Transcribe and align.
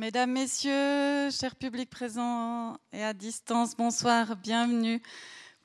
Mesdames, 0.00 0.32
Messieurs, 0.32 1.28
chers 1.30 1.54
publics 1.54 1.90
présents 1.90 2.78
et 2.90 3.04
à 3.04 3.12
distance, 3.12 3.76
bonsoir, 3.76 4.34
bienvenue 4.34 5.02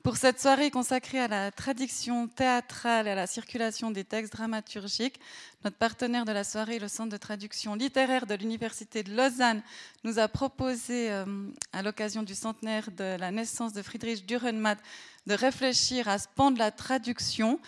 pour 0.02 0.18
cette 0.18 0.38
soirée 0.38 0.70
consacrée 0.70 1.20
à 1.20 1.26
la 1.26 1.50
traduction 1.50 2.28
théâtrale 2.28 3.08
et 3.08 3.12
à 3.12 3.14
la 3.14 3.26
circulation 3.26 3.90
des 3.90 4.04
textes 4.04 4.34
dramaturgiques. 4.34 5.18
Notre 5.64 5.78
partenaire 5.78 6.26
de 6.26 6.32
la 6.32 6.44
soirée, 6.44 6.78
le 6.78 6.88
Centre 6.88 7.12
de 7.12 7.16
traduction 7.16 7.76
littéraire 7.76 8.26
de 8.26 8.34
l'Université 8.34 9.02
de 9.02 9.16
Lausanne, 9.16 9.62
nous 10.04 10.18
a 10.18 10.28
proposé, 10.28 11.10
euh, 11.10 11.24
à 11.72 11.80
l'occasion 11.82 12.22
du 12.22 12.34
centenaire 12.34 12.90
de 12.90 13.16
la 13.18 13.30
naissance 13.30 13.72
de 13.72 13.80
Friedrich 13.80 14.26
Dürrenmatt, 14.26 14.78
de 15.26 15.32
réfléchir 15.32 16.08
à 16.08 16.18
ce 16.18 16.28
pan 16.28 16.50
de 16.50 16.58
la 16.58 16.70
traduction, 16.70 17.58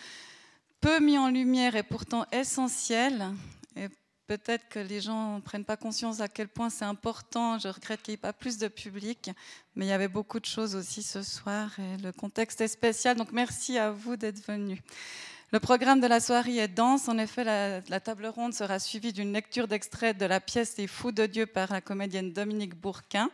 peu 0.81 0.99
mis 0.99 1.17
en 1.17 1.29
lumière 1.29 1.75
et 1.75 1.81
pourtant 1.81 2.27
essentiel, 2.31 3.33
peut-être 4.29 4.69
que 4.69 4.77
les 4.77 5.01
gens 5.01 5.37
ne 5.37 5.41
prennent 5.41 5.65
pas 5.65 5.75
conscience 5.75 6.21
à 6.21 6.27
quel 6.27 6.47
point 6.47 6.69
c'est 6.69 6.85
important. 6.85 7.57
Je 7.57 7.67
regrette 7.67 8.03
qu'il 8.03 8.11
n'y 8.11 8.13
ait 8.13 8.17
pas 8.17 8.31
plus 8.31 8.59
de 8.59 8.67
public, 8.67 9.31
mais 9.75 9.87
il 9.87 9.89
y 9.89 9.91
avait 9.91 10.07
beaucoup 10.07 10.39
de 10.39 10.45
choses 10.45 10.75
aussi 10.75 11.01
ce 11.01 11.23
soir 11.23 11.71
et 11.79 11.97
le 11.97 12.11
contexte 12.11 12.61
est 12.61 12.67
spécial. 12.67 13.17
Donc 13.17 13.31
merci 13.31 13.79
à 13.79 13.89
vous 13.89 14.17
d'être 14.17 14.45
venus. 14.45 14.77
Le 15.51 15.59
programme 15.59 15.99
de 15.99 16.05
la 16.05 16.19
soirée 16.19 16.57
est 16.57 16.67
dense. 16.67 17.07
En 17.07 17.17
effet, 17.17 17.43
la, 17.43 17.99
table 17.99 18.27
ronde 18.27 18.53
sera 18.53 18.77
suivie 18.77 19.13
d'une 19.13 19.33
lecture 19.33 19.67
d'extrait 19.67 20.13
de 20.13 20.27
la 20.27 20.39
pièce 20.39 20.77
Les 20.77 20.85
Fous 20.85 21.11
de 21.11 21.25
Dieu 21.25 21.47
par 21.47 21.71
la 21.71 21.81
comédienne 21.81 22.31
Dominique 22.31 22.75
Bourquin. 22.75 23.31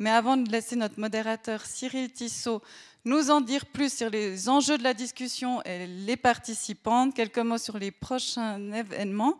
Mais 0.00 0.10
avant 0.10 0.36
de 0.36 0.50
laisser 0.50 0.74
notre 0.74 0.98
modérateur 0.98 1.64
Cyril 1.64 2.10
Tissot 2.10 2.62
nous 3.04 3.30
en 3.30 3.40
dire 3.40 3.64
plus 3.66 3.96
sur 3.96 4.10
les 4.10 4.48
enjeux 4.48 4.76
de 4.76 4.82
la 4.82 4.92
discussion 4.92 5.62
et 5.62 5.86
les 5.86 6.16
participantes, 6.16 7.14
quelques 7.14 7.38
mots 7.38 7.58
sur 7.58 7.78
les 7.78 7.92
prochains 7.92 8.72
événements 8.72 9.38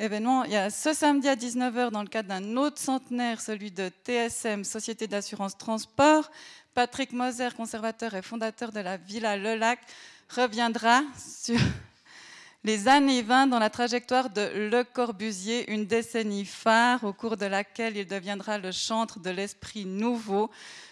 événement. 0.00 0.44
Il 0.44 0.52
y 0.52 0.56
a 0.56 0.70
ce 0.70 0.92
samedi 0.92 1.28
à 1.28 1.36
19h, 1.36 1.90
dans 1.90 2.02
le 2.02 2.08
cadre 2.08 2.30
d'un 2.30 2.56
autre 2.56 2.78
centenaire, 2.78 3.40
celui 3.40 3.70
de 3.70 3.90
TSM, 4.06 4.64
Société 4.64 5.06
d'assurance 5.06 5.58
transport, 5.58 6.30
Patrick 6.74 7.12
Moser, 7.12 7.50
conservateur 7.56 8.14
et 8.14 8.22
fondateur 8.22 8.72
de 8.72 8.80
la 8.80 8.96
Villa 8.96 9.36
Le 9.36 9.54
Lac, 9.54 9.78
reviendra 10.34 11.02
sur 11.18 11.58
les 12.62 12.88
années 12.88 13.22
20 13.22 13.46
dans 13.46 13.58
la 13.58 13.70
trajectoire 13.70 14.28
de 14.28 14.68
Le 14.70 14.84
Corbusier, 14.84 15.70
une 15.72 15.86
décennie 15.86 16.44
phare 16.44 17.04
au 17.04 17.12
cours 17.14 17.38
de 17.38 17.46
laquelle 17.46 17.96
il 17.96 18.06
deviendra 18.06 18.58
le 18.58 18.70
chantre 18.70 19.18
de 19.18 19.30
l'esprit 19.30 19.86
nouveau 19.86 20.50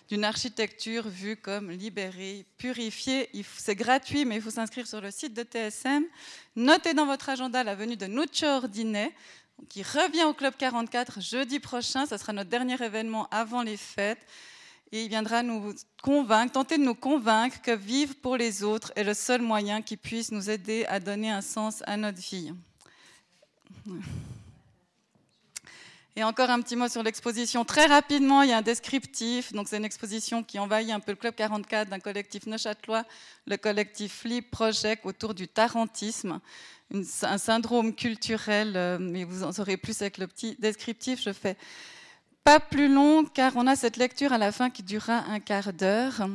d'une 0.09 0.25
architecture 0.25 1.07
vue 1.07 1.37
comme 1.37 1.71
libérée, 1.71 2.47
purifiée. 2.57 3.29
C'est 3.59 3.75
gratuit, 3.75 4.25
mais 4.25 4.37
il 4.37 4.43
faut 4.43 4.51
s'inscrire 4.51 4.87
sur 4.87 5.03
le 5.03 5.11
site 5.11 5.35
de 5.35 5.43
TSM. 5.43 6.05
Notez 6.57 6.95
dans 6.95 7.05
votre 7.05 7.29
agenda 7.29 7.63
la 7.63 7.75
venue 7.75 7.97
de 7.97 8.07
Nuccio 8.07 8.49
Ordinet, 8.49 9.15
qui 9.69 9.83
revient 9.83 10.25
au 10.25 10.33
Club 10.33 10.55
44 10.57 11.21
jeudi 11.21 11.61
prochain. 11.61 12.07
Ce 12.07 12.17
sera 12.17 12.33
notre 12.33 12.49
dernier 12.49 12.83
événement 12.83 13.29
avant 13.31 13.63
les 13.63 13.77
fêtes. 13.77 14.27
Et 14.91 15.05
il 15.05 15.09
viendra 15.09 15.43
nous 15.43 15.75
convaincre, 16.03 16.53
tenter 16.53 16.79
de 16.79 16.83
nous 16.83 16.95
convaincre 16.95 17.61
que 17.61 17.73
vivre 17.73 18.15
pour 18.23 18.37
les 18.37 18.63
autres 18.63 18.91
est 18.97 19.05
le 19.05 19.15
seul 19.15 19.43
moyen 19.43 19.83
qui 19.83 19.97
puisse 19.99 20.33
nous 20.33 20.49
aider 20.49 20.87
à 20.87 20.99
donner 20.99 21.31
un 21.31 21.43
sens 21.43 21.83
à 21.87 21.97
notre 21.97 22.19
vie. 22.19 22.53
Et 26.17 26.25
encore 26.25 26.51
un 26.51 26.61
petit 26.61 26.75
mot 26.75 26.89
sur 26.89 27.05
l'exposition. 27.05 27.65
Très 27.65 27.87
rapidement, 27.87 28.43
il 28.43 28.51
y 28.51 28.53
a 28.53 28.57
un 28.57 28.63
descriptif. 28.63 29.53
Donc, 29.53 29.69
c'est 29.69 29.77
une 29.77 29.85
exposition 29.85 30.43
qui 30.43 30.59
envahit 30.59 30.91
un 30.91 30.99
peu 30.99 31.13
le 31.13 31.17
Club 31.17 31.35
44 31.35 31.91
d'un 31.91 32.01
collectif 32.01 32.47
neuchâtelois, 32.47 33.05
le 33.47 33.57
collectif 33.57 34.23
Flip 34.23 34.51
Project, 34.51 35.07
autour 35.07 35.33
du 35.33 35.47
tarantisme, 35.47 36.41
un 37.23 37.39
syndrome 37.39 37.95
culturel. 37.95 38.73
Euh, 38.75 38.99
mais 38.99 39.23
vous 39.23 39.45
en 39.45 39.53
saurez 39.53 39.77
plus 39.77 40.03
avec 40.03 40.19
le 40.19 40.27
petit 40.27 40.57
descriptif. 40.59 41.23
Je 41.23 41.33
fais 41.33 41.57
pas 42.49 42.61
plus 42.61 42.89
long, 42.89 43.27
car 43.27 43.53
on 43.57 43.67
a 43.67 43.77
cette 43.77 43.99
lecture 43.99 44.33
à 44.33 44.39
la 44.39 44.53
fin 44.53 44.71
qui 44.71 44.83
durera 44.83 45.19
un 45.29 45.39
quart 45.39 45.75
d'heure. 45.75 46.27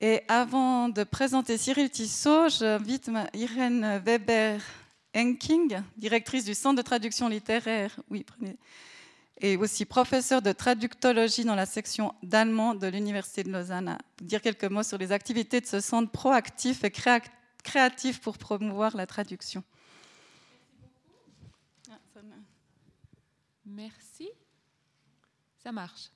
Et 0.00 0.22
avant 0.28 0.88
de 0.88 1.02
présenter 1.02 1.58
Cyril 1.58 1.90
Tissot, 1.90 2.50
j'invite 2.50 3.10
Irène 3.32 4.00
Weber-Enking, 4.04 5.82
directrice 5.96 6.44
du 6.44 6.54
Centre 6.54 6.76
de 6.76 6.82
traduction 6.82 7.28
littéraire. 7.28 7.98
Oui, 8.10 8.22
prenez 8.22 8.56
et 9.40 9.56
aussi 9.56 9.84
professeur 9.84 10.40
de 10.40 10.52
traductologie 10.52 11.44
dans 11.44 11.56
la 11.56 11.66
section 11.66 12.14
d'allemand 12.22 12.76
de 12.76 12.86
l'Université 12.86 13.42
de 13.42 13.50
Lausanne, 13.50 13.88
à 13.88 13.98
dire 14.22 14.40
quelques 14.40 14.62
mots 14.62 14.84
sur 14.84 14.98
les 14.98 15.10
activités 15.10 15.60
de 15.60 15.66
ce 15.66 15.80
centre 15.80 16.12
proactif 16.12 16.84
et 16.84 16.92
créatif 17.64 18.20
pour 18.20 18.38
promouvoir 18.38 18.96
la 18.96 19.08
traduction. 19.08 19.64
Merci. 23.66 24.03
Ça 25.64 25.72
marche. 25.72 26.10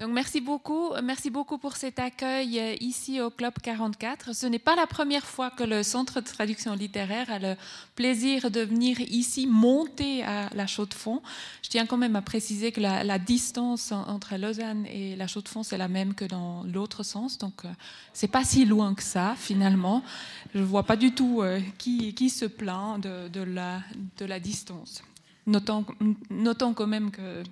Donc 0.00 0.10
merci 0.10 0.40
beaucoup, 0.40 0.90
merci 1.04 1.30
beaucoup 1.30 1.58
pour 1.58 1.76
cet 1.76 2.00
accueil 2.00 2.58
euh, 2.58 2.74
ici 2.80 3.20
au 3.20 3.30
Club 3.30 3.54
44. 3.62 4.34
Ce 4.34 4.46
n'est 4.46 4.58
pas 4.58 4.74
la 4.74 4.88
première 4.88 5.24
fois 5.24 5.52
que 5.52 5.62
le 5.62 5.84
Centre 5.84 6.20
de 6.20 6.26
traduction 6.26 6.74
littéraire 6.74 7.30
a 7.30 7.38
le 7.38 7.54
plaisir 7.94 8.50
de 8.50 8.62
venir 8.62 8.98
ici 8.98 9.46
monter 9.46 10.24
à 10.24 10.50
la 10.52 10.66
Chaux-de-Fonds. 10.66 11.22
Je 11.62 11.68
tiens 11.68 11.86
quand 11.86 11.96
même 11.96 12.16
à 12.16 12.22
préciser 12.22 12.72
que 12.72 12.80
la, 12.80 13.18
distance 13.20 13.92
entre 13.92 14.36
Lausanne 14.36 14.84
et 14.86 15.14
la 15.14 15.28
Chaux-de-Fonds 15.28 15.62
c'est 15.62 15.78
la 15.78 15.86
même 15.86 16.14
que 16.14 16.24
dans 16.24 16.64
l'autre 16.64 17.04
sens, 17.04 17.38
donc 17.38 17.64
euh, 17.64 17.68
c'est 18.12 18.26
pas 18.26 18.42
si 18.42 18.64
loin 18.64 18.94
que 18.96 19.04
ça 19.04 19.36
finalement. 19.38 20.02
Je 20.56 20.60
vois 20.60 20.82
pas 20.82 20.96
du 20.96 21.14
tout 21.14 21.42
euh, 21.42 21.60
qui, 21.78 22.14
qui 22.14 22.30
se 22.30 22.46
plaint 22.46 23.00
de, 23.00 23.28
de, 23.28 23.42
la, 23.42 23.82
de 24.18 24.24
la 24.24 24.40
distance. 24.40 25.04
Notons, 25.46 25.84
notons, 26.30 26.72
quand 26.72 26.86
même 26.86 27.10
que 27.10 27.42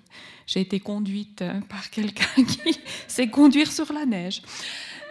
j'ai 0.47 0.61
été 0.61 0.81
conduite 0.81 1.45
par 1.69 1.91
quelqu'un 1.91 2.25
qui 2.37 2.79
sait 3.07 3.29
conduire 3.29 3.71
sur 3.71 3.93
la 3.93 4.07
neige. 4.07 4.43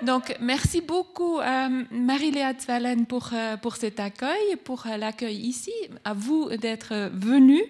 Donc, 0.02 0.36
merci 0.40 0.82
beaucoup 0.82 1.38
à 1.40 1.70
Marie-Léa 1.70 2.54
Zwalen 2.60 3.06
pour, 3.06 3.30
euh, 3.34 3.56
pour 3.58 3.76
cet 3.76 4.00
accueil, 4.00 4.56
pour 4.64 4.86
l'accueil 4.98 5.38
ici, 5.38 5.74
à 6.04 6.14
vous 6.14 6.50
d'être 6.58 7.12
venus. 7.14 7.64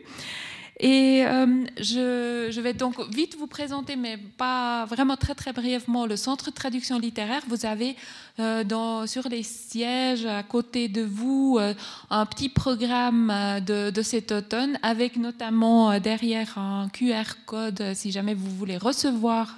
Et 0.83 1.23
euh, 1.27 1.45
je, 1.77 2.59
vais 2.59 2.73
donc 2.73 2.99
vite 3.13 3.37
vous 3.37 3.45
présenter, 3.45 3.95
mais 3.95 4.17
pas 4.17 4.85
vraiment 4.85 5.15
très 5.15 5.35
très 5.35 5.53
brièvement, 5.53 6.07
le 6.07 6.15
Centre 6.15 6.45
de 6.49 6.55
traduction 6.55 6.97
littéraire. 6.97 7.43
Vous 7.47 7.67
avez 7.67 7.95
euh, 8.39 9.05
sur 9.05 9.29
les 9.29 9.43
sièges 9.43 10.25
à 10.25 10.41
côté 10.41 10.87
de 10.87 11.03
vous 11.03 11.59
euh, 11.59 11.75
un 12.09 12.25
petit 12.25 12.49
programme 12.49 13.31
de, 13.63 14.01
cet 14.01 14.31
automne, 14.31 14.79
avec 14.81 15.17
notamment 15.17 15.99
derrière 15.99 16.57
un 16.57 16.89
QR 16.89 17.35
code 17.45 17.93
si 17.93 18.11
jamais 18.11 18.33
vous 18.33 18.49
voulez 18.49 18.77
recevoir 18.77 19.55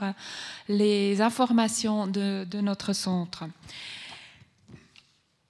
les 0.67 1.22
informations 1.22 2.06
de 2.06 2.59
notre 2.59 2.91
centre. 2.91 3.45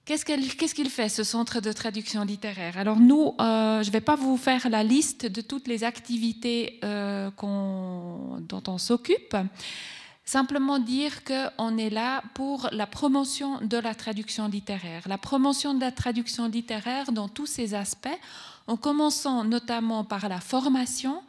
Qu'est-ce 0.04 0.74
qu'il 0.74 0.90
fait, 0.90 1.08
ce 1.08 1.24
centre 1.24 1.60
de 1.60 1.72
traduction 1.72 2.24
littéraire? 2.24 2.76
Alors 2.76 3.00
nous, 3.00 3.34
euh, 3.40 3.82
je 3.82 3.88
ne 3.88 3.92
vais 3.92 4.02
pas 4.02 4.16
vous 4.16 4.36
faire 4.36 4.68
la 4.68 4.84
liste 4.84 5.24
de 5.24 5.40
toutes 5.40 5.66
les 5.66 5.82
activités 5.82 6.78
euh, 6.84 7.30
dont 7.40 8.62
on 8.66 8.76
s'occupe. 8.76 9.34
Simplement 10.26 10.78
dire 10.78 11.24
qu'on 11.24 11.78
est 11.78 11.88
là 11.88 12.22
pour 12.34 12.68
la 12.72 12.86
promotion 12.86 13.60
de 13.62 13.78
la 13.78 13.94
traduction 13.94 14.46
littéraire. 14.46 15.02
La 15.06 15.16
promotion 15.16 15.72
de 15.72 15.80
la 15.80 15.92
traduction 15.92 16.48
littéraire 16.48 17.10
dans 17.10 17.28
tous 17.28 17.46
ses 17.46 17.72
aspects, 17.72 18.08
en 18.66 18.76
commençant 18.76 19.42
notamment 19.44 20.04
par 20.04 20.28
la 20.28 20.40
formation, 20.40 21.22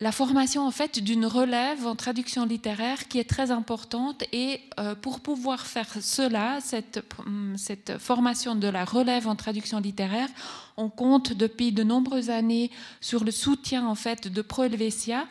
la 0.00 0.12
formation 0.12 0.64
en 0.64 0.70
fait 0.70 1.02
d'une 1.02 1.26
relève 1.26 1.86
en 1.86 1.96
traduction 1.96 2.46
littéraire 2.46 3.08
qui 3.08 3.18
est 3.18 3.28
très 3.28 3.50
importante 3.50 4.22
et 4.32 4.60
euh, 4.78 4.94
pour 4.94 5.20
pouvoir 5.20 5.66
faire 5.66 5.88
cela, 6.00 6.58
cette, 6.60 7.04
hum, 7.26 7.54
cette, 7.56 7.98
formation 7.98 8.54
de 8.54 8.68
la 8.68 8.84
relève 8.84 9.26
en 9.26 9.34
traduction 9.34 9.80
littéraire, 9.80 10.28
on 10.76 10.88
compte 10.88 11.32
depuis 11.32 11.72
de 11.72 11.82
nombreuses 11.82 12.30
années 12.30 12.70
sur 13.00 13.24
le 13.24 13.32
soutien 13.32 13.86
en 13.86 13.96
fait 13.96 14.28
de 14.28 14.40
Pro 14.40 14.64
Helvetia, 14.64 15.26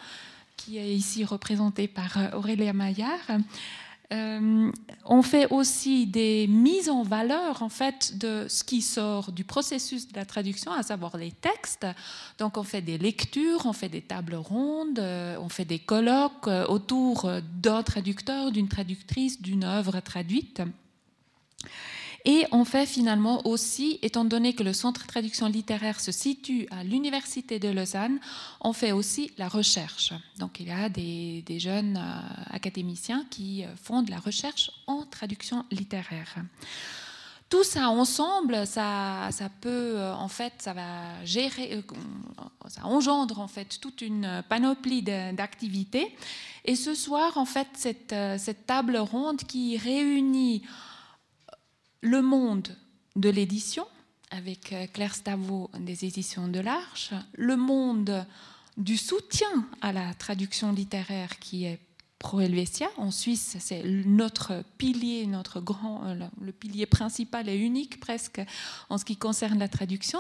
qui 0.58 0.78
est 0.78 0.94
ici 0.94 1.24
représenté 1.24 1.88
par 1.88 2.18
euh, 2.18 2.31
Aurélia 2.34 2.74
Maillard. 2.74 3.25
Euh, 4.13 4.71
on 5.04 5.21
fait 5.21 5.51
aussi 5.51 6.07
des 6.07 6.48
mises 6.48 6.89
en 6.89 7.04
valeur 7.04 7.62
en 7.62 7.68
fait 7.68 8.18
de 8.18 8.45
ce 8.48 8.63
qui 8.63 8.81
sort 8.81 9.33
du 9.33 9.44
processus 9.44 10.07
de 10.07 10.15
la 10.15 10.24
traduction, 10.24 10.71
à 10.71 10.81
savoir 10.81 11.18
les 11.18 11.31
textes. 11.31 11.86
Donc 12.38 12.57
on 12.57 12.63
fait 12.63 12.81
des 12.81 12.98
lectures, 12.98 13.65
on 13.65 13.74
fait 13.74 13.89
des 13.89 14.01
tables 14.01 14.36
rondes, 14.36 15.00
euh, 15.00 15.36
on 15.42 15.50
fait 15.50 15.65
des 15.65 15.80
colloques 15.80 16.48
euh, 16.48 16.65
autour 16.68 17.30
d'un 17.62 17.83
traducteur, 17.83 18.51
d'une 18.51 18.69
traductrice, 18.69 19.42
d'une 19.42 19.65
œuvre 19.65 20.00
traduite. 20.00 20.62
Et 22.29 22.45
on 22.51 22.65
fait 22.65 22.85
finalement 22.85 23.47
aussi, 23.47 24.00
étant 24.01 24.25
donné 24.25 24.51
que 24.51 24.62
le 24.62 24.74
centre 24.74 25.03
de 25.03 25.07
traduction 25.07 25.47
littéraire 25.47 26.01
se 26.01 26.12
situe 26.12 26.68
à 26.71 26.83
l'Université 26.83 27.57
de 27.57 27.69
Lausanne, 27.69 28.19
on 28.59 28.74
fait 28.74 28.91
aussi 28.91 29.31
la 29.38 29.47
recherche. 29.47 30.12
Donc 30.38 30.59
il 30.59 30.68
y 30.68 30.71
a 30.71 30.89
des, 30.89 31.44
jeunes 31.57 31.95
euh, 31.95 32.53
académiciens 32.53 33.25
qui 33.29 33.63
euh, 33.63 33.74
font 33.81 34.01
de 34.01 34.12
la 34.12 34.19
recherche 34.19 34.71
en 34.88 35.06
traduction 35.06 35.63
littéraire. 35.71 36.35
Tout 37.50 37.63
ça 37.63 37.88
ensemble, 37.88 38.68
ça, 38.68 39.29
peut, 39.62 39.97
en 40.12 40.27
fait, 40.27 40.51
ça 40.57 40.74
va 40.74 41.24
gérer, 41.24 41.81
ça 42.68 42.85
engendre 42.85 43.39
en 43.39 43.47
fait 43.47 43.79
toute 43.79 44.01
une 44.01 44.44
panoplie 44.50 45.01
d'activités. 45.01 46.13
Et 46.65 46.75
ce 46.75 46.94
soir, 46.94 47.38
en 47.38 47.45
fait, 47.45 47.69
cette 47.77 48.65
table 48.65 48.97
ronde 48.97 49.44
qui 49.44 49.77
réunit 49.77 50.62
le 52.02 52.22
monde 52.22 52.76
de 53.16 53.30
l'édition, 53.30 53.86
avec 54.30 54.76
Claire 54.94 55.16
Stavo 55.16 55.70
des 55.80 56.06
éditions 56.06 56.48
de 56.48 56.60
l'Arche, 56.60 57.14
le 57.34 57.56
monde 57.56 58.26
du 58.78 58.98
soutien 58.98 59.68
à 59.82 59.92
la 59.92 60.14
traduction 60.14 60.72
littéraire 60.72 61.40
qui 61.40 61.66
est 61.66 61.80
Pro 62.20 62.40
Helvetia. 62.40 62.88
En 62.98 63.12
Suisse, 63.12 63.58
c'est 63.60 63.84
notre 63.84 64.64
pilier, 64.80 65.28
notre 65.28 65.62
grand, 65.62 66.04
euh, 66.06 66.16
le 66.42 66.52
pilier 66.52 66.88
principal 66.88 67.48
et 67.48 67.56
unique 67.56 68.00
presque 68.00 68.42
en 68.90 68.98
ce 68.98 69.06
qui 69.06 69.18
concerne 69.18 69.60
la 69.60 69.68
traduction. 69.68 70.20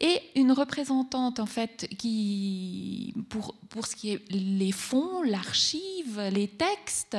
Et 0.00 0.20
une 0.36 0.52
représentante, 0.52 1.40
en 1.40 1.46
fait, 1.46 1.88
qui, 1.98 3.12
pour, 3.28 3.56
pour 3.70 3.86
ce 3.86 3.96
qui 3.96 4.10
est 4.10 4.22
les 4.30 4.72
fonds, 4.72 5.22
l'archive, 5.22 6.20
les 6.32 6.48
textes, 6.48 7.16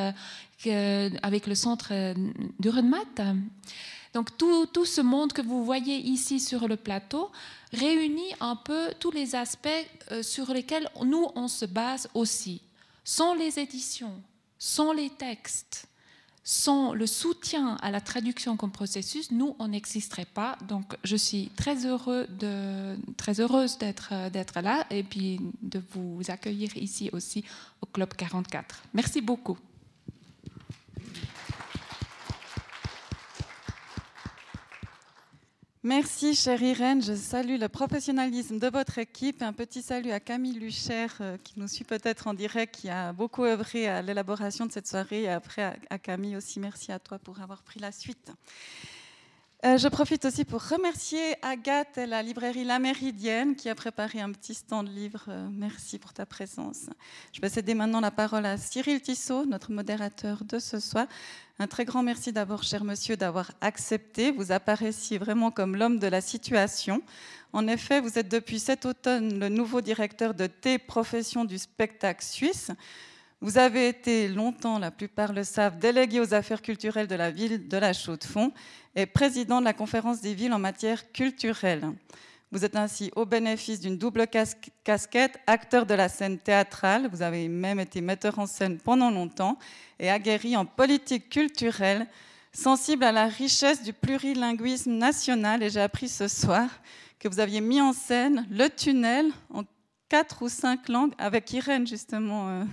avec 1.22 1.48
le 1.48 1.56
centre 1.56 2.14
d'Urenmat. 2.60 3.36
Donc 4.13 4.38
tout, 4.38 4.68
tout, 4.68 4.86
ce 4.86 5.01
monde 5.01 5.33
que 5.33 5.42
vous 5.42 5.65
voyez 5.65 5.98
ici 5.98 6.39
sur 6.39 6.68
le 6.68 6.75
plateau 6.75 7.31
réunit 7.71 8.33
un 8.39 8.56
peu 8.56 8.89
tous 9.00 9.12
les 9.12 9.36
aspects 9.36 9.69
euh, 10.12 10.21
sur 10.21 10.54
lesquels 10.54 10.88
nous, 11.04 11.27
on 11.36 11.48
se 11.48 11.65
base 11.65 12.07
aussi. 12.13 12.62
Sans 13.04 13.33
les 13.33 13.60
éditions, 13.60 14.21
sans 14.60 14.94
les 14.94 15.10
textes, 15.10 15.88
sans 16.44 16.94
le 16.94 17.07
soutien 17.07 17.77
à 17.81 17.89
la 17.89 18.01
traduction 18.01 18.56
comme 18.57 18.71
processus, 18.71 19.31
nous, 19.31 19.56
on 19.60 19.69
n'existerait 19.69 20.25
pas. 20.25 20.57
Donc, 20.68 20.95
je 21.04 21.16
suis 21.16 21.50
très, 21.56 21.86
heureux 21.86 22.27
de, 22.27 22.98
très 23.18 23.39
heureuse 23.39 23.77
d'être, 23.77 24.30
d'être 24.30 24.59
là 24.62 24.86
et 24.89 25.04
puis 25.04 25.39
de 25.62 25.81
vous 25.92 26.21
accueillir 26.27 26.75
ici 26.77 27.09
aussi 27.13 27.44
au 27.81 27.86
Club 27.86 28.13
44. 28.13 28.83
Merci 28.94 29.21
beaucoup. 29.21 29.57
Merci, 35.85 36.33
chère 36.33 36.63
Irène. 36.63 37.03
Je 37.03 37.13
salue 37.13 37.59
le 37.59 37.68
professionnalisme 37.68 38.57
de 38.57 38.69
votre 38.69 39.00
équipe. 39.00 39.41
Un 39.41 39.51
petit 39.51 39.81
salut 39.81 40.12
à 40.12 40.21
Camille 40.21 40.57
Lucher, 40.57 41.07
euh, 41.19 41.35
qui 41.44 41.56
nous 41.57 41.68
suit 41.68 41.83
peut-être 41.83 42.27
en 42.27 42.33
direct, 42.33 42.74
qui 42.74 42.89
a 42.89 43.12
beaucoup 43.12 43.44
œuvré 43.44 43.89
à 43.89 44.01
l'élaboration 44.01 44.65
de 44.65 44.71
cette 44.71 44.88
soirée. 44.88 45.24
Et 45.24 45.30
après, 45.30 45.77
à 45.89 46.00
Camille 46.00 46.38
aussi, 46.38 46.62
merci 46.62 46.94
à 46.94 47.00
toi 47.00 47.19
pour 47.19 47.41
avoir 47.41 47.63
pris 47.63 47.81
la 47.81 47.91
suite. 47.91 48.31
Euh, 49.65 49.77
je 49.77 49.88
profite 49.88 50.25
aussi 50.25 50.44
pour 50.44 50.62
remercier 50.62 51.36
Agathe 51.42 51.98
et 51.98 52.06
la 52.06 52.21
librairie 52.21 52.65
La 52.65 52.80
Méridienne 52.80 53.56
qui 53.56 53.69
a 53.69 53.75
préparé 53.75 54.19
un 54.19 54.30
petit 54.33 54.54
stand 54.54 54.89
de 54.89 54.92
livres. 54.92 55.24
Euh, 55.30 55.48
merci 55.54 56.00
pour 56.00 56.12
ta 56.12 56.25
présence. 56.25 56.88
Je 57.31 57.39
vais 57.39 57.48
céder 57.48 57.74
maintenant 57.74 58.01
la 58.01 58.12
parole 58.12 58.45
à 58.45 58.57
Cyril 58.57 59.00
Tissot, 59.00 59.45
notre 59.45 59.71
modérateur 59.71 60.44
de 60.44 60.60
ce 60.60 60.81
soir, 60.81 61.07
un 61.60 61.68
très 61.68 61.86
grand 61.86 62.04
merci 62.04 62.33
d'abord, 62.33 62.63
cher 62.63 62.83
monsieur, 62.83 63.15
d'avoir 63.15 63.51
accepté. 63.62 64.31
Vous 64.31 64.51
apparaissiez 64.51 65.18
vraiment 65.18 65.50
comme 65.50 65.77
l'homme 65.77 65.98
de 65.98 66.07
la 66.07 66.19
situation. 66.19 67.01
En 67.54 67.66
effet, 67.68 68.01
vous 68.01 68.19
êtes 68.19 68.27
depuis 68.27 68.59
cet 68.59 68.86
automne 68.86 69.39
le 69.39 69.48
nouveau 69.48 69.80
directeur 69.80 70.33
de 70.33 70.48
T 70.48 70.77
Profession 70.77 71.45
du 71.45 71.57
spectacle 71.57 72.25
suisse. 72.25 72.69
Vous 73.39 73.57
avez 73.57 73.89
été 73.89 74.30
longtemps, 74.30 74.80
la 74.80 74.89
plupart 74.89 75.33
le 75.33 75.44
savent, 75.44 75.77
délégué 75.77 76.21
aux 76.21 76.33
affaires 76.33 76.62
culturelles 76.62 77.07
de 77.07 77.16
la 77.16 77.30
ville 77.30 77.68
de 77.68 77.77
la 77.77 77.92
Chaux-de-Fonds 77.92 78.54
et 78.95 79.06
président 79.06 79.60
de 79.60 79.66
la 79.66 79.74
conférence 79.74 80.22
des 80.22 80.34
villes 80.34 80.54
en 80.54 80.60
matière 80.60 81.12
culturelle. 81.12 81.92
Vous 82.51 82.63
êtes 82.63 82.75
ainsi 82.75 83.12
au 83.16 83.25
bénéfice 83.25 83.80
d'une 83.80 83.98
double 83.98 84.28
casquette, 84.28 85.40
acteur 85.48 85.88
de 85.88 85.95
la 85.95 86.07
scène 86.07 86.38
théâtrale, 86.38 87.10
vous 87.12 87.24
avez 87.24 87.48
même 87.48 87.80
été 87.80 88.00
metteur 88.00 88.38
en 88.38 88.45
scène 88.45 88.78
pendant 88.78 89.10
longtemps, 89.10 89.57
et 90.00 90.12
aguerri 90.12 90.56
en 90.56 90.63
politique 90.63 91.30
culturelle, 91.30 92.06
sensible 92.51 93.06
à 93.06 93.12
la 93.12 93.25
richesse 93.25 93.81
du 93.81 93.92
plurilinguisme 93.92 94.92
national. 94.92 95.63
Et 95.63 95.72
j'ai 95.72 95.81
appris 95.81 96.07
ce 96.07 96.28
soir 96.28 96.69
que 97.18 97.28
vous 97.28 97.40
aviez 97.40 97.60
mis 97.60 97.81
en 97.81 97.92
scène 97.92 98.45
le 98.51 98.68
tunnel 98.69 99.31
en 99.50 99.63
quatre 100.07 100.44
ou 100.44 100.50
cinq 100.50 100.90
langues 100.90 101.13
avec 101.18 101.51
Irène, 101.54 101.88
justement. 101.88 102.50
Euh. 102.50 102.66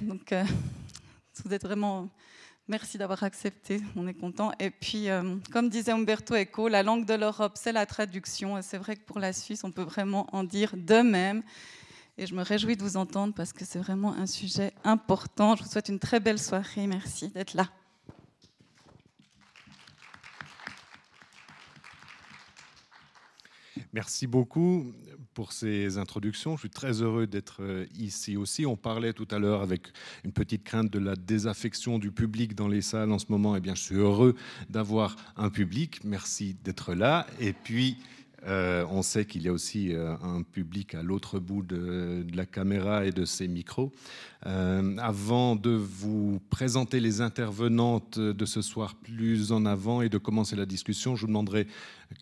donc, 0.00 0.32
euh, 0.32 0.44
vous 1.44 1.52
êtes 1.52 1.64
vraiment 1.64 2.08
Merci 2.70 2.98
d'avoir 2.98 3.24
accepté, 3.24 3.80
on 3.96 4.06
est 4.06 4.14
content. 4.14 4.52
Et 4.60 4.70
puis, 4.70 5.10
euh, 5.10 5.38
comme 5.50 5.68
disait 5.68 5.90
Umberto 5.90 6.36
Eco, 6.36 6.68
la 6.68 6.84
langue 6.84 7.04
de 7.04 7.14
l'Europe, 7.14 7.54
c'est 7.56 7.72
la 7.72 7.84
traduction. 7.84 8.62
C'est 8.62 8.78
vrai 8.78 8.94
que 8.94 9.02
pour 9.02 9.18
la 9.18 9.32
Suisse, 9.32 9.64
on 9.64 9.72
peut 9.72 9.82
vraiment 9.82 10.28
en 10.32 10.44
dire 10.44 10.76
de 10.76 11.02
même. 11.02 11.42
Et 12.16 12.26
je 12.26 12.34
me 12.36 12.42
réjouis 12.42 12.76
de 12.76 12.82
vous 12.84 12.96
entendre 12.96 13.34
parce 13.34 13.52
que 13.52 13.64
c'est 13.64 13.80
vraiment 13.80 14.12
un 14.12 14.26
sujet 14.26 14.72
important. 14.84 15.56
Je 15.56 15.64
vous 15.64 15.68
souhaite 15.68 15.88
une 15.88 15.98
très 15.98 16.20
belle 16.20 16.38
soirée. 16.38 16.86
Merci 16.86 17.30
d'être 17.30 17.54
là. 17.54 17.66
Merci 23.92 24.28
beaucoup 24.28 24.92
pour 25.34 25.52
ces 25.52 25.98
introductions. 25.98 26.56
Je 26.56 26.60
suis 26.60 26.70
très 26.70 27.02
heureux 27.02 27.26
d'être 27.26 27.58
euh, 27.60 27.86
ici 27.98 28.36
aussi. 28.36 28.66
On 28.66 28.76
parlait 28.76 29.12
tout 29.12 29.28
à 29.30 29.38
l'heure 29.38 29.62
avec 29.62 29.88
une 30.24 30.32
petite 30.32 30.64
crainte 30.64 30.90
de 30.90 30.98
la 30.98 31.16
désaffection 31.16 31.98
du 31.98 32.10
public 32.10 32.54
dans 32.54 32.68
les 32.68 32.82
salles 32.82 33.12
en 33.12 33.18
ce 33.18 33.26
moment. 33.28 33.56
Eh 33.56 33.60
bien, 33.60 33.74
je 33.74 33.82
suis 33.82 33.96
heureux 33.96 34.34
d'avoir 34.68 35.16
un 35.36 35.50
public. 35.50 36.00
Merci 36.04 36.56
d'être 36.64 36.94
là. 36.94 37.26
Et 37.38 37.52
puis, 37.52 37.98
euh, 38.46 38.86
on 38.90 39.02
sait 39.02 39.26
qu'il 39.26 39.42
y 39.42 39.48
a 39.48 39.52
aussi 39.52 39.92
euh, 39.92 40.16
un 40.22 40.42
public 40.42 40.94
à 40.94 41.02
l'autre 41.02 41.38
bout 41.38 41.62
de, 41.62 42.24
la 42.34 42.46
caméra 42.46 43.04
et 43.04 43.12
de 43.12 43.24
ses 43.24 43.48
micros. 43.48 43.92
avant 44.42 45.56
de 45.56 45.70
vous 45.70 46.40
présenter 46.48 47.00
les 47.00 47.20
intervenantes 47.20 48.18
de 48.18 48.44
ce 48.46 48.62
soir 48.62 48.94
plus 48.94 49.52
en 49.52 49.66
avant 49.66 50.00
et 50.00 50.08
de 50.08 50.16
commencer 50.16 50.56
la 50.56 50.64
discussion, 50.64 51.16
je 51.16 51.22
vous 51.22 51.26
demanderai 51.26 51.66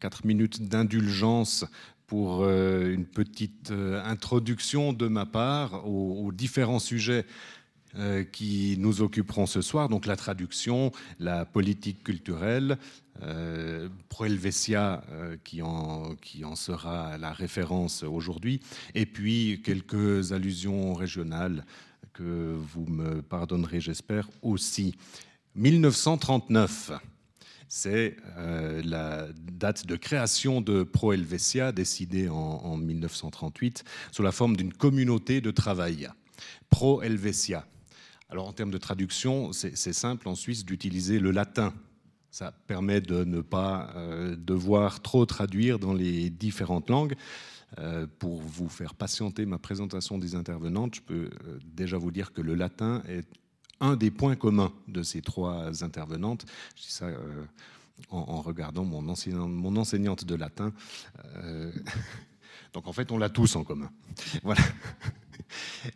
quatre 0.01 0.27
minutes 0.27 0.69
d'indulgence 0.69 1.65
pour 2.09 2.43
euh, 2.43 2.91
une 2.93 3.05
petite 3.05 3.71
euh, 3.71 4.03
introduction 4.03 4.93
de 4.93 5.07
ma 5.07 5.27
part 5.27 5.87
aux, 5.87 6.33
différents 6.33 6.79
sujets 6.79 7.27
euh, 7.97 8.25
qui 8.25 8.77
nous 8.79 9.03
occuperont 9.03 9.47
ce 9.47 9.61
soir, 9.61 9.91
donc 9.91 10.07
la 10.07 10.17
traduction, 10.17 10.91
la 11.21 11.45
politique 11.45 12.03
culturelle, 12.03 12.77
Pro 14.09 14.27
Helvetia 14.27 15.03
qui, 15.43 15.61
en, 15.61 16.15
qui 16.23 16.45
en 16.45 16.55
sera 16.55 17.19
la 17.19 17.33
référence 17.33 18.05
aujourd'hui, 18.05 18.61
et 18.95 19.07
puis 19.07 19.61
quelques 19.65 20.33
allusions 20.33 20.95
régionales 20.95 21.65
que 22.13 22.55
vous 22.57 22.87
me 22.87 23.21
pardonnerez, 23.21 23.81
j'espère, 23.81 24.29
aussi. 24.41 24.95
1939 25.57 26.93
c'est 27.69 28.17
euh, 28.39 28.83
la 28.85 29.29
date 29.53 29.87
de 29.87 29.97
création 29.97 30.61
de 30.61 30.83
Pro 30.83 31.13
Helvetia, 31.13 31.71
décidée 31.71 32.29
en, 32.29 32.77
1938, 32.77 33.85
sous 34.11 34.23
la 34.23 34.33
forme 34.33 34.57
d'une 34.57 34.73
communauté 34.73 35.41
de 35.41 35.51
travail. 35.51 36.09
Pro 36.71 37.03
Helvetia. 37.03 37.67
Alors 38.31 38.49
en 38.49 38.53
termes 38.53 38.71
de 38.71 38.79
traduction, 38.79 39.53
c'est 39.53 39.93
simple 39.93 40.29
en 40.29 40.35
Suisse 40.35 40.65
d'utiliser 40.65 41.19
le 41.19 41.31
latin. 41.31 41.73
Ça 42.31 42.53
permet 42.67 43.01
de 43.01 43.25
ne 43.25 43.41
pas 43.41 43.91
euh, 43.97 44.37
devoir 44.37 45.01
trop 45.01 45.25
traduire 45.25 45.79
dans 45.79 45.95
les 45.95 46.31
différentes 46.31 46.91
langues. 46.91 47.15
Euh, 47.79 48.07
pour 48.19 48.41
vous 48.41 48.69
faire 48.71 48.95
patienter 48.95 49.45
ma 49.45 49.59
présentation 49.59 50.17
des 50.17 50.35
intervenantes, 50.35 50.95
je 50.95 51.01
peux 51.03 51.31
déjà 51.65 51.99
vous 51.99 52.11
dire 52.11 52.33
que 52.33 52.41
le 52.41 52.55
latin 52.55 53.03
est 53.09 53.27
un 53.81 53.97
des 53.97 54.11
points 54.11 54.37
communs 54.37 54.73
de 54.89 55.03
ces 55.03 55.23
trois 55.23 55.85
intervenantes. 55.85 56.45
Je 56.77 56.83
dis 56.83 56.91
ça 56.91 57.07
euh, 57.07 57.45
en, 58.11 58.41
regardant 58.41 58.85
mon, 58.85 59.09
enseignante 59.09 60.25
de 60.25 60.35
latin. 60.35 60.73
Euh, 61.37 61.71
donc 62.73 62.87
en 62.87 62.93
fait, 62.93 63.11
on 63.13 63.19
l'a 63.19 63.29
tous 63.29 63.57
en 63.57 63.65
commun. 63.65 63.91
Voilà. 64.43 64.63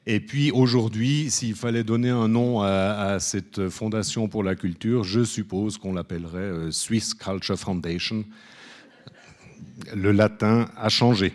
Et 0.06 0.20
puis 0.20 0.50
aujourd'hui, 0.50 1.30
s'il 1.30 1.54
fallait 1.54 1.84
donner 1.84 2.08
un 2.08 2.28
nom 2.28 2.62
à, 2.62 3.18
cette 3.20 3.68
fondation 3.68 4.28
pour 4.28 4.42
la 4.42 4.54
culture, 4.54 5.04
je 5.04 5.24
suppose 5.24 5.76
qu'on 5.76 5.92
l'appellerait 5.92 6.38
euh, 6.38 6.70
Swiss 6.70 7.12
Culture 7.12 7.58
Foundation. 7.58 8.24
Le 9.94 10.12
latin 10.12 10.70
a 10.76 10.88
changé. 10.88 11.34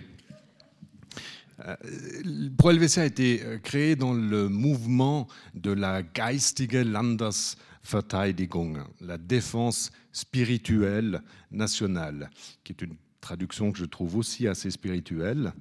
Pro 2.58 2.72
Helvetia 2.72 3.04
a 3.04 3.06
été 3.06 3.42
euh, 3.44 3.58
créé 3.58 3.96
dans 3.96 4.14
le 4.14 4.48
mouvement 4.48 5.28
de 5.56 5.72
la 5.72 6.04
Geistige 6.04 6.76
Landesverteidigung, 6.76 8.84
la 9.02 9.18
défense 9.18 9.92
spirituelle 10.12 11.24
nationale, 11.52 12.30
qui 12.64 12.74
est 12.74 12.82
une 12.84 12.96
traduction 13.22 13.72
que 13.72 13.80
je 13.80 13.86
trouve 13.86 14.18
aussi 14.18 14.48
assez 14.48 14.70
spirituelle. 14.70 15.52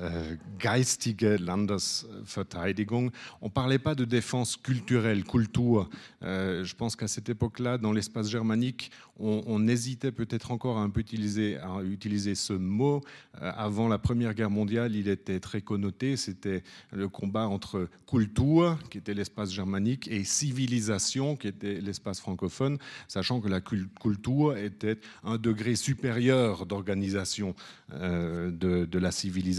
euh, 0.00 0.36
geistige 0.58 1.38
Landesverteidigung. 1.40 3.10
On 3.40 3.46
ne 3.46 3.50
parlait 3.50 3.78
pas 3.78 3.94
de 3.94 4.04
défense 4.04 4.56
culturelle, 4.56 5.24
culture. 5.24 5.88
Euh, 6.22 6.64
je 6.64 6.74
pense 6.74 6.96
qu'à 6.96 7.08
cette 7.08 7.28
époque-là, 7.28 7.78
dans 7.78 7.92
l'espace 7.92 8.28
germanique, 8.28 8.90
on, 9.18 9.68
hésitait 9.68 10.10
peut-être 10.10 10.50
encore 10.50 10.78
à 10.78 10.82
un 10.82 10.90
peu 10.90 11.00
utiliser, 11.00 11.56
à 11.58 11.82
utiliser 11.82 12.34
ce 12.34 12.52
mot. 12.52 13.02
Euh, 13.40 13.52
avant 13.56 13.86
la 13.86 13.98
Première 13.98 14.34
Guerre 14.34 14.50
mondiale, 14.50 14.96
il 14.96 15.08
était 15.08 15.38
très 15.38 15.60
connoté. 15.60 16.16
C'était 16.16 16.62
le 16.92 17.08
combat 17.08 17.46
entre 17.46 17.88
culture, 18.08 18.78
qui 18.90 18.98
était 18.98 19.14
l'espace 19.14 19.52
germanique, 19.52 20.08
et 20.08 20.24
civilisation, 20.24 21.36
qui 21.36 21.48
était 21.48 21.80
l'espace 21.80 22.20
francophone, 22.20 22.78
sachant 23.06 23.40
que 23.40 23.48
la 23.48 23.60
culture 23.60 24.56
était 24.56 24.98
un 25.24 25.38
degré 25.38 25.76
supérieur 25.76 26.66
d'organisation 26.66 27.54
de, 27.90 28.50
de 28.50 28.98
la 28.98 29.10
civilisation 29.10 29.52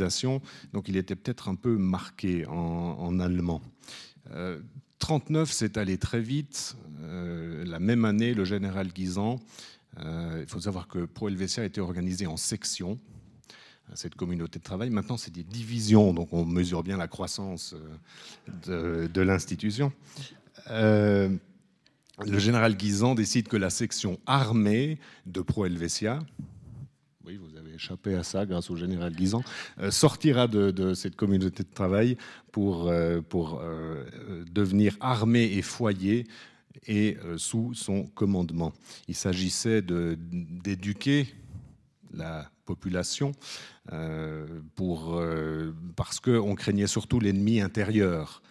donc 0.73 0.87
il 0.87 0.97
était 0.97 1.15
peut-être 1.15 1.49
un 1.49 1.55
peu 1.55 1.77
marqué 1.77 2.45
en, 2.47 3.19
allemand. 3.19 3.61
39, 4.99 5.49
euh, 5.49 5.51
c'est 5.51 5.77
allé 5.77 5.97
très 5.97 6.21
vite. 6.21 6.75
Euh, 7.01 7.42
la 7.65 7.79
même 7.79 8.05
année, 8.05 8.33
le 8.33 8.45
général 8.45 8.89
Guisan, 8.89 9.39
euh, 9.99 10.39
il 10.41 10.49
faut 10.49 10.61
savoir 10.61 10.87
que 10.87 11.05
Pro 11.05 11.29
Helvetia 11.29 11.63
a 11.63 11.65
été 11.65 11.81
organisé 11.81 12.27
en 12.27 12.37
sections, 12.37 12.97
cette 13.95 14.15
communauté 14.15 14.59
de 14.59 14.63
travail. 14.63 14.89
Maintenant, 14.89 15.17
c'est 15.17 15.31
des 15.31 15.43
divisions, 15.43 16.13
donc 16.13 16.31
on 16.31 16.45
mesure 16.45 16.83
bien 16.83 16.97
la 16.97 17.07
croissance 17.07 17.75
de, 18.65 19.07
de 19.13 19.21
l'institution. 19.21 19.91
le 20.69 21.39
général 22.19 22.75
Guisan 22.75 23.13
décide 23.13 23.47
que 23.47 23.57
la 23.57 23.69
section 23.69 24.19
armée 24.25 24.99
de 25.25 25.41
Pro 25.41 25.65
Helvetia, 25.65 26.19
oui, 27.25 27.37
vous 27.37 27.57
avez 27.57 27.73
échappé 27.75 28.15
à 28.15 28.23
ça 28.23 28.45
grâce 28.45 28.69
au 28.69 28.75
général 28.75 29.13
Guisan, 29.13 29.43
euh, 29.79 29.91
sortira 29.91 30.47
de, 30.47 30.93
cette 30.93 31.15
communauté 31.15 31.63
de 31.63 31.73
travail 31.73 32.17
pour, 32.51 32.89
euh, 32.89 33.21
pour 33.21 33.61
euh, 33.61 34.03
devenir 34.51 34.97
armée 34.99 35.45
et 35.53 35.61
foyer 35.61 36.25
et 36.87 37.17
sous 37.37 37.73
son 37.73 38.03
commandement. 38.03 38.73
Il 39.07 39.15
s'agissait 39.15 39.81
d'éduquer 39.81 41.27
la 42.13 42.49
population 42.65 43.31
pour, 44.75 45.21
parce 45.95 46.19
qu'on 46.19 46.55
craignait 46.55 46.87
surtout 46.87 47.19
l'ennemi 47.19 47.61
intérieur. 47.61 48.41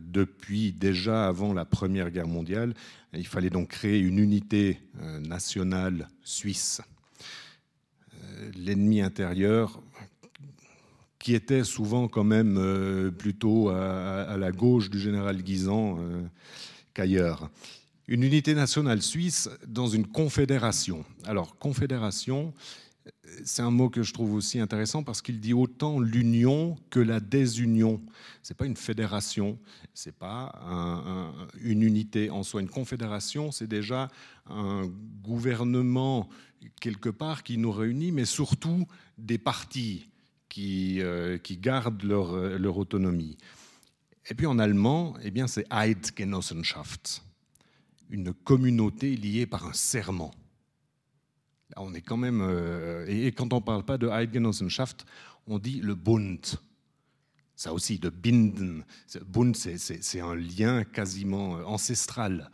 depuis 0.00 0.72
déjà 0.72 1.26
avant 1.28 1.52
la 1.52 1.64
Première 1.64 2.10
Guerre 2.10 2.28
mondiale, 2.28 2.74
il 3.12 3.26
fallait 3.26 3.50
donc 3.50 3.68
créer 3.68 3.98
une 3.98 4.18
unité 4.18 4.80
nationale 5.20 6.08
suisse 6.22 6.80
l'ennemi 8.56 9.00
intérieur, 9.00 9.80
qui 11.18 11.34
était 11.34 11.64
souvent 11.64 12.08
quand 12.08 12.24
même 12.24 12.56
euh, 12.58 13.10
plutôt 13.10 13.70
à, 13.70 14.36
la 14.36 14.52
gauche 14.52 14.90
du 14.90 14.98
général 14.98 15.42
Guisan 15.42 15.98
euh, 15.98 16.22
qu'ailleurs. 16.96 17.50
Une 18.08 18.22
unité 18.22 18.54
nationale 18.54 19.02
suisse 19.02 19.50
dans 19.66 19.86
une 19.86 20.06
confédération. 20.06 21.04
Alors, 21.24 21.58
confédération, 21.58 22.54
c'est 23.44 23.62
un 23.62 23.70
mot 23.70 23.90
que 23.90 24.02
je 24.02 24.14
trouve 24.14 24.32
aussi 24.32 24.60
intéressant 24.60 25.02
parce 25.02 25.20
qu'il 25.20 25.40
dit 25.40 25.52
autant 25.52 26.00
l'union 26.00 26.76
que 26.88 27.00
la 27.00 27.20
désunion. 27.20 28.00
Ce 28.42 28.52
n'est 28.52 28.56
pas 28.56 28.64
une 28.64 28.76
fédération, 28.76 29.58
ce 29.92 30.08
n'est 30.08 30.14
pas 30.14 30.52
une 31.60 31.82
unité 31.82 32.30
en 32.30 32.42
soi. 32.42 32.62
Une 32.62 32.70
confédération, 32.70 33.52
c'est 33.52 33.66
déjà 33.66 34.08
un 34.48 34.86
gouvernement 35.22 36.28
quelque 36.80 37.10
part 37.10 37.42
qui 37.42 37.58
nous 37.58 37.72
réunit, 37.72 38.12
mais 38.12 38.24
surtout 38.24 38.86
des 39.18 39.38
partis 39.38 40.08
qui, 40.48 41.02
euh, 41.02 41.36
qui 41.36 41.58
gardent 41.58 42.02
leur, 42.02 42.34
leur, 42.58 42.78
autonomie. 42.78 43.36
Et 44.28 44.34
puis 44.34 44.46
en 44.46 44.58
allemand, 44.58 45.14
eh 45.22 45.30
bien, 45.30 45.46
c'est 45.46 45.66
Eidgenossenschaft, 45.70 47.22
une 48.10 48.32
communauté 48.32 49.16
liée 49.16 49.46
par 49.46 49.66
un 49.66 49.72
serment. 49.72 50.32
Là, 51.70 51.82
on 51.82 51.94
est 51.94 52.00
quand 52.00 52.16
même. 52.16 52.40
Euh, 52.40 53.06
et, 53.08 53.32
quand 53.32 53.52
on 53.52 53.56
ne 53.56 53.62
parle 53.64 53.84
pas 53.84 53.98
de 53.98 54.08
Eidgenossenschaft, 54.08 55.06
on 55.46 55.58
dit 55.58 55.80
le 55.80 55.94
Bund. 55.94 56.40
Ça 57.54 57.72
aussi, 57.72 57.98
de 57.98 58.10
binden. 58.10 58.84
Bund, 59.26 59.56
c'est 59.56 60.20
un 60.20 60.34
lien 60.34 60.84
quasiment 60.84 61.56
euh, 61.56 61.64
ancestral. 61.64 62.50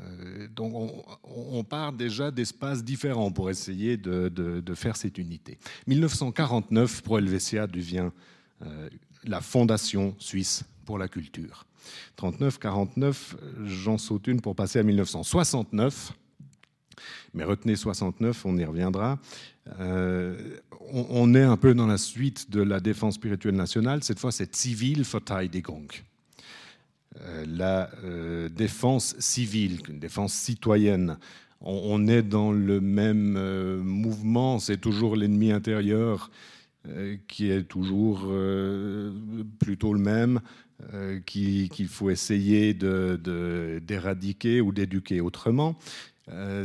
Euh, 0.00 0.48
donc 0.48 1.04
on, 1.24 1.64
part 1.64 1.92
déjà 1.92 2.30
d'espaces 2.30 2.82
différents 2.82 3.32
pour 3.32 3.50
essayer 3.50 3.96
de, 3.96 4.74
faire 4.74 4.96
cette 4.96 5.18
unité. 5.18 5.58
1949, 5.88 7.02
Pro 7.02 7.18
Helvetia 7.18 7.66
devient 7.66 8.10
la 9.24 9.40
fondation 9.40 10.14
suisse 10.18 10.64
la 10.98 11.08
culture. 11.08 11.66
39-49, 12.18 13.14
j'en 13.64 13.98
saute 13.98 14.26
une 14.26 14.40
pour 14.40 14.54
passer 14.54 14.78
à 14.78 14.82
1969. 14.82 16.12
Mais 17.32 17.44
retenez 17.44 17.76
69, 17.76 18.44
on 18.44 18.56
y 18.58 18.64
reviendra. 18.64 19.18
Euh, 19.78 20.58
on, 20.92 21.34
est 21.34 21.42
un 21.42 21.56
peu 21.56 21.74
dans 21.74 21.86
la 21.86 21.98
suite 21.98 22.50
de 22.50 22.60
la 22.60 22.80
défense 22.80 23.14
spirituelle 23.14 23.54
nationale. 23.54 24.02
Cette 24.02 24.18
fois, 24.18 24.32
c'est 24.32 24.54
Zivilverteidigung. 24.54 25.88
Euh, 27.22 27.44
la 27.46 27.90
euh, 28.04 28.48
défense 28.48 29.16
civile, 29.18 29.80
une 29.88 29.98
défense 29.98 30.32
citoyenne. 30.32 31.18
On, 31.60 32.06
est 32.06 32.22
dans 32.22 32.52
le 32.52 32.80
même 32.80 33.34
euh, 33.36 33.82
mouvement, 33.82 34.58
c'est 34.58 34.78
toujours 34.78 35.16
l'ennemi 35.16 35.52
intérieur 35.52 36.30
qui 37.28 37.50
est 37.50 37.64
toujours 37.64 38.32
plutôt 39.58 39.92
le 39.92 40.00
même, 40.00 40.40
qu'il 41.26 41.88
faut 41.88 42.10
essayer 42.10 42.74
d'éradiquer 42.74 44.60
ou 44.60 44.72
d'éduquer 44.72 45.20
autrement. 45.20 45.78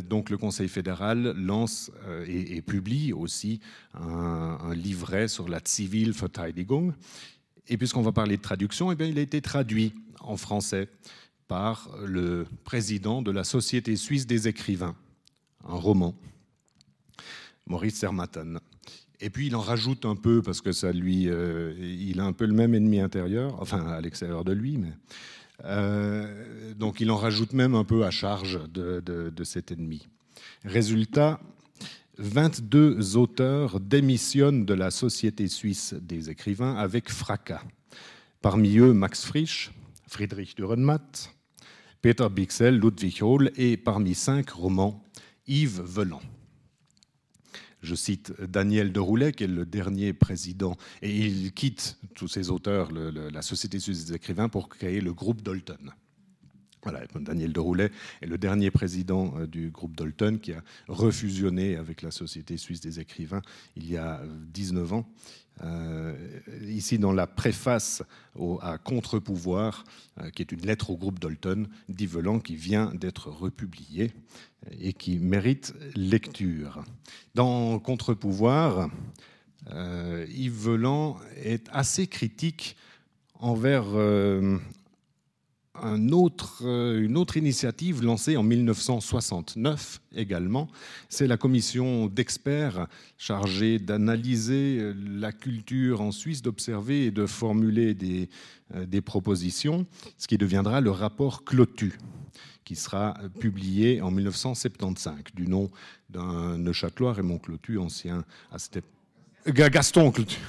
donc 0.10 0.30
le 0.30 0.38
Conseil 0.38 0.68
fédéral 0.68 1.34
lance 1.38 1.92
et, 2.28 2.62
publie 2.62 3.14
aussi 3.14 3.60
un, 3.94 4.74
livret 4.74 5.28
sur 5.28 5.48
la 5.48 5.60
Zivilverteidigung. 5.66 6.94
Et 7.68 7.78
puisqu'on 7.78 8.02
va 8.02 8.12
parler 8.12 8.38
de 8.38 8.42
traduction, 8.42 8.92
eh 8.92 8.96
bien, 8.96 9.08
il 9.08 9.18
a 9.18 9.22
été 9.22 9.42
traduit 9.42 9.94
en 10.20 10.38
français 10.38 10.88
par 11.48 11.90
le 12.06 12.46
président 12.64 13.22
de 13.22 13.32
la 13.32 13.44
Société 13.44 13.96
suisse 13.96 14.28
des 14.28 14.48
écrivains, 14.48 14.96
un 15.68 15.76
roman, 15.76 16.16
Maurice 17.68 17.96
Sermatten. 17.96 18.60
Et 19.22 19.30
puis 19.30 19.48
il 19.48 19.56
en 19.56 19.62
rajoute 19.62 20.06
un 20.06 20.16
peu 20.16 20.42
parce 20.42 20.62
que 20.62 20.72
ça 20.72 20.88
euh, 20.88 21.74
il 21.78 22.20
a 22.20 22.26
un 22.26 22.34
peu 22.34 22.46
le 22.46 22.54
même 22.54 22.76
ennemi 22.76 23.00
intérieur, 23.00 23.60
enfin 23.62 23.86
à 23.88 24.02
l'extérieur 24.02 24.44
de 24.44 24.52
lui, 24.52 24.78
mais 24.78 24.94
euh, 25.64 26.74
donc 26.76 27.00
il 27.00 27.10
en 27.12 27.16
rajoute 27.16 27.54
même 27.54 27.76
un 27.76 27.84
peu 27.86 28.06
à 28.06 28.12
charge 28.12 28.60
de, 28.70 29.02
de 29.02 29.44
cet 29.44 29.72
ennemi. 29.72 30.08
Résultat, 30.66 31.40
22 32.18 33.18
auteurs 33.18 33.80
démissionnent 33.80 34.66
de 34.66 34.74
la 34.74 34.92
Société 34.92 35.48
suisse 35.48 35.94
des 35.94 36.30
écrivains 36.30 36.76
avec 36.76 37.10
fracas. 37.10 37.64
Parmi 38.42 38.78
eux, 38.78 38.94
Max 38.94 39.26
Frisch, 39.26 39.72
Friedrich 40.08 40.56
Dürrenmatt, 40.56 41.34
Peter 42.02 42.28
Bixel, 42.30 42.78
Ludwig 42.78 43.22
Hohl 43.22 43.52
et 43.58 43.78
parmi 43.78 44.14
cinq 44.14 44.52
romans, 44.52 45.04
Yves 45.48 45.82
Velan. 45.82 46.22
Je 47.86 47.94
cite 47.94 48.34
Daniel 48.42 48.92
de 48.92 49.00
Roulet, 49.00 49.32
qui 49.32 49.44
est 49.44 49.48
le 49.48 49.66
dernier 49.66 50.12
président, 50.12 50.76
et 51.04 51.16
il 51.16 51.54
quitte 51.54 51.98
tous 52.16 52.28
ces 52.28 52.50
auteurs, 52.50 52.92
la 52.92 53.42
Société 53.44 53.80
suisse 53.80 54.06
des 54.06 54.16
écrivains, 54.16 54.50
pour 54.50 54.70
créer 54.70 55.02
le 55.02 55.14
groupe 55.14 55.44
Dalton. 55.44 55.94
Daniel 57.20 57.54
de 57.54 57.60
Roulet 57.60 57.92
est 58.22 58.28
le 58.28 58.38
dernier 58.38 58.72
président 58.72 59.34
euh, 59.38 59.48
du 59.48 59.70
groupe 59.70 59.96
Dalton 59.96 60.40
qui 60.40 60.54
a 60.54 60.64
refusionné 60.88 61.76
avec 61.76 62.02
la 62.02 62.12
Société 62.12 62.58
suisse 62.58 62.82
des 62.82 63.00
écrivains 63.00 63.42
il 63.76 63.90
y 63.90 63.98
a 63.98 64.22
19 64.54 64.94
ans. 64.94 65.10
Euh, 65.64 66.14
ici, 66.68 67.00
dans 67.00 67.14
la 67.14 67.28
préface 67.28 68.04
à 68.62 68.78
Contre-pouvoir, 68.78 69.86
euh, 70.20 70.30
qui 70.30 70.42
est 70.42 70.52
une 70.52 70.66
lettre 70.66 70.90
au 70.90 70.98
groupe 70.98 71.20
Dalton 71.20 71.68
d'Yvelan 71.88 72.40
qui 72.40 72.56
vient 72.56 72.94
d'être 72.94 73.30
republiée 73.30 74.12
et 74.80 74.92
qui 74.92 75.18
mérite 75.20 75.74
lecture. 75.96 76.84
Dans 77.36 77.80
Contre-pouvoir, 77.80 78.90
Yves 80.30 80.80
est 81.38 81.68
assez 81.72 82.08
critique 82.08 82.76
envers 83.40 83.86
euh, 85.84 87.02
une 87.02 87.18
autre 87.18 87.38
initiative 87.38 88.04
lancée 88.04 88.38
en 88.38 88.44
1969 88.44 90.02
également. 90.16 90.70
C'est 91.10 91.28
la 91.28 91.38
commission 91.38 92.08
d'experts 92.08 92.88
chargée 93.18 93.80
d'analyser 93.80 94.78
euh, 94.80 94.94
la 95.20 95.32
culture 95.32 96.02
en 96.02 96.12
Suisse, 96.12 96.42
d'observer 96.42 97.06
et 97.06 97.12
de 97.12 97.26
formuler 97.26 97.94
des, 97.94 98.30
euh, 98.76 98.86
des, 98.86 99.02
propositions, 99.02 99.86
ce 100.18 100.28
qui 100.28 100.38
deviendra 100.38 100.82
le 100.82 100.92
rapport 100.92 101.44
Clotu 101.44 101.98
qui 102.64 102.76
sera 102.76 103.16
publié 103.40 104.02
en 104.02 104.10
1975 104.10 105.14
du 105.36 105.48
nom 105.48 105.70
d'un 106.10 106.58
Neuchâtelois, 106.58 107.14
Raymond 107.14 107.38
Clotu, 107.38 107.78
ancien 107.78 108.26
à 108.52 108.58
cette 108.58 108.84
Gaston 109.46 110.10
Clotu. 110.10 110.40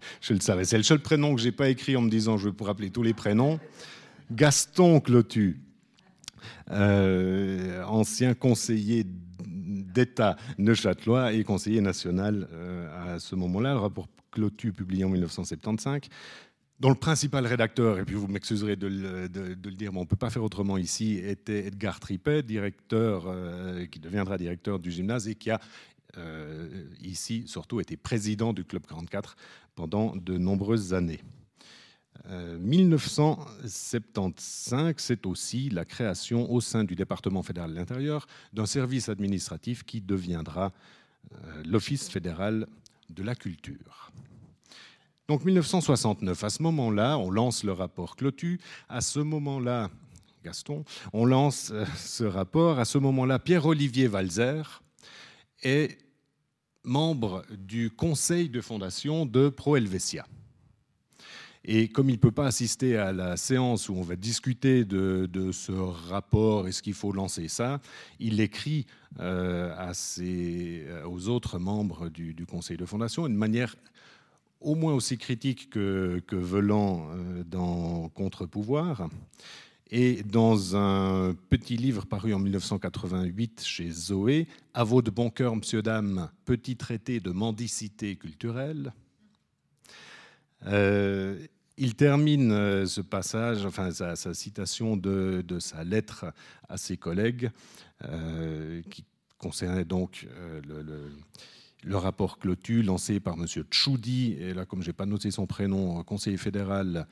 Je 0.20 0.34
le 0.34 0.40
savais, 0.40 0.64
c'est 0.64 0.76
le 0.76 0.82
seul 0.82 1.00
prénom 1.00 1.34
que 1.34 1.40
j'ai 1.40 1.52
pas 1.52 1.68
écrit 1.68 1.96
en 1.96 2.02
me 2.02 2.10
disant 2.10 2.36
je 2.36 2.48
vais 2.48 2.54
pour 2.54 2.66
rappeler 2.66 2.90
tous 2.90 3.02
les 3.02 3.14
prénoms. 3.14 3.58
Gaston 4.30 5.00
Clotu, 5.00 5.60
euh, 6.70 7.82
ancien 7.84 8.34
conseiller 8.34 9.04
d'État 9.44 10.36
neuchâtelois 10.58 11.32
et 11.32 11.42
conseiller 11.42 11.80
national 11.80 12.48
euh, 12.52 13.14
à 13.14 13.18
ce 13.18 13.34
moment-là. 13.34 13.72
Le 13.72 13.80
rapport 13.80 14.08
Clotu, 14.30 14.72
publié 14.72 15.02
en 15.04 15.08
1975, 15.08 16.02
dont 16.78 16.90
le 16.90 16.94
principal 16.94 17.44
rédacteur, 17.44 17.98
et 17.98 18.04
puis 18.04 18.14
vous 18.14 18.28
m'excuserez 18.28 18.76
de, 18.76 18.86
le 18.86 19.56
dire, 19.72 19.92
mais 19.92 19.98
on 19.98 20.02
ne 20.02 20.08
peut 20.08 20.14
pas 20.14 20.30
faire 20.30 20.44
autrement 20.44 20.78
ici, 20.78 21.18
était 21.18 21.66
Edgar 21.66 21.98
Tripet, 21.98 22.44
directeur, 22.44 23.24
euh, 23.26 23.86
qui 23.86 23.98
deviendra 23.98 24.38
directeur 24.38 24.78
du 24.78 24.92
gymnase 24.92 25.26
et 25.26 25.34
qui 25.34 25.50
a 25.50 25.60
ici 27.00 27.44
surtout 27.46 27.78
été 27.78 27.96
président 27.96 28.52
du 28.52 28.64
Club 28.64 28.84
44 28.84 29.36
pendant 29.74 30.16
de 30.16 30.38
nombreuses 30.38 30.94
années. 30.94 31.20
1975, 32.28 34.72
euh, 34.72 34.92
c'est 34.98 35.26
aussi 35.26 35.70
la 35.70 35.84
création 35.84 36.50
au 36.50 36.60
sein 36.60 36.84
du 36.84 36.94
département 36.94 37.42
fédéral 37.42 37.70
de 37.70 37.76
l'intérieur 37.76 38.26
d'un 38.52 38.66
service 38.66 39.08
administratif 39.08 39.84
qui 39.84 40.00
deviendra 40.00 40.72
l'Office 41.64 42.08
fédéral 42.08 42.66
de 43.10 43.22
la 43.22 43.34
culture. 43.34 44.10
Donc 45.30 45.44
1969, 45.44 46.42
à 46.42 46.50
ce 46.50 46.60
moment-là, 46.62 47.16
on 47.16 47.30
lance 47.30 47.62
le 47.62 47.72
rapport 47.72 48.16
Clotu. 48.16 48.58
À 48.88 49.00
ce 49.00 49.20
moment-là, 49.20 49.88
Gaston, 50.44 50.84
on 51.12 51.24
lance 51.24 51.70
euh, 51.72 51.84
ce 51.96 52.24
rapport. 52.24 52.80
À 52.80 52.84
ce 52.84 52.98
moment-là, 52.98 53.38
Pierre-Olivier 53.38 54.08
Valzer 54.08 54.82
est 55.62 55.98
membre 56.84 57.44
du 57.50 57.90
conseil 57.90 58.48
de 58.48 58.60
fondation 58.60 59.26
de 59.26 59.48
Pro 59.48 59.76
Helvetia. 59.76 60.26
Et 61.64 61.88
comme 61.88 62.08
il 62.08 62.14
ne 62.14 62.18
peut 62.18 62.30
pas 62.30 62.46
assister 62.46 62.96
à 62.96 63.12
la 63.12 63.36
séance 63.36 63.88
où 63.90 63.94
on 63.94 64.02
va 64.02 64.16
discuter 64.16 64.84
de, 64.84 65.50
ce 65.52 65.72
rapport 65.72 66.66
et 66.68 66.72
ce 66.72 66.80
qu'il 66.82 66.94
faut 66.94 67.12
lancer 67.12 67.48
ça, 67.48 67.80
il 68.18 68.40
écrit 68.40 68.86
euh, 69.18 69.92
ses, 69.92 70.86
aux 71.06 71.28
autres 71.28 71.58
membres 71.58 72.08
du, 72.08 72.34
conseil 72.46 72.78
de 72.78 72.86
fondation 72.86 73.28
de 73.28 73.34
manière 73.34 73.76
au 74.60 74.74
moins 74.74 74.94
aussi 74.94 75.18
critique 75.18 75.70
que, 75.70 76.22
que 76.26 76.36
euh, 76.36 77.44
dans 77.44 78.08
Contre-pouvoir. 78.10 79.08
Et 79.92 80.22
dans 80.22 80.76
un 80.76 81.34
petit 81.48 81.76
livre 81.76 82.06
paru 82.06 82.32
en 82.32 82.38
1988 82.38 83.62
chez 83.64 83.90
Zoé, 83.90 84.46
À 84.72 84.84
de 84.84 85.10
bon 85.10 85.30
cœur, 85.30 85.56
monsieur, 85.56 85.82
dame, 85.82 86.30
petit 86.44 86.76
traité 86.76 87.18
de 87.18 87.30
mendicité 87.30 88.14
culturelle. 88.14 88.92
Euh, 90.66 91.44
il 91.76 91.96
termine 91.96 92.52
euh, 92.52 92.86
ce 92.86 93.00
passage, 93.00 93.66
enfin 93.66 93.90
sa, 93.90 94.14
citation 94.32 94.96
de, 94.96 95.44
sa 95.58 95.82
lettre 95.82 96.26
à 96.68 96.76
ses 96.76 96.96
collègues, 96.96 97.50
qui 98.90 99.04
concernait 99.38 99.84
donc 99.84 100.26
le, 100.68 101.10
le 101.82 101.96
rapport 101.96 102.38
Clotu 102.38 102.82
lancé 102.82 103.20
par 103.20 103.34
M. 103.34 103.46
Tchoudi, 103.46 104.36
et 104.38 104.54
là 104.54 104.64
comme 104.66 104.82
je 104.82 104.88
n'ai 104.88 104.92
pas 104.92 105.06
noté 105.06 105.30
son 105.30 105.46
prénom, 105.46 106.02
conseiller 106.04 106.36
fédéral, 106.36 107.06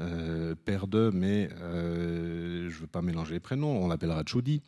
euh, 0.00 0.54
père 0.64 0.86
de, 0.86 1.10
mais 1.12 1.48
euh, 1.60 2.68
je 2.68 2.74
ne 2.74 2.80
veux 2.80 2.86
pas 2.86 3.02
mélanger 3.02 3.34
les 3.34 3.40
prénoms, 3.40 3.82
on 3.82 3.88
l'appellera 3.88 4.22
Tchoudi. 4.22 4.62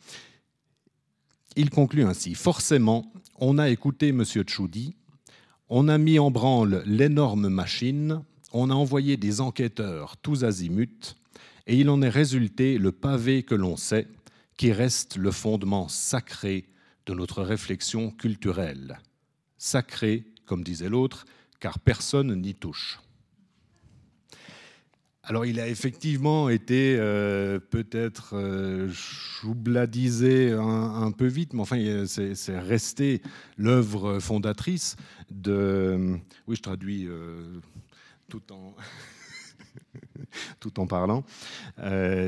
Il 1.56 1.70
conclut 1.70 2.04
ainsi, 2.04 2.34
forcément, 2.34 3.12
on 3.37 3.58
a 3.58 3.68
écouté 3.68 4.08
M. 4.08 4.25
Tchoudi, 4.25 4.96
on 5.68 5.88
a 5.88 5.98
mis 5.98 6.18
en 6.18 6.30
branle 6.30 6.82
l'énorme 6.87 7.48
machine, 7.48 8.22
on 8.52 8.70
a 8.70 8.75
envoyé 8.75 9.16
des 9.16 9.40
enquêteurs 9.40 10.16
tous 10.16 10.44
azimuts, 10.44 11.16
et 11.66 11.76
il 11.76 11.90
en 11.90 12.00
est 12.00 12.08
résulté 12.08 12.78
le 12.78 12.92
pavé 12.92 13.42
que 13.42 13.54
l'on 13.54 13.76
sait, 13.76 14.08
qui 14.56 14.72
reste 14.72 15.16
le 15.16 15.30
fondement 15.30 15.88
sacré 15.88 16.68
de 17.06 17.14
notre 17.14 17.42
réflexion 17.42 18.10
culturelle 18.10 18.98
sacré, 19.58 20.25
comme 20.46 20.64
disait 20.64 20.88
l'autre, 20.88 21.26
car 21.60 21.78
personne 21.80 22.40
n'y 22.40 22.54
touche. 22.54 23.00
Alors 25.28 25.44
il 25.44 25.61
a 25.61 25.68
effectivement 25.68 26.48
été 26.48 26.96
euh, 26.98 27.61
peut-être 27.61 28.31
euh, 28.33 28.88
choubladisé 28.94 30.52
un, 30.52 31.12
peu 31.12 31.26
vite, 31.26 31.52
mais 31.52 31.61
enfin 31.61 31.76
c'est 32.07 32.59
resté 32.59 33.20
l'œuvre 33.59 34.20
fondatrice 34.20 34.96
de... 35.31 36.16
Oui, 36.46 36.57
je 36.57 36.62
traduis 36.62 37.05
euh, 37.07 37.61
tout 38.31 38.40
en... 38.50 38.74
tout 40.61 40.81
en 40.81 40.87
parlant. 40.87 41.22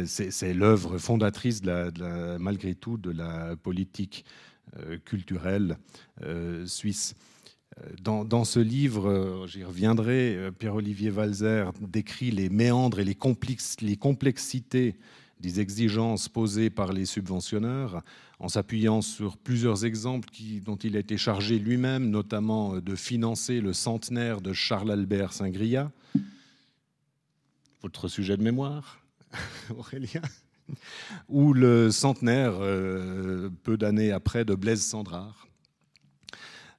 c'est 0.04 0.52
l'œuvre 0.52 0.98
fondatrice, 0.98 1.62
de 1.62 2.36
malgré 2.36 2.74
tout, 2.74 2.98
de 2.98 3.12
la 3.12 3.56
politique 3.56 4.26
culturelle 5.06 5.78
suisse. 6.66 7.14
Euh, 7.80 8.24
dans, 8.24 8.44
ce 8.44 8.60
livre, 8.60 9.46
j'y 9.46 9.64
reviendrai, 9.64 10.50
Pierre-Olivier 10.58 11.10
Walzer 11.10 11.70
décrit 11.80 12.30
les 12.30 12.48
méandres 12.48 13.00
et 13.00 13.04
les, 13.04 13.16
les 13.80 13.96
complexités 13.96 14.96
des 15.40 15.60
exigences 15.60 16.28
posées 16.28 16.70
par 16.70 16.92
les 16.92 17.06
subventionneurs, 17.06 18.02
en 18.38 18.48
s'appuyant 18.48 19.00
sur 19.00 19.36
plusieurs 19.38 19.84
exemples 19.84 20.28
qui, 20.30 20.60
dont 20.60 20.76
il 20.76 20.96
a 20.96 21.00
été 21.00 21.16
chargé 21.16 21.58
lui-même, 21.58 22.10
notamment 22.10 22.78
de 22.78 22.94
financer 22.94 23.60
le 23.60 23.72
centenaire 23.72 24.40
de 24.40 24.52
Charles-Albert 24.52 25.32
Saint-Gria. 25.32 25.90
Votre 27.82 28.08
sujet 28.08 28.36
de 28.36 28.42
mémoire, 28.42 29.00
Aurélien 29.76 30.22
ou 31.28 31.52
le 31.52 31.90
centenaire, 31.90 32.54
euh, 32.60 33.50
peu 33.62 33.76
d'années 33.76 34.12
après, 34.12 34.44
de 34.44 34.54
Blaise 34.54 34.82
Sandrard. 34.82 35.48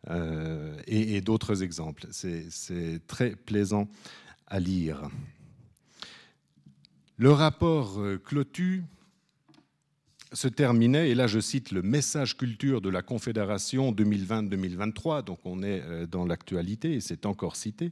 Euh, 0.09 0.75
et, 0.87 1.21
d'autres 1.21 1.61
exemples. 1.61 2.07
C'est 2.09 3.01
très 3.07 3.35
plaisant 3.35 3.87
à 4.47 4.59
lire. 4.59 5.09
Le 7.17 7.31
rapport 7.31 7.99
euh, 7.99 8.17
Clotu 8.17 8.83
se 10.33 10.47
terminait, 10.47 11.11
et 11.11 11.15
là 11.15 11.27
je 11.27 11.39
cite 11.39 11.71
le 11.71 11.83
message 11.83 12.35
culture 12.35 12.81
de 12.81 12.89
la 12.89 13.03
Confédération 13.03 13.91
2020-2023, 13.91 15.23
donc 15.23 15.39
on 15.43 15.61
est 15.61 16.07
dans 16.07 16.25
l'actualité 16.25 16.93
et 16.93 17.01
c'est 17.01 17.25
encore 17.25 17.55
cité. 17.55 17.91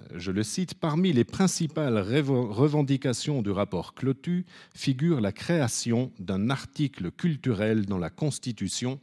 Euh, 0.00 0.04
je 0.16 0.30
le 0.30 0.42
cite, 0.42 0.74
parmi 0.74 1.12
les 1.12 1.24
principales 1.24 1.98
revendications 1.98 3.42
du 3.42 3.50
rapport 3.50 3.94
Clotu 3.94 4.44
figure 4.74 5.20
la 5.20 5.32
création 5.32 6.12
d'un 6.18 6.50
article 6.50 7.10
culturel 7.10 7.86
dans 7.86 7.98
la 7.98 8.10
Constitution 8.10 9.00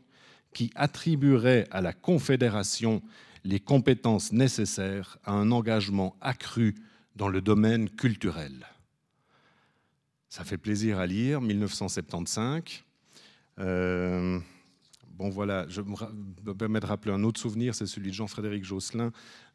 qui 0.53 0.71
attribuerait 0.75 1.67
à 1.71 1.81
la 1.81 1.93
Confédération 1.93 3.01
les 3.43 3.59
compétences 3.59 4.31
nécessaires 4.31 5.17
à 5.23 5.33
un 5.33 5.51
engagement 5.51 6.15
accru 6.21 6.75
dans 7.15 7.27
le 7.27 7.41
domaine 7.41 7.89
culturel. 7.89 8.67
Ça 10.29 10.43
fait 10.43 10.57
plaisir 10.57 10.97
à 10.97 11.05
lire, 11.05 11.41
1975. 11.41 12.83
Bon 15.13 15.29
voilà, 15.29 15.67
je 15.69 15.81
me 15.81 16.53
permets 16.53 16.79
de 16.79 16.87
rappeler 16.87 17.13
un 17.13 17.23
autre 17.23 17.39
souvenir, 17.39 17.75
c'est 17.75 17.85
celui 17.85 18.09
de 18.09 18.15
Jean-Frédéric 18.15 18.65
Josselin, 18.65 19.11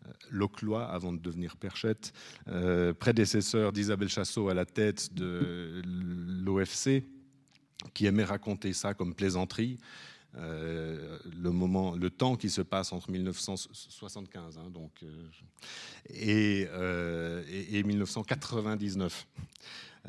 euh, 0.07 0.13
Loclois, 0.31 0.87
avant 0.87 1.13
de 1.13 1.19
devenir 1.19 1.57
Perchette, 1.57 2.13
euh, 2.47 2.95
prédécesseur 2.95 3.73
d'Isabelle 3.73 4.09
Chassot 4.09 4.49
à 4.49 4.55
la 4.55 4.65
tête 4.65 5.13
de 5.15 5.83
l'OFC, 5.85 7.03
qui 7.93 8.07
aimait 8.07 8.25
raconter 8.25 8.73
ça 8.73 8.95
comme 8.95 9.15
plaisanterie. 9.15 9.79
Euh, 10.37 11.19
le 11.41 11.51
moment, 11.51 11.95
le 11.97 12.11
temps 12.11 12.37
qui 12.37 12.51
se 12.51 12.61
passe 12.61 12.93
entre 12.93 13.11
1975 13.11 14.59
hein, 14.59 14.71
donc, 14.71 15.05
et, 16.11 16.69
et, 17.73 17.83
1999. 17.83 19.27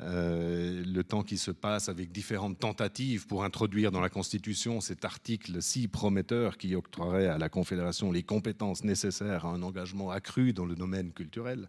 Euh, 0.01 0.83
le 0.85 1.03
temps 1.03 1.23
qui 1.23 1.37
se 1.37 1.51
passe 1.51 1.89
avec 1.89 2.11
différentes 2.11 2.57
tentatives 2.59 3.27
pour 3.27 3.43
introduire 3.43 3.91
dans 3.91 3.99
la 3.99 4.09
Constitution 4.09 4.79
cet 4.79 5.03
article 5.03 5.61
si 5.61 5.87
prometteur 5.87 6.57
qui 6.57 6.75
octroierait 6.75 7.27
à 7.27 7.37
la 7.37 7.49
Confédération 7.49 8.11
les 8.11 8.23
compétences 8.23 8.83
nécessaires 8.83 9.45
à 9.45 9.49
un 9.49 9.61
engagement 9.61 10.09
accru 10.11 10.53
dans 10.53 10.65
le 10.65 10.75
domaine 10.75 11.11
culturel. 11.11 11.67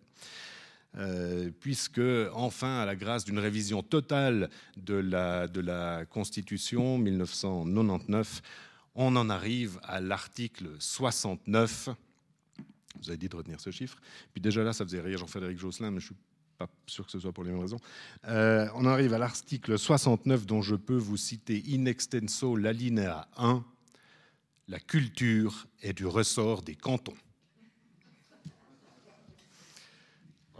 Euh, 0.96 1.50
puisque 1.60 2.00
enfin, 2.32 2.80
à 2.80 2.86
la 2.86 2.96
grâce 2.96 3.24
d'une 3.24 3.38
révision 3.38 3.82
totale 3.82 4.50
de 4.76 4.94
la, 4.94 5.46
de 5.46 5.60
la 5.60 6.04
Constitution 6.04 6.98
1999, 6.98 8.42
on 8.96 9.14
en 9.14 9.30
arrive 9.30 9.78
à 9.84 10.00
l'article 10.00 10.70
69. 10.78 11.90
Vous 13.00 13.08
avez 13.08 13.18
dit 13.18 13.28
de 13.28 13.36
retenir 13.36 13.60
ce 13.60 13.70
chiffre. 13.70 13.98
Puis 14.32 14.40
déjà 14.40 14.64
là, 14.64 14.72
ça 14.72 14.84
faisait 14.84 15.00
rire 15.00 15.18
Jean-Frédéric 15.18 15.58
Josselin, 15.58 15.92
mais 15.92 16.00
je 16.00 16.06
suis 16.06 16.16
pas 16.58 16.68
sûr 16.86 17.06
que 17.06 17.12
ce 17.12 17.20
soit 17.20 17.32
pour 17.32 17.44
les 17.44 17.50
mêmes 17.52 17.60
raisons. 17.60 17.80
Euh, 18.26 18.68
on 18.74 18.84
arrive 18.84 19.14
à 19.14 19.18
l'article 19.18 19.78
69 19.78 20.44
dont 20.44 20.60
je 20.60 20.74
peux 20.74 20.96
vous 20.96 21.16
citer 21.16 21.62
in 21.70 21.86
extenso 21.86 22.56
l'alinéa 22.56 23.28
1. 23.36 23.64
la 24.68 24.80
culture 24.80 25.66
est 25.82 25.92
du 25.92 26.06
ressort 26.06 26.62
des 26.62 26.74
cantons. 26.74 27.14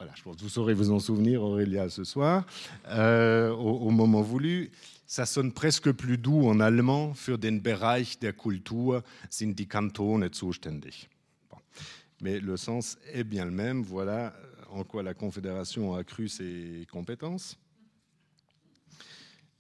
Voilà, 0.00 0.14
je 0.16 0.22
pense 0.22 0.36
que 0.36 0.40
vous 0.40 0.48
saurez 0.48 0.72
vous 0.72 0.90
en 0.92 0.98
souvenir, 0.98 1.42
Aurélia, 1.42 1.90
ce 1.90 2.04
soir, 2.04 2.46
euh, 2.88 3.50
au, 3.50 3.90
moment 3.90 4.22
voulu. 4.22 4.70
Ça 5.06 5.26
sonne 5.26 5.52
presque 5.52 5.92
plus 5.92 6.16
doux 6.16 6.48
en 6.48 6.58
allemand. 6.58 7.12
Für 7.12 7.36
den 7.36 7.60
Bereich 7.60 8.18
der 8.18 8.32
Kultur 8.32 9.02
sind 9.28 9.58
die 9.58 9.66
Kantone 9.66 10.30
zuständig. 10.30 11.10
Mais 12.22 12.40
le 12.40 12.56
sens 12.56 12.96
est 13.12 13.24
bien 13.24 13.44
le 13.44 13.50
même. 13.50 13.82
Voilà 13.82 14.32
en 14.70 14.84
quoi 14.84 15.02
la 15.02 15.12
Confédération 15.12 15.94
a 15.94 15.98
accru 15.98 16.28
ses 16.28 16.86
compétences. 16.90 17.58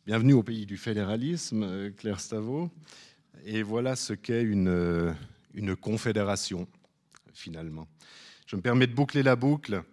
Bienvenue 0.06 0.32
au 0.32 0.42
pays 0.42 0.64
du 0.64 0.78
fédéralisme, 0.78 1.92
Claire 1.98 2.18
Stavo. 2.18 2.70
Et 3.44 3.62
voilà 3.62 3.94
ce 3.94 4.14
qu'est 4.14 4.42
une 4.42 5.76
confédération, 5.82 6.66
finalement. 7.34 7.86
Je 8.46 8.56
me 8.56 8.62
permets 8.62 8.86
de 8.86 8.94
boucler 8.94 9.22
la 9.22 9.36
boucle 9.36 9.84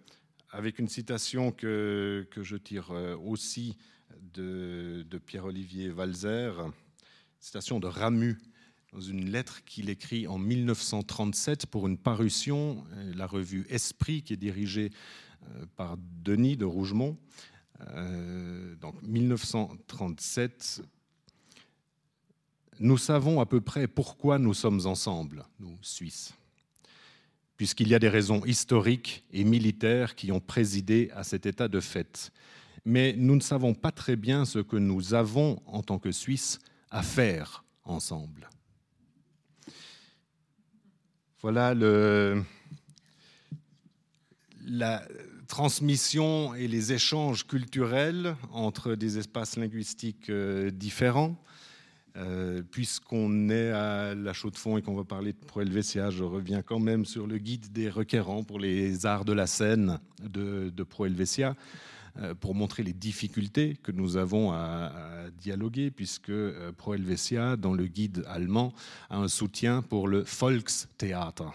avec 0.50 0.78
une 0.78 0.88
citation 0.88 1.52
que, 1.52 2.26
que 2.30 2.42
je 2.42 2.56
tire 2.56 2.90
euh, 2.90 3.16
aussi 3.16 3.76
de, 4.34 5.06
de 5.08 5.18
Pierre-Olivier 5.18 5.90
Valzer, 5.90 6.52
citation 7.40 7.80
de 7.80 7.86
Ramu, 7.86 8.38
dans 8.92 9.00
une 9.00 9.30
lettre 9.30 9.64
qu'il 9.64 9.90
écrit 9.90 10.26
en 10.26 10.38
1937 10.38 11.66
pour 11.66 11.86
une 11.86 11.98
parution, 11.98 12.84
la 13.14 13.26
revue 13.26 13.66
Esprit, 13.68 14.22
qui 14.22 14.32
est 14.32 14.38
dirigée 14.38 14.90
par 15.76 15.96
Denis 15.98 16.56
de 16.56 16.64
Rougemont. 16.64 17.18
Euh, 17.80 18.74
donc 18.76 19.00
1937, 19.02 20.82
nous 22.80 22.98
savons 22.98 23.40
à 23.40 23.46
peu 23.46 23.60
près 23.60 23.86
pourquoi 23.86 24.38
nous 24.38 24.54
sommes 24.54 24.86
ensemble, 24.86 25.44
nous, 25.60 25.78
Suisses, 25.82 26.34
puisqu'il 27.58 27.88
y 27.88 27.94
a 27.94 27.98
des 27.98 28.08
raisons 28.08 28.42
historiques 28.46 29.24
et 29.32 29.44
militaires 29.44 30.14
qui 30.14 30.32
ont 30.32 30.40
présidé 30.40 31.10
à 31.14 31.24
cet 31.24 31.44
état 31.44 31.66
de 31.68 31.80
fait. 31.80 32.30
Mais 32.84 33.14
nous 33.18 33.34
ne 33.34 33.40
savons 33.40 33.74
pas 33.74 33.90
très 33.90 34.14
bien 34.14 34.44
ce 34.44 34.60
que 34.60 34.76
nous 34.76 35.12
avons, 35.12 35.60
en 35.66 35.82
tant 35.82 35.98
que 35.98 36.12
Suisses, 36.12 36.60
à 36.90 37.02
faire 37.02 37.64
ensemble. 37.84 38.48
Voilà 41.42 41.74
la, 44.64 45.02
transmission 45.48 46.54
et 46.54 46.68
les 46.68 46.92
échanges 46.92 47.46
culturels 47.46 48.36
entre 48.52 48.94
des 48.94 49.18
espaces 49.18 49.56
linguistiques 49.56 50.28
euh, 50.28 50.70
différents. 50.70 51.42
Euh, 52.18 52.62
puisqu'on 52.68 53.48
est 53.48 53.70
à 53.70 54.14
la 54.14 54.32
chaux 54.32 54.50
de 54.50 54.56
fond 54.56 54.76
et 54.76 54.82
qu'on 54.82 54.96
va 54.96 55.04
parler 55.04 55.32
de 55.32 55.38
Pro 55.46 55.60
Helvetia, 55.60 56.10
je 56.10 56.24
reviens 56.24 56.62
quand 56.62 56.80
même 56.80 57.04
sur 57.04 57.28
le 57.28 57.38
guide 57.38 57.70
des 57.72 57.88
requérants 57.88 58.42
pour 58.42 58.58
les 58.58 59.06
arts 59.06 59.24
de 59.24 59.32
la 59.32 59.46
scène 59.46 60.00
de, 60.24 60.70
de 60.74 60.82
Pro 60.82 61.06
Helvetia, 61.06 61.54
euh, 62.18 62.34
pour 62.34 62.56
montrer 62.56 62.82
les 62.82 62.92
difficultés 62.92 63.76
que 63.84 63.92
nous 63.92 64.16
avons 64.16 64.50
à, 64.52 64.90
dialoguer, 65.40 65.92
puisque 65.92 66.32
Pro 66.76 66.94
Helvetia, 66.94 67.56
dans 67.56 67.74
le 67.74 67.86
guide 67.86 68.24
allemand, 68.26 68.72
a 69.10 69.18
un 69.18 69.28
soutien 69.28 69.82
pour 69.82 70.08
le 70.08 70.24
Volkstheater 70.26 71.52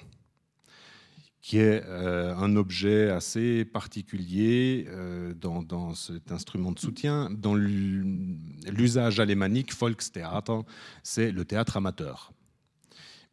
qui 1.44 1.58
est 1.58 1.84
euh, 1.86 2.34
un 2.38 2.56
objet 2.56 3.10
assez 3.10 3.66
particulier 3.66 4.86
euh, 4.88 5.34
dans, 5.34 5.94
cet 5.94 6.32
instrument 6.32 6.72
de 6.72 6.80
soutien. 6.80 7.30
Dans 7.30 7.54
l'usage 7.54 9.20
alémanique, 9.20 9.76
Volkstheater, 9.78 10.64
c'est 11.04 11.34
le 11.34 11.44
théâtre 11.44 11.76
amateur. 11.76 12.32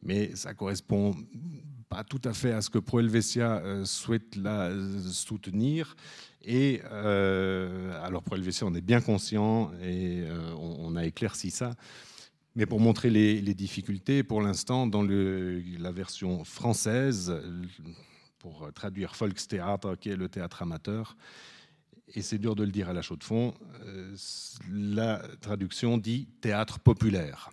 Mais 0.02 0.34
ça 0.34 0.54
correspond 0.54 1.14
pas 1.88 2.02
tout 2.02 2.20
à 2.24 2.32
fait 2.32 2.50
à 2.50 2.62
ce 2.62 2.70
que 2.70 2.78
Pro 2.78 2.98
Helvetia 2.98 3.58
euh, 3.58 3.84
souhaite 3.84 4.36
soutenir. 5.12 5.94
Et 6.42 6.80
alors 6.82 8.24
Pro 8.24 8.34
Helvetia, 8.34 8.66
on 8.66 8.74
est 8.74 8.80
bien 8.80 9.00
conscient 9.00 9.70
et 9.84 10.24
on, 10.58 10.96
a 10.96 11.04
éclairci 11.04 11.50
ça. 11.50 11.74
Mais 12.56 12.66
pour 12.66 12.80
montrer 12.80 13.10
les, 13.10 13.54
difficultés, 13.54 14.22
pour 14.22 14.42
l'instant, 14.42 14.86
dans 14.86 15.02
la 15.02 15.92
version 15.92 16.44
française, 16.44 17.32
pour 18.38 18.72
traduire 18.74 19.12
Volkstheater, 19.18 19.98
qui 20.00 20.10
est 20.10 20.16
le 20.16 20.28
théâtre 20.28 20.62
amateur, 20.62 21.16
et 22.14 22.22
c'est 22.22 22.38
dur 22.38 22.56
de 22.56 22.64
le 22.64 22.72
dire 22.72 22.88
à 22.88 22.92
la 22.92 23.02
chaux 23.02 23.16
de 23.16 23.24
fond, 23.24 23.54
euh, 23.84 24.16
la 24.68 25.22
traduction 25.40 25.98
dit 25.98 26.26
théâtre 26.40 26.80
populaire. 26.80 27.50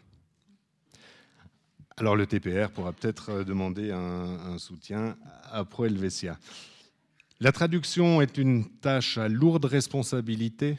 Alors 1.98 2.16
le 2.16 2.28
TPR 2.28 2.70
pourra 2.72 2.94
peut-être 2.94 3.44
demander 3.44 3.92
un, 3.92 4.58
soutien 4.60 5.18
à 5.52 5.66
Pro 5.66 5.86
Helvetia. 5.86 6.38
La 7.40 7.52
traduction 7.52 8.22
est 8.22 8.38
une 8.38 8.66
tâche 8.66 9.18
à 9.18 9.28
lourde 9.28 9.66
responsabilité 9.66 10.78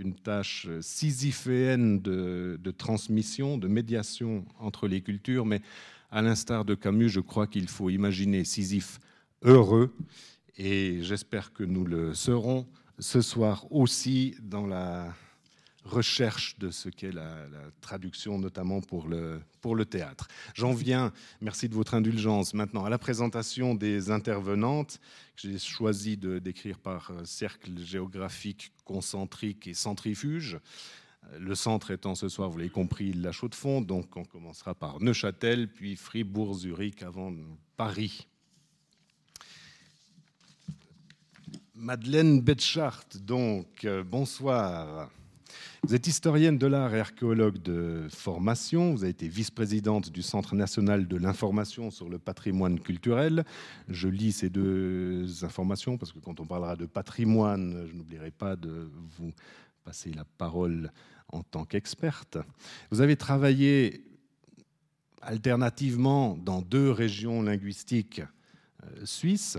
une 0.00 0.14
tâche 0.14 0.66
sisyphéenne 0.80 2.00
de, 2.00 2.58
de, 2.60 2.70
transmission, 2.70 3.58
de 3.58 3.68
médiation 3.68 4.44
entre 4.58 4.88
les 4.88 5.02
cultures, 5.02 5.44
mais 5.44 5.60
à 6.10 6.22
l'instar 6.22 6.64
de 6.64 6.74
Camus, 6.74 7.10
je 7.10 7.20
crois 7.20 7.46
qu'il 7.46 7.68
faut 7.68 7.90
imaginer 7.90 8.44
Sisyphe 8.44 8.98
heureux, 9.42 9.94
et 10.56 10.98
j'espère 11.02 11.52
que 11.52 11.62
nous 11.62 11.84
le 11.84 12.14
serons 12.14 12.66
ce 12.98 13.20
soir 13.20 13.66
aussi 13.70 14.34
dans 14.42 14.66
la 14.66 15.14
recherche 15.90 16.58
de 16.58 16.70
ce 16.70 16.88
qu'est 16.88 17.12
la, 17.12 17.46
traduction, 17.80 18.38
notamment 18.38 18.80
pour 18.80 19.08
le, 19.08 19.40
pour 19.60 19.74
le 19.74 19.84
théâtre. 19.84 20.28
J'en 20.54 20.72
viens, 20.72 21.12
merci 21.40 21.68
de 21.68 21.74
votre 21.74 21.94
indulgence, 21.94 22.54
maintenant 22.54 22.84
à 22.84 22.90
la 22.90 22.98
présentation 22.98 23.74
des 23.74 24.10
intervenantes 24.10 25.00
que 25.36 25.48
j'ai 25.48 25.58
choisi 25.58 26.16
de 26.16 26.38
décrire 26.38 26.78
par 26.78 27.10
euh, 27.10 27.24
cercle 27.24 27.78
géographique 27.78 28.72
concentrique 28.84 29.66
et 29.66 29.74
centrifuge. 29.74 30.58
Euh, 31.32 31.38
le 31.38 31.54
centre 31.54 31.90
étant 31.90 32.14
ce 32.14 32.28
soir, 32.28 32.50
vous 32.50 32.58
l'avez 32.58 32.70
compris, 32.70 33.12
la 33.12 33.32
chaux 33.32 33.48
de 33.48 33.54
fond, 33.54 33.80
donc 33.80 34.16
on 34.16 34.24
commencera 34.24 34.74
par 34.74 35.00
Neuchâtel, 35.00 35.68
puis 35.68 35.96
Fribourg, 35.96 36.54
Zurich, 36.54 37.02
avant 37.02 37.34
Paris. 37.76 38.26
Madeleine 41.74 42.42
Betchart, 42.42 43.04
donc, 43.22 43.84
euh, 43.84 44.04
bonsoir. 44.04 45.10
Vous 45.82 45.94
êtes 45.94 46.06
historienne 46.06 46.58
de 46.58 46.66
l'art 46.66 46.94
et 46.94 47.00
archéologue 47.00 47.58
de 47.58 48.06
formation. 48.10 48.92
Vous 48.92 49.02
avez 49.02 49.10
été 49.10 49.28
vice-présidente 49.28 50.10
du 50.10 50.22
Centre 50.22 50.54
national 50.54 51.08
de 51.08 51.16
l'information 51.16 51.90
sur 51.90 52.08
le 52.08 52.18
patrimoine 52.18 52.78
culturel. 52.78 53.44
Je 53.88 54.08
lis 54.08 54.32
ces 54.32 54.50
deux 54.50 55.44
informations 55.44 55.96
parce 55.96 56.12
que 56.12 56.18
quand 56.18 56.40
on 56.40 56.46
parlera 56.46 56.76
de 56.76 56.86
patrimoine, 56.86 57.86
je 57.88 57.94
n'oublierai 57.94 58.30
pas 58.30 58.56
de 58.56 58.90
vous 59.18 59.32
passer 59.84 60.12
la 60.12 60.24
parole 60.24 60.92
en 61.28 61.42
tant 61.42 61.64
qu'experte. 61.64 62.38
Vous 62.90 63.00
avez 63.00 63.16
travaillé 63.16 64.04
alternativement 65.22 66.36
dans 66.36 66.62
deux 66.62 66.90
régions 66.90 67.42
linguistiques 67.42 68.22
euh, 68.84 69.04
suisses, 69.04 69.58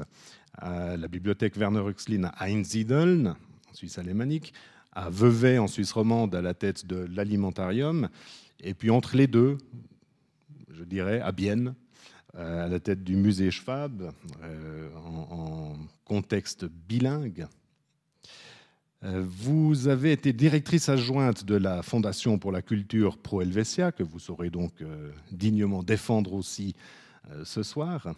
à 0.53 0.97
la 0.97 1.07
bibliothèque 1.07 1.55
Werner 1.55 1.79
Rüxlin 1.79 2.25
à 2.35 2.49
Einsiedeln, 2.49 3.35
en 3.69 3.73
Suisse 3.73 3.97
alémanique, 3.97 4.53
à 4.93 5.09
Vevey, 5.09 5.57
en 5.57 5.67
Suisse 5.67 5.91
romande, 5.91 6.35
à 6.35 6.41
la 6.41 6.53
tête 6.53 6.85
de 6.85 7.07
l'alimentarium, 7.13 8.09
et 8.61 8.73
puis 8.73 8.89
entre 8.89 9.15
les 9.15 9.27
deux, 9.27 9.57
je 10.73 10.83
dirais, 10.83 11.21
à 11.21 11.31
Bienne, 11.31 11.75
euh, 12.35 12.65
à 12.65 12.67
la 12.69 12.79
tête 12.79 13.03
du 13.03 13.15
musée 13.15 13.51
Schwab, 13.51 14.11
euh, 14.43 14.89
en, 14.95 15.75
contexte 16.05 16.65
bilingue. 16.65 17.47
Euh, 19.03 19.23
vous 19.25 19.87
avez 19.87 20.11
été 20.11 20.33
directrice 20.33 20.89
adjointe 20.89 21.45
de 21.45 21.55
la 21.55 21.83
Fondation 21.83 22.37
pour 22.37 22.51
la 22.51 22.61
culture 22.61 23.17
Pro 23.17 23.41
Helvetia, 23.41 23.91
que 23.91 24.03
vous 24.03 24.19
saurez 24.19 24.49
donc 24.49 24.73
dignement 25.31 25.83
défendre 25.83 26.33
aussi 26.33 26.75
ce 27.43 27.63
soir. 27.63 28.13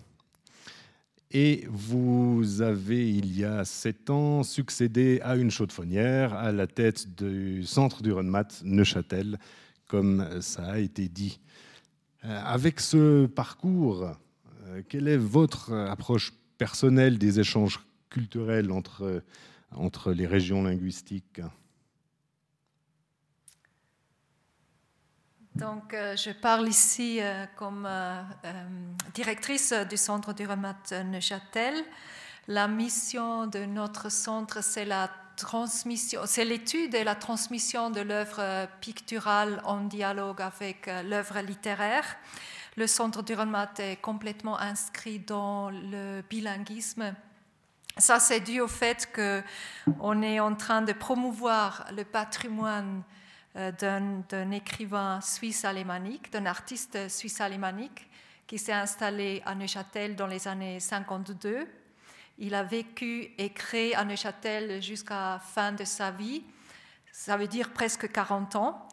Et 1.35 1.65
vous 1.67 2.61
avez, 2.61 3.09
il 3.09 3.35
y 3.35 3.43
a 3.43 3.65
sept 3.65 4.11
ans, 4.11 4.43
succédé 4.43 5.19
à 5.23 5.35
une 5.35 5.49
chaudefonnière 5.49 6.35
à 6.35 6.51
la 6.51 6.67
tête 6.67 7.15
du 7.15 7.63
centre 7.63 8.03
du 8.03 8.11
Renmat 8.11 8.61
Neuchâtel, 8.63 9.39
comme 9.87 10.41
ça 10.41 10.73
a 10.73 10.77
été 10.77 11.09
dit. 11.09 11.39
Euh, 12.23 12.39
avec 12.45 12.79
ce 12.79 13.25
parcours, 13.25 14.15
euh, 14.67 14.83
quelle 14.87 15.07
est 15.07 15.17
votre 15.17 15.73
approche 15.73 16.33
personnelle 16.59 17.17
des 17.17 17.39
échanges 17.39 17.79
culturels 18.11 18.71
entre, 18.71 19.23
entre 19.71 20.13
les 20.13 20.27
régions 20.27 20.61
linguistiques? 20.61 21.41
Donc, 25.55 25.93
euh, 25.93 26.15
je 26.15 26.31
parle 26.31 26.67
ici 26.67 27.19
euh, 27.21 27.45
comme 27.55 27.85
euh, 27.87 28.23
directrice 29.13 29.71
du 29.87 29.97
centre 29.97 30.33
du 30.33 30.47
Remat 30.47 31.03
Neuchâtel. 31.05 31.75
La 32.47 32.67
mission 32.67 33.45
de 33.45 33.59
notre 33.59 34.09
centre, 34.11 34.63
c'est 34.63 34.85
l'étude 36.45 36.95
et 36.95 37.03
la 37.03 37.15
transmission 37.15 37.91
de 37.91 38.01
l'œuvre 38.01 38.67
picturale 38.81 39.61
en 39.63 39.81
dialogue 39.81 40.41
avec 40.41 40.89
l'œuvre 41.05 41.39
littéraire. 41.39 42.17
le 42.75 42.87
Centre 42.87 43.21
d'Uranmat 43.21 43.73
est 43.77 44.01
complètement 44.01 44.59
inscrit 44.59 45.19
dans 45.19 45.69
le 45.69 46.21
bilinguisme. 46.29 47.13
Ça, 47.97 48.19
c'est 48.19 48.41
dû 48.41 48.59
au 48.59 48.67
fait 48.67 49.07
qu'on 49.15 50.21
est 50.21 50.39
en 50.39 50.55
train 50.55 50.81
de 50.81 50.91
promouvoir 50.91 51.85
le 51.95 52.03
patrimoine 52.03 53.03
d'un 53.55 54.51
écrivain 54.51 55.21
suisse 55.21 55.63
alémanique, 55.63 56.31
d'un 56.31 56.45
artiste 56.47 57.07
suisse 57.07 57.39
alémanique 57.39 58.09
qui 58.47 58.57
s'est 58.57 58.73
installé 58.73 59.41
à 59.45 59.55
Neuchâtel 59.55 60.15
dans 60.15 60.27
les 60.27 60.47
années 60.47 60.79
52. 60.79 61.67
Il 62.39 62.55
a 62.55 62.63
vécu 62.63 63.31
et 63.37 63.51
créé 63.51 63.95
à 63.95 64.03
Neuchâtel 64.03 64.81
jusqu'à 64.81 65.33
la 65.33 65.39
fin 65.39 65.71
de 65.71 65.83
sa 65.83 66.11
vie, 66.11 66.43
ça 67.11 67.37
veut 67.37 67.47
dire 67.47 67.69
presque 67.69 68.11
40 68.11 68.55
ans. 68.55 68.87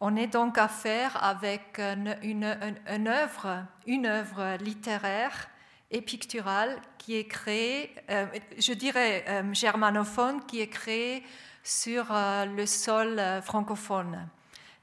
On 0.00 0.16
est 0.16 0.28
donc 0.28 0.58
à 0.58 0.68
faire 0.68 1.22
avec 1.22 1.80
une, 2.22 2.44
œuvre, 3.08 3.66
une 3.86 4.06
œuvre 4.06 4.56
littéraire 4.62 5.48
et 5.90 6.00
picturale 6.00 6.80
qui 6.98 7.16
est 7.16 7.26
créée, 7.26 7.94
euh, 8.10 8.26
je 8.58 8.72
dirais 8.72 9.24
euh, 9.28 9.52
germanophone, 9.52 10.44
qui 10.46 10.60
est 10.60 10.68
créée 10.68 11.22
sur 11.64 12.06
euh, 12.10 12.44
le 12.44 12.66
sol 12.66 13.18
euh, 13.18 13.40
francophone. 13.40 14.28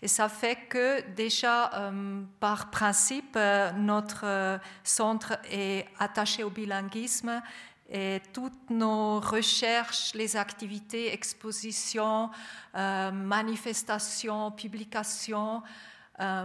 Et 0.02 0.08
ça 0.08 0.28
fait 0.28 0.56
que 0.68 1.02
déjà, 1.12 1.72
euh, 1.76 2.24
par 2.40 2.72
principe, 2.72 3.38
notre 3.78 4.60
centre 4.84 5.38
est 5.50 5.86
attaché 6.00 6.44
au 6.44 6.50
bilinguisme 6.50 7.40
et 7.88 8.20
toutes 8.34 8.72
nos 8.72 9.20
recherches, 9.20 10.16
les 10.16 10.36
activités, 10.36 11.14
expositions, 11.14 12.32
manifestations, 12.74 14.50
publications 14.50 15.62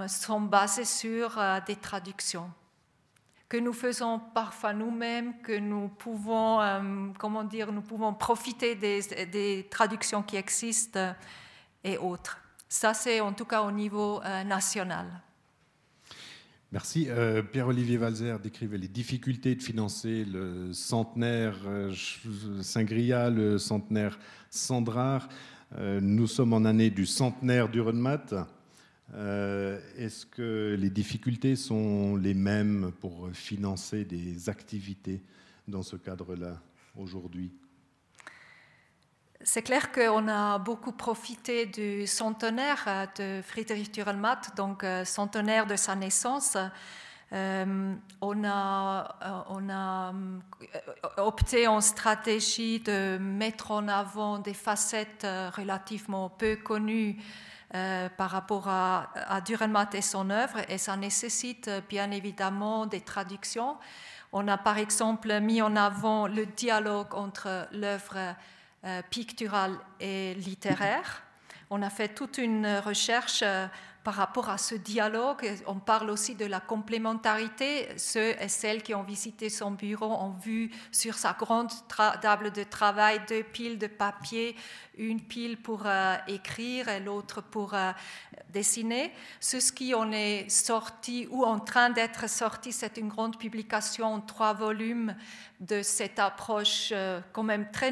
sont 0.07 0.41
basées 0.41 0.85
sur 0.85 1.41
des 1.67 1.77
traductions 1.77 2.51
que 3.49 3.57
nous 3.57 3.73
faisons 3.73 4.21
parfois 4.35 4.73
nous-mêmes, 4.73 5.41
que 5.43 5.57
nous 5.57 5.89
pouvons, 5.89 6.61
euh, 6.61 6.81
comment 7.19 7.45
dire, 7.45 7.73
nous 7.73 7.81
pouvons 7.81 8.13
profiter 8.13 8.75
des, 8.75 9.67
traductions 9.71 10.23
qui 10.23 10.37
existent 10.37 11.15
et 11.85 11.97
autres. 11.99 12.39
Ça, 12.69 12.95
c'est 12.95 13.21
en 13.21 13.33
tout 13.33 13.45
cas 13.45 13.63
au 13.63 13.71
niveau 13.71 14.21
euh, 14.23 14.43
national. 14.43 15.07
Merci. 16.73 17.07
Euh, 17.09 17.43
Pierre-Olivier 17.43 17.97
Valzer 17.97 18.41
décrivait 18.41 18.79
les 18.79 18.89
difficultés 18.89 19.55
de 19.55 19.63
financer 19.63 20.25
le 20.25 20.73
centenaire 20.73 21.57
Saint-Gria, 22.61 23.31
le 23.31 23.59
centenaire 23.59 24.19
Sandrard. 24.51 25.29
nous 25.79 26.27
sommes 26.27 26.53
en 26.53 26.65
année 26.65 26.91
du 26.91 27.07
centenaire 27.07 27.69
d'Urenmat. 27.69 28.49
Euh, 29.15 29.79
est-ce 29.97 30.27
que 30.27 30.77
les 30.79 30.91
difficultés 30.91 31.55
sont 31.57 32.17
les 32.17 32.35
mêmes 32.35 32.93
pour 33.01 33.29
financer 33.33 34.05
des 34.05 34.49
activités 34.49 35.23
dans 35.69 35.83
ce 35.83 35.97
cadre-là 35.97 36.61
aujourd'hui? 36.97 37.53
C'est 39.43 39.63
clair 39.63 39.93
qu'on 39.93 40.27
a 40.27 40.59
beaucoup 40.59 40.91
profité 40.91 41.67
du 41.67 42.07
centenaire 42.07 42.85
euh, 42.89 43.07
de 43.17 43.43
Friedrich 43.43 43.93
Dürrenmatt, 43.93 44.57
donc 44.57 44.83
euh, 44.83 45.05
centenaire 45.05 45.67
de 45.67 45.77
sa 45.77 45.95
naissance. 45.95 46.57
on, 47.31 48.45
a, 48.45 49.45
on 49.51 49.69
a 49.69 50.15
opté 51.19 51.69
en 51.69 51.81
stratégie 51.81 52.81
de 52.81 53.19
mettre 53.19 53.71
en 53.71 53.87
avant 53.87 54.39
des 54.41 54.55
facettes 54.55 55.27
relativement 55.57 56.29
peu 56.29 56.57
connues 56.57 57.17
euh, 57.75 58.09
par 58.09 58.31
rapport 58.31 58.69
à, 58.69 59.11
à 59.15 59.41
et 59.93 60.01
son 60.01 60.31
œuvre, 60.31 60.59
et 60.69 60.79
ça 60.79 60.97
nécessite 60.97 61.67
euh, 61.67 61.81
bien 61.89 62.13
évidemment 62.13 62.87
des 62.87 63.01
traductions. 63.01 63.77
On 64.33 64.47
a 64.47 64.57
par 64.57 64.79
exemple 64.79 65.41
mis 65.41 65.61
en 65.61 65.75
avant 65.75 66.29
le 66.29 66.47
dialogue 66.47 67.13
entre 67.15 67.67
l'œuvre 67.73 68.35
euh, 68.85 69.03
picturale 69.11 69.77
et 69.99 70.35
littéraire. 70.35 71.23
On 71.71 71.83
a 71.83 71.91
fait 71.91 72.15
toute 72.15 72.39
une 72.39 72.69
recherche 72.79 73.43
par 74.07 74.15
rapport 74.15 74.49
à 74.51 74.57
ce 74.57 74.77
dialogue. 74.77 75.53
On 75.67 75.81
parle 75.81 76.11
aussi 76.11 76.37
de 76.37 76.45
la 76.45 76.61
complémentarité. 76.61 77.89
Ceux 77.97 78.41
et 78.41 78.49
celles 78.49 78.85
qui 78.85 78.95
ont 78.95 79.03
visité 79.03 79.49
son 79.49 79.73
bureau 79.73 80.13
ont 80.13 80.31
vu 80.31 80.71
sur 80.93 81.15
sa 81.15 81.33
grande 81.33 81.73
table 82.23 82.53
de 82.53 82.63
travail 82.63 83.21
deux 83.29 83.43
piles 83.43 83.79
de 83.79 83.89
papier, 83.89 84.55
une 84.97 85.21
pile 85.21 85.57
pour 85.59 85.83
euh, 85.85 86.17
écrire 86.27 86.89
et 86.89 87.01
l'autre 87.01 87.43
pour 87.43 87.75
euh, 87.75 87.93
dessiner. 88.51 89.13
Ce 89.41 89.73
qui 89.73 89.95
en 89.95 90.11
est 90.13 90.49
sorti 90.49 91.29
ou 91.31 91.45
en 91.45 91.59
train 91.61 91.91
d'être 91.91 92.29
sorti, 92.29 92.73
c'est 92.73 92.97
une 92.97 93.09
grande 93.09 93.39
publication 93.39 94.15
en 94.15 94.21
trois 94.21 94.55
volumes 94.55 95.15
de 95.61 95.83
cette 95.83 96.19
approche 96.19 96.91
euh, 96.93 97.21
quand 97.33 97.43
même 97.43 97.71
très, 97.71 97.91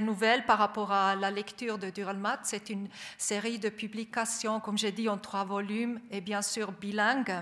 nouvelle 0.00 0.44
par 0.44 0.58
rapport 0.58 0.92
à 0.92 1.16
la 1.16 1.30
lecture 1.30 1.78
de 1.78 1.90
Duralmat. 1.90 2.40
C'est 2.44 2.70
une 2.70 2.88
série 3.16 3.58
de 3.58 3.68
publications, 3.68 4.60
comme 4.60 4.78
j'ai 4.78 4.92
dit, 4.92 5.08
en 5.08 5.18
trois 5.18 5.44
volumes 5.44 6.00
et 6.10 6.20
bien 6.20 6.42
sûr 6.42 6.72
bilingue. 6.72 7.34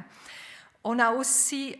On 0.85 0.99
a 1.01 1.11
aussi 1.11 1.77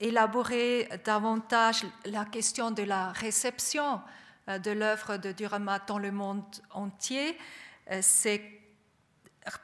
élaboré 0.00 0.88
davantage 1.04 1.84
la 2.06 2.24
question 2.24 2.70
de 2.70 2.82
la 2.82 3.12
réception 3.12 4.00
de 4.48 4.70
l'œuvre 4.70 5.18
de 5.18 5.32
Duramat 5.32 5.80
dans 5.80 5.98
le 5.98 6.10
monde 6.10 6.44
entier. 6.70 7.36
C'est 8.00 8.42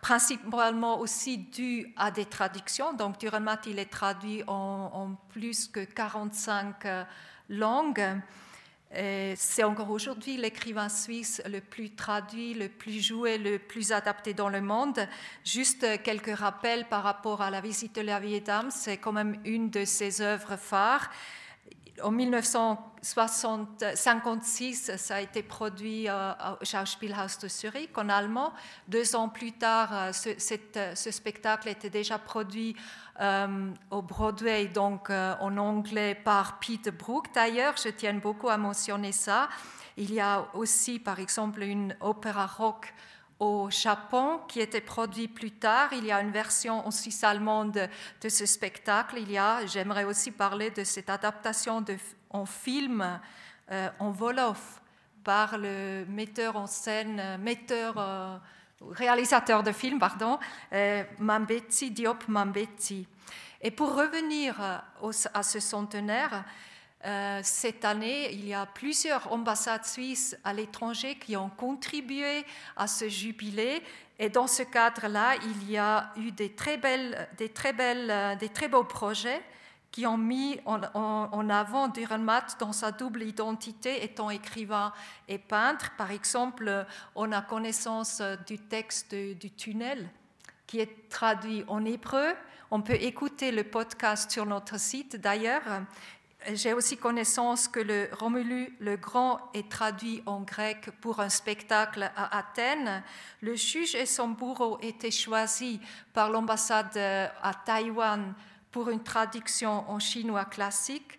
principalement 0.01 0.99
aussi 1.01 1.39
dû 1.39 1.93
à 1.97 2.11
des 2.11 2.25
traductions. 2.25 2.93
Donc, 2.93 3.19
Duramat, 3.19 3.61
il 3.67 3.79
est 3.79 3.91
traduit 3.91 4.43
en, 4.47 5.17
plus 5.31 5.69
que 5.69 5.81
45 5.81 6.85
euh, 6.85 7.05
langues. 7.49 8.21
C'est 9.37 9.65
encore 9.65 9.91
aujourd'hui 9.91 10.37
l'écrivain 10.37 10.89
suisse 10.89 11.43
le 11.51 11.61
plus 11.61 11.97
traduit, 11.97 12.55
le 12.55 12.69
plus 12.69 13.05
joué, 13.05 13.39
le 13.39 13.59
plus 13.59 13.91
adapté 13.91 14.35
dans 14.35 14.49
le 14.49 14.61
monde. 14.61 15.09
Juste 15.45 16.01
quelques 16.05 16.39
rappels 16.39 16.87
par 16.87 17.03
rapport 17.03 17.43
à 17.43 17.51
la 17.51 17.61
visite 17.61 17.97
de 17.97 18.03
la 18.03 18.21
dame, 18.39 18.71
c'est 18.71 18.99
quand 18.99 19.11
même 19.11 19.41
une 19.45 19.69
de 19.69 19.85
ses 19.85 20.21
œuvres 20.21 20.57
phares 20.57 21.11
en 22.03 22.11
1956, 22.11 24.97
ça 24.97 25.17
a 25.17 25.21
été 25.21 25.43
produit 25.43 26.09
euh, 26.09 26.33
au 26.61 26.65
Schauspielhaus 26.65 27.39
de 27.41 27.49
Zurich 27.49 27.97
en 27.97 28.09
allemand. 28.09 28.53
Deux 28.89 29.15
ans 29.15 29.29
plus 29.29 29.53
tard, 29.53 29.91
euh, 29.93 30.11
ce, 30.13 31.11
spectacle 31.11 31.69
était 31.69 31.91
déjà 31.91 32.19
produit 32.19 32.75
euh, 33.21 33.71
au 33.91 34.03
Broadway, 34.03 34.67
donc 34.67 35.11
en 35.11 35.57
anglais 35.57 36.17
par 36.17 36.59
Peter 36.59 36.91
Brook. 36.91 37.27
D'ailleurs, 37.33 37.77
je 37.77 37.91
tiens 37.91 38.15
beaucoup 38.15 38.49
à 38.49 38.57
mentionner 38.57 39.13
ça. 39.13 39.49
Il 39.97 40.13
y 40.13 40.19
a 40.21 40.49
aussi, 40.55 40.99
par 40.99 41.21
exemple, 41.21 41.63
une 41.63 41.97
opéra 42.01 42.47
rock 42.47 42.93
au 43.39 43.69
Japon 43.71 44.41
qui 44.49 44.61
était 44.61 44.81
produit 44.81 45.29
plus 45.29 45.51
tard. 45.51 45.91
Il 45.93 46.05
y 46.05 46.13
a 46.13 46.21
une 46.21 46.31
version 46.31 46.87
en 46.87 46.91
suisse 46.91 47.25
allemande 47.25 47.89
de 48.21 48.29
ce 48.29 48.47
spectacle. 48.47 49.17
Il 49.19 49.31
y 49.31 49.39
a, 49.39 49.67
j'aimerais 49.67 50.05
aussi 50.05 50.31
parler 50.31 50.71
de 50.71 50.85
cette 50.85 51.11
adaptation 51.11 51.85
en 52.31 52.47
film 52.47 53.21
euh, 53.71 53.89
en 53.99 54.11
Wolof 54.11 54.81
par 55.25 55.57
le 55.57 56.05
metteur 56.07 56.57
en 56.57 56.67
scène, 56.67 57.19
euh, 57.19 57.39
metteur, 57.39 57.95
euh, 57.97 58.37
réalisateur 58.91 59.63
de 59.63 59.73
film, 59.73 59.99
pardon, 59.99 60.39
Diop 60.71 62.29
Mambetsi. 62.29 63.09
Et 63.63 63.71
pour 63.71 63.95
revenir 63.95 64.61
à 64.61 65.43
ce 65.43 65.59
centenaire, 65.59 66.45
cette 67.43 67.85
année, 67.85 68.33
il 68.33 68.47
y 68.47 68.55
a 68.55 68.67
plusieurs 68.67 69.31
ambassades 69.31 69.85
suisses 69.85 70.37
à 70.43 70.53
l'étranger 70.53 71.17
qui 71.17 71.37
ont 71.37 71.51
contribué 71.51 72.45
à 72.77 72.87
ce 72.87 73.09
jubilé. 73.09 73.83
Et 74.19 74.29
dans 74.29 74.47
ce 74.47 74.63
cadre-là, 74.63 75.35
il 75.37 75.71
y 75.71 75.77
a 75.77 76.13
eu 76.17 76.31
des 76.31 76.51
très, 76.51 76.77
belles, 76.77 77.29
des 77.37 77.49
très, 77.49 77.75
euh, 77.79 78.69
beaux 78.69 78.85
projets 78.85 79.43
qui 79.91 80.07
ont 80.07 80.19
mis 80.19 80.59
en, 80.65 80.81
en, 80.95 81.51
avant 81.51 81.89
Dürrenmatt 81.89 82.57
dans 82.59 82.73
sa 82.73 82.91
double 82.91 83.23
identité 83.23 84.03
étant 84.03 84.31
écrivain 84.31 84.93
et 85.29 85.39
peintre. 85.39 85.93
Par 85.97 86.11
exemple, 86.11 86.87
on 87.15 87.31
a 87.31 87.43
connaissance 87.43 88.21
du 88.47 88.59
texte 88.59 89.15
du 89.15 89.51
tunnel 89.53 90.09
qui 90.67 90.81
est 90.81 91.09
traduit 91.09 91.65
en 91.69 91.85
hébreu. 91.85 92.35
On 92.73 92.83
peut 92.83 93.01
écouter 93.01 93.53
le 93.53 93.63
podcast 93.63 94.31
sur 94.33 94.47
notre 94.47 94.81
site 94.81 95.15
d'ailleurs. 95.15 95.63
J'ai 96.53 96.75
aussi 96.75 96.97
connaissance 96.99 97.69
que 97.69 97.81
le 97.81 98.09
Romulu 98.13 98.77
le 98.79 98.97
Grand 98.97 99.51
est 99.55 99.71
traduit 99.71 100.23
en 100.27 100.43
grec 100.43 100.91
pour 101.01 101.21
un 101.21 101.31
spectacle 101.31 102.11
à 102.15 102.37
Athènes. 102.37 103.03
Le 103.41 103.55
juge 103.55 103.95
et 103.95 104.05
son 104.05 104.29
bourreau 104.29 104.79
étaient 104.83 105.11
choisis 105.11 105.79
par 106.13 106.31
l'ambassade 106.31 106.97
à 106.99 107.55
Taïwan 107.65 108.35
pour 108.71 108.91
une 108.91 109.03
traduction 109.03 109.89
en 109.91 109.99
chinois 109.99 110.45
classique. 110.45 111.19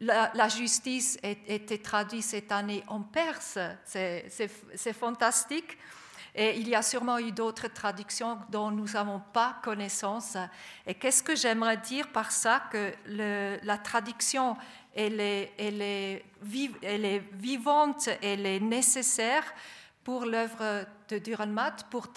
La, 0.00 0.48
justice 0.48 1.16
a 1.22 1.28
été 1.28 1.80
traduite 1.80 2.24
cette 2.24 2.50
année 2.50 2.82
en 2.88 3.02
perse. 3.02 3.58
C'est 3.84 4.92
fantastique. 4.92 5.78
Et 6.38 6.58
il 6.58 6.68
y 6.68 6.74
a 6.74 6.82
sûrement 6.82 7.18
eu 7.18 7.32
d'autres 7.32 7.68
traductions 7.68 8.38
dont 8.50 8.70
nous 8.70 8.88
n'avons 8.92 9.22
pas 9.32 9.56
connaissance. 9.62 10.36
Et 10.86 10.92
qu'est-ce 10.92 11.22
que 11.22 11.34
j'aimerais 11.34 11.78
dire 11.78 12.08
par 12.12 12.30
ça 12.30 12.62
Que 12.70 12.92
la 13.64 13.78
traduction, 13.78 14.54
elle 14.94 15.18
est, 15.18 16.24
vivante, 17.32 18.10
elle 18.22 18.44
est 18.44 18.60
nécessaire 18.60 19.44
pour 20.04 20.26
l'œuvre 20.26 20.84
de 21.08 21.16
Dürrenmatt, 21.16 21.86
pour 21.88 22.08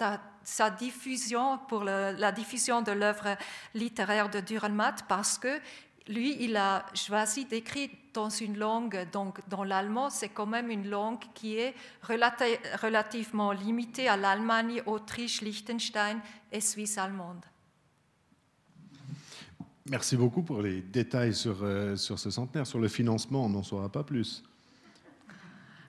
sa 0.44 0.68
diffusion, 0.68 1.56
pour 1.66 1.84
la 1.84 2.30
diffusion 2.30 2.82
de 2.82 2.92
l'œuvre 2.92 3.38
littéraire 3.72 4.28
de 4.28 4.40
Dürrenmatt, 4.40 5.02
parce 5.08 5.38
que 5.38 5.58
lui, 6.08 6.36
il 6.40 6.56
a 6.56 6.86
choisi 6.94 7.44
d'écrire 7.44 7.88
dans 8.12 8.30
une 8.30 8.58
langue, 8.58 9.08
donc 9.12 9.40
dans 9.48 9.64
l'allemand, 9.64 10.10
c'est 10.10 10.30
quand 10.30 10.46
même 10.46 10.70
une 10.70 10.88
langue 10.88 11.22
qui 11.34 11.56
est 11.56 11.74
relativement 12.02 13.52
limitée 13.52 14.08
à 14.08 14.16
l'Allemagne, 14.16 14.82
Autriche, 14.86 15.42
Liechtenstein 15.42 16.20
et 16.50 16.60
Suisse 16.60 16.98
allemande. 16.98 17.44
Merci 19.88 20.16
beaucoup 20.16 20.42
pour 20.42 20.62
les 20.62 20.82
détails 20.82 21.34
sur, 21.34 21.58
euh, 21.62 21.96
sur 21.96 22.18
ce 22.18 22.30
centenaire. 22.30 22.66
Sur 22.66 22.78
le 22.78 22.88
financement, 22.88 23.46
on 23.46 23.48
n'en 23.48 23.62
saura 23.62 23.88
pas 23.88 24.04
plus. 24.04 24.42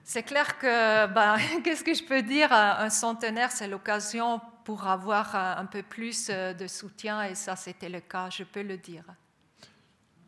C'est 0.02 0.22
clair 0.22 0.58
que, 0.58 1.06
ben, 1.14 1.36
qu'est-ce 1.64 1.84
que 1.84 1.94
je 1.94 2.02
peux 2.02 2.22
dire? 2.22 2.52
Un 2.52 2.90
centenaire, 2.90 3.52
c'est 3.52 3.68
l'occasion 3.68 4.40
pour 4.64 4.86
avoir 4.86 5.34
un 5.34 5.66
peu 5.66 5.82
plus 5.82 6.28
euh, 6.30 6.54
de 6.54 6.66
soutien, 6.66 7.24
et 7.24 7.34
ça, 7.34 7.56
c'était 7.56 7.88
le 7.88 8.00
cas, 8.00 8.30
je 8.30 8.44
peux 8.44 8.62
le 8.62 8.76
dire. 8.76 9.04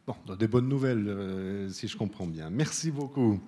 Bon, 0.07 0.14
des 0.38 0.49
bonnes 0.49 0.69
nouvelles, 0.69 1.09
euh, 1.09 1.71
si 1.71 1.88
je 1.88 1.97
comprends 1.97 2.27
bien. 2.27 2.51
Merci 2.51 2.90
beaucoup. 2.90 3.40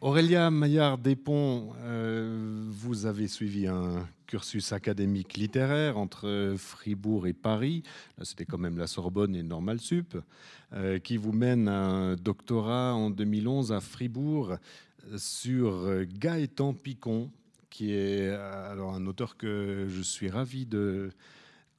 Aurélia 0.00 0.50
Maillard-Despont, 0.50 1.74
euh, 1.80 2.64
vous 2.70 3.04
avez 3.04 3.28
suivi 3.28 3.66
un 3.66 4.08
cursus 4.26 4.72
académique 4.72 5.34
littéraire 5.34 5.98
entre 5.98 6.54
Fribourg 6.56 7.26
et 7.26 7.34
Paris. 7.34 7.82
C'était 8.22 8.46
quand 8.46 8.56
même 8.56 8.78
la 8.78 8.86
Sorbonne 8.86 9.36
et 9.36 9.42
Normal 9.42 9.80
Sup, 9.80 10.16
euh, 10.72 10.98
qui 10.98 11.18
vous 11.18 11.32
mène 11.32 11.68
à 11.68 11.88
un 11.88 12.16
doctorat 12.16 12.94
en 12.94 13.10
2011 13.10 13.70
à 13.70 13.82
Fribourg 13.82 14.56
sur 15.18 16.06
Gaëtan 16.18 16.72
Picon, 16.72 17.30
qui 17.68 17.92
est 17.92 18.30
alors 18.30 18.94
un 18.94 19.06
auteur 19.06 19.36
que 19.36 19.88
je 19.90 20.00
suis 20.00 20.30
ravi 20.30 20.64
de 20.64 21.10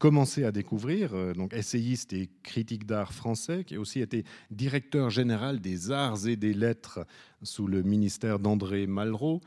commencé 0.06 0.44
à 0.44 0.52
découvrir, 0.52 1.16
euh, 1.16 1.34
donc 1.34 1.52
essayiste 1.52 2.14
et 2.14 2.30
critique 2.44 2.86
d'art 2.86 3.12
français, 3.12 3.64
qui 3.64 3.74
a 3.74 3.80
aussi 3.80 4.02
été 4.02 4.24
directeur 4.52 5.10
général 5.10 5.60
des 5.60 5.90
arts 5.90 6.28
et 6.28 6.36
des 6.36 6.54
lettres 6.54 7.08
sous 7.42 7.66
le 7.66 7.82
ministère 7.82 8.38
d'André 8.38 8.86
Malraux. 8.86 9.42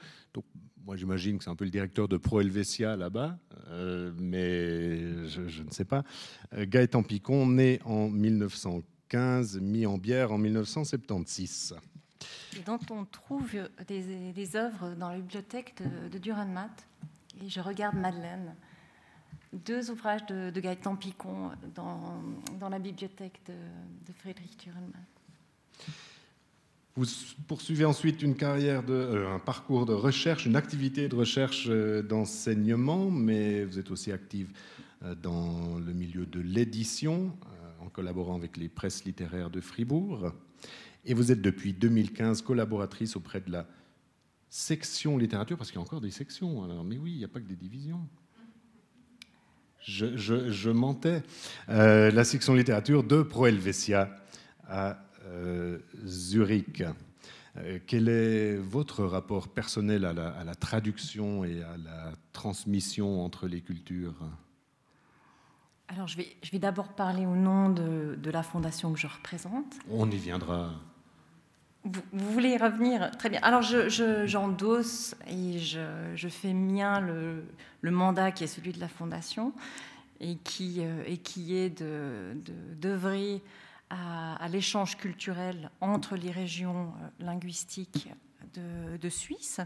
Moi, 0.84 0.96
j'imagine 0.96 1.38
que 1.38 1.44
c'est 1.44 1.50
un 1.50 1.54
peu 1.54 1.64
le 1.64 1.70
directeur 1.70 2.08
de 2.08 2.16
Pro 2.16 2.40
Helvetia 2.40 2.96
là-bas, 2.96 3.38
euh, 3.68 4.10
mais 4.18 5.28
je, 5.28 5.62
ne 5.62 5.70
sais 5.70 5.84
pas. 5.84 6.02
Euh, 6.54 6.66
Gaëtan 6.68 7.04
Picon, 7.04 7.46
né 7.46 7.78
en 7.84 8.08
1915, 8.08 9.60
mis 9.60 9.86
en 9.86 9.96
bière 9.96 10.32
en 10.32 10.38
1976. 10.38 11.76
Et 12.58 12.62
dont 12.62 12.80
on 12.90 13.04
trouve 13.04 13.48
des, 13.86 14.56
œuvres 14.56 14.96
dans 14.98 15.10
la 15.10 15.18
bibliothèque 15.18 15.80
de, 15.80 16.08
de 16.08 16.18
Dürrenmatt. 16.18 16.88
Et 17.44 17.48
je 17.48 17.60
regarde 17.60 17.94
Madeleine 17.94 18.56
deux 19.52 19.90
ouvrages 19.90 20.26
de, 20.26 20.60
Gaëtan 20.60 20.96
Picon 20.96 21.50
dans, 21.74 22.68
la 22.68 22.78
bibliothèque 22.78 23.40
de, 23.46 23.54
de 24.06 24.32
Thürenmann. 24.58 25.04
Vous 26.98 27.06
poursuivez 27.46 27.84
ensuite 27.84 28.22
une 28.22 28.34
carrière, 28.34 28.82
euh, 28.88 29.32
un 29.32 29.38
parcours 29.38 29.86
de 29.86 29.92
recherche, 29.92 30.46
une 30.46 30.56
activité 30.56 31.08
de 31.08 31.14
recherche 31.14 31.66
euh, 31.68 32.02
d'enseignement, 32.02 33.08
mais 33.08 33.64
vous 33.64 33.78
êtes 33.78 33.92
aussi 33.92 34.10
active 34.10 34.50
euh, 35.04 35.14
dans 35.14 35.78
le 35.78 35.92
milieu 35.92 36.26
de 36.26 36.40
l'édition, 36.40 37.32
en 37.78 37.88
collaborant 37.88 38.34
avec 38.34 38.56
les 38.56 38.68
presses 38.68 39.04
littéraires 39.04 39.48
de 39.48 39.60
Fribourg. 39.60 40.32
Et 41.04 41.14
vous 41.14 41.30
êtes 41.30 41.40
depuis 41.40 41.72
2015 41.72 42.42
collaboratrice 42.42 43.14
auprès 43.14 43.40
de 43.40 43.52
la 43.52 43.68
section 44.48 45.16
littérature, 45.16 45.56
parce 45.56 45.70
qu'il 45.70 45.78
y 45.78 45.82
a 45.82 45.86
encore 45.86 46.00
des 46.00 46.10
sections. 46.10 46.64
Alors, 46.64 46.82
mais 46.82 46.98
oui, 46.98 47.12
il 47.12 47.18
n'y 47.18 47.24
a 47.24 47.28
pas 47.28 47.38
que 47.38 47.46
des 47.46 47.54
divisions 47.54 48.08
je, 49.88 50.70
mentais. 50.70 51.22
Euh, 51.68 52.10
la 52.10 52.24
section 52.24 52.54
littérature 52.54 53.04
de 53.04 53.22
Pro 53.22 53.46
Helvetia 53.46 54.10
à 54.68 54.98
euh, 55.26 55.78
Zurich. 56.04 56.82
Euh, 57.56 57.78
quel 57.86 58.08
est 58.08 58.56
votre 58.56 59.04
rapport 59.04 59.48
personnel 59.48 60.04
à 60.04 60.12
la, 60.12 60.54
traduction 60.54 61.44
et 61.44 61.62
à 61.62 61.76
la 61.76 62.12
transmission 62.32 63.24
entre 63.24 63.48
les 63.48 63.60
cultures? 63.60 64.14
Alors, 65.88 66.06
je 66.06 66.18
vais, 66.18 66.36
je 66.42 66.50
vais 66.50 66.58
d'abord 66.58 66.88
parler 66.88 67.24
au 67.24 67.34
nom 67.34 67.70
de, 67.70 68.14
de, 68.16 68.30
la 68.30 68.42
fondation 68.42 68.92
que 68.92 68.98
je 68.98 69.06
représente. 69.06 69.74
On 69.90 70.10
y 70.10 70.18
viendra. 70.18 70.72
Vous, 71.84 72.02
voulez 72.12 72.50
y 72.50 72.58
revenir 72.58 73.10
Très 73.12 73.30
bien. 73.30 73.40
Alors, 73.42 73.62
j'endosse 73.62 75.14
je, 75.26 75.32
et 75.32 75.58
je, 75.58 75.80
je, 76.14 76.28
fais 76.28 76.52
mien 76.52 77.00
le, 77.00 77.44
le, 77.80 77.90
mandat 77.90 78.32
qui 78.32 78.44
est 78.44 78.48
celui 78.48 78.72
de 78.72 78.80
la 78.80 78.88
Fondation 78.88 79.52
et 80.20 80.36
qui, 80.36 80.76
euh, 80.80 81.02
et 81.06 81.18
qui 81.18 81.56
est 81.56 81.70
d'œuvrer 82.80 83.34
de, 83.34 83.40
à, 83.90 84.34
à 84.42 84.48
l'échange 84.48 84.96
culturel 84.96 85.70
entre 85.80 86.16
les 86.16 86.30
régions 86.30 86.92
euh, 87.02 87.24
linguistiques 87.24 88.08
de, 88.54 89.08
Suisse. 89.08 89.60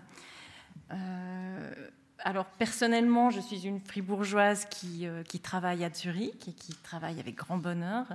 Euh, 0.90 1.75
alors 2.18 2.44
personnellement, 2.44 3.31
je 3.31 3.40
suis 3.40 3.66
une 3.66 3.81
fribourgeoise 3.81 4.66
qui, 4.66 5.07
qui, 5.29 5.40
travaille 5.40 5.83
à 5.83 5.92
Zurich 5.92 6.46
et 6.48 6.53
qui 6.53 6.75
travaille 6.75 7.18
avec 7.18 7.37
grand 7.37 7.57
bonheur 7.57 8.07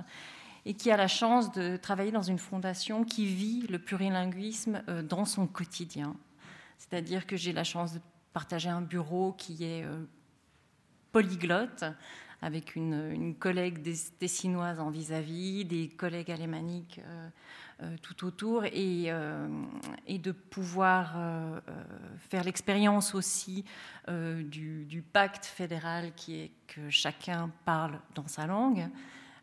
et 0.68 0.74
qui 0.74 0.90
a 0.90 0.98
la 0.98 1.08
chance 1.08 1.50
de 1.50 1.78
travailler 1.78 2.12
dans 2.12 2.22
une 2.22 2.38
fondation 2.38 3.02
qui 3.02 3.24
vit 3.24 3.66
le 3.68 3.78
plurilinguisme 3.78 4.82
euh, 4.88 5.02
dans 5.02 5.24
son 5.24 5.46
quotidien. 5.46 6.14
C'est-à-dire 6.76 7.26
que 7.26 7.36
j'ai 7.38 7.54
la 7.54 7.64
chance 7.64 7.94
de 7.94 8.00
partager 8.34 8.68
un 8.68 8.82
bureau 8.82 9.32
qui 9.32 9.64
est 9.64 9.82
euh, 9.82 10.04
polyglotte, 11.10 11.84
avec 12.42 12.76
une, 12.76 13.34
collègue 13.36 13.82
dessinoise 14.20 14.78
en 14.78 14.90
vis-à-vis, 14.90 15.64
des 15.64 15.88
collègues 15.88 16.30
alémaniques 16.30 17.00
euh, 17.82 17.96
tout 18.02 18.26
autour, 18.26 18.64
et, 18.66 19.10
de 19.10 20.32
pouvoir 20.32 21.16
faire 22.28 22.44
l'expérience 22.44 23.16
aussi 23.16 23.64
du, 24.06 25.04
pacte 25.12 25.46
fédéral 25.46 26.12
qui 26.14 26.36
est 26.38 26.52
que 26.68 26.90
chacun 26.90 27.50
parle 27.64 27.98
dans 28.14 28.28
sa 28.28 28.46
langue. 28.46 28.88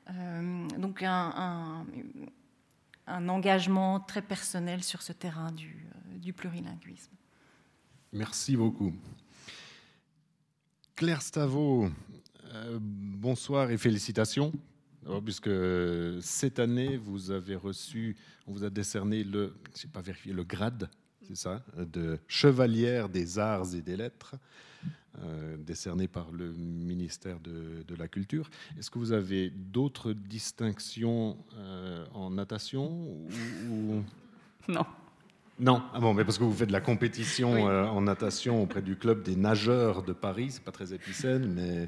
Euh, 0.10 0.68
donc 0.78 1.04
un, 1.04 1.86
engagement 3.08 4.00
très 4.00 4.22
personnel 4.22 4.84
sur 4.84 5.02
ce 5.02 5.14
terrain 5.14 5.52
du, 5.52 5.88
euh, 6.28 6.32
plurilinguisme. 6.32 7.12
Merci 8.14 8.56
beaucoup. 8.56 8.94
Claire 10.96 11.22
Stavo, 11.22 11.90
euh, 12.54 12.78
bonsoir 12.82 13.70
et 13.72 13.78
félicitations, 13.78 14.54
puisque 15.24 15.52
cette 16.22 16.60
année, 16.60 16.98
vous 16.98 17.32
avez 17.32 17.56
reçu, 17.56 18.16
on 18.48 18.54
vous 18.54 18.64
a 18.64 18.70
décerné 18.70 19.24
le, 19.24 19.56
je 19.76 19.88
pas 19.88 20.02
vérifié, 20.02 20.32
le 20.34 20.44
grade, 20.44 20.90
c'est 21.28 21.36
ça, 21.36 21.64
de 21.78 22.18
chevalière 22.28 23.10
des 23.10 23.38
arts 23.38 23.76
et 23.76 23.82
des 23.82 23.98
lettres. 23.98 24.36
Euh, 25.24 25.56
décerné 25.58 26.08
par 26.10 26.32
le 26.32 26.52
ministère 26.52 27.40
de, 27.40 27.96
la 27.98 28.08
Culture. 28.08 28.50
Est-ce 28.78 28.92
que 28.92 29.00
vous 29.00 29.14
avez 29.14 29.50
d'autres 29.50 30.12
distinctions 30.12 31.38
euh, 31.56 32.06
en 32.14 32.32
natation 32.32 33.08
ou, 33.70 34.04
Non. 34.68 34.86
Non, 35.58 35.82
ah 35.94 36.02
bon, 36.02 36.14
mais 36.14 36.26
parce 36.26 36.38
que 36.38 36.44
vous 36.44 36.52
faites 36.52 36.68
de 36.68 36.74
la 36.74 36.82
compétition 36.82 37.70
euh, 37.70 37.86
en 37.86 38.02
natation 38.02 38.62
auprès 38.62 38.82
du 38.82 38.98
club 38.98 39.24
des 39.24 39.38
nageurs 39.38 40.04
de 40.04 40.12
Paris, 40.12 40.48
c'est 40.50 40.64
pas 40.64 40.74
très 40.74 40.94
épicène, 40.94 41.48
mais 41.54 41.86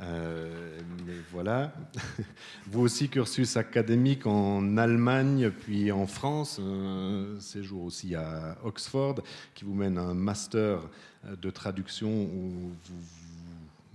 euh, 0.00 0.78
mais 1.06 1.14
voilà. 1.32 1.72
Vous 2.66 2.82
aussi, 2.82 3.08
cursus 3.08 3.56
académique 3.56 4.26
en 4.26 4.76
Allemagne, 4.76 5.50
puis 5.50 5.90
en 5.90 6.06
France, 6.06 6.60
un 6.60 7.40
séjour 7.40 7.84
aussi 7.84 8.14
à 8.14 8.58
Oxford, 8.62 9.16
qui 9.54 9.64
vous 9.64 9.74
mène 9.74 9.96
à 9.96 10.02
un 10.02 10.14
master 10.14 10.80
de 11.40 11.50
traduction 11.50 12.10
où 12.24 12.72
vous 12.84 13.02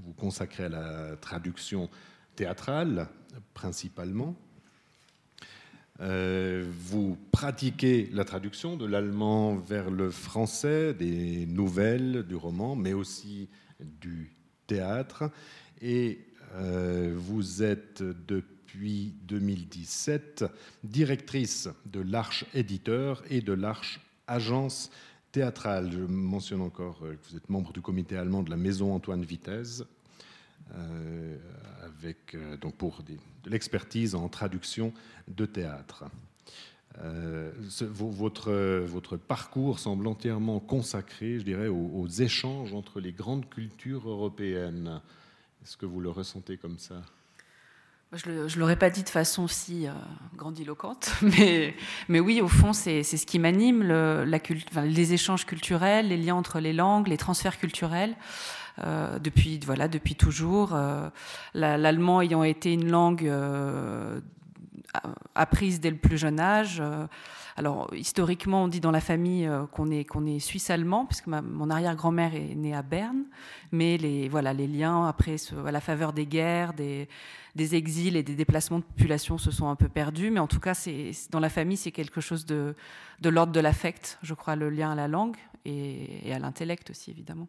vous 0.05 0.13
consacrez 0.13 0.65
à 0.65 0.69
la 0.69 1.15
traduction 1.17 1.89
théâtrale, 2.35 3.07
principalement. 3.53 4.35
Euh, 5.99 6.65
vous 6.79 7.17
pratiquez 7.31 8.09
la 8.11 8.25
traduction 8.25 8.75
de 8.75 8.85
l'allemand 8.85 9.55
vers 9.55 9.91
le 9.91 10.09
français, 10.09 10.93
des 10.93 11.45
nouvelles, 11.45 12.23
du 12.23 12.35
roman, 12.35 12.75
mais 12.75 12.93
aussi 12.93 13.49
du 13.79 14.31
théâtre 14.65 15.29
et 15.81 16.19
euh, 16.55 17.13
vous 17.15 17.63
êtes 17.63 18.03
depuis 18.03 19.15
2017 19.23 20.45
directrice 20.83 21.69
de 21.85 21.99
l'Arche 21.99 22.45
Éditeur 22.53 23.23
et 23.29 23.41
de 23.41 23.53
l'Arche 23.53 23.99
Agence 24.27 24.91
théâtrale. 25.31 25.91
Je 25.91 25.99
mentionne 25.99 26.61
encore 26.61 26.99
que 26.99 27.29
vous 27.29 27.37
êtes 27.37 27.49
membre 27.49 27.73
du 27.73 27.81
comité 27.81 28.17
allemand 28.17 28.43
de 28.43 28.49
la 28.49 28.57
Maison 28.57 28.93
Antoine 28.93 29.23
Vitesse, 29.23 29.83
avec 31.83 32.35
donc 32.61 32.75
pour 32.75 33.03
de 33.03 33.49
l'expertise 33.49 34.15
en 34.15 34.29
traduction 34.29 34.93
de 35.27 35.45
théâtre. 35.45 36.05
votre, 37.81 38.51
votre, 38.85 39.17
parcours 39.17 39.79
semble 39.79 40.07
entièrement 40.07 40.59
consacré, 40.59 41.39
je 41.39 41.43
dirais, 41.43 41.67
aux, 41.67 41.91
aux 41.93 42.07
échanges 42.07 42.73
entre 42.73 42.99
les 42.99 43.11
grandes 43.11 43.49
cultures 43.49 44.07
européennes. 44.07 45.01
Est-ce 45.63 45.77
que 45.77 45.85
vous 45.85 45.99
le 45.99 46.09
ressentez 46.09 46.57
comme 46.57 46.79
ça? 46.79 47.01
Je 48.13 48.29
ne 48.29 48.59
l'aurais 48.59 48.75
pas 48.75 48.89
dit 48.89 49.03
de 49.03 49.09
façon 49.09 49.47
si 49.47 49.87
euh, 49.87 49.91
grandiloquente, 50.35 51.11
mais, 51.21 51.75
mais 52.09 52.19
oui, 52.19 52.41
au 52.41 52.47
fond, 52.47 52.73
c'est 52.73 53.03
ce 53.03 53.25
qui 53.25 53.39
m'anime, 53.39 53.83
le, 53.83 54.25
les 54.83 55.13
échanges 55.13 55.45
culturels, 55.45 56.09
les 56.09 56.17
liens 56.17 56.35
entre 56.35 56.59
les 56.59 56.73
langues, 56.73 57.07
les 57.07 57.17
transferts 57.17 57.57
culturels. 57.57 58.15
Euh, 58.79 59.19
depuis, 59.19 59.59
voilà, 59.65 59.87
depuis 59.87 60.15
toujours, 60.15 60.73
euh, 60.73 61.09
l'allemand 61.53 62.21
ayant 62.21 62.43
été 62.43 62.73
une 62.73 62.89
langue 62.89 63.27
euh, 63.27 64.21
apprise 65.35 65.79
dès 65.79 65.89
le 65.89 65.97
plus 65.97 66.17
jeune 66.17 66.39
âge. 66.39 66.79
Euh, 66.81 67.05
alors, 67.57 67.93
historiquement, 67.93 68.63
on 68.63 68.67
dit 68.67 68.79
dans 68.79 68.91
la 68.91 69.01
famille 69.01 69.45
euh, 69.45 69.65
qu'on 69.67 69.91
est, 69.91 70.05
qu'on 70.05 70.25
est 70.25 70.39
suisse-allemand, 70.39 71.05
puisque 71.05 71.27
mon 71.27 71.69
arrière-grand-mère 71.69 72.35
est 72.35 72.55
née 72.55 72.73
à 72.73 72.81
Berne. 72.81 73.23
Mais 73.71 73.97
les, 73.97 74.29
voilà, 74.29 74.53
les 74.53 74.67
liens, 74.67 75.07
après, 75.07 75.35
à 75.65 75.71
la 75.71 75.81
faveur 75.81 76.13
des 76.13 76.25
guerres, 76.25 76.73
des, 76.73 77.07
des, 77.55 77.75
exils 77.75 78.15
et 78.15 78.23
des 78.23 78.35
déplacements 78.35 78.79
de 78.79 78.83
population 78.83 79.37
se 79.37 79.51
sont 79.51 79.69
un 79.69 79.75
peu 79.75 79.89
perdus. 79.89 80.31
Mais 80.31 80.39
en 80.39 80.47
tout 80.47 80.59
cas, 80.59 80.73
dans 81.29 81.39
la 81.39 81.49
famille, 81.49 81.77
c'est 81.77 81.91
quelque 81.91 82.21
chose 82.21 82.45
de, 82.45 82.75
l'ordre 83.23 83.53
de 83.53 83.59
l'affect, 83.59 84.17
je 84.21 84.33
crois, 84.33 84.55
le 84.55 84.69
lien 84.69 84.91
à 84.91 84.95
la 84.95 85.07
langue 85.07 85.37
et, 85.65 86.31
à 86.33 86.39
l'intellect 86.39 86.89
aussi, 86.89 87.11
évidemment. 87.11 87.47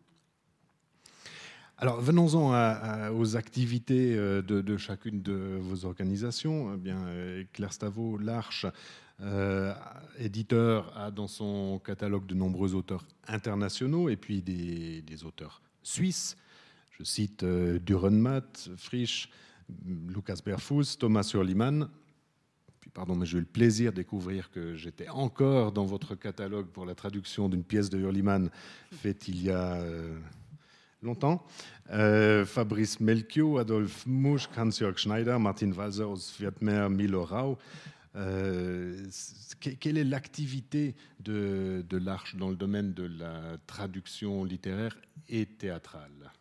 Alors 1.78 2.00
venons-en 2.00 3.10
aux 3.12 3.36
activités 3.36 4.14
euh, 4.14 4.40
de, 4.40 4.76
chacune 4.76 5.20
de 5.20 5.58
vos 5.60 5.84
organisations. 5.84 6.74
Eh 6.74 6.76
bien, 6.76 6.98
euh, 7.06 7.42
Claire 7.52 7.72
Stavo, 7.72 8.18
l'Arche, 8.18 8.66
euh, 9.22 9.72
éditeur, 10.18 10.96
a 10.96 11.10
dans 11.10 11.28
son 11.28 11.80
catalogue 11.84 12.26
de 12.26 12.34
nombreux 12.34 12.74
auteurs 12.74 13.06
internationaux 13.28 14.08
et 14.08 14.16
puis 14.16 14.42
des, 14.42 15.24
auteurs 15.24 15.62
suisses. 15.82 16.36
Je 16.90 17.04
cite 17.04 17.44
euh, 17.44 17.78
Frisch, 18.76 19.30
Lucas 20.08 20.40
Berfus, 20.44 20.96
Thomas 20.98 21.22
Surliman. 21.22 21.88
Puis, 22.80 22.90
pardon, 22.90 23.14
mais 23.14 23.26
j'ai 23.26 23.38
eu 23.38 23.40
le 23.40 23.46
plaisir 23.46 23.92
de 23.92 23.96
découvrir 23.96 24.50
que 24.50 24.74
j'étais 24.74 25.08
encore 25.08 25.72
dans 25.72 25.84
votre 25.84 26.14
catalogue 26.14 26.66
pour 26.66 26.84
la 26.84 26.94
traduction 26.94 27.48
d'une 27.48 27.64
pièce 27.64 27.90
de 27.90 27.98
Hurliman 27.98 28.50
faite 28.90 29.28
il 29.28 29.42
y 29.42 29.50
a 29.50 29.80
longtemps. 31.02 31.44
Euh, 31.90 32.44
Fabrice 32.46 33.00
Melchior, 33.00 33.60
Adolphe 33.60 34.06
Mouch, 34.06 34.48
Hans-Jörg 34.56 34.96
Schneider, 34.96 35.38
Martin 35.38 35.72
Walser 35.72 36.04
aus 36.04 36.38
Wiedmer, 36.40 36.88
Milo 36.88 37.24
Rau. 37.24 37.58
Euh, 38.14 39.06
quelle 39.60 39.96
est 39.96 40.04
l'activité 40.04 40.94
de, 41.20 41.84
de 41.88 41.96
l'Arche 41.96 42.36
dans 42.36 42.50
le 42.50 42.56
domaine 42.56 42.92
de 42.92 43.04
la 43.04 43.56
traduction 43.66 44.44
littéraire 44.44 44.96
et 45.28 45.46
théâtrale? 45.46 46.32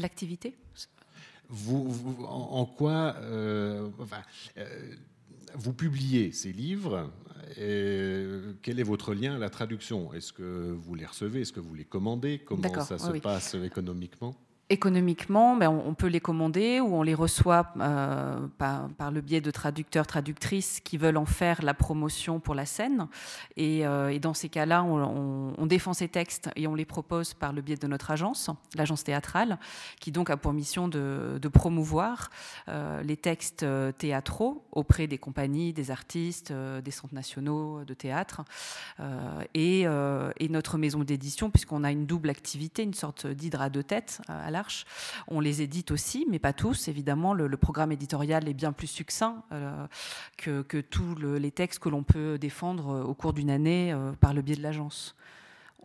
L'activité? 0.00 0.56
Vous, 1.48 2.16
en, 2.26 2.66
quoi 2.66 3.16
euh, 3.20 3.88
enfin, 3.98 4.22
vous 5.54 5.72
publiez 5.72 6.32
ces 6.32 6.52
livres. 6.52 7.10
Et 7.56 8.26
quel 8.62 8.78
est 8.78 8.84
votre 8.84 9.14
lien 9.14 9.36
à 9.36 9.38
la 9.38 9.48
traduction? 9.48 10.12
Est-ce 10.12 10.32
que 10.32 10.76
vous 10.78 10.94
les 10.94 11.06
recevez? 11.06 11.40
Est-ce 11.40 11.52
que 11.52 11.60
vous 11.60 11.74
les 11.74 11.84
commandez? 11.84 12.38
Comment 12.38 12.84
ça 12.84 12.98
se 12.98 13.18
passe 13.18 13.54
économiquement? 13.54 14.36
Économiquement, 14.70 15.56
ben, 15.56 15.70
on 15.70 15.94
peut 15.94 16.08
les 16.08 16.20
commander 16.20 16.78
ou 16.80 16.94
on 16.94 17.02
les 17.02 17.14
reçoit 17.14 17.72
euh, 17.80 18.46
par, 18.58 19.10
le 19.10 19.22
biais 19.22 19.40
de 19.40 19.50
traducteurs, 19.50 20.06
traductrices 20.06 20.80
qui 20.80 20.98
veulent 20.98 21.16
en 21.16 21.24
faire 21.24 21.62
la 21.62 21.72
promotion 21.72 22.38
pour 22.38 22.54
la 22.54 22.66
scène. 22.66 23.08
Et, 23.56 23.86
euh, 23.86 24.18
dans 24.18 24.34
ces 24.34 24.50
cas-là, 24.50 24.84
on, 24.84 25.64
défend 25.64 25.94
ces 25.94 26.08
textes 26.08 26.50
et 26.54 26.66
on 26.66 26.74
les 26.74 26.84
propose 26.84 27.32
par 27.32 27.54
le 27.54 27.62
biais 27.62 27.76
de 27.76 27.86
notre 27.86 28.10
agence, 28.10 28.50
l'agence 28.74 29.04
théâtrale, 29.04 29.58
qui 30.00 30.12
donc 30.12 30.28
a 30.28 30.36
pour 30.36 30.52
mission 30.52 30.86
de, 30.86 31.40
promouvoir 31.50 32.28
euh, 32.68 33.02
les 33.02 33.16
textes 33.16 33.64
théâtraux 33.96 34.66
auprès 34.72 35.06
des 35.06 35.16
compagnies, 35.16 35.72
des 35.72 35.90
artistes, 35.90 36.52
des 36.52 36.90
centres 36.90 37.14
nationaux 37.14 37.84
de 37.84 37.94
théâtre 37.94 38.42
et, 39.54 39.86
notre 40.50 40.76
maison 40.76 41.04
d'édition, 41.04 41.50
puisqu'on 41.50 41.84
a 41.84 41.90
une 41.90 42.04
double 42.04 42.28
activité, 42.28 42.82
une 42.82 42.94
sorte 42.94 43.26
d'hydra 43.26 43.70
de 43.70 43.80
tête 43.80 44.20
à 44.28 44.50
la 44.50 44.57
on 45.26 45.40
les 45.40 45.62
édite 45.62 45.90
aussi, 45.90 46.26
mais 46.28 46.38
pas 46.38 46.52
tous. 46.52 46.88
Évidemment, 46.88 47.34
le, 47.34 47.56
programme 47.56 47.92
éditorial 47.92 48.48
est 48.48 48.54
bien 48.54 48.72
plus 48.72 48.86
succinct 48.86 49.42
euh, 49.52 49.86
que, 50.36 50.80
tous 50.80 51.14
les 51.16 51.50
textes 51.50 51.80
que 51.80 51.88
l'on 51.88 52.02
peut 52.02 52.38
défendre 52.38 52.90
euh, 52.90 53.02
au 53.02 53.14
cours 53.14 53.32
d'une 53.32 53.50
année 53.50 53.92
euh, 53.92 54.12
par 54.12 54.34
le 54.34 54.42
biais 54.42 54.56
de 54.56 54.62
l'agence. 54.62 55.14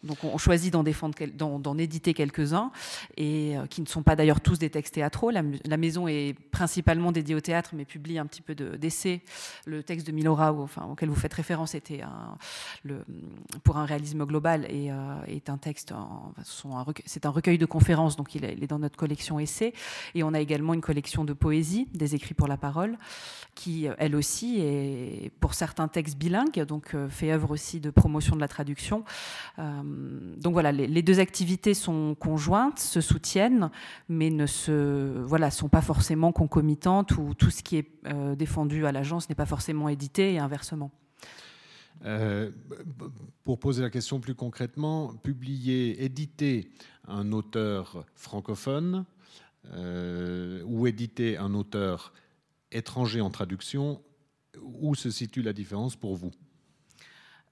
Donc 0.04 0.24
on 0.24 0.38
choisit 0.38 0.72
d'en 0.72 0.84
d'en 0.84 1.78
éditer 1.78 2.14
quelques-uns, 2.14 2.72
et 3.18 3.58
euh, 3.58 3.66
qui 3.68 3.82
ne 3.82 3.88
sont 3.88 4.04
pas 4.04 4.16
d'ailleurs 4.16 4.42
tous 4.42 4.60
des 4.60 4.70
textes 4.70 4.96
théâtraux. 4.96 5.32
La, 5.32 5.78
maison 5.78 6.08
est 6.08 6.36
principalement 6.52 7.12
dédiée 7.12 7.36
au 7.36 7.42
théâtre, 7.42 7.72
mais 7.74 7.86
publie 7.86 8.18
un 8.18 8.26
petit 8.26 8.42
peu 8.42 8.56
d'essais. 8.56 9.22
le 9.66 9.84
texte 9.84 10.08
de 10.08 10.12
Milora, 10.12 10.54
auquel 10.54 11.10
vous 11.10 11.16
faites 11.16 11.34
référence, 11.34 11.76
était 11.76 12.02
pour 13.64 13.78
un 13.78 13.86
réalisme 13.86 14.26
global 14.26 14.66
et 14.70 14.92
euh, 14.92 14.96
est 15.28 15.50
un 15.50 15.58
texte, 15.58 15.94
c'est 17.06 17.26
un 17.26 17.30
recueil 17.30 17.58
de 17.58 17.66
conférences, 17.66 18.16
donc 18.16 18.36
il 18.36 18.46
est, 18.46 18.68
dans 18.68 18.80
notre 18.80 18.98
collection 18.98 19.40
essais. 19.40 19.74
Et 20.16 20.24
on 20.24 20.34
a 20.34 20.40
également 20.40 20.74
une 20.74 20.82
collection 20.82 21.26
de 21.26 21.34
poésie, 21.34 21.88
des 21.94 22.16
écrits 22.16 22.34
pour 22.34 22.48
la 22.48 22.58
parole, 22.58 22.98
qui 23.56 23.88
elle 23.98 24.16
aussi 24.16 24.60
est 24.60 25.32
pour 25.40 25.54
certains 25.54 25.88
textes 25.88 26.18
bilingues, 26.18 26.64
donc 26.66 26.96
euh, 26.96 27.10
fait 27.10 27.32
œuvre 27.32 27.52
aussi 27.52 27.80
de 27.80 27.90
promotion 27.90 28.36
de 28.36 28.42
la 28.42 28.48
traduction. 28.48 29.04
Euh, 29.60 29.82
donc 30.38 30.54
voilà, 30.54 30.72
les, 30.72 31.02
deux 31.02 31.20
activités 31.20 31.74
sont 31.74 32.16
conjointes, 32.20 32.80
se 32.80 33.02
soutiennent, 33.02 33.70
mais 34.10 34.30
ne 34.30 34.46
se, 34.46 35.22
voilà, 35.22 35.52
sont 35.52 35.70
pas 35.70 35.82
forcément 35.82 36.32
concomitantes 36.32 37.12
ou 37.18 37.34
tout 37.34 37.50
ce 37.50 37.64
qui 37.64 37.78
est 37.78 37.88
euh, 38.06 38.36
défendu 38.36 38.86
à 38.86 38.92
l'agence 38.92 39.30
n'est 39.30 39.36
pas 39.36 39.46
forcément 39.46 39.90
édité 39.90 40.34
et 40.34 40.40
inversement. 40.40 40.92
Euh, 42.06 42.52
pour 43.44 43.60
poser 43.60 43.82
la 43.82 43.90
question 43.90 44.20
plus 44.20 44.36
concrètement, 44.36 45.14
publier, 45.14 46.04
éditer 46.04 46.72
un 47.08 47.32
auteur 47.32 48.06
francophone 48.16 49.06
ou 50.66 50.88
éditer 50.88 51.38
un 51.38 51.54
auteur 51.54 52.12
étranger 52.74 53.22
en 53.22 53.30
traduction, 53.30 54.02
où 54.62 54.96
se 54.96 55.10
situe 55.10 55.42
la 55.42 55.54
différence 55.54 55.96
pour 55.96 56.16
vous? 56.16 56.32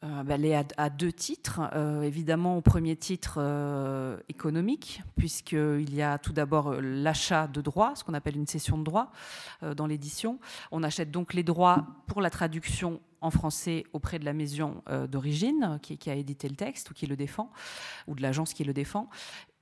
Euh, 0.04 0.24
bah, 0.24 0.34
elle 0.36 0.46
est 0.46 0.66
à, 0.78 0.90
deux 0.90 1.12
titres. 1.12 1.62
Euh, 1.74 2.02
évidemment, 2.02 2.58
au 2.58 2.62
premier 2.62 2.96
titre 2.96 3.36
euh, 3.38 4.18
économique, 4.30 5.04
puisqu'il 5.16 5.94
y 5.94 6.02
a 6.02 6.18
tout 6.18 6.34
d'abord 6.34 6.74
l'achat 6.82 7.48
de 7.48 7.62
droits, 7.62 7.94
ce 7.96 8.04
qu'on 8.04 8.16
appelle 8.16 8.36
une 8.36 8.48
cession 8.48 8.78
de 8.78 8.84
droits 8.84 9.12
dans 9.76 9.86
l'édition. 9.86 10.40
On 10.72 10.84
achète 10.84 11.12
donc 11.12 11.34
les 11.34 11.44
droits 11.44 11.86
pour 12.08 12.22
la 12.22 12.30
traduction 12.30 13.00
en 13.22 13.30
français 13.30 13.84
auprès 13.94 14.18
de 14.18 14.26
la 14.26 14.34
maison 14.34 14.82
d'origine 15.10 15.80
qui, 15.84 15.98
qui, 15.98 16.10
a 16.10 16.16
édité 16.16 16.50
le 16.50 16.56
texte 16.56 16.90
ou 16.90 16.94
qui 16.96 17.06
le 17.06 17.16
défend, 17.16 17.52
ou 18.08 18.16
de 18.16 18.22
l'agence 18.22 18.54
qui 18.54 18.64
le 18.64 18.74
défend. 18.74 19.08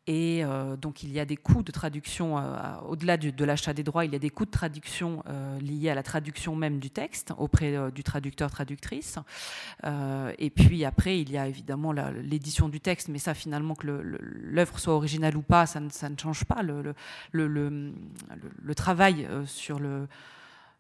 Et 0.10 0.44
euh, 0.44 0.76
donc 0.76 1.04
il 1.04 1.12
y 1.12 1.20
a 1.20 1.26
des 1.26 1.38
coûts 1.38 1.62
de 1.62 1.72
traduction, 1.72 2.40
euh, 2.40 2.42
au-delà 2.88 3.16
de 3.16 3.46
l'achat 3.46 3.76
des 3.76 3.84
droits, 3.84 4.06
il 4.06 4.12
y 4.12 4.16
a 4.16 4.20
des 4.20 4.32
coûts 4.32 4.46
de 4.46 4.50
traduction 4.50 5.22
euh, 5.30 5.60
liés 5.60 5.92
à 5.92 5.94
la 5.94 6.02
traduction 6.02 6.56
même 6.56 6.80
du 6.80 6.90
texte 6.90 7.32
auprès 7.38 7.92
du 7.92 8.02
traducteur-traductrice. 8.02 9.20
et 9.86 10.50
puis 10.50 10.84
après, 10.84 11.22
il 11.22 11.32
y 11.32 11.38
a 11.38 11.48
évidemment 11.48 11.92
l'édition 11.92 12.70
du 12.70 12.80
texte, 12.80 13.10
mais 13.10 13.20
ça 13.20 13.36
finalement 13.36 13.76
que 13.76 13.86
l'œuvre 13.86 14.80
soit 14.80 14.96
originale 14.96 15.38
ou 15.38 15.44
pas, 15.44 15.68
ça 15.68 15.80
ne, 15.80 15.90
change 16.18 16.44
pas. 16.44 16.64
Le 16.64 16.96
travail 18.76 19.28
sur 19.46 19.78
le... 19.78 20.08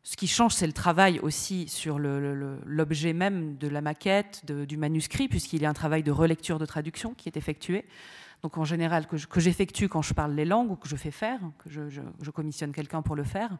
Ce 0.01 0.17
qui 0.17 0.27
change, 0.27 0.55
c'est 0.55 0.65
le 0.65 0.73
travail 0.73 1.19
aussi 1.19 1.67
sur 1.67 1.99
l'objet 1.99 3.13
même 3.13 3.57
de 3.57 3.67
la 3.67 3.81
maquette, 3.81 4.51
du 4.51 4.77
manuscrit, 4.77 5.27
puisqu'il 5.27 5.61
y 5.61 5.67
a 5.67 5.69
un 5.69 5.73
travail 5.73 6.01
de 6.01 6.11
relecture 6.11 6.57
de 6.57 6.65
traduction 6.65 7.13
qui 7.13 7.29
est 7.29 7.37
effectué 7.37 7.85
donc 8.41 8.57
en 8.57 8.63
général 8.63 9.07
que 9.07 9.39
j'effectue 9.39 9.89
quand 9.89 10.01
je 10.01 10.13
parle 10.13 10.33
les 10.33 10.45
langues 10.45 10.71
ou 10.71 10.75
que 10.75 10.87
je 10.87 10.95
fais 10.95 11.11
faire, 11.11 11.39
que 11.57 11.69
je, 11.69 12.31
commissionne 12.31 12.71
quelqu'un 12.71 13.01
pour 13.01 13.15
le 13.15 13.23
faire. 13.23 13.57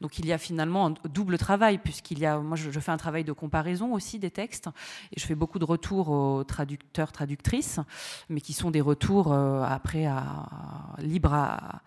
Donc 0.00 0.18
il 0.18 0.26
y 0.26 0.32
a 0.32 0.38
finalement 0.38 0.86
un 0.86 0.94
double 1.08 1.38
travail 1.38 1.78
puisqu'il 1.78 2.18
y 2.18 2.26
a, 2.26 2.38
moi 2.38 2.56
je, 2.56 2.78
fais 2.78 2.90
un 2.90 2.96
travail 2.96 3.24
de 3.24 3.32
comparaison 3.32 3.94
aussi 3.94 4.18
des 4.18 4.30
textes 4.30 4.68
et 5.12 5.20
je 5.20 5.24
fais 5.24 5.34
beaucoup 5.34 5.58
de 5.58 5.64
retours 5.64 6.08
aux 6.10 6.44
traducteurs, 6.44 7.12
traductrices, 7.12 7.80
mais 8.28 8.40
qui 8.40 8.52
sont 8.52 8.70
des 8.70 8.80
retours 8.80 9.32
euh, 9.32 9.62
après 9.62 10.04
à, 10.04 10.48
libres 10.98 11.32
à 11.32 11.82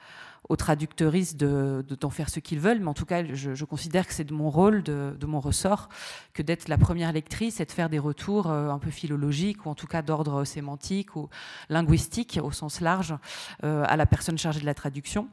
aux 0.52 0.58
traducteuristes 0.58 1.38
d'en 1.38 1.82
de, 1.82 1.96
d'en 1.96 2.10
faire 2.10 2.30
ce 2.30 2.42
qu'ils 2.42 2.60
veulent, 2.60 2.80
mais 2.82 2.90
en 2.90 2.94
tout 2.94 3.06
cas, 3.06 3.24
je, 3.34 3.64
considère 3.64 4.06
que 4.06 4.14
c'est 4.14 4.26
de 4.26 4.34
mon 4.34 4.50
rôle, 4.50 4.84
de, 4.84 5.16
de 5.18 5.26
mon 5.26 5.40
ressort, 5.40 5.88
que 6.34 6.42
d'être 6.42 6.68
la 6.68 6.78
première 6.78 7.14
lectrice 7.14 7.62
et 7.62 7.66
de 7.66 7.72
faire 7.72 7.90
des 7.90 8.00
retours 8.00 8.48
un 8.48 8.78
peu 8.78 8.92
philologiques 8.92 9.66
ou 9.66 9.70
en 9.70 9.76
tout 9.76 9.88
cas 9.88 10.02
d'ordre 10.02 10.44
sémantique 10.44 11.16
ou 11.16 11.30
linguistique 11.70 12.38
au 12.44 12.52
sens 12.52 12.82
large 12.82 13.16
à 13.64 13.96
la 13.96 14.06
personne 14.06 14.38
chargée 14.38 14.60
de 14.60 14.66
la 14.66 14.74
traduction. 14.74 15.30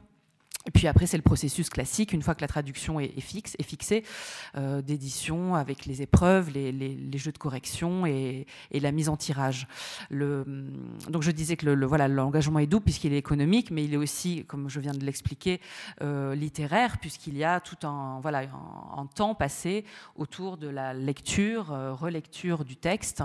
Et 0.67 0.71
puis 0.71 0.87
après, 0.87 1.07
c'est 1.07 1.15
le 1.15 1.23
processus 1.23 1.69
classique, 1.69 2.11
une 2.11 2.21
fois 2.21 2.35
que 2.35 2.41
la 2.41 2.47
traduction 2.47 2.99
est, 2.99 3.17
fixe, 3.21 3.55
est 3.57 3.63
fixée, 3.63 4.03
euh, 4.57 4.81
d'édition 4.81 5.55
avec 5.55 5.85
les 5.85 6.01
épreuves, 6.01 6.49
les, 6.49 7.17
jeux 7.17 7.31
de 7.31 7.37
correction 7.37 8.05
et, 8.05 8.45
la 8.73 8.91
mise 8.91 9.07
en 9.07 9.15
tirage. 9.15 9.67
Le, 10.09 10.43
donc 11.09 11.23
je 11.23 11.31
disais 11.31 11.55
que 11.55 11.65
le, 11.65 11.85
voilà, 11.85 12.09
l'engagement 12.09 12.59
est 12.59 12.67
doux 12.67 12.81
puisqu'il 12.81 13.13
est 13.13 13.17
économique, 13.17 13.71
mais 13.71 13.85
il 13.85 13.93
est 13.93 13.97
aussi, 13.97 14.43
comme 14.45 14.69
je 14.69 14.81
viens 14.81 14.91
de 14.91 15.03
l'expliquer, 15.05 15.61
euh, 16.01 16.35
littéraire, 16.35 16.97
puisqu'il 16.97 17.37
y 17.37 17.45
a 17.45 17.61
tout 17.61 17.87
un, 17.87 18.19
voilà, 18.21 18.41
un, 18.97 19.05
temps 19.15 19.35
passé 19.35 19.85
autour 20.17 20.57
de 20.57 20.67
la 20.67 20.93
lecture, 20.93 21.71
euh, 21.71 21.93
relecture 21.93 22.65
du 22.65 22.75
texte 22.75 23.23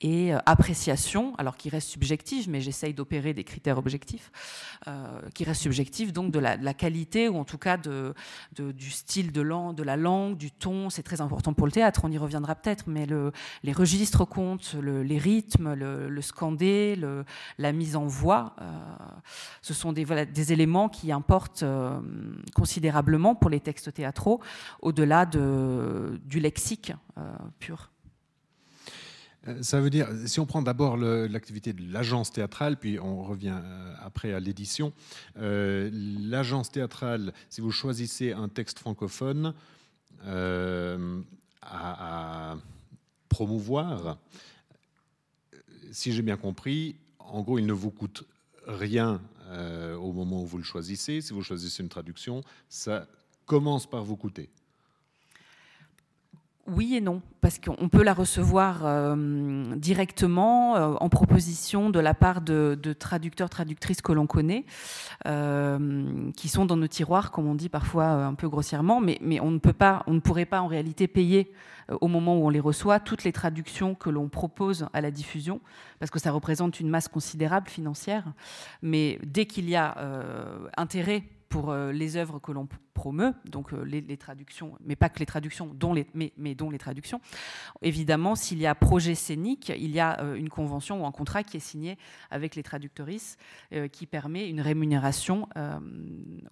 et 0.00 0.32
appréciation, 0.46 1.34
alors 1.36 1.56
qui 1.56 1.68
reste 1.68 1.88
subjective, 1.88 2.48
mais 2.48 2.60
j'essaye 2.60 2.94
d'opérer 2.94 3.34
des 3.34 3.44
critères 3.44 3.76
objectifs, 3.78 4.30
qui 5.34 5.44
reste 5.44 5.62
subjectif, 5.62 6.12
donc 6.12 6.30
de 6.30 6.38
la 6.38 6.56
qualité 6.76 7.28
ou 7.28 7.36
en 7.36 7.44
tout 7.44 7.58
cas 7.58 7.76
du 7.76 8.90
style 8.90 9.32
de, 9.32 9.82
la 9.82 9.96
langue, 9.96 10.36
du 10.36 10.50
ton. 10.50 10.90
C'est 10.90 11.02
très 11.02 11.20
important 11.20 11.52
pour 11.52 11.66
le 11.66 11.72
théâtre, 11.72 12.02
on 12.04 12.12
y 12.12 12.18
reviendra 12.18 12.54
peut-être, 12.54 12.84
mais 12.86 13.06
le, 13.06 13.32
les 13.62 13.72
registres 13.72 14.24
comptent, 14.24 14.76
les 14.80 15.18
rythmes, 15.18 15.74
le, 15.74 16.20
scandé, 16.20 16.98
la 17.58 17.72
mise 17.72 17.96
en 17.96 18.06
voix. 18.06 18.54
Euh, 18.60 18.64
ce 19.62 19.74
sont 19.74 19.92
des, 19.92 20.52
éléments 20.52 20.88
qui 20.88 21.12
importent 21.12 21.62
euh, 21.62 22.00
considérablement 22.54 23.34
pour 23.34 23.50
les 23.50 23.60
textes 23.60 23.92
théâtraux, 23.92 24.40
au-delà 24.80 25.26
de, 25.26 26.20
du 26.24 26.40
lexique 26.40 26.92
euh, 27.18 27.22
pur. 27.58 27.90
Euh, 29.48 29.62
ça 29.62 29.80
veut 29.80 29.90
dire, 29.90 30.08
si 30.26 30.40
on 30.40 30.46
prend 30.46 30.62
d'abord 30.62 30.96
l'activité 30.96 31.72
de 31.72 31.92
l'agence 31.92 32.32
théâtrale, 32.32 32.76
puis 32.76 32.98
on 32.98 33.22
revient 33.22 33.58
euh, 33.62 33.94
après 34.00 34.32
à 34.32 34.40
l'édition, 34.40 34.92
euh, 35.38 35.90
l'agence 35.92 36.70
théâtrale, 36.70 37.32
si 37.48 37.60
vous 37.60 37.70
choisissez 37.70 38.32
un 38.32 38.48
texte 38.48 38.78
francophone 38.78 39.54
à, 41.62 42.56
promouvoir, 43.28 44.18
si 45.90 46.12
j'ai 46.12 46.22
bien 46.22 46.36
compris, 46.36 46.96
en 47.18 47.42
gros, 47.42 47.58
il 47.58 47.66
ne 47.66 47.72
vous 47.72 47.90
coûte 47.90 48.24
rien 48.66 49.20
au 50.00 50.12
moment 50.12 50.42
où 50.42 50.46
vous 50.46 50.58
le 50.58 50.64
choisissez. 50.64 51.20
Si 51.20 51.32
vous 51.32 51.42
choisissez 51.42 51.82
une 51.82 51.88
traduction, 51.88 52.42
ça 52.68 53.06
commence 53.44 53.86
par 53.88 54.04
vous 54.04 54.16
coûter. 54.16 54.48
Oui 56.68 56.96
et 56.96 57.00
non, 57.00 57.22
parce 57.40 57.60
qu'on 57.60 57.88
peut 57.88 58.02
la 58.02 58.12
recevoir 58.12 58.80
euh, 58.84 59.76
directement 59.76 60.76
euh, 60.76 60.94
en 60.98 61.08
proposition 61.08 61.90
de 61.90 62.00
la 62.00 62.12
part 62.12 62.40
de, 62.40 62.76
traducteurs, 62.98 63.48
traductrices 63.48 64.02
que 64.02 64.10
l'on 64.10 64.26
connaît, 64.26 64.64
euh, 65.26 66.32
qui 66.36 66.48
sont 66.48 66.66
dans 66.66 66.76
nos 66.76 66.88
tiroirs, 66.88 67.30
comme 67.30 67.46
on 67.46 67.54
dit 67.54 67.68
parfois 67.68 68.06
un 68.06 68.34
peu 68.34 68.48
grossièrement, 68.48 69.00
mais, 69.00 69.18
mais, 69.20 69.38
on 69.38 69.52
ne 69.52 69.58
peut 69.58 69.72
pas, 69.72 70.02
on 70.08 70.14
ne 70.14 70.20
pourrait 70.20 70.44
pas 70.44 70.60
en 70.60 70.66
réalité 70.66 71.06
payer 71.06 71.52
au 72.00 72.08
moment 72.08 72.36
où 72.36 72.46
on 72.46 72.48
les 72.48 72.58
reçoit 72.58 72.98
toutes 72.98 73.22
les 73.22 73.32
traductions 73.32 73.94
que 73.94 74.10
l'on 74.10 74.28
propose 74.28 74.88
à 74.92 75.00
la 75.00 75.12
diffusion, 75.12 75.60
parce 76.00 76.10
que 76.10 76.18
ça 76.18 76.32
représente 76.32 76.80
une 76.80 76.88
masse 76.88 77.06
considérable 77.06 77.68
financière. 77.68 78.24
Mais 78.82 79.20
dès 79.24 79.46
qu'il 79.46 79.70
y 79.70 79.76
a 79.76 79.94
intérêt 80.76 81.22
pour 81.56 81.74
les 81.74 82.16
œuvres 82.16 82.38
que 82.38 82.52
l'on 82.52 82.68
promeut, 82.96 83.34
donc 83.44 83.72
euh, 83.72 83.84
les, 83.84 84.16
traductions, 84.16 84.76
mais 84.84 84.96
pas 84.96 85.08
que 85.08 85.20
les 85.20 85.26
traductions, 85.26 85.70
dont 85.72 85.92
les, 85.92 86.06
mais, 86.14 86.32
mais 86.36 86.54
dont 86.54 86.70
les 86.70 86.78
traductions. 86.78 87.20
Évidemment, 87.82 88.34
s'il 88.34 88.58
y 88.58 88.66
a 88.66 88.74
projet 88.74 89.14
scénique, 89.14 89.70
il 89.78 89.90
y 89.90 90.00
a 90.00 90.20
euh, 90.20 90.34
une 90.34 90.48
convention 90.48 91.02
ou 91.02 91.06
un 91.06 91.12
contrat 91.12 91.44
qui 91.44 91.58
est 91.58 91.60
signé 91.60 91.98
avec 92.30 92.56
les 92.56 92.62
traductrices 92.62 93.36
euh, 93.72 93.86
qui 93.86 94.06
permet 94.06 94.48
une 94.48 94.60
rémunération 94.60 95.48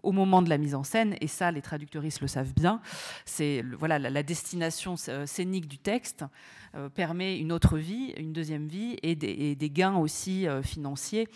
au 0.02 0.12
moment 0.12 0.42
de 0.42 0.50
la 0.50 0.58
mise 0.58 0.74
en 0.74 0.84
scène, 0.84 1.16
et 1.20 1.26
ça, 1.26 1.50
les 1.50 1.62
traductrices 1.62 2.20
le 2.20 2.26
savent 2.26 2.52
bien. 2.52 2.80
C'est 3.24 3.64
voilà 3.78 3.98
la, 3.98 4.22
destination 4.22 4.96
scénique 4.96 5.66
du 5.66 5.78
texte 5.78 6.24
permet 6.94 7.38
une 7.38 7.52
autre 7.52 7.78
vie, 7.78 8.12
une 8.18 8.32
deuxième 8.32 8.68
vie, 8.68 8.96
et 9.02 9.14
des, 9.14 9.28
et 9.28 9.54
des 9.54 9.70
gains 9.70 9.96
aussi 9.96 10.46
financiers, 10.62 11.28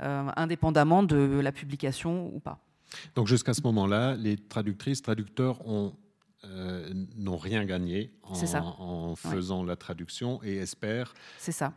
indépendamment 0.00 1.02
de 1.02 1.40
la 1.40 1.52
publication 1.52 2.34
ou 2.34 2.40
pas. 2.40 2.65
Donc 3.14 3.26
jusqu'à 3.26 3.54
ce 3.54 3.62
moment-là, 3.62 4.14
les 4.16 4.36
traductrices, 4.36 5.02
traducteurs 5.02 5.66
ont 5.66 5.94
euh, 6.44 6.92
n'ont 7.16 7.38
rien 7.38 7.64
gagné 7.64 8.12
en, 8.22 9.16
faisant 9.16 9.64
la 9.64 9.74
traduction 9.74 10.40
et 10.44 10.56
espèrent 10.56 11.12
c'est 11.38 11.50
ça 11.50 11.72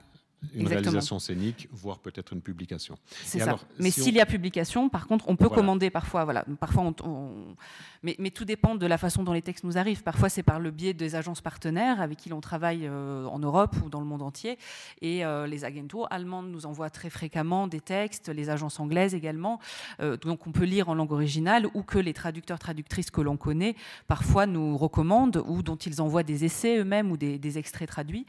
une 0.54 0.68
réalisation 0.68 1.20
scénique, 1.20 1.68
voire 1.72 2.00
peut-être 2.00 2.34
une 2.34 2.42
publication. 2.42 2.98
C'est 3.24 3.40
ça. 3.40 3.58
mais 3.78 3.92
s'il 3.92 4.16
y 4.16 4.22
a 4.22 4.26
publication, 4.26 4.88
par 4.90 5.08
contre, 5.08 5.26
on 5.28 5.36
peut 5.36 5.50
commander 5.50 5.90
parfois. 5.90 6.24
Voilà, 6.24 6.46
parfois 6.60 6.84
on, 6.84 7.56
Mais, 8.04 8.16
mais, 8.20 8.32
tout 8.32 8.46
dépend 8.46 8.76
de 8.76 8.86
la 8.86 8.98
façon 8.98 9.24
dont 9.24 9.34
les 9.34 9.42
textes 9.42 9.64
nous 9.66 9.78
arrivent. 9.78 10.04
Parfois, 10.04 10.30
c'est 10.30 10.44
par 10.44 10.60
le 10.60 10.72
biais 10.72 10.94
des 10.94 11.16
agences 11.16 11.42
partenaires 11.42 12.00
avec 12.00 12.18
qui 12.18 12.30
l'on 12.30 12.40
travaille 12.40 12.88
euh, 12.88 13.26
en 13.26 13.40
Europe 13.40 13.76
ou 13.84 13.90
dans 13.90 14.00
le 14.00 14.06
monde 14.06 14.22
entier. 14.22 14.58
Et 15.02 15.26
euh, 15.26 15.46
les 15.46 15.66
agentos 15.66 16.06
allemandes 16.10 16.50
nous 16.50 16.66
envoient 16.66 16.90
très 16.90 17.10
fréquemment 17.10 17.68
des 17.68 17.82
textes, 17.82 18.30
les 18.30 18.50
agences 18.50 18.80
anglaises 18.80 19.14
également. 19.14 19.60
Euh, 20.00 20.16
donc, 20.16 20.48
on 20.48 20.52
peut 20.52 20.64
lire 20.64 20.88
en 20.88 20.96
langue 20.96 21.12
originale 21.12 21.68
ou 21.74 21.84
que 21.84 22.00
les 22.00 22.14
traducteurs, 22.14 22.60
traductrices 22.60 23.12
que 23.12 23.22
l'on 23.22 23.38
connaît 23.38 23.76
parfois 24.08 24.46
nous 24.46 24.78
recommandent 24.78 25.44
ou 25.48 25.62
dont 25.64 25.76
ils 25.76 26.02
envoient 26.02 26.24
des 26.24 26.46
essais 26.46 26.78
eux-mêmes 26.78 27.12
ou 27.12 27.18
des, 27.18 27.38
des 27.38 27.58
extraits 27.58 27.90
traduits. 27.90 28.26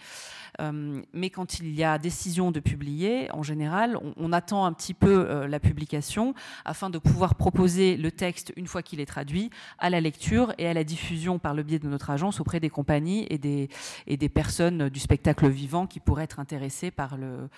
mais 1.12 1.30
quand 1.30 1.60
il 1.60 1.74
y 1.74 1.84
a 1.84 1.99
décision 2.00 2.50
de 2.50 2.58
publier, 2.58 3.30
en 3.32 3.44
général, 3.44 3.96
on, 4.16 4.32
attend 4.32 4.64
un 4.64 4.72
petit 4.72 4.94
peu 4.94 5.28
euh, 5.28 5.46
la 5.46 5.60
publication 5.60 6.34
afin 6.64 6.90
de 6.90 6.98
pouvoir 6.98 7.36
proposer 7.36 7.96
le 7.96 8.10
texte, 8.10 8.52
une 8.56 8.66
fois 8.66 8.82
qu'il 8.82 8.98
est 8.98 9.06
traduit, 9.06 9.50
à 9.78 9.90
la 9.90 10.00
lecture 10.00 10.52
et 10.58 10.66
à 10.66 10.74
la 10.74 10.82
diffusion 10.82 11.38
par 11.38 11.54
le 11.54 11.62
biais 11.62 11.78
de 11.78 11.88
notre 11.88 12.10
agence 12.10 12.40
auprès 12.40 12.58
des 12.58 12.70
compagnies 12.70 13.26
et 13.30 13.38
des, 13.38 13.68
et 14.06 14.16
des 14.16 14.28
personnes 14.28 14.88
du 14.88 15.00
spectacle 15.00 15.48
vivant 15.48 15.86
qui 15.86 16.00
pourraient 16.00 16.24
être 16.24 16.40
intéressées 16.40 16.90
par, 16.90 17.16
le, 17.16 17.48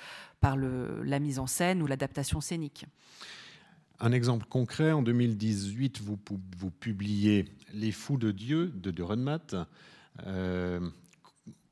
par 0.40 0.56
le, 0.56 1.02
la 1.02 1.18
mise 1.18 1.38
en 1.38 1.46
scène 1.46 1.82
ou 1.82 1.86
l'adaptation 1.86 2.40
scénique. 2.40 2.86
Un 4.00 4.12
exemple 4.12 4.46
concret, 4.48 4.92
en 4.92 5.02
2018, 5.02 6.00
vous, 6.00 6.18
vous 6.58 6.70
publiez 6.70 7.44
Les 7.72 7.92
Fous 7.92 8.18
de 8.18 8.32
Dieu 8.32 8.72
de 8.74 8.90
Dürrenmatt. 8.90 9.54
Euh, 10.26 10.80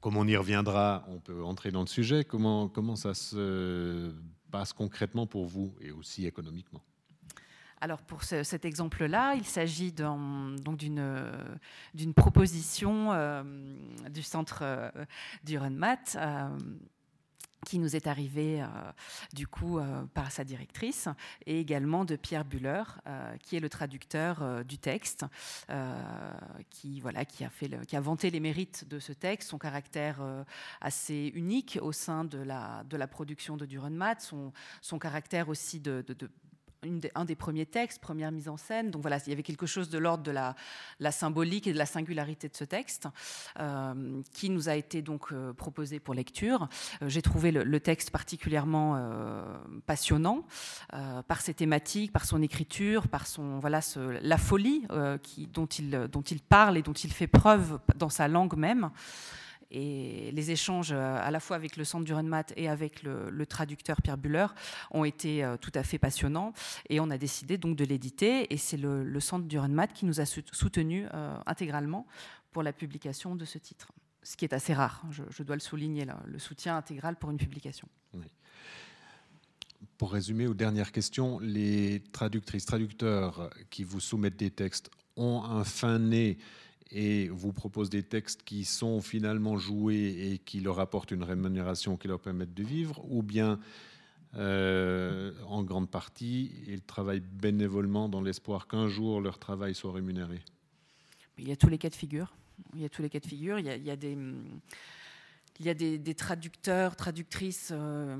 comme 0.01 0.17
on 0.17 0.27
y 0.27 0.37
reviendra, 0.37 1.05
on 1.09 1.19
peut 1.19 1.45
entrer 1.45 1.71
dans 1.71 1.81
le 1.81 1.87
sujet. 1.87 2.25
Comment, 2.25 2.97
ça 2.97 3.15
se 3.15 4.13
passe 4.51 4.73
concrètement 4.73 5.27
pour 5.27 5.47
vous 5.47 5.75
et 5.81 5.91
aussi 5.91 6.27
économiquement? 6.27 6.81
Alors 7.83 8.03
pour 8.03 8.23
cet 8.25 8.65
exemple-là, 8.67 9.35
il 9.37 9.45
s'agit 9.45 9.93
d'une 9.93 10.55
proposition 12.15 13.13
euh, 13.13 13.43
du 14.11 14.23
centre 14.23 14.61
euh, 14.63 14.91
du 15.45 15.57
RunMat. 15.57 15.97
Qui 17.67 17.79
nous 17.79 17.95
est 17.95 18.07
arrivé 18.07 18.63
euh, 18.63 18.67
du 19.35 19.47
coup 19.47 19.79
euh, 19.79 20.05
par 20.15 20.33
sa 20.33 20.45
directrice, 20.45 21.09
et 21.45 21.61
également 21.61 22.07
de 22.07 22.17
Pierre 22.17 22.45
Buller, 22.45 22.83
euh, 23.07 23.37
qui 23.37 23.57
est 23.57 23.61
le 23.61 23.69
traducteur 23.69 24.65
du 24.65 24.79
texte, 24.79 25.27
qui 26.71 27.01
voilà, 27.01 27.25
qui 27.25 27.45
a 27.45 27.51
fait, 27.51 27.71
qui 27.87 27.97
a 27.97 28.01
vanté 28.01 28.31
les 28.31 28.41
mérites 28.41 28.89
de 28.89 28.99
ce 28.99 29.13
texte, 29.13 29.51
son 29.51 29.59
caractère 29.59 30.19
assez 30.81 31.33
unique 31.35 31.79
au 31.83 31.93
sein 31.93 32.25
de 32.25 32.39
la 32.39 32.83
de 32.85 32.97
la 32.97 33.07
production 33.07 33.57
de 33.57 33.67
Durenmat, 33.67 34.21
son 34.21 34.53
son 34.81 34.99
caractère 34.99 35.49
aussi 35.49 35.81
de 35.81 36.03
un 37.15 37.25
des 37.25 37.35
premiers 37.35 37.67
textes, 37.67 38.01
première 38.01 38.33
mise 38.33 38.49
en 38.49 38.57
scène. 38.57 38.91
Donc 38.91 39.03
voilà, 39.03 39.19
il 39.27 39.31
y 39.31 39.33
avait 39.33 39.43
quelque 39.43 39.67
chose 39.67 39.91
de 39.91 39.99
l'ordre 39.99 40.25
de 40.25 40.31
la, 40.31 40.55
symbolique 41.11 41.67
et 41.67 41.73
de 41.73 41.79
la 41.79 41.87
singularité 41.87 42.49
de 42.49 42.57
ce 42.57 42.65
texte 42.65 43.09
euh, 43.59 44.23
qui 44.33 44.51
nous 44.51 44.69
a 44.69 44.75
été 44.75 45.03
donc 45.03 45.33
euh, 45.33 45.53
proposé 45.53 46.01
pour 46.01 46.15
lecture. 46.15 46.69
Euh, 47.03 47.09
j'ai 47.09 47.23
trouvé 47.23 47.51
le, 47.51 47.81
texte 47.81 48.11
particulièrement 48.11 49.01
passionnant 49.87 50.45
par 50.91 51.41
ses 51.41 51.55
thématiques, 51.55 52.13
par 52.13 52.27
son 52.27 52.43
écriture, 52.43 53.09
par 53.09 53.27
son 53.27 53.59
voilà 53.59 53.81
la 54.21 54.37
folie 54.37 54.87
dont 55.53 55.67
il 55.67 55.91
dont 56.13 56.21
il 56.21 56.41
parle 56.41 56.77
et 56.77 56.83
dont 56.83 56.93
il 56.93 57.11
fait 57.11 57.27
preuve 57.27 57.81
dans 57.97 58.11
sa 58.11 58.29
langue 58.29 58.57
même 58.57 58.91
et 59.71 60.33
les 60.33 60.51
échanges 60.51 60.93
euh, 60.93 61.19
à 61.21 61.31
la 61.31 61.41
fois 61.41 61.57
avec 61.57 61.77
le 61.77 61.85
centre 61.85 62.05
du 62.05 62.13
Renmat 62.13 62.53
et 62.57 62.69
avec 62.69 63.03
le, 63.03 63.47
traducteur 63.47 64.03
Pierre 64.03 64.19
Buller 64.19 64.47
ont 64.91 65.05
été 65.05 65.45
euh, 65.45 65.57
tout 65.57 65.73
à 65.75 65.83
fait 65.83 65.99
passionnants. 65.99 66.53
Et 66.89 67.01
on 67.01 67.11
a 67.11 67.19
décidé 67.19 67.59
donc 67.59 67.77
de 67.77 67.85
l'éditer. 67.85 68.53
Et 68.53 68.57
c'est 68.57 68.77
le, 68.77 69.21
centre 69.21 69.47
du 69.47 69.59
Renmat 69.59 69.89
qui 69.89 70.07
nous 70.07 70.21
a 70.21 70.25
soutenu 70.27 71.07
euh, 71.15 71.37
intégralement 71.47 72.07
pour 72.53 72.63
la 72.63 72.73
publication 72.73 73.37
de 73.37 73.45
ce 73.45 73.59
titre, 73.59 73.93
ce 74.23 74.37
qui 74.37 74.45
est 74.45 74.53
assez 74.53 74.75
rare, 74.75 75.05
je, 75.11 75.43
dois 75.45 75.55
le 75.55 75.61
souligner, 75.61 76.05
là, 76.05 76.21
le 76.27 76.39
soutien 76.41 76.77
intégral 76.77 77.17
pour 77.17 77.31
une 77.31 77.37
publication. 77.37 77.89
pour 79.97 80.13
résumer 80.13 80.49
aux 80.49 80.55
dernières 80.55 80.91
questions, 80.91 81.39
les 81.39 82.03
traductrices, 82.13 82.65
traducteurs 82.65 83.51
qui 83.69 83.85
vous 83.85 84.01
soumettent 84.01 84.39
des 84.39 84.51
textes 84.51 84.91
ont 85.17 85.45
un 85.45 85.63
fin 85.63 86.01
nez 86.01 86.39
et 86.93 87.29
vous 87.29 87.53
proposent 87.53 87.91
des 87.91 88.03
textes 88.03 88.43
qui 88.43 88.65
sont 88.65 89.01
finalement 89.01 89.57
joués 89.57 90.33
et 90.33 90.39
qui 90.39 90.61
leur 90.61 90.81
apportent 90.81 91.11
une 91.11 91.23
rémunération 91.23 91.97
qui 91.97 92.09
leur 92.09 92.21
permettent 92.21 92.55
de 92.55 92.65
vivre, 92.65 93.05
ou 93.09 93.23
bien 93.23 93.61
euh, 94.37 95.33
en 95.49 95.63
grande 95.63 95.91
partie, 95.91 96.53
ils 96.67 96.83
travaillent 96.83 97.21
bénévolement 97.21 98.09
dans 98.09 98.23
l'espoir 98.23 98.67
qu'un 98.67 98.89
jour 98.89 99.21
leur 99.21 99.39
travail 99.39 99.75
soit 99.75 99.93
rémunéré? 99.93 100.41
Il 101.39 101.49
y 101.49 101.53
a 101.53 101.57
tous 101.57 101.69
les 101.69 101.79
cas 101.79 101.89
de 101.89 101.95
figure. 101.95 102.33
Il 102.75 102.83
y 102.83 102.85
a 102.85 102.89
tous 102.89 103.03
les 103.03 103.09
cas 103.09 103.19
de 103.21 103.27
figure. 103.27 103.59
Il 103.59 103.67
y 103.67 103.91
a, 103.91 103.97
des 103.97 104.17
il 105.61 105.67
y 105.67 105.69
a 105.69 105.75
des, 105.75 106.15
traducteurs, 106.15 106.97
traductrices 106.97 107.69
euh, 107.71 108.17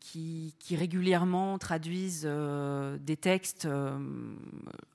qui, 0.00 0.54
régulièrement 0.70 1.58
traduisent 1.58 2.24
euh, 2.24 2.96
des 2.98 3.18
textes 3.18 3.68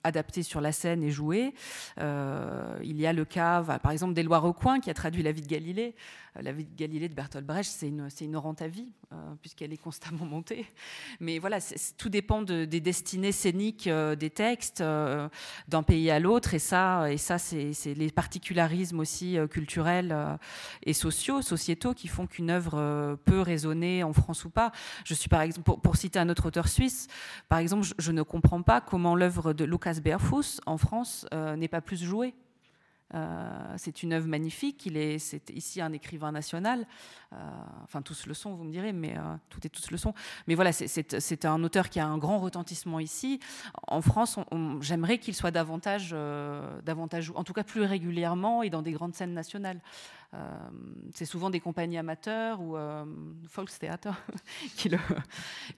adaptés 0.03 0.41
sur 0.41 0.61
la 0.61 0.71
scène 0.71 1.03
et 1.03 1.11
joués. 1.11 1.53
il 1.97 2.99
y 2.99 3.05
a 3.05 3.13
le 3.13 3.23
cas, 3.23 3.61
par 3.79 3.91
exemple, 3.91 4.15
d'Éloi 4.15 4.39
Recoin 4.39 4.79
qui 4.79 4.89
a 4.89 4.95
traduit 4.95 5.21
La 5.21 5.31
vie 5.31 5.41
de 5.41 5.47
Galilée. 5.47 5.95
La 6.41 6.51
vie 6.51 6.65
de 6.65 6.75
Galilée 6.75 7.07
de 7.07 7.13
Bertolt 7.13 7.45
Brecht, 7.45 7.71
c'est 7.71 7.88
une, 7.88 8.09
une 8.19 8.38
rente 8.38 8.61
à 8.61 8.67
vie, 8.67 8.91
euh, 9.13 9.15
puisqu'elle 9.41 9.71
est 9.71 9.77
constamment 9.77 10.25
montée. 10.25 10.65
Mais 11.21 11.39
voilà, 11.39 11.59
tout 11.97 12.09
dépend 12.09 12.41
des 12.41 12.67
destinées 12.81 13.31
scéniques 13.31 13.88
euh, 13.88 14.15
des 14.15 14.29
textes 14.29 14.81
euh, 14.81 15.29
d'un 15.69 15.83
pays 15.83 16.11
à 16.11 16.19
l'autre. 16.19 16.53
Et 16.53 16.59
ça, 16.59 17.09
et 17.09 17.17
ça 17.17 17.38
c'est 17.38 17.93
les 17.95 18.11
particularismes 18.11 18.99
aussi 18.99 19.38
culturels 19.49 20.15
et 20.83 20.93
sociaux, 20.93 21.41
sociétaux, 21.41 21.74
qui 21.76 22.07
font 22.07 22.28
qu'une 22.28 22.49
œuvre 22.49 23.17
peut 23.26 23.41
résonner 23.41 24.03
en 24.03 24.13
France 24.13 24.45
ou 24.45 24.49
pas. 24.49 24.71
Je 25.03 25.13
suis 25.13 25.30
par 25.30 25.41
exemple, 25.41 25.80
pour, 25.82 25.95
citer 25.95 26.19
un 26.19 26.30
autre 26.30 26.47
auteur 26.47 26.67
suisse, 26.67 27.07
par 27.49 27.59
exemple, 27.59 27.88
je, 27.97 28.11
ne 28.11 28.21
comprends 28.21 28.61
pas 28.61 28.82
comment 28.82 29.15
l'œuvre 29.15 29.53
de 29.53 29.65
Lucas 29.65 29.99
Berfus 30.03 30.59
en 30.65 30.78
France 30.78 31.26
n'est 31.32 31.67
pas 31.67 31.82
plus 31.82 32.03
jouée. 32.03 32.34
Euh, 33.13 33.73
c'est 33.78 34.03
une 34.03 34.13
œuvre 34.13 34.28
magnifique. 34.28 34.86
Il 34.86 34.97
est, 34.97 35.19
c'est 35.19 35.49
ici 35.51 35.80
un 35.80 35.93
écrivain 35.93 36.32
national. 36.32 36.88
Euh, 37.34 37.38
enfin, 37.84 38.01
tous 38.01 38.26
le 38.26 38.34
sont, 38.34 38.55
vous 38.55 38.63
me 38.63 38.71
direz, 38.71 38.93
mais 38.93 39.15
euh, 39.17 39.21
tout 39.49 39.59
et 39.65 39.69
tous 39.69 39.91
le 39.91 39.97
sont. 39.97 40.13
Mais 40.47 40.55
voilà, 40.55 40.71
c'est 40.71 41.45
un 41.45 41.63
auteur 41.63 41.89
qui 41.89 41.99
a 41.99 42.07
un 42.07 42.17
grand 42.17 42.39
retentissement 42.39 42.99
ici. 42.99 43.39
En 43.88 44.01
France, 44.01 44.39
j'aimerais 44.82 45.19
qu'il 45.19 45.36
soit 45.36 45.51
davantage, 45.51 46.15
davantage, 46.84 47.32
en 47.36 47.43
tout 47.43 47.53
cas 47.53 47.63
plus 47.63 47.84
régulièrement 47.84 48.63
et 48.63 48.69
dans 48.69 48.82
des 48.82 48.91
grandes 48.91 49.13
scènes 49.13 49.34
nationales. 49.34 49.82
Euh, 50.34 50.38
c'est 51.13 51.26
souvent 51.26 51.49
des 51.49 51.59
compagnies 51.59 51.97
amateurs 51.97 52.61
ou 52.61 52.76
euh, 52.76 53.05
Volkstheater 53.53 54.13
qui 54.76 54.89
le, 54.89 54.97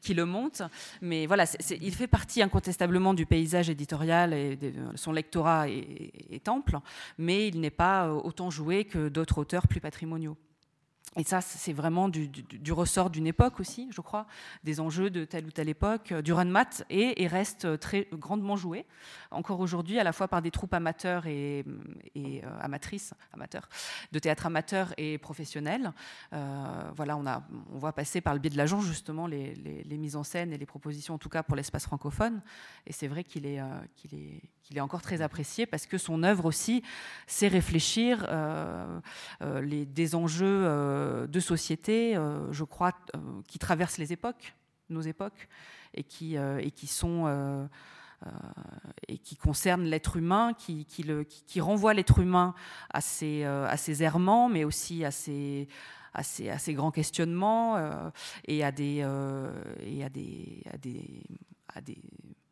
qui 0.01 0.13
le 0.13 0.25
montent. 0.25 0.63
Mais 1.01 1.25
voilà, 1.25 1.45
il 1.69 1.93
fait 1.93 2.07
partie 2.07 2.41
incontestablement 2.41 3.13
du 3.13 3.25
paysage 3.25 3.69
éditorial 3.69 4.33
et 4.33 4.57
son 4.95 5.11
lectorat 5.11 5.69
est 5.69 6.47
ample, 6.47 6.79
mais 7.17 7.47
il 7.47 7.59
n'est 7.59 7.69
pas 7.69 8.11
autant 8.11 8.49
joué 8.49 8.85
que 8.85 9.09
d'autres 9.09 9.37
auteurs 9.39 9.67
plus 9.67 9.81
patrimoniaux. 9.81 10.37
Et 11.17 11.23
ça, 11.23 11.41
c'est 11.41 11.73
vraiment 11.73 12.09
du, 12.09 12.29
ressort 12.71 13.09
d'une 13.09 13.25
époque 13.25 13.59
aussi, 13.59 13.89
je 13.91 14.01
crois, 14.01 14.27
des 14.63 14.79
enjeux 14.79 15.09
de 15.09 15.25
telle 15.25 15.45
ou 15.45 15.51
telle 15.51 15.67
époque, 15.67 16.13
du 16.13 16.31
run 16.31 16.45
mat, 16.45 16.85
et, 16.91 17.27
reste 17.27 17.79
très 17.79 18.07
grandement 18.13 18.55
joué, 18.55 18.85
encore 19.31 19.59
aujourd'hui, 19.59 19.99
à 19.99 20.03
la 20.03 20.13
fois 20.13 20.27
par 20.27 20.43
des 20.43 20.51
troupes 20.51 20.73
amateurs 20.75 21.25
et, 21.25 21.65
euh, 22.15 22.41
amatrices, 22.61 23.13
amateurs, 23.33 23.67
de 24.11 24.19
théâtre 24.19 24.45
amateur 24.45 24.93
et 24.97 25.17
professionnel. 25.17 25.91
Euh, 26.33 26.91
voilà, 26.95 27.17
on, 27.17 27.25
a, 27.25 27.43
on 27.73 27.79
voit 27.79 27.93
passer 27.93 28.21
par 28.21 28.35
le 28.35 28.39
biais 28.39 28.51
de 28.51 28.57
l'agent, 28.57 28.79
justement, 28.79 29.25
les, 29.25 29.85
mises 29.97 30.15
en 30.15 30.23
scène 30.23 30.53
et 30.53 30.57
les 30.57 30.67
propositions, 30.67 31.15
en 31.15 31.17
tout 31.17 31.29
cas 31.29 31.41
pour 31.41 31.55
l'espace 31.55 31.85
francophone. 31.85 32.41
Et 32.85 32.93
c'est 32.93 33.07
vrai 33.07 33.23
qu'il 33.23 33.47
est, 33.47 33.59
euh, 33.59 33.65
qu'il 33.95 34.13
est, 34.13 34.41
qu'il 34.67 34.77
est 34.77 34.81
encore 34.81 35.01
très 35.01 35.21
apprécié 35.21 35.65
parce 35.65 35.85
que 35.85 35.97
son 35.97 36.23
œuvre 36.23 36.45
aussi 36.45 36.83
sait 37.25 37.47
réfléchir 37.47 38.27
les, 39.61 39.85
des 39.85 40.15
enjeux 40.15 40.47
euh, 40.47 41.27
de 41.27 41.39
société, 41.39 42.15
euh, 42.15 42.51
je 42.51 42.63
crois, 42.63 42.93
euh, 43.15 43.19
qui 43.47 43.59
traversent 43.59 43.97
les 43.97 44.13
époques, 44.13 44.55
nos 44.89 45.01
époques, 45.01 45.47
et 45.93 46.03
qui, 46.03 46.35
et 46.35 46.71
qui 46.71 46.85
sont 46.85 47.69
et 49.07 49.17
qui 49.17 49.35
concernent 49.35 49.85
l'être 49.85 50.17
humain, 50.17 50.53
qui, 50.53 50.85
qui, 50.85 51.03
le, 51.03 51.23
qui, 51.23 51.61
renvoie 51.61 51.93
l'être 51.93 52.19
humain 52.19 52.53
à 52.89 53.01
ses, 53.01 53.45
à 53.45 53.77
ses 53.77 54.03
errements, 54.03 54.49
mais 54.49 54.63
aussi 54.63 55.05
à 55.05 55.11
ses, 55.11 55.67
à 56.13 56.23
ses, 56.23 56.49
à 56.49 56.59
ses 56.59 56.73
grands 56.73 56.91
questionnements 56.91 57.77
et 58.47 58.63
à 58.63 58.71
des, 58.71 58.97
et 59.81 60.03
à 60.03 60.09
des, 60.09 60.63
à 60.71 60.77
des, 60.77 61.23
à 61.73 61.81
des 61.81 61.97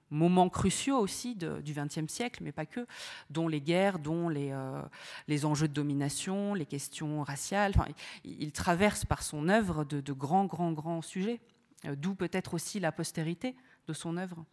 moments 0.10 0.50
cruciaux 0.50 0.98
aussi 0.98 1.36
du 1.36 1.74
XXe 1.74 2.12
siècle, 2.12 2.42
mais 2.44 2.52
pas 2.52 2.66
que, 2.66 2.86
dont 3.30 3.48
les 3.48 3.62
guerres, 3.62 4.00
dont 4.00 4.30
les, 4.30 4.52
euh, 4.52 4.82
les 5.28 5.46
enjeux 5.46 5.68
de 5.68 5.74
domination, 5.74 6.54
les 6.54 6.66
questions 6.66 7.24
raciales. 7.24 7.74
Enfin, 7.76 7.90
il, 8.24 8.52
traverse 8.52 9.06
par 9.06 9.24
son 9.24 9.50
œuvre 9.50 9.84
de, 9.84 10.14
grands, 10.14 10.46
grands, 10.46 10.72
grands 10.72 11.02
sujets, 11.02 11.40
euh, 11.86 11.96
d'où 11.98 12.16
peut-être 12.16 12.54
aussi 12.54 12.80
la 12.80 12.92
postérité 12.92 13.56
de 13.88 13.94
son 13.94 14.18
œuvre. 14.18 14.46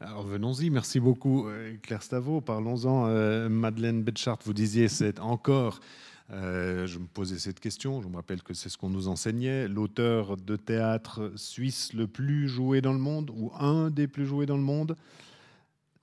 Alors 0.00 0.22
venons-y, 0.22 0.70
merci 0.70 0.98
beaucoup 1.00 1.46
euh, 1.46 1.76
Claire 1.82 2.02
Stavo. 2.02 2.40
Parlons-en, 2.40 3.48
Madeleine 3.48 4.02
Betchart, 4.02 4.38
vous 4.44 4.54
disiez 4.54 4.88
c'est 4.88 5.20
encore 5.20 5.80
euh, 6.30 6.86
je 6.86 6.98
me 6.98 7.06
posais 7.06 7.38
cette 7.38 7.58
question, 7.58 8.02
je 8.02 8.08
me 8.08 8.16
rappelle 8.16 8.42
que 8.42 8.52
c'est 8.52 8.68
ce 8.68 8.76
qu'on 8.76 8.90
nous 8.90 9.08
enseignait. 9.08 9.66
L'auteur 9.66 10.36
de 10.36 10.56
théâtre 10.56 11.32
suisse 11.36 11.94
le 11.94 12.06
plus 12.06 12.48
joué 12.48 12.80
dans 12.80 12.92
le 12.92 12.98
monde, 12.98 13.30
ou 13.34 13.50
un 13.58 13.90
des 13.90 14.06
plus 14.06 14.26
joués 14.26 14.44
dans 14.44 14.56
le 14.56 14.62
monde? 14.62 14.96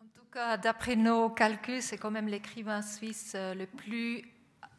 En 0.02 0.06
tout 0.16 0.26
cas, 0.32 0.58
d'après 0.58 0.96
nos 0.96 1.30
calculs, 1.30 1.82
c'est 1.82 1.98
quand 1.98 2.12
même 2.12 2.28
l'écrivain 2.28 2.82
suisse 2.82 3.34
euh, 3.36 3.54
le 3.54 3.68
plus 3.68 4.24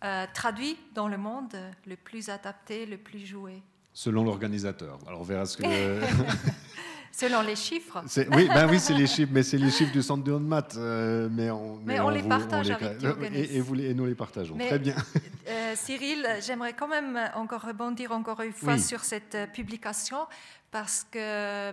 euh, 0.05 0.27
traduit 0.35 0.77
dans 0.95 1.09
le 1.09 1.17
monde, 1.17 1.57
le 1.87 1.97
plus 1.97 2.29
adapté, 2.29 2.85
le 2.85 2.99
plus 2.99 3.25
joué. 3.25 3.63
Selon 3.93 4.25
l'organisateur. 4.25 4.99
Alors 5.07 5.21
on 5.21 5.25
verra 5.25 5.47
ce 5.47 5.57
que... 5.57 5.65
Selon 7.17 7.41
les 7.41 7.57
chiffres. 7.57 8.05
Oui, 8.33 8.47
ben 8.47 8.69
oui 8.69 8.79
c'est 8.79 8.93
les 8.93 9.07
chiffres, 9.07 9.33
mais 9.33 9.43
c'est 9.43 9.57
les 9.57 9.71
chiffres 9.71 9.93
du 9.93 10.03
centre 10.03 10.23
de 10.23 10.33
maths. 10.33 10.75
Euh, 10.77 11.31
mais 11.33 11.51
on, 11.51 11.81
mais 11.83 11.99
on, 11.99 12.11
les 12.11 12.23
partage 12.23 12.69
avec 12.69 13.03
et, 13.33 13.57
et, 13.57 13.61
vous, 13.61 13.75
et, 13.81 13.95
nous 13.95 14.05
les 14.05 14.15
partageons. 14.15 14.55
Très 14.59 14.79
bien. 14.79 14.95
Euh, 15.49 15.75
Cyril, 15.77 16.27
j'aimerais 16.45 16.73
quand 16.73 16.89
même 16.89 17.19
encore 17.35 17.63
rebondir 17.63 18.11
encore 18.11 18.41
une 18.41 18.53
fois 18.53 18.79
sur 18.79 19.05
cette 19.05 19.35
euh, 19.35 19.47
publication 19.47 20.27
parce 20.71 21.07
que. 21.11 21.73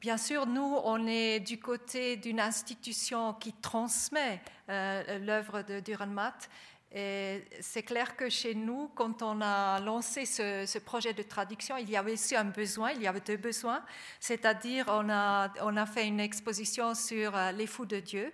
Bien 0.00 0.16
sûr, 0.18 0.46
nous, 0.46 0.78
on 0.84 1.06
est 1.06 1.40
du 1.40 1.58
côté 1.58 2.16
d'une 2.16 2.40
institution 2.40 3.32
qui 3.32 3.54
transmet 3.54 4.42
l'œuvre 4.68 5.62
de 5.62 5.80
Duran 5.80 6.08
Matt, 6.08 6.50
et 6.73 6.73
c'est 6.94 7.82
clair 7.82 8.16
que 8.16 8.28
chez 8.28 8.54
nous, 8.54 8.88
quand 8.94 9.22
on 9.22 9.40
a 9.40 9.80
lancé 9.80 10.26
ce, 10.26 10.78
projet 10.78 11.12
de 11.12 11.22
traduction, 11.22 11.76
il 11.76 11.90
y 11.90 11.96
avait 11.96 12.12
aussi 12.12 12.36
un 12.36 12.44
besoin, 12.44 12.92
il 12.92 13.02
y 13.02 13.08
avait 13.08 13.20
deux 13.20 13.36
besoins, 13.36 13.82
c'est-à-dire 14.20 14.84
on 14.88 15.10
a, 15.10 15.52
on 15.62 15.76
a 15.76 15.86
fait 15.86 16.06
une 16.06 16.20
exposition 16.20 16.94
sur 16.94 17.34
euh, 17.34 17.50
les 17.50 17.66
fous 17.66 17.86
de 17.86 17.98
Dieu. 17.98 18.32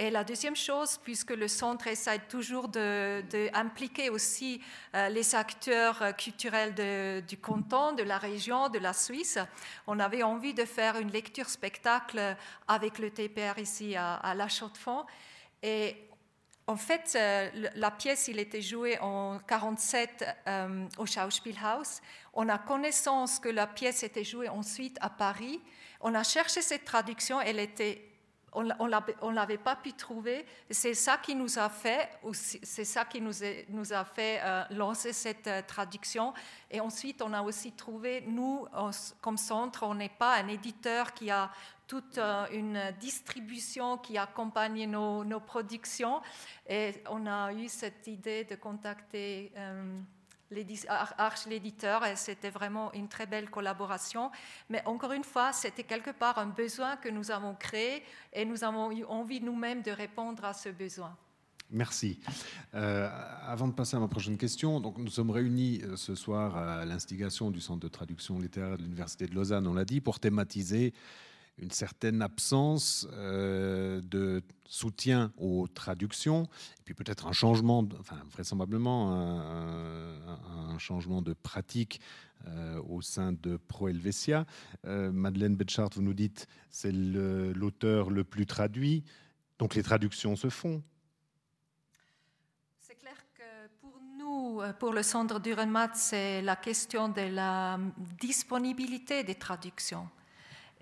Et 0.00 0.10
la 0.10 0.22
deuxième 0.22 0.54
chose, 0.54 1.00
puisque 1.02 1.30
le 1.30 1.48
centre 1.48 1.88
essaie 1.88 2.20
toujours 2.28 2.68
d'impliquer 2.68 4.08
de, 4.08 4.12
aussi 4.12 4.60
euh, 4.94 5.08
les 5.08 5.34
acteurs 5.34 6.02
euh, 6.02 6.12
culturels 6.12 7.24
du 7.24 7.38
canton, 7.38 7.92
de 7.94 8.02
la 8.02 8.18
région, 8.18 8.68
de 8.68 8.78
la 8.78 8.92
Suisse, 8.92 9.38
on 9.86 9.98
avait 9.98 10.22
envie 10.22 10.52
de 10.52 10.66
faire 10.66 10.98
une 10.98 11.10
lecture 11.10 11.48
spectacle 11.48 12.36
avec 12.68 12.98
le 12.98 13.10
TPR 13.10 13.58
ici 13.58 13.96
à, 13.96 14.14
à 14.16 14.34
La 14.34 14.48
Chaux-de-Fonds. 14.48 15.06
Et 15.62 15.96
en 16.68 16.76
fait, 16.76 17.14
euh, 17.16 17.48
la 17.76 17.90
pièce, 17.90 18.28
il 18.28 18.38
était 18.38 18.60
jouée 18.60 18.98
en 19.00 19.38
47 19.38 20.24
euh, 20.46 20.86
au 20.98 21.06
Schauspielhaus. 21.06 22.02
On 22.34 22.46
a 22.50 22.58
connaissance 22.58 23.38
que 23.38 23.48
la 23.48 23.66
pièce 23.66 24.02
était 24.02 24.22
jouée 24.22 24.50
ensuite 24.50 24.98
à 25.00 25.08
Paris. 25.08 25.62
On 26.02 26.14
a 26.14 26.22
cherché 26.22 26.60
cette 26.60 26.84
traduction, 26.84 27.40
elle 27.40 27.58
était 27.58 28.04
on 28.54 28.64
ne 28.64 29.34
l'avait 29.34 29.58
pas 29.58 29.76
pu 29.76 29.92
trouver. 29.92 30.44
C'est 30.70 30.94
ça 30.94 31.18
qui 31.18 31.34
nous 31.34 31.58
a 31.58 31.68
fait, 31.68 32.08
c'est 32.32 32.84
ça 32.84 33.04
qui 33.04 33.20
nous, 33.20 33.92
a 33.92 34.04
fait 34.04 34.40
euh, 34.42 34.64
lancer 34.70 35.12
cette 35.12 35.66
traduction. 35.66 36.32
Et 36.70 36.80
ensuite, 36.80 37.22
on 37.22 37.32
a 37.34 37.42
aussi 37.42 37.72
trouvé, 37.72 38.24
nous, 38.26 38.66
comme 39.20 39.36
centre, 39.36 39.84
on 39.84 39.94
n'est 39.94 40.08
pas 40.08 40.36
un 40.36 40.48
éditeur 40.48 41.12
qui 41.12 41.30
a 41.30 41.50
toute 41.88 42.18
euh, 42.18 42.46
une 42.52 42.78
distribution 43.00 43.98
qui 43.98 44.16
accompagne 44.16 44.88
nos, 44.88 45.40
productions. 45.40 46.20
Et 46.68 47.02
on 47.10 47.26
a 47.26 47.52
eu 47.52 47.68
cette 47.68 48.06
idée 48.06 48.44
de 48.44 48.54
contacter 48.54 49.50
euh, 49.56 49.98
Arche 51.18 51.46
l'éditeur 51.46 52.06
et 52.06 52.16
c'était 52.16 52.50
vraiment 52.50 52.92
une 52.94 53.08
très 53.08 53.26
belle 53.26 53.50
collaboration. 53.50 54.30
Mais 54.70 54.82
encore 54.86 55.12
une 55.12 55.24
fois, 55.24 55.52
c'était 55.52 55.84
quelque 55.84 56.10
part 56.10 56.38
un 56.38 56.46
besoin 56.46 56.96
que 56.96 57.08
nous 57.08 57.30
avons 57.30 57.54
créé 57.54 58.02
et 58.32 58.44
nous 58.44 58.64
avons 58.64 58.90
eu 58.92 59.04
envie 59.04 59.40
nous-mêmes 59.40 59.82
de 59.82 59.90
répondre 59.90 60.44
à 60.44 60.54
ce 60.54 60.68
besoin. 60.68 61.16
Merci. 61.70 62.18
Euh, 62.74 63.10
avant 63.46 63.68
de 63.68 63.74
passer 63.74 63.96
à 63.96 64.00
ma 64.00 64.08
prochaine 64.08 64.38
question, 64.38 64.80
donc 64.80 64.96
nous 64.96 65.10
sommes 65.10 65.30
réunis 65.30 65.82
euh, 65.84 65.96
ce 65.96 66.14
soir 66.14 66.56
à 66.56 66.86
l'instigation 66.86 67.50
du 67.50 67.60
Centre 67.60 67.80
de 67.80 67.88
traduction 67.88 68.38
littéraire 68.38 68.78
de 68.78 68.82
l'Université 68.82 69.26
de 69.26 69.34
Lausanne, 69.34 69.66
on 69.66 69.74
l'a 69.74 69.84
dit, 69.84 70.00
pour 70.00 70.18
thématiser 70.18 70.94
une 71.58 71.70
certaine 71.70 72.22
absence 72.22 73.06
euh, 73.12 74.00
de 74.02 74.42
soutien 74.64 75.32
aux 75.36 75.66
traductions, 75.68 76.44
et 76.44 76.82
puis 76.84 76.94
peut-être 76.94 77.26
un 77.26 77.32
changement, 77.32 77.86
enfin 77.98 78.18
vraisemblablement 78.30 79.12
un, 79.12 80.78
changement 80.78 81.22
de 81.22 81.32
pratique 81.32 82.00
au 82.88 83.02
sein 83.02 83.32
de 83.32 83.56
Pro 83.56 83.88
Helvetia. 83.88 84.46
Madeleine 84.84 85.56
Betchart, 85.56 85.90
vous 85.94 86.02
nous 86.02 86.14
dites, 86.14 86.46
c'est 86.70 86.92
l'auteur 86.92 88.10
le 88.10 88.22
plus 88.22 88.46
traduit, 88.46 89.02
donc 89.58 89.74
les 89.74 89.82
traductions 89.82 90.36
se 90.36 90.48
font. 90.48 90.82
Euh, 94.68 94.72
pour 94.72 94.92
le 94.92 95.02
centre 95.02 95.40
du 95.40 95.52
REMAT, 95.52 95.90
c'est 95.94 96.42
la 96.42 96.56
question 96.56 97.08
de 97.08 97.22
la 97.22 97.78
disponibilité 98.20 99.24
des 99.24 99.34
traductions. 99.34 100.08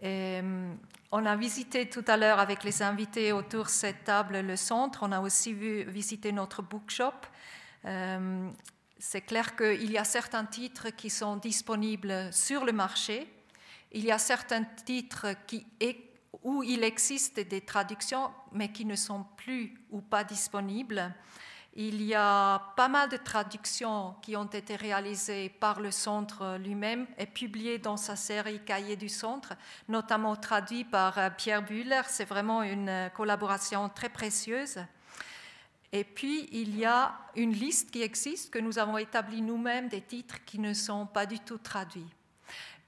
On 0.02 1.24
a 1.24 1.36
visité 1.36 1.88
tout 1.88 2.04
à 2.06 2.16
l'heure 2.16 2.38
avec 2.38 2.64
les 2.64 2.82
invités 2.82 3.32
autour 3.32 3.64
de 3.64 3.70
cette 3.70 4.04
table 4.04 4.40
le 4.40 4.56
centre. 4.56 5.00
On 5.02 5.12
a 5.12 5.20
aussi 5.20 5.52
vu, 5.52 5.84
visité 5.84 6.32
notre 6.32 6.62
bookshop. 6.62 7.14
C'est 8.98 9.20
clair 9.22 9.56
qu'il 9.56 9.90
y 9.90 9.98
a 9.98 10.04
certains 10.04 10.44
titres 10.44 10.90
qui 10.90 11.10
sont 11.10 11.36
disponibles 11.36 12.32
sur 12.32 12.64
le 12.64 12.72
marché. 12.72 13.26
Il 13.92 14.04
y 14.04 14.10
a 14.10 14.18
certains 14.18 14.64
titres 14.64 15.28
qui, 15.46 15.66
où 16.42 16.62
il 16.62 16.84
existe 16.84 17.40
des 17.40 17.60
traductions, 17.60 18.30
mais 18.52 18.70
qui 18.72 18.84
ne 18.84 18.96
sont 18.96 19.24
plus 19.36 19.74
ou 19.90 20.00
pas 20.00 20.24
disponibles. 20.24 21.14
Il 21.78 22.02
y 22.02 22.14
a 22.14 22.72
pas 22.74 22.88
mal 22.88 23.10
de 23.10 23.18
traductions 23.18 24.14
qui 24.22 24.34
ont 24.34 24.46
été 24.46 24.76
réalisées 24.76 25.50
par 25.50 25.78
le 25.78 25.90
centre 25.90 26.56
lui-même 26.56 27.06
et 27.18 27.26
publiées 27.26 27.76
dans 27.76 27.98
sa 27.98 28.16
série 28.16 28.60
Cahiers 28.64 28.96
du 28.96 29.10
centre, 29.10 29.52
notamment 29.86 30.36
traduit 30.36 30.84
par 30.84 31.18
euh, 31.18 31.28
Pierre 31.28 31.62
Buller. 31.62 32.00
C'est 32.06 32.24
vraiment 32.24 32.62
une 32.62 33.10
collaboration 33.14 33.90
très 33.90 34.08
précieuse. 34.08 34.78
Et 35.92 36.02
puis, 36.02 36.48
il 36.50 36.78
y 36.78 36.86
a 36.86 37.14
une 37.36 37.52
liste 37.52 37.90
qui 37.90 38.00
existe, 38.00 38.50
que 38.50 38.58
nous 38.58 38.78
avons 38.78 38.96
établie 38.96 39.42
nous-mêmes, 39.42 39.88
des 39.88 40.00
titres 40.00 40.42
qui 40.46 40.58
ne 40.58 40.72
sont 40.72 41.04
pas 41.04 41.26
du 41.26 41.40
tout 41.40 41.58
traduits. 41.58 42.15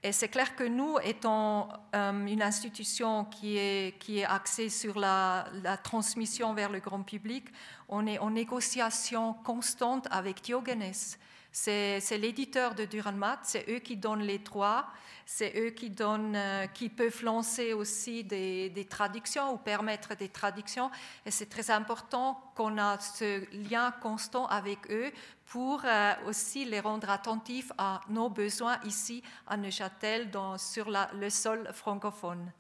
Et 0.03 0.13
c'est 0.13 0.29
clair 0.29 0.55
que 0.55 0.63
nous, 0.63 0.97
étant 1.03 1.69
euh, 1.97 2.27
une 2.27 2.43
institution 2.43 3.25
qui 3.25 3.59
est, 3.59 3.99
qui 3.99 4.21
est 4.21 4.25
axée 4.25 4.69
sur 4.69 4.97
la, 4.99 5.47
transmission 5.83 6.55
vers 6.55 6.71
le 6.71 6.79
grand 6.79 7.03
public, 7.03 7.47
on 7.89 8.07
est 8.07 8.19
en 8.19 8.31
négociation 8.31 9.33
constante 9.33 10.07
avec 10.13 10.41
Diogenes. 10.41 10.93
C'est 11.51 12.19
l'éditeur 12.19 12.75
de 12.75 12.85
Duranmat, 12.85 13.41
c'est 13.43 13.69
eux 13.69 13.79
qui 13.79 13.97
donnent 13.97 14.23
les 14.23 14.39
droits, 14.39 14.87
c'est 15.27 15.53
eux 15.59 15.71
qui, 15.71 15.91
donnent, 15.91 16.37
euh, 16.37 16.67
qui 16.67 16.89
peuvent 16.89 17.23
lancer 17.23 17.73
aussi 17.73 18.25
des, 18.25 18.87
traductions 18.89 19.53
ou 19.53 19.57
permettre 19.59 20.15
des 20.15 20.29
traductions. 20.29 20.91
Et 21.27 21.31
c'est 21.31 21.47
très 21.51 21.71
important 21.71 22.41
qu'on 22.55 22.79
a 22.79 22.99
ce 22.99 23.45
lien 23.69 23.91
constant 24.03 24.47
avec 24.47 24.91
eux 24.91 25.11
pour 25.47 25.83
euh, 25.85 26.15
aussi 26.27 26.65
les 26.65 26.81
rendre 26.81 27.11
attentifs 27.11 27.73
à 27.77 28.01
nos 28.09 28.29
besoins 28.31 28.79
ici 28.85 29.23
à 29.47 29.57
Neuchâtel, 29.57 30.31
dans, 30.31 30.57
sur 30.59 30.91
le 30.91 31.31
sol 31.31 31.69
francophone. 31.73 32.53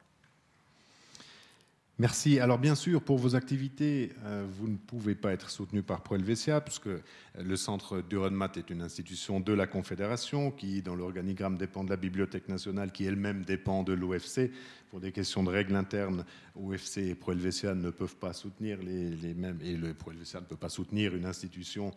Merci. 2.00 2.38
Alors 2.38 2.60
bien 2.60 2.76
sûr, 2.76 3.02
pour 3.02 3.18
vos 3.18 3.34
activités, 3.34 4.12
euh, 4.24 4.46
vous 4.48 4.68
ne 4.68 4.76
pouvez 4.76 5.16
pas 5.16 5.32
être 5.32 5.50
soutenu 5.50 5.82
par 5.82 6.02
ProHelvetia, 6.02 6.60
puisque 6.60 6.90
le 7.36 7.56
centre 7.56 8.02
d'Urenmat 8.02 8.52
est 8.54 8.70
une 8.70 8.82
institution 8.82 9.40
de 9.40 9.52
la 9.52 9.66
Confédération 9.66 10.52
qui, 10.52 10.80
dans 10.80 10.94
l'organigramme, 10.94 11.58
dépend 11.58 11.82
de 11.82 11.90
la 11.90 11.96
Bibliothèque 11.96 12.48
nationale, 12.48 12.92
qui 12.92 13.04
elle-même 13.04 13.44
dépend 13.44 13.82
de 13.82 13.94
l'OFC. 13.94 14.52
Pour 14.90 15.00
des 15.00 15.10
questions 15.10 15.42
de 15.42 15.50
règles 15.50 15.74
internes, 15.74 16.24
OFC 16.54 16.98
et 16.98 17.14
ProHelvetia 17.16 17.74
ne 17.74 17.90
peuvent 17.90 18.16
pas 18.16 18.32
soutenir 18.32 18.78
les, 18.80 19.34
mêmes, 19.34 19.58
et 19.60 19.76
le 19.76 19.92
ProHelvetia 19.92 20.38
ne 20.38 20.46
peut 20.46 20.56
pas 20.56 20.68
soutenir 20.68 21.16
une 21.16 21.26
institution 21.26 21.90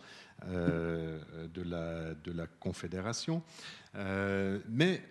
euh, 0.47 1.20
de, 1.54 1.62
la, 1.62 2.47
Confédération. 2.60 3.43
Euh, 3.95 4.58
mais 4.68 5.04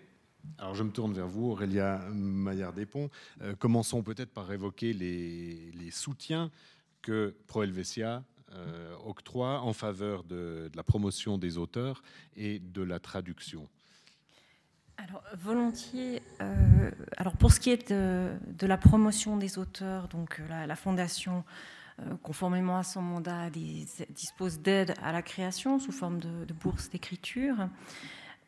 alors 0.57 0.75
je 0.75 0.83
me 0.83 0.91
tourne 0.91 1.13
vers 1.13 1.27
vous, 1.27 1.49
Aurélia 1.49 2.01
Maillard-Despont. 2.13 3.09
Euh, 3.41 3.55
commençons 3.55 4.03
peut-être 4.03 4.31
par 4.31 4.51
évoquer 4.51 4.93
les, 4.93 5.91
soutiens 5.91 6.51
que 7.01 7.35
ProHelvetia 7.47 8.23
euh, 8.53 8.93
octroie 9.05 9.61
en 9.61 9.73
faveur 9.73 10.23
de, 10.23 10.69
la 10.75 10.83
promotion 10.83 11.37
des 11.37 11.57
auteurs 11.57 12.03
et 12.35 12.59
de 12.59 12.83
la 12.83 12.99
traduction. 12.99 13.67
Alors 14.97 15.23
volontiers. 15.35 16.21
Euh, 16.41 16.91
alors 17.17 17.35
pour 17.35 17.51
ce 17.51 17.59
qui 17.59 17.71
est 17.71 17.91
de, 17.91 18.37
la 18.61 18.77
promotion 18.77 19.37
des 19.37 19.57
auteurs, 19.57 20.07
donc 20.09 20.41
la, 20.47 20.75
fondation 20.75 21.43
conformément 22.21 22.77
à 22.77 22.83
son 22.83 23.01
mandat, 23.01 23.49
dispose 23.49 24.59
d'aide 24.59 24.93
à 25.01 25.11
la 25.11 25.21
création 25.21 25.79
sous 25.79 25.91
forme 25.91 26.19
de, 26.19 26.45
de 26.45 26.53
bourse 26.53 26.89
d'écriture. 26.89 27.67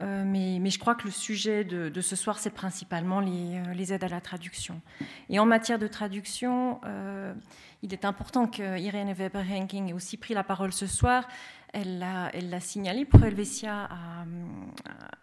Euh, 0.04 0.24
mais, 0.26 0.70
je 0.70 0.80
crois 0.80 0.96
que 0.96 1.06
le 1.06 1.12
sujet 1.12 1.64
de, 1.64 2.02
ce 2.02 2.16
soir, 2.16 2.38
c'est 2.38 2.50
principalement 2.50 3.22
euh, 3.22 3.74
les, 3.74 3.94
aides 3.94 4.04
à 4.04 4.10
la 4.10 4.22
traduction. 4.22 4.82
Et 5.30 5.40
en 5.40 5.46
matière 5.46 5.80
de 5.80 5.88
traduction, 5.88 6.82
euh, 6.86 7.34
il 7.82 7.94
est 7.94 8.06
important 8.06 8.48
que 8.48 8.80
Irene 8.80 9.14
Weber-Henking 9.14 9.90
ait 9.90 9.94
aussi 9.94 10.18
pris 10.18 10.34
la 10.34 10.44
parole 10.44 10.74
ce 10.74 10.88
soir. 10.88 11.28
Elle 11.74 12.00
l'a 12.00 12.60
signalé, 12.60 13.06
Pro 13.06 13.24
Helvetia 13.24 13.90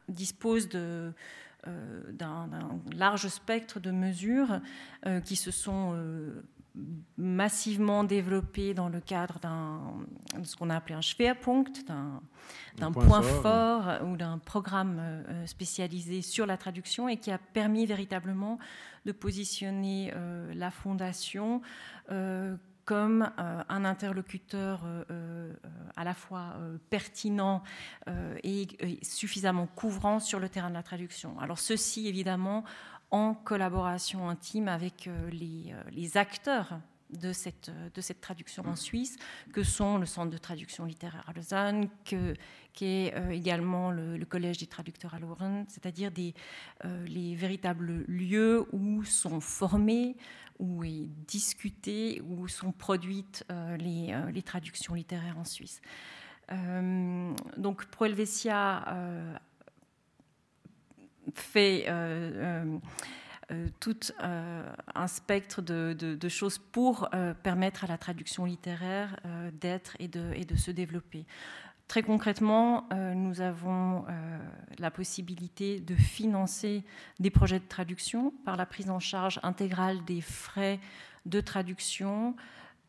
dispose 0.08 0.68
d'un 0.68 1.14
large 2.92 3.28
spectre 3.28 3.78
de 3.78 3.92
mesures 3.92 4.60
qui 5.24 5.36
se 5.36 5.52
sont 5.52 5.94
massivement 7.16 8.04
développé 8.04 8.74
dans 8.74 8.88
le 8.88 9.00
cadre 9.00 9.38
d'un 9.40 9.80
ce 10.44 10.56
qu'on 10.56 10.70
a 10.70 10.76
appelé 10.76 10.94
un 10.94 11.00
Schwerpunkt, 11.00 11.84
d'un 12.76 12.92
point, 12.92 13.22
fort 13.22 14.02
ou 14.04 14.16
d'un 14.16 14.38
programme 14.38 14.98
euh, 15.00 15.46
spécialisé 15.46 16.22
sur 16.22 16.46
la 16.46 16.56
traduction 16.56 17.08
et 17.08 17.16
qui 17.16 17.30
a 17.30 17.38
permis 17.38 17.86
véritablement 17.86 18.58
de 19.04 19.12
positionner 19.12 20.12
euh, 20.14 20.52
la 20.54 20.70
fondation 20.70 21.62
euh, 22.10 22.56
comme 22.84 23.30
un 23.36 23.84
interlocuteur 23.84 24.80
à 25.94 26.02
la 26.02 26.12
fois 26.12 26.56
pertinent 26.88 27.62
et, 28.42 28.66
suffisamment 29.02 29.68
couvrant 29.68 30.18
sur 30.18 30.40
le 30.40 30.48
terrain 30.48 30.70
de 30.70 30.74
la 30.74 30.82
traduction. 30.82 31.38
Alors 31.38 31.60
ceci, 31.60 32.08
évidemment, 32.08 32.64
en 33.10 33.34
collaboration 33.34 34.28
intime 34.28 34.68
avec 34.68 35.06
euh, 35.06 35.30
euh, 35.32 35.82
les, 35.90 36.16
acteurs 36.16 36.80
de 37.10 37.32
cette, 37.32 37.70
de 37.92 38.00
cette 38.00 38.20
traduction 38.20 38.64
en 38.66 38.76
Suisse, 38.76 39.16
que 39.52 39.64
sont 39.64 39.98
le 39.98 40.06
Centre 40.06 40.30
de 40.30 40.38
traduction 40.38 40.84
littéraire 40.84 41.24
à 41.26 41.32
Lausanne, 41.32 41.88
que, 42.04 42.34
qui 42.72 42.84
est 42.86 43.14
euh, 43.16 43.30
également 43.30 43.90
le, 43.90 44.24
Collège 44.24 44.58
des 44.58 44.66
traducteurs 44.66 45.14
à 45.14 45.18
Lausanne, 45.18 45.64
c'est-à-dire 45.68 46.12
des, 46.12 46.34
les 46.84 47.34
véritables 47.34 48.04
lieux 48.06 48.66
où 48.72 49.02
sont 49.02 49.40
formés, 49.40 50.16
où 50.60 50.84
est 50.84 51.08
discuté, 51.26 52.22
où 52.24 52.46
sont 52.46 52.70
produites 52.70 53.44
les, 53.78 54.14
les, 54.32 54.42
traductions 54.42 54.94
littéraires 54.94 55.38
en 55.38 55.44
Suisse. 55.44 55.80
donc 57.56 57.86
Pro 57.86 58.04
Helvetia 58.04 59.40
fait 61.34 61.84
euh, 61.88 62.62
euh, 62.64 62.78
euh, 63.52 63.68
tout 63.80 63.98
un 64.20 65.06
spectre 65.06 65.60
de, 65.62 66.28
choses 66.28 66.58
pour 66.58 67.08
permettre 67.42 67.84
à 67.84 67.86
la 67.88 67.98
traduction 67.98 68.44
littéraire 68.44 69.18
d'être 69.60 69.96
et 69.98 70.08
de, 70.08 70.32
et 70.34 70.44
de, 70.44 70.56
se 70.56 70.70
développer. 70.70 71.26
Très 71.88 72.04
concrètement, 72.04 72.88
nous 72.92 73.40
avons 73.40 74.04
la 74.78 74.92
possibilité 74.92 75.80
de 75.80 75.96
financer 75.96 76.84
des 77.18 77.30
projets 77.30 77.58
de 77.58 77.66
traduction 77.66 78.32
par 78.44 78.56
la 78.56 78.66
prise 78.66 78.88
en 78.88 79.00
charge 79.00 79.40
intégrale 79.42 80.04
des 80.04 80.20
frais 80.20 80.78
de 81.26 81.40
traduction, 81.40 82.36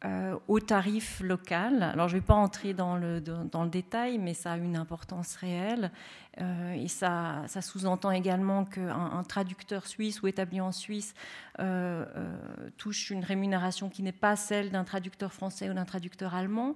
euh, 0.03 0.35
au 0.47 0.59
tarif 0.59 1.19
local. 1.19 1.83
Alors 1.83 2.07
je 2.07 2.15
ne 2.15 2.21
vais 2.21 2.25
pas 2.25 2.33
entrer 2.33 2.73
dans 2.73 2.97
le, 2.97 3.21
dans 3.21 3.63
le, 3.63 3.69
détail, 3.69 4.17
mais 4.17 4.33
ça 4.33 4.53
a 4.53 4.57
une 4.57 4.75
importance 4.75 5.35
réelle. 5.35 5.91
Euh, 6.39 6.73
et 6.73 6.87
ça, 6.87 7.45
sous-entend 7.61 8.09
également 8.09 8.65
qu'un 8.65 8.89
un 8.89 9.23
traducteur 9.23 9.85
suisse 9.85 10.23
ou 10.23 10.27
établi 10.27 10.59
en 10.59 10.71
Suisse 10.71 11.13
euh, 11.59 12.03
touche 12.77 13.11
une 13.11 13.23
rémunération 13.23 13.89
qui 13.89 14.01
n'est 14.01 14.11
pas 14.11 14.35
celle 14.35 14.71
d'un 14.71 14.85
traducteur 14.85 15.31
français 15.31 15.69
ou 15.69 15.73
d'un 15.75 15.85
traducteur 15.85 16.33
allemand. 16.33 16.75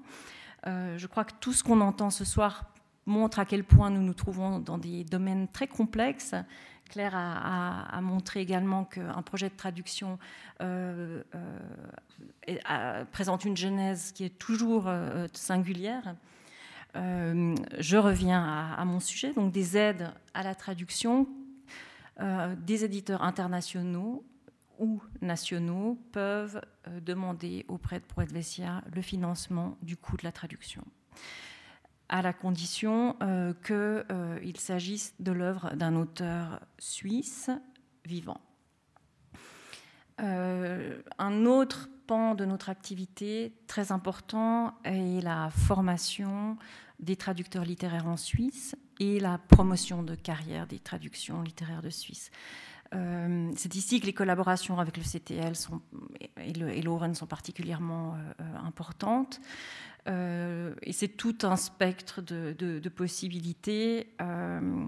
je 0.65 1.07
crois 1.07 1.25
que 1.25 1.33
tout 1.39 1.53
ce 1.53 1.63
qu'on 1.63 1.81
entend 1.81 2.11
ce 2.11 2.25
soir 2.25 2.65
montre 3.07 3.39
à 3.39 3.45
quel 3.45 3.63
point 3.63 3.89
nous 3.89 4.01
nous 4.01 4.13
trouvons 4.13 4.59
dans 4.59 4.77
des 4.77 5.03
domaines 5.03 5.47
très 5.47 5.67
complexes. 5.67 6.35
Claire 6.89 7.15
a, 7.15 7.99
montré 8.01 8.41
également 8.41 8.85
qu'un 8.85 9.21
projet 9.21 9.49
de 9.49 9.55
traduction 9.55 10.19
euh, 10.61 11.23
euh, 12.49 13.05
présente 13.11 13.45
une 13.45 13.57
genèse 13.57 14.11
qui 14.11 14.23
est 14.23 14.37
toujours 14.37 14.87
euh, 14.87 15.27
singulière. 15.33 16.15
je 16.95 17.97
reviens 17.97 18.73
à, 18.77 18.85
mon 18.85 18.99
sujet, 18.99 19.33
donc 19.33 19.51
des 19.51 19.77
aides 19.77 20.11
à 20.33 20.43
la 20.43 20.55
traduction. 20.55 21.27
des 22.19 22.85
éditeurs 22.85 23.23
internationaux 23.23 24.23
ou 24.79 25.01
nationaux 25.21 25.97
peuvent 26.11 26.61
demander 27.01 27.65
auprès 27.67 27.99
de 27.99 28.05
Proedvesia 28.05 28.81
le 28.93 29.01
financement 29.01 29.77
du 29.81 29.97
coût 29.97 30.17
de 30.17 30.23
la 30.23 30.31
traduction 30.31 30.83
à 32.09 32.21
la 32.21 32.33
condition 32.33 33.15
euh, 33.21 33.53
qu'il 33.65 33.75
euh, 33.75 34.53
s'agisse 34.57 35.13
de 35.19 35.31
l'œuvre 35.31 35.75
d'un 35.75 35.95
auteur 35.95 36.59
suisse 36.77 37.49
vivant. 38.05 38.39
Euh, 40.21 41.01
un 41.17 41.45
autre 41.45 41.89
pan 42.07 42.35
de 42.35 42.45
notre 42.45 42.69
activité 42.69 43.53
très 43.67 43.91
important 43.91 44.75
est 44.83 45.23
la 45.23 45.49
formation 45.49 46.57
des 46.99 47.15
traducteurs 47.15 47.65
littéraires 47.65 48.07
en 48.07 48.15
Suisse 48.15 48.75
et 48.99 49.19
la 49.19 49.37
promotion 49.37 50.03
de 50.03 50.15
carrière 50.15 50.67
des 50.67 50.79
traductions 50.79 51.41
littéraires 51.41 51.81
de 51.81 51.89
Suisse. 51.89 52.31
C'est 53.55 53.75
ici 53.75 53.99
que 53.99 54.05
les 54.05 54.13
collaborations 54.13 54.79
avec 54.79 54.97
le 54.97 55.03
CTL 55.03 55.53
et, 56.37 56.53
le, 56.53 57.13
sont 57.13 57.27
particulièrement 57.27 58.17
importantes. 58.63 59.41
Euh, 60.07 60.75
et 60.83 60.93
c'est 60.93 61.07
tout 61.07 61.37
un 61.43 61.55
spectre 61.55 62.21
de, 62.21 62.89
possibilités 62.89 64.07
euh, 64.21 64.85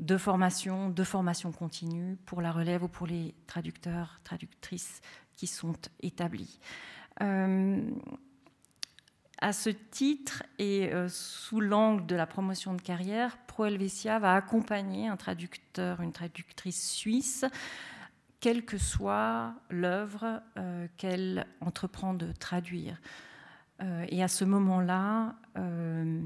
de 0.00 0.16
formation, 0.16 0.90
de 0.90 1.04
formation 1.04 1.52
continue 1.52 2.16
pour 2.26 2.42
la 2.42 2.52
relève 2.52 2.82
ou 2.82 2.88
pour 2.88 3.06
les 3.06 3.34
traducteurs, 3.46 4.20
traductrices 4.24 5.00
qui 5.36 5.46
sont 5.46 5.76
établis. 6.00 6.58
Euh, 9.44 9.48
à 9.48 9.52
ce 9.52 9.70
titre 9.70 10.42
et 10.58 10.90
sous 11.08 11.60
l'angle 11.60 12.06
de 12.06 12.16
la 12.16 12.26
promotion 12.26 12.74
de 12.74 12.80
carrière, 12.80 13.36
Pro 13.46 13.66
Helvetia 13.66 14.18
va 14.18 14.34
accompagner 14.34 15.08
un 15.08 15.16
traducteur, 15.16 16.00
une 16.00 16.12
traductrice 16.12 16.90
suisse, 16.90 17.44
quelle 18.40 18.64
que 18.64 18.78
soit 18.78 19.54
l'œuvre 19.70 20.42
qu'elle 20.96 21.46
entreprend 21.60 22.14
de 22.14 22.32
traduire. 22.32 23.00
Euh, 23.82 24.06
et 24.08 24.22
à 24.22 24.28
ce 24.28 24.44
moment-là, 24.44 25.34
euh, 25.58 26.20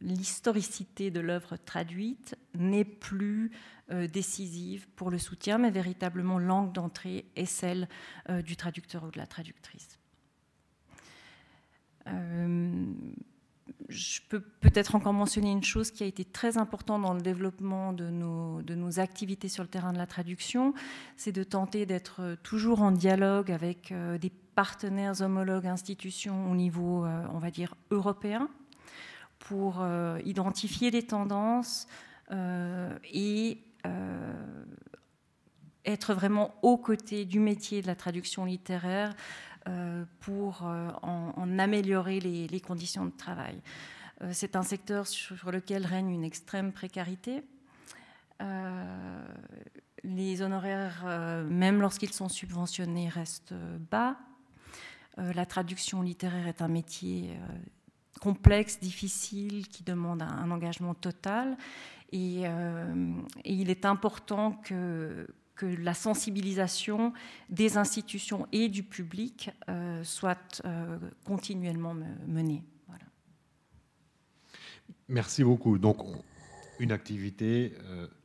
l'historicité 0.00 1.10
de 1.10 1.20
l'œuvre 1.20 1.56
traduite 1.56 2.36
n'est 2.54 2.84
plus 2.84 3.52
euh, 3.90 4.06
décisive 4.06 4.88
pour 4.96 5.10
le 5.10 5.18
soutien, 5.18 5.58
mais 5.58 5.70
véritablement 5.70 6.38
langue 6.38 6.72
d'entrée 6.72 7.26
est 7.36 7.46
celle 7.46 7.88
du 8.44 8.56
traducteur 8.56 9.04
ou 9.04 9.10
de 9.10 9.18
la 9.18 9.26
traductrice. 9.26 9.98
Je 13.88 14.20
peux 14.28 14.40
peut-être 14.40 14.94
encore 14.94 15.12
mentionner 15.12 15.50
une 15.50 15.64
chose 15.64 15.90
qui 15.90 16.02
a 16.02 16.06
été 16.06 16.24
très 16.24 16.58
importante 16.58 17.02
dans 17.02 17.14
le 17.14 17.20
développement 17.20 17.92
de 17.92 18.10
nos, 18.10 19.00
activités 19.00 19.48
sur 19.48 19.62
le 19.62 19.68
terrain 19.68 19.92
de 19.92 19.98
la 19.98 20.06
traduction, 20.06 20.74
c'est 21.16 21.32
de 21.32 21.42
tenter 21.42 21.86
d'être 21.86 22.36
toujours 22.42 22.82
en 22.82 22.90
dialogue 22.90 23.50
avec 23.50 23.92
des 24.20 24.30
partenaires 24.54 25.20
homologues 25.20 25.66
institutions 25.66 26.50
au 26.50 26.54
niveau, 26.54 27.04
euh, 27.04 27.26
on 27.32 27.38
va 27.38 27.50
dire, 27.50 27.74
européen, 27.90 28.48
pour 29.38 29.80
euh, 29.80 30.18
identifier 30.24 30.90
les 30.90 31.02
tendances 31.02 31.86
euh, 32.30 32.96
et 33.12 33.58
être 35.84 36.14
vraiment 36.14 36.54
aux 36.62 36.78
côtés 36.78 37.26
du 37.26 37.38
métier 37.38 37.82
de 37.82 37.86
la 37.86 37.94
traduction 37.94 38.46
littéraire 38.46 39.14
pour 40.20 40.62
en, 40.62 41.58
améliorer 41.58 42.20
les, 42.20 42.60
conditions 42.60 43.06
de 43.06 43.12
travail. 43.12 43.60
C'est 44.32 44.56
un 44.56 44.62
secteur 44.62 45.06
sur 45.06 45.50
lequel 45.50 45.86
règne 45.86 46.10
une 46.10 46.24
extrême 46.24 46.72
précarité. 46.72 47.42
les 50.02 50.42
honoraires, 50.42 51.04
même 51.48 51.80
lorsqu'ils 51.80 52.12
sont 52.12 52.28
subventionnés, 52.28 53.08
restent 53.08 53.54
bas. 53.90 54.16
Euh, 55.18 55.32
la 55.32 55.46
traduction 55.46 56.02
littéraire 56.02 56.48
est 56.48 56.62
un 56.62 56.68
métier 56.68 57.30
euh, 57.30 57.56
complexe, 58.20 58.80
difficile, 58.80 59.68
qui 59.68 59.84
demande 59.84 60.22
un, 60.22 60.50
engagement 60.50 60.94
total. 60.94 61.56
Euh, 62.12 63.14
et, 63.44 63.54
il 63.54 63.70
est 63.70 63.84
important 63.84 64.52
que, 64.52 65.26
que, 65.54 65.66
la 65.66 65.94
sensibilisation 65.94 67.12
des 67.48 67.76
institutions 67.76 68.46
et 68.52 68.68
du 68.68 68.82
public 68.82 69.50
soit 70.02 70.62
continuellement 71.24 71.94
menée. 72.26 72.62
Merci 75.08 75.44
beaucoup. 75.44 75.78
Donc, 75.78 75.98
une 76.80 76.92
activité 76.92 77.72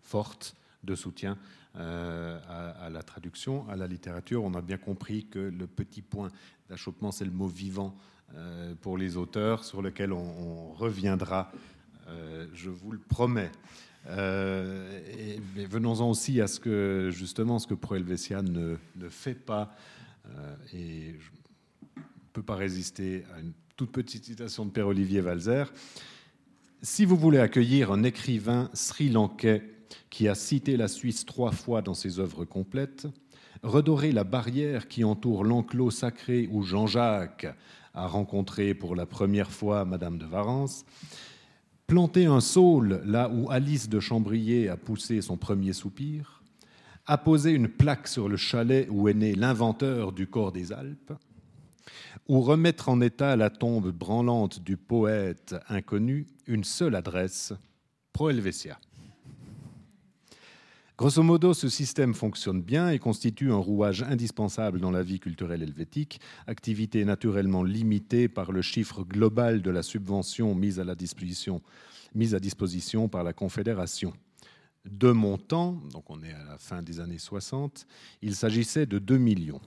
forte 0.02 0.56
de 0.84 0.96
soutien 0.96 1.38
euh, 1.76 2.40
à, 2.50 2.90
la 2.90 3.04
traduction, 3.04 3.70
à 3.70 3.76
la 3.76 3.86
littérature. 3.86 4.44
On 4.44 4.54
a 4.56 4.62
bien 4.62 4.78
compris 4.78 5.28
que 5.28 5.38
le 5.38 5.68
petit 5.68 6.02
point 6.02 6.30
d'achoppement, 6.68 7.12
c'est 7.12 7.26
le 7.26 7.32
mot 7.32 7.48
vivant 7.48 7.96
euh, 8.34 8.74
pour 8.82 8.98
les 8.98 9.18
auteurs, 9.18 9.64
sur 9.64 9.84
lequel 9.84 10.12
on, 10.12 10.74
reviendra, 10.74 11.52
euh, 12.08 12.48
je 12.54 12.72
vous 12.72 12.92
le 12.92 12.98
promets. 12.98 13.52
Mais 14.06 15.66
venons-en 15.66 16.10
aussi 16.10 16.41
à 16.41 16.47
ce 16.47 16.60
que, 16.60 17.10
justement, 17.12 17.60
ce 17.60 17.68
que 17.68 17.74
Proelvesia 17.74 18.41
ne, 18.41 18.78
ne 18.95 19.10
fait 19.10 19.36
pas. 19.36 19.76
et 20.74 21.16
je 21.20 21.30
ne 21.97 22.04
peux 22.34 22.43
pas 22.43 22.56
résister 22.56 23.24
à 23.36 23.39
une 23.39 23.54
toute 23.76 23.91
petite 23.91 24.26
citation 24.26 24.66
de 24.66 24.72
Père-Olivier 24.72 25.22
Valzer. 25.22 25.72
Si 26.82 27.06
vous 27.06 27.16
voulez 27.16 27.39
accueillir 27.39 27.91
un 27.91 28.04
écrivain 28.04 28.70
sri-lankais 28.74 29.64
qui 30.10 30.28
a 30.28 30.36
cité 30.36 30.78
la 30.78 30.88
Suisse 30.88 31.26
trois 31.26 31.52
fois 31.52 31.82
dans 31.82 31.93
ses 31.93 32.20
œuvres 32.20 32.45
complètes, 32.45 33.08
redorer 33.64 34.12
la 34.12 34.24
barrière 34.24 34.88
qui 34.88 35.04
entoure 35.04 35.43
l'enclos 35.43 35.91
sacré 35.91 36.47
où 36.52 36.64
Jean-Jacques 36.64 37.47
a 37.93 38.08
rencontré 38.08 38.74
pour 38.74 38.95
la 38.95 39.06
première 39.06 39.52
fois 39.52 39.86
Madame 39.86 40.18
de 40.18 40.26
Varence, 40.26 40.86
planter 41.90 42.28
un 42.28 42.40
saule 42.40 43.02
là 43.04 43.32
où 43.34 43.50
Alice 43.50 43.90
de 43.90 44.00
Chambrier 44.00 44.70
a 44.70 44.78
poussé 44.78 45.24
son 45.24 45.38
premier 45.38 45.74
soupir, 45.74 46.44
apposer 47.08 47.50
une 47.50 47.68
plaque 47.68 48.08
sur 48.08 48.30
le 48.30 48.38
chalet 48.38 48.88
où 48.92 49.10
est 49.10 49.16
né 49.16 49.34
l'inventeur 49.34 50.12
du 50.12 50.28
corps 50.28 50.52
des 50.52 50.72
Alpes, 50.72 51.14
ou 52.28 52.42
remettre 52.42 52.90
en 52.90 53.02
état 53.02 53.36
la 53.36 53.50
tombe 53.50 53.90
branlante 53.90 54.60
du 54.60 54.78
poète 54.78 55.56
inconnu, 55.68 56.28
une 56.46 56.64
seule 56.64 56.94
adresse, 56.94 57.54
Pro 58.14 58.30
Helvetia. 58.30 58.78
Grosso 61.00 61.24
modo, 61.24 61.54
ce 61.54 61.70
système 61.70 62.14
fonctionne 62.14 62.62
bien 62.62 62.89
et 62.89 63.00
constitue 63.00 63.54
un 63.54 63.56
rouage 63.56 64.04
indispensable 64.04 64.82
dans 64.82 64.91
la 64.91 65.02
vie 65.02 65.22
culturelle 65.22 65.64
helvétique, 65.64 66.20
activité 66.45 67.06
naturellement 67.06 67.64
limitée 67.64 68.28
par 68.28 68.52
le 68.52 68.62
chiffre 68.62 69.06
global 69.06 69.62
de 69.62 69.72
la 69.72 69.82
subvention 69.82 70.54
mise 70.54 70.78
à, 70.78 72.39
disposition 72.41 73.08
par 73.08 73.24
la 73.24 73.32
Confédération. 73.32 74.12
De 74.84 75.12
montant, 75.12 75.82
donc 75.93 76.10
on 76.10 76.22
est 76.22 76.34
à 76.34 76.43
la 76.43 76.58
fin 76.58 76.82
des 76.82 77.00
années 77.00 77.18
60, 77.18 77.88
il 78.22 78.36
s'agissait 78.36 78.86
de 78.86 79.00
2 79.00 79.18
millions. 79.18 79.62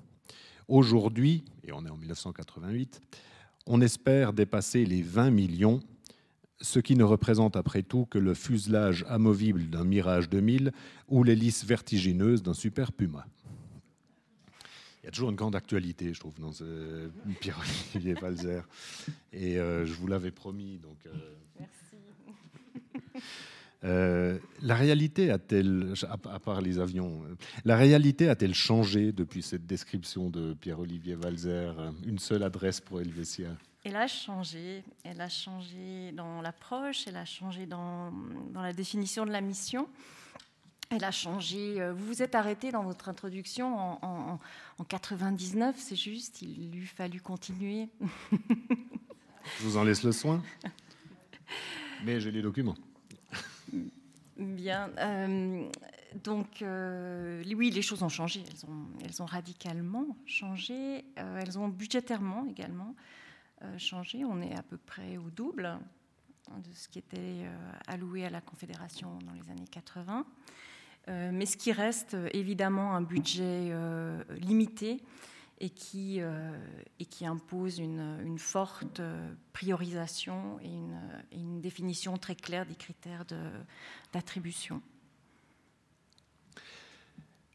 Aujourd'hui, 0.68 1.44
et 1.64 1.72
on 1.72 1.86
est 1.86 1.90
en 1.90 1.96
1988, 1.96 3.00
on 3.64 3.80
espère 3.80 4.34
dépasser 4.34 4.84
les 4.84 5.00
20 5.00 5.30
millions 5.30 5.80
ce 6.60 6.78
qui 6.78 6.96
ne 6.96 7.04
représente 7.04 7.56
après 7.56 7.82
tout 7.82 8.06
que 8.06 8.18
le 8.18 8.34
fuselage 8.34 9.04
amovible 9.08 9.68
d'un 9.68 9.84
Mirage 9.84 10.28
2000 10.28 10.72
ou 11.08 11.24
l'hélice 11.24 11.64
vertigineuse 11.64 12.42
d'un 12.42 12.54
Super 12.54 12.92
Puma. 12.92 13.26
Il 15.02 15.06
y 15.06 15.08
a 15.08 15.10
toujours 15.10 15.30
une 15.30 15.36
grande 15.36 15.56
actualité, 15.56 16.14
je 16.14 16.20
trouve, 16.20 16.38
dans 16.38 16.52
ce 16.52 17.10
Pierre-Olivier 17.40 18.14
Valzer. 18.14 18.62
Et 19.32 19.58
euh, 19.58 19.84
je 19.84 19.92
vous 19.94 20.06
l'avais 20.06 20.30
promis. 20.30 20.78
Donc, 20.78 20.98
euh, 21.06 21.10
Merci. 21.58 23.22
Euh, 23.84 24.38
la 24.60 24.76
réalité 24.76 25.32
a-t-elle, 25.32 25.94
à 26.08 26.38
part 26.38 26.60
les 26.60 26.78
avions, 26.78 27.20
la 27.64 27.76
réalité 27.76 28.28
a-t-elle 28.28 28.54
changé 28.54 29.10
depuis 29.10 29.42
cette 29.42 29.66
description 29.66 30.30
de 30.30 30.54
Pierre-Olivier 30.54 31.16
Valzer 31.16 31.74
Une 32.06 32.20
seule 32.20 32.44
adresse 32.44 32.80
pour 32.80 33.00
Helvetia? 33.00 33.56
Elle 33.84 33.96
a 33.96 34.06
changé. 34.06 34.84
Elle 35.04 35.20
a 35.20 35.28
changé 35.28 36.12
dans 36.12 36.40
l'approche, 36.40 37.06
elle 37.06 37.16
a 37.16 37.24
changé 37.24 37.66
dans, 37.66 38.12
dans, 38.52 38.62
la 38.62 38.72
définition 38.72 39.26
de 39.26 39.30
la 39.30 39.40
mission. 39.40 39.88
Elle 40.90 41.04
a 41.04 41.10
changé. 41.10 41.80
Euh, 41.80 41.92
vous 41.92 42.06
vous 42.06 42.22
êtes 42.22 42.34
arrêté 42.34 42.70
dans 42.70 42.84
votre 42.84 43.08
introduction 43.08 43.76
en, 43.76 44.38
en, 44.78 44.84
99, 44.84 45.74
c'est 45.78 45.96
juste. 45.96 46.42
Il 46.42 46.70
lui 46.70 46.86
fallu 46.86 47.20
continuer. 47.20 47.88
Je 49.58 49.64
vous 49.64 49.76
en 49.76 49.84
laisse 49.84 50.04
le 50.04 50.12
soin. 50.12 50.42
Mais 52.04 52.20
j'ai 52.20 52.30
les 52.30 52.42
documents. 52.42 52.76
Bien. 54.36 54.90
donc, 56.22 56.62
oui, 56.62 57.70
les 57.70 57.82
choses 57.82 58.04
ont 58.04 58.08
changé. 58.08 58.44
Elles 58.48 58.70
ont, 58.70 58.86
elles 59.04 59.22
ont 59.22 59.26
radicalement 59.26 60.16
changé. 60.26 61.04
elles 61.16 61.58
ont 61.58 61.68
budgétairement 61.68 62.46
également 62.48 62.94
changé. 63.78 64.24
On 64.24 64.40
est 64.40 64.56
à 64.56 64.62
peu 64.62 64.76
près 64.76 65.16
au 65.16 65.30
double 65.30 65.78
de 66.50 66.72
ce 66.74 66.88
qui 66.88 66.98
était 66.98 67.46
alloué 67.86 68.24
à 68.24 68.30
la 68.30 68.40
Confédération 68.40 69.18
dans 69.24 69.32
les 69.32 69.50
années 69.50 69.68
80. 69.70 70.26
mais 71.08 71.46
ce 71.46 71.56
qui 71.56 71.72
reste 71.72 72.16
évidemment 72.32 72.94
un 72.94 73.02
budget 73.02 73.72
limité 74.40 75.02
et 75.62 75.70
qui, 75.70 76.20
euh, 76.20 76.50
et 76.98 77.04
qui 77.04 77.24
impose 77.24 77.78
une, 77.78 78.36
forte 78.36 79.00
priorisation 79.52 80.58
et 80.60 80.68
une, 81.36 81.60
définition 81.60 82.16
très 82.18 82.34
claire 82.34 82.66
des 82.66 82.74
critères 82.74 83.24
d'attribution. 84.12 84.82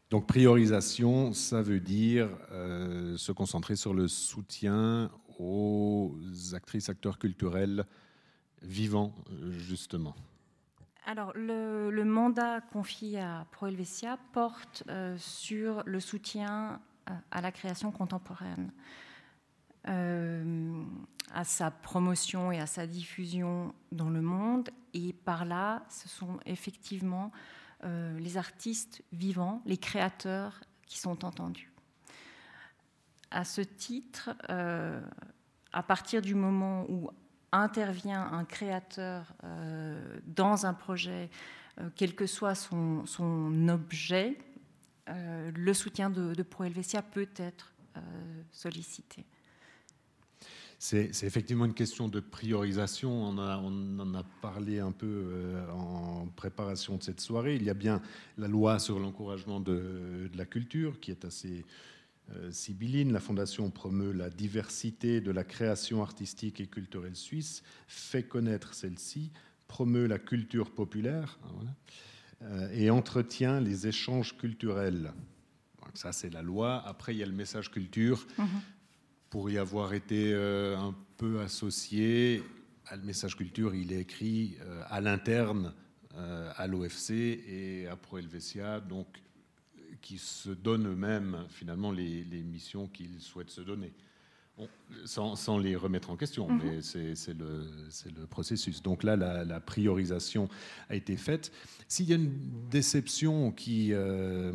Donc 0.08 0.26
priorisation, 0.26 1.34
ça 1.34 1.60
veut 1.60 1.80
dire 1.80 2.30
euh, 2.50 3.18
se 3.18 3.30
concentrer 3.30 3.76
sur 3.76 3.92
le 3.92 4.08
soutien 4.08 5.10
aux 5.38 6.14
actrices, 6.52 6.88
acteurs 6.88 7.18
culturels 7.18 7.86
vivants, 8.62 9.14
justement. 9.50 10.14
Alors, 11.06 11.32
le, 11.34 12.04
mandat 12.04 12.60
confié 12.60 13.20
à 13.20 13.46
Pro 13.50 13.66
Helvetia 13.66 14.18
porte 14.32 14.82
euh, 14.88 15.16
sur 15.16 15.82
le 15.86 16.00
soutien 16.00 16.80
à 17.30 17.40
la 17.40 17.52
création 17.52 17.90
contemporaine, 17.90 18.70
euh, 19.88 20.84
à 21.32 21.44
sa 21.44 21.70
promotion 21.70 22.52
et 22.52 22.60
à 22.60 22.66
sa 22.66 22.86
diffusion 22.86 23.74
dans 23.92 24.10
le 24.10 24.20
monde. 24.20 24.70
Et 24.94 25.12
par 25.12 25.44
là, 25.44 25.84
ce 25.88 26.08
sont 26.08 26.38
effectivement 26.46 27.32
euh, 27.84 28.18
les 28.18 28.36
artistes 28.36 29.02
vivants, 29.12 29.62
les 29.64 29.78
créateurs 29.78 30.60
qui 30.86 30.98
sont 30.98 31.24
entendus. 31.24 31.72
À 33.30 33.44
ce 33.44 33.60
titre, 33.60 34.30
euh, 34.50 35.00
à 35.72 35.82
partir 35.82 36.22
du 36.22 36.34
moment 36.34 36.86
où 36.88 37.10
intervient 37.52 38.30
un 38.32 38.44
créateur 38.44 39.34
dans 40.26 40.66
un 40.66 40.74
projet, 40.74 41.30
quel 41.96 42.14
que 42.14 42.26
soit 42.26 42.54
son, 42.54 43.68
objet, 43.68 44.36
euh, 45.08 45.50
le 45.54 45.74
soutien 45.74 46.10
de, 46.10 46.42
Pro 46.42 46.64
Helvetia 46.64 47.02
peut 47.02 47.28
être 47.36 47.72
euh, 47.96 48.00
sollicité. 48.50 49.24
C'est 50.80 51.10
effectivement 51.24 51.64
une 51.64 51.74
question 51.74 52.08
de 52.08 52.20
priorisation. 52.20 53.10
On, 53.10 53.38
en 53.38 54.14
a 54.14 54.22
parlé 54.40 54.78
un 54.78 54.92
peu 54.92 55.06
euh, 55.06 55.68
en 55.72 56.28
préparation 56.36 56.96
de 56.96 57.02
cette 57.02 57.20
soirée. 57.20 57.56
Il 57.56 57.64
y 57.64 57.70
a 57.70 57.74
bien 57.74 58.00
la 58.36 58.46
loi 58.46 58.78
sur 58.78 59.00
l'encouragement 59.00 59.58
de, 59.58 60.30
la 60.34 60.44
culture 60.44 61.00
qui 61.00 61.10
est 61.10 61.24
assez 61.24 61.64
sibylline. 62.50 63.12
La 63.12 63.20
Fondation 63.20 63.70
promeut 63.70 64.12
la 64.12 64.30
diversité 64.30 65.20
de 65.20 65.30
la 65.30 65.44
création 65.44 66.02
artistique 66.02 66.60
et 66.60 66.66
culturelle 66.66 67.16
suisse, 67.16 67.62
fait 67.86 68.22
connaître 68.22 68.74
celle-ci, 68.74 69.32
promeut 69.66 70.06
la 70.06 70.18
culture 70.18 70.70
populaire. 70.70 71.38
Voilà. 71.54 71.70
Euh, 72.42 72.70
et 72.72 72.88
entretient 72.88 73.60
les 73.60 73.88
échanges 73.88 74.36
culturels. 74.36 75.12
ça, 75.94 76.12
c'est 76.12 76.30
la 76.30 76.42
loi. 76.42 76.84
Après, 76.86 77.12
il 77.12 77.18
y 77.18 77.22
a 77.22 77.26
le 77.26 77.32
message 77.32 77.70
culture. 77.70 78.26
Mhm. 78.38 78.46
Pour 79.28 79.50
y 79.50 79.58
avoir 79.58 79.92
été 79.92 80.32
euh, 80.32 80.78
un 80.78 80.94
peu 81.16 81.40
associé, 81.40 82.42
le 82.92 83.02
message 83.02 83.36
culture, 83.36 83.74
il 83.74 83.92
est 83.92 84.00
écrit 84.00 84.56
euh, 84.60 84.82
à 84.88 85.00
l'interne 85.00 85.74
à 86.56 86.66
l'OFC 86.66 87.10
et 87.12 87.86
à 87.86 87.94
Pro 87.94 88.18
Helvetia, 88.18 88.80
donc 88.80 89.06
qui 90.00 90.18
se 90.18 90.50
donnent 90.50 90.88
eux-mêmes 90.88 91.44
finalement 91.48 91.92
les 91.92 92.42
missions 92.42 92.86
qu'ils 92.86 93.20
souhaitent 93.20 93.50
se 93.50 93.60
donner 93.60 93.92
sans, 95.04 95.58
les 95.58 95.76
remettre 95.76 96.10
en 96.10 96.16
question, 96.16 96.48
mhm. 96.48 96.60
mais 96.64 96.82
c'est 96.82 97.34
le, 97.38 97.66
le, 98.16 98.26
processus. 98.26 98.82
Donc 98.82 99.02
là, 99.02 99.16
la, 99.16 99.60
priorisation 99.60 100.48
a 100.88 100.96
été 100.96 101.16
faite. 101.16 101.52
S'il 101.86 102.08
y 102.08 102.12
a 102.12 102.16
une 102.16 102.68
déception 102.70 103.52
qui, 103.52 103.92
euh, 103.92 104.52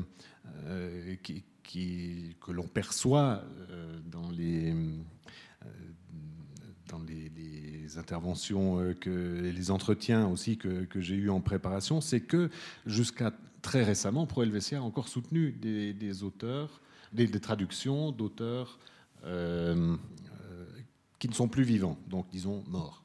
euh, 0.66 1.16
qui, 1.24 2.36
que 2.42 2.52
l'on 2.52 2.68
perçoit 2.68 3.44
euh, 3.70 4.00
dans 4.06 4.30
les 4.32 4.74
dans 6.88 7.00
les, 7.00 7.32
interventions 7.96 8.82
et 8.82 9.52
les 9.52 9.70
entretiens 9.70 10.28
aussi 10.28 10.58
que, 10.58 10.86
que 10.86 11.00
j'ai 11.00 11.14
eu 11.14 11.30
en 11.30 11.42
préparation, 11.42 12.02
c'est 12.02 12.22
que 12.22 12.50
jusqu'à 12.88 13.32
très 13.64 13.84
récemment, 13.84 14.28
Pro 14.28 14.44
Helvetia 14.44 14.78
a 14.78 14.82
encore 14.82 15.08
soutenu 15.08 15.52
des, 15.52 16.24
auteurs, 16.24 16.82
des, 17.12 17.28
traductions 17.40 18.12
d'auteurs 18.12 18.78
euh, 19.24 19.98
euh, 20.44 20.66
qui 21.18 21.28
ne 21.28 21.34
sont 21.34 21.48
plus 21.48 21.64
vivants, 21.64 21.98
donc 22.08 22.28
disons 22.30 22.64
morts. 22.68 23.04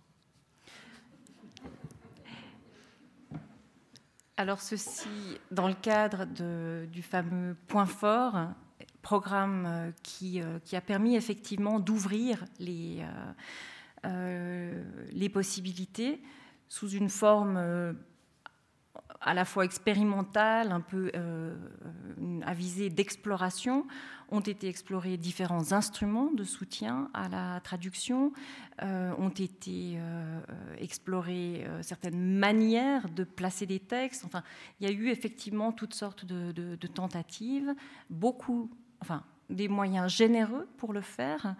Alors 4.36 4.60
ceci, 4.60 5.08
dans 5.50 5.68
le 5.68 5.74
cadre 5.74 6.26
du 6.86 7.02
fameux 7.02 7.56
point 7.66 7.86
fort, 7.86 8.48
programme 9.00 9.64
euh, 9.66 9.90
qui, 10.02 10.40
a 10.40 10.80
permis 10.80 11.16
effectivement 11.16 11.80
d'ouvrir 11.80 12.44
les 12.58 13.00
possibilités 15.32 16.20
sous 16.68 16.90
une 16.90 17.08
forme 17.08 17.96
à 19.20 19.34
la 19.34 19.44
fois 19.44 19.64
expérimentale, 19.64 20.72
un 20.72 20.80
peu 20.80 21.10
euh, 21.14 21.56
avisée 22.44 22.90
d'exploration, 22.90 23.86
ont 24.30 24.40
été 24.40 24.68
explorés 24.68 25.16
différents 25.16 25.72
instruments 25.72 26.30
de 26.30 26.44
soutien 26.44 27.10
à 27.14 27.28
la 27.28 27.60
traduction, 27.60 28.32
euh, 28.82 29.12
ont 29.18 29.30
été 29.30 29.94
euh, 29.96 30.40
explorées 30.78 31.66
certaines 31.82 32.38
manières 32.38 33.08
de 33.08 33.24
placer 33.24 33.66
des 33.66 33.80
textes. 33.80 34.24
Enfin, 34.24 34.42
il 34.80 34.88
y 34.88 34.90
a 34.90 34.94
eu 34.94 35.08
effectivement 35.08 35.72
toutes 35.72 35.94
sortes 35.94 36.24
de, 36.24 36.52
de 36.52 36.86
tentatives, 36.86 37.74
beaucoup, 38.10 38.70
enfin, 39.00 39.24
des 39.50 39.68
moyens 39.68 40.12
généreux 40.12 40.68
pour 40.76 40.92
le 40.92 41.00
faire, 41.00 41.46
euh, 41.46 41.52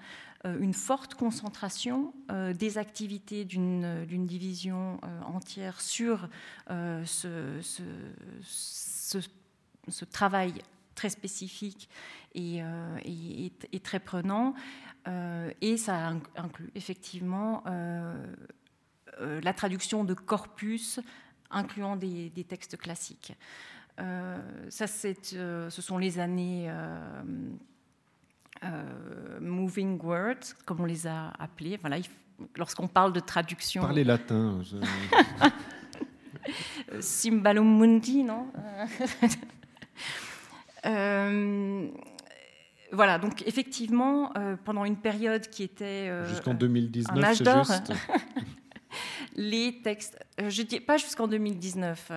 une 0.44 0.74
forte 0.74 1.14
concentration 1.14 2.14
euh, 2.30 2.52
des 2.52 2.78
activités 2.78 3.44
d'une 3.44 4.26
division 4.26 5.00
euh, 5.02 5.20
entière 5.22 5.80
sur 5.80 6.28
ce, 6.68 7.60
travail 10.12 10.54
très 10.94 11.10
spécifique 11.10 11.88
et, 12.34 12.60
et, 13.04 13.80
très 13.80 14.00
prenant. 14.00 14.54
et 15.60 15.76
ça 15.76 16.14
inclut 16.36 16.70
effectivement 16.74 17.62
la 19.20 19.52
traduction 19.54 20.04
de 20.04 20.14
corpus 20.14 21.00
incluant 21.50 21.96
des, 21.96 22.30
des 22.30 22.44
textes 22.44 22.76
classiques. 22.76 23.32
ça, 23.96 24.86
ce 24.86 25.68
sont 25.70 25.98
les 25.98 26.18
années 26.18 26.70
euh, 28.64 29.38
moving 29.40 30.00
words, 30.02 30.54
comme 30.64 30.80
on 30.80 30.84
les 30.84 31.06
a 31.06 31.32
appelés. 31.38 31.76
Voilà, 31.76 31.98
lorsqu'on 32.56 32.88
parle 32.88 33.12
de 33.12 33.20
traduction. 33.20 33.82
Parlez 33.82 34.04
latin. 34.04 34.60
Simbalum 37.00 37.78
mundi, 37.78 38.24
non? 38.24 38.46
Euh, 40.86 41.88
Voilà, 42.92 43.18
donc 43.18 43.46
effectivement, 43.46 44.32
euh, 44.36 44.56
pendant 44.64 44.84
une 44.84 44.96
période 44.96 45.46
qui 45.48 45.62
était. 45.62 46.10
Jusqu'en 46.26 46.54
2019, 46.54 47.36
c'est 47.36 47.44
juste. 47.44 47.92
les 49.36 49.80
textes, 49.82 50.18
je 50.38 50.62
dis 50.62 50.80
pas 50.80 50.96
jusqu'en 50.96 51.28
2019. 51.28 52.12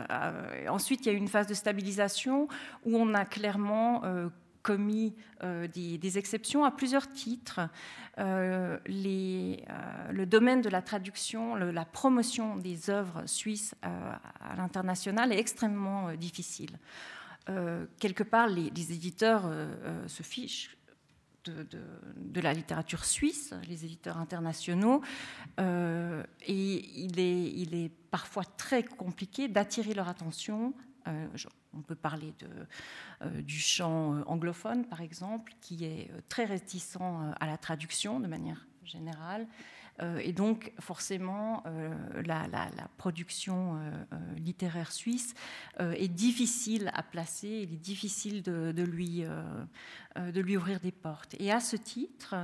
ensuite, 0.70 1.06
il 1.06 1.08
y 1.08 1.12
a 1.12 1.14
eu 1.14 1.18
une 1.18 1.28
phase 1.28 1.48
de 1.48 1.54
stabilisation 1.54 2.48
où 2.86 2.96
on 2.96 3.14
a 3.14 3.26
clairement 3.26 4.02
commis 4.62 5.14
euh, 5.44 5.68
des, 5.68 6.18
exceptions 6.18 6.64
à 6.64 6.72
plusieurs 6.72 7.08
titres. 7.08 7.62
Euh, 8.20 8.78
euh, 8.88 10.12
le 10.12 10.26
domaine 10.26 10.62
de 10.62 10.70
la 10.70 10.82
traduction, 10.82 11.56
la 11.56 11.86
promotion 11.86 12.56
des 12.58 12.90
œuvres 12.90 13.24
suisses 13.26 13.76
à 13.82 14.56
l'international 14.56 15.32
est 15.32 15.40
extrêmement 15.40 16.14
difficile. 16.14 16.78
quelque 18.00 18.24
part, 18.24 18.48
les, 18.48 18.94
éditeurs 18.94 19.50
se 20.08 20.24
fichent 20.24 20.78
de, 21.46 22.42
la 22.42 22.54
littérature 22.54 23.06
suisse, 23.06 23.54
les 23.68 23.86
éditeurs 23.86 24.18
internationaux, 24.18 25.02
et 25.58 27.02
il 27.02 27.20
est, 27.20 27.92
parfois 28.12 28.44
très 28.44 28.84
compliqué 28.84 29.48
d'attirer 29.48 29.94
leur 29.94 30.10
attention 30.10 30.74
on 31.74 31.82
peut 31.82 31.96
parler 31.96 32.34
euh, 33.22 33.42
du 33.42 33.60
chant 33.60 34.16
euh, 34.16 34.24
anglophone, 34.26 34.86
par 34.86 35.02
exemple, 35.02 35.54
qui 35.62 35.86
est 35.86 36.10
euh, 36.12 36.22
très 36.30 36.46
réticent 36.46 36.98
à 37.40 37.46
la 37.46 37.58
traduction 37.58 38.20
de 38.20 38.28
manière 38.28 38.66
générale. 38.84 39.48
et 40.20 40.34
donc, 40.34 40.74
forcément, 40.80 41.64
la, 42.26 42.48
production 42.98 43.80
littéraire 44.36 44.92
suisse 44.92 45.36
est 45.80 46.08
difficile 46.08 46.90
à 46.96 47.04
placer, 47.04 47.68
il 47.68 47.74
est 47.74 47.82
difficile 47.82 48.42
de, 48.42 48.82
lui, 48.82 49.24
de 50.16 50.42
lui 50.42 50.58
ouvrir 50.58 50.80
des 50.80 50.92
portes. 50.92 51.36
Et 51.40 51.52
à 51.52 51.60
ce 51.60 51.76
titre, 51.76 52.36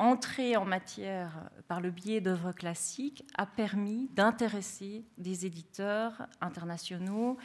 entrer 0.00 0.56
en 0.56 0.64
matière 0.64 1.50
par 1.68 1.80
le 1.80 1.90
biais 1.90 2.20
d'œuvres 2.20 2.52
classiques 2.52 3.24
a 3.36 3.44
permis 3.44 4.08
d'intéresser 4.14 5.04
des 5.18 5.44
éditeurs 5.44 6.26
internationaux, 6.40 7.36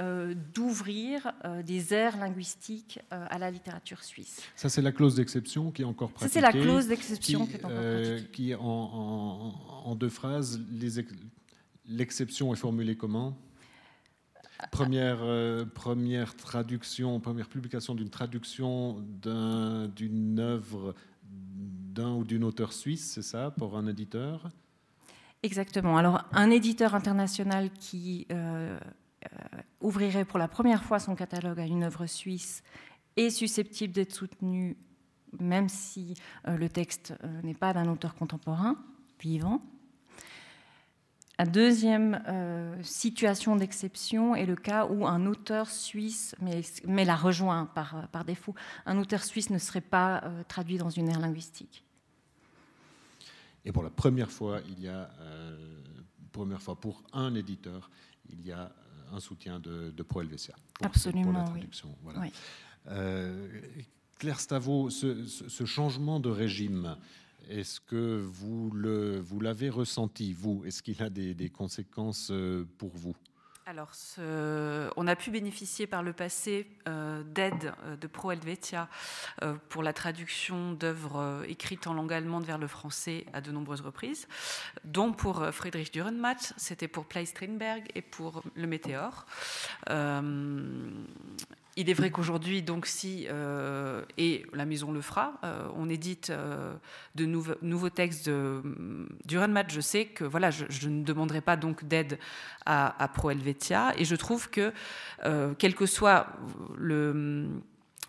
euh, 0.00 0.34
d'ouvrir 0.54 1.32
euh, 1.44 1.62
des 1.62 1.92
aires 1.92 2.16
linguistiques 2.16 2.98
euh, 3.12 3.26
à 3.28 3.38
la 3.38 3.50
littérature 3.50 4.02
suisse. 4.02 4.40
Ça, 4.56 4.70
c'est 4.70 4.80
la 4.80 4.92
clause 4.92 5.16
d'exception 5.16 5.70
qui 5.70 5.82
est 5.82 5.84
encore 5.84 6.10
pratiquée. 6.10 6.32
c'est 6.32 6.40
la 6.40 6.52
clause 6.52 6.88
d'exception 6.88 7.46
qui, 7.46 7.56
est 7.56 7.64
encore 7.64 7.70
pratiquée. 7.72 8.28
Qui, 8.32 8.54
en, 8.54 8.60
en, 9.84 9.94
deux 9.94 10.08
phrases, 10.08 10.60
l'exception 11.86 12.54
est 12.54 12.56
formulée 12.56 12.96
comment? 12.96 13.36
Première, 14.72 15.20
première 15.74 16.36
traduction, 16.36 17.20
première 17.20 17.48
publication 17.48 17.94
d'une 17.94 18.10
traduction 18.10 19.04
d'une 19.94 20.40
œuvre 20.40 20.94
d'un 21.98 22.12
ou 22.12 22.24
d'une 22.24 22.44
auteur 22.44 22.72
suisse, 22.72 23.12
c'est 23.12 23.22
ça, 23.22 23.50
pour 23.50 23.76
un 23.76 23.86
éditeur? 23.88 24.48
Exactement. 25.42 25.96
Alors, 25.96 26.24
un 26.32 26.50
éditeur 26.50 26.94
international 26.94 27.70
qui 27.72 28.26
euh, 28.30 28.78
euh, 29.24 29.58
ouvrirait 29.80 30.24
pour 30.24 30.38
la 30.38 30.48
première 30.48 30.84
fois 30.84 31.00
son 31.00 31.16
catalogue 31.16 31.58
à 31.58 31.64
une 31.64 31.82
œuvre 31.82 32.06
suisse 32.06 32.62
est 33.16 33.30
susceptible 33.30 33.92
d'être 33.92 34.12
soutenu, 34.12 34.76
même 35.40 35.68
si 35.68 36.14
euh, 36.46 36.56
le 36.56 36.68
texte 36.68 37.14
n'est 37.42 37.54
pas 37.54 37.72
d'un 37.72 37.88
auteur 37.88 38.14
contemporain 38.14 38.76
vivant. 39.20 39.60
La 41.40 41.46
deuxième 41.46 42.20
situation 42.82 43.54
d'exception 43.54 44.34
est 44.34 44.44
le 44.44 44.56
cas 44.56 44.86
où 44.86 45.06
un 45.06 45.24
auteur 45.24 45.70
suisse, 45.70 46.34
mais, 46.40 47.04
la 47.04 47.14
rejoint 47.14 47.66
par, 47.66 48.08
par, 48.08 48.24
défaut, 48.24 48.56
un 48.86 48.98
auteur 48.98 49.22
suisse 49.22 49.48
ne 49.50 49.58
serait 49.58 49.80
pas 49.80 50.24
traduit 50.48 50.78
dans 50.78 50.90
une 50.90 51.08
aire 51.08 51.20
linguistique. 51.20 51.84
Et 53.64 53.72
pour 53.72 53.82
la 53.82 53.90
première 53.90 54.30
fois, 54.30 54.60
il 54.68 54.80
y 54.80 54.88
a, 54.88 55.10
euh, 55.20 55.82
première 56.32 56.62
fois 56.62 56.76
pour 56.76 57.02
un 57.12 57.34
éditeur, 57.34 57.90
il 58.30 58.46
y 58.46 58.52
a 58.52 58.72
un 59.12 59.20
soutien 59.20 59.58
de, 59.58 59.90
de 59.90 60.02
Pro 60.02 60.20
Helvetia. 60.20 60.54
Absolument, 60.82 61.24
pour 61.24 61.32
la 61.32 61.44
traduction. 61.44 61.96
Oui. 62.04 62.32
Claire 64.18 64.40
Stavo, 64.40 64.90
ce, 64.90 65.26
ce, 65.26 65.64
changement 65.64 66.18
de 66.18 66.28
régime, 66.28 66.96
est-ce 67.48 67.80
que 67.80 68.20
vous, 68.20 68.70
le, 68.72 69.20
vous 69.20 69.40
l'avez 69.40 69.70
ressenti, 69.70 70.32
vous? 70.32 70.64
Est-ce 70.64 70.82
qu'il 70.82 71.00
a 71.02 71.08
des, 71.08 71.50
conséquences 71.50 72.30
euh, 72.32 72.64
pour 72.78 72.90
vous? 72.96 73.14
Alors, 73.68 73.92
on 74.96 75.06
a 75.06 75.14
pu 75.14 75.30
bénéficier 75.30 75.86
par 75.86 76.02
le 76.02 76.14
passé 76.14 76.66
euh, 76.88 77.22
d'aide 77.22 77.74
euh, 77.84 77.96
de 77.96 78.06
Pro 78.06 78.30
Helvetia 78.30 78.88
pour 79.68 79.82
la 79.82 79.92
traduction 79.92 80.72
d'œuvres 80.72 81.44
écrites 81.46 81.86
en 81.86 81.92
langue 81.92 82.14
allemande 82.14 82.44
vers 82.44 82.56
le 82.56 82.66
français 82.66 83.26
à 83.34 83.42
de 83.42 83.52
nombreuses 83.52 83.82
reprises, 83.82 84.26
dont 84.84 85.12
pour 85.12 85.44
Friedrich 85.52 85.92
Dürrenmatt, 85.92 86.54
c'était 86.56 86.88
pour 86.88 87.04
Play 87.04 87.26
Strindberg 87.26 87.84
et 87.94 88.00
pour 88.00 88.42
Le 88.54 88.66
Météore. 88.66 89.26
Il 91.80 91.88
est 91.88 91.94
vrai 91.94 92.10
qu'aujourd'hui, 92.10 92.60
donc, 92.60 92.86
si, 92.86 93.28
euh, 93.30 94.02
et 94.16 94.44
la 94.52 94.64
maison 94.64 94.90
le 94.90 95.00
fera, 95.00 95.34
euh, 95.44 95.68
on 95.76 95.88
édite 95.88 96.30
euh, 96.30 96.74
de 97.14 97.24
nouveaux 97.24 97.88
textes 97.88 98.28
de 98.28 98.62
Dürrenmatt, 99.24 99.70
je 99.70 99.80
sais 99.80 100.06
que 100.06 100.24
voilà, 100.24 100.50
je, 100.50 100.88
ne 100.88 101.04
demanderai 101.04 101.40
pas 101.40 101.56
donc 101.56 101.84
d'aide 101.84 102.18
à, 102.66 103.00
à, 103.00 103.06
Pro 103.06 103.30
Helvetia, 103.30 103.92
et 103.96 104.04
je 104.04 104.16
trouve 104.16 104.50
que, 104.50 104.72
quel 105.58 105.76
que 105.76 105.86
soit 105.86 106.26
le 106.76 107.46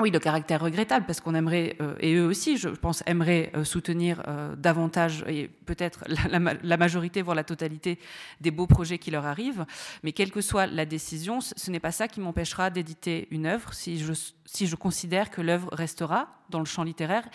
oui, 0.01 0.11
le 0.11 0.19
caractère 0.19 0.61
regrettable, 0.61 1.05
parce 1.05 1.19
qu'on 1.19 1.35
aimerait, 1.35 1.75
euh, 1.81 1.93
et 1.99 2.15
eux 2.15 2.25
aussi, 2.25 2.55
je 2.55 2.69
pense, 2.69 3.03
aimeraient 3.05 3.51
euh, 3.53 3.65
soutenir 3.65 4.23
euh, 4.29 4.55
davantage, 4.55 5.25
et 5.27 5.49
peut-être 5.49 6.05
la, 6.07 6.77
majorité, 6.77 7.21
voire 7.21 7.35
la 7.35 7.43
totalité 7.43 7.99
des 8.39 8.49
beaux 8.49 8.65
projets 8.65 8.97
qui 8.97 9.11
leur 9.11 9.25
arrivent. 9.25 9.65
Mais 10.03 10.13
quelle 10.13 10.31
que 10.31 10.39
soit 10.39 10.67
la 10.67 10.85
décision, 10.85 11.41
ce 11.41 11.69
n'est 11.69 11.81
pas 11.81 11.91
ça 11.91 12.07
qui 12.07 12.21
m'empêchera 12.21 12.69
d'éditer 12.69 13.27
une 13.29 13.45
œuvre 13.45 13.73
si 13.73 13.99
je, 13.99 14.13
si 14.45 14.67
je 14.67 14.75
considère 14.77 15.29
que 15.29 15.41
l'œuvre 15.41 15.67
restera 15.73 16.29
dans 16.49 16.59
le 16.59 16.65
champ 16.65 16.83
littéraire 16.83 17.27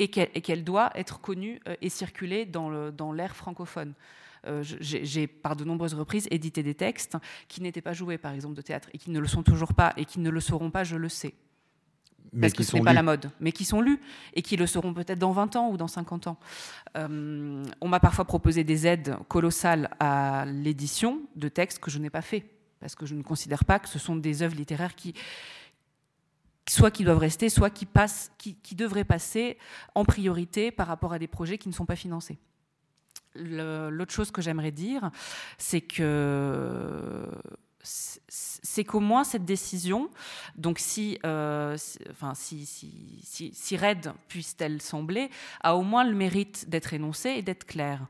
et 0.00 0.08
qu'elle 0.08 0.64
doit 0.64 0.90
être 0.96 1.20
connue 1.20 1.60
et 1.80 1.90
circuler 1.90 2.44
dans 2.46 3.12
l'ère 3.12 3.36
francophone. 3.36 3.92
j'ai 4.62 5.26
par 5.26 5.54
de 5.56 5.64
nombreuses 5.64 5.94
reprises 5.94 6.26
édité 6.30 6.62
des 6.62 6.74
textes 6.74 7.18
qui 7.48 7.62
n'étaient 7.62 7.82
pas 7.82 7.92
joués, 7.92 8.18
par 8.18 8.32
exemple, 8.32 8.54
de 8.54 8.62
théâtre, 8.62 8.88
et 8.94 8.98
qui 8.98 9.10
ne 9.10 9.20
le 9.20 9.28
sont 9.28 9.42
toujours 9.42 9.74
pas, 9.74 9.92
et 9.98 10.06
qui 10.06 10.18
ne 10.18 10.30
le 10.30 10.40
seront 10.40 10.70
pas, 10.70 10.84
je 10.84 10.96
le 10.96 11.10
sais 11.10 11.34
parce 12.38 12.52
que 12.52 12.62
ce 12.62 12.76
n'est 12.76 12.82
pas 12.82 12.92
la 12.92 13.02
mode, 13.02 13.30
mais 13.40 13.52
qui 13.52 13.64
sont 13.64 13.80
lus 13.80 14.00
et 14.34 14.42
qui 14.42 14.56
le 14.56 14.66
seront 14.66 14.94
peut-être 14.94 15.18
dans 15.18 15.32
20 15.32 15.56
ans 15.56 15.70
ou 15.70 15.76
dans 15.76 15.88
50 15.88 16.28
ans. 16.28 16.38
Euh, 16.96 17.64
on 17.80 17.88
m'a 17.88 18.00
parfois 18.00 18.24
proposé 18.24 18.62
des 18.64 18.86
aides 18.86 19.16
colossales 19.28 19.90
à 19.98 20.44
l'édition 20.46 21.20
de 21.36 21.48
textes 21.48 21.78
que 21.78 21.90
je 21.90 21.98
n'ai 21.98 22.10
pas 22.10 22.22
fait, 22.22 22.44
parce 22.78 22.94
que 22.94 23.06
je 23.06 23.14
ne 23.14 23.22
considère 23.22 23.64
pas 23.64 23.78
que 23.78 23.88
ce 23.88 23.98
sont 23.98 24.16
des 24.16 24.42
œuvres 24.42 24.56
littéraires 24.56 24.94
qui, 24.94 25.14
soit 26.68 26.90
qui 26.90 27.04
doivent 27.04 27.18
rester, 27.18 27.48
soit 27.48 27.70
qui, 27.70 27.86
passent, 27.86 28.30
qui, 28.38 28.54
qui 28.54 28.74
devraient 28.74 29.04
passer 29.04 29.58
en 29.94 30.04
priorité 30.04 30.70
par 30.70 30.86
rapport 30.86 31.12
à 31.12 31.18
des 31.18 31.28
projets 31.28 31.58
qui 31.58 31.68
ne 31.68 31.74
sont 31.74 31.86
pas 31.86 31.96
financés. 31.96 32.38
L'autre 33.34 34.12
chose 34.12 34.30
que 34.30 34.42
j'aimerais 34.42 34.72
dire, 34.72 35.10
c'est 35.56 35.80
que 35.80 37.28
c'est 37.82 38.84
qu'au 38.84 39.00
moins 39.00 39.24
cette 39.24 39.44
décision, 39.44 40.10
donc 40.56 40.78
si, 40.78 41.18
euh, 41.24 41.76
si, 42.34 42.66
si, 42.66 43.20
si, 43.22 43.50
si 43.54 43.76
raide 43.76 44.12
puisse-t-elle 44.28 44.82
sembler, 44.82 45.30
a 45.62 45.76
au 45.76 45.82
moins 45.82 46.04
le 46.04 46.14
mérite 46.14 46.68
d'être 46.68 46.92
énoncée 46.92 47.30
et 47.30 47.42
d'être 47.42 47.64
claire. 47.64 48.06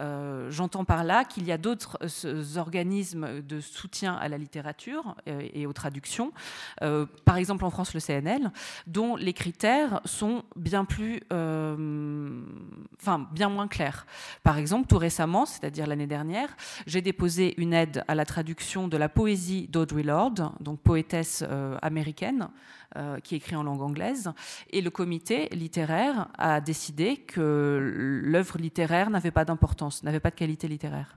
Euh, 0.00 0.50
j'entends 0.50 0.84
par 0.84 1.04
là 1.04 1.24
qu'il 1.24 1.44
y 1.44 1.52
a 1.52 1.58
d'autres 1.58 1.98
euh, 2.24 2.58
organismes 2.58 3.40
de 3.40 3.60
soutien 3.60 4.14
à 4.14 4.28
la 4.28 4.36
littérature 4.36 5.16
et 5.26 5.66
aux 5.66 5.72
traductions, 5.72 6.32
par 7.24 7.36
exemple 7.36 7.64
en 7.64 7.70
France 7.70 7.94
le 7.94 8.00
CNL, 8.00 8.52
dont 8.86 9.16
les 9.16 9.32
critères 9.32 10.00
sont 10.04 10.44
bien 10.56 10.84
plus, 10.84 11.20
enfin 11.30 13.26
bien 13.32 13.48
moins 13.48 13.68
clairs. 13.68 14.06
Par 14.42 14.58
exemple, 14.58 14.86
tout 14.86 14.98
récemment, 14.98 15.46
c'est-à-dire 15.46 15.86
l'année 15.86 16.06
dernière, 16.06 16.56
j'ai 16.86 17.00
déposé 17.00 17.54
une 17.60 17.72
aide 17.72 18.04
à 18.08 18.14
la 18.14 18.24
traduction 18.24 18.88
de 18.88 18.96
la 18.96 19.08
poésie 19.14 19.68
d'Audrey 19.68 20.02
Lorde, 20.02 20.50
donc 20.60 20.80
poétesse 20.80 21.44
euh, 21.48 21.78
américaine, 21.82 22.48
euh, 22.96 23.18
qui 23.20 23.36
écrit 23.36 23.56
en 23.56 23.62
langue 23.62 23.82
anglaise. 23.82 24.32
Et 24.70 24.80
le 24.80 24.90
comité 24.90 25.48
littéraire 25.52 26.28
a 26.36 26.60
décidé 26.60 27.16
que 27.16 27.78
l'œuvre 28.24 28.58
littéraire 28.58 29.10
n'avait 29.10 29.30
pas 29.30 29.44
d'importance, 29.44 30.02
n'avait 30.02 30.20
pas 30.20 30.30
de 30.30 30.36
qualité 30.36 30.68
littéraire. 30.68 31.14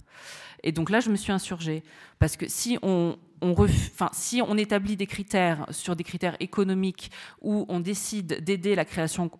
Et 0.63 0.71
donc 0.71 0.89
là, 0.89 0.99
je 0.99 1.09
me 1.09 1.15
suis 1.15 1.31
insurgée. 1.31 1.83
Parce 2.19 2.37
que 2.37 2.47
si 2.47 2.79
on, 2.81 3.17
si 4.11 4.41
on 4.41 4.57
établit 4.57 4.95
des 4.95 5.07
critères 5.07 5.65
sur 5.71 5.95
des 5.95 6.03
critères 6.03 6.37
économiques 6.39 7.11
où 7.41 7.65
on 7.69 7.79
décide 7.79 8.43
d'aider 8.43 8.75
la 8.75 8.85
création 8.85 9.31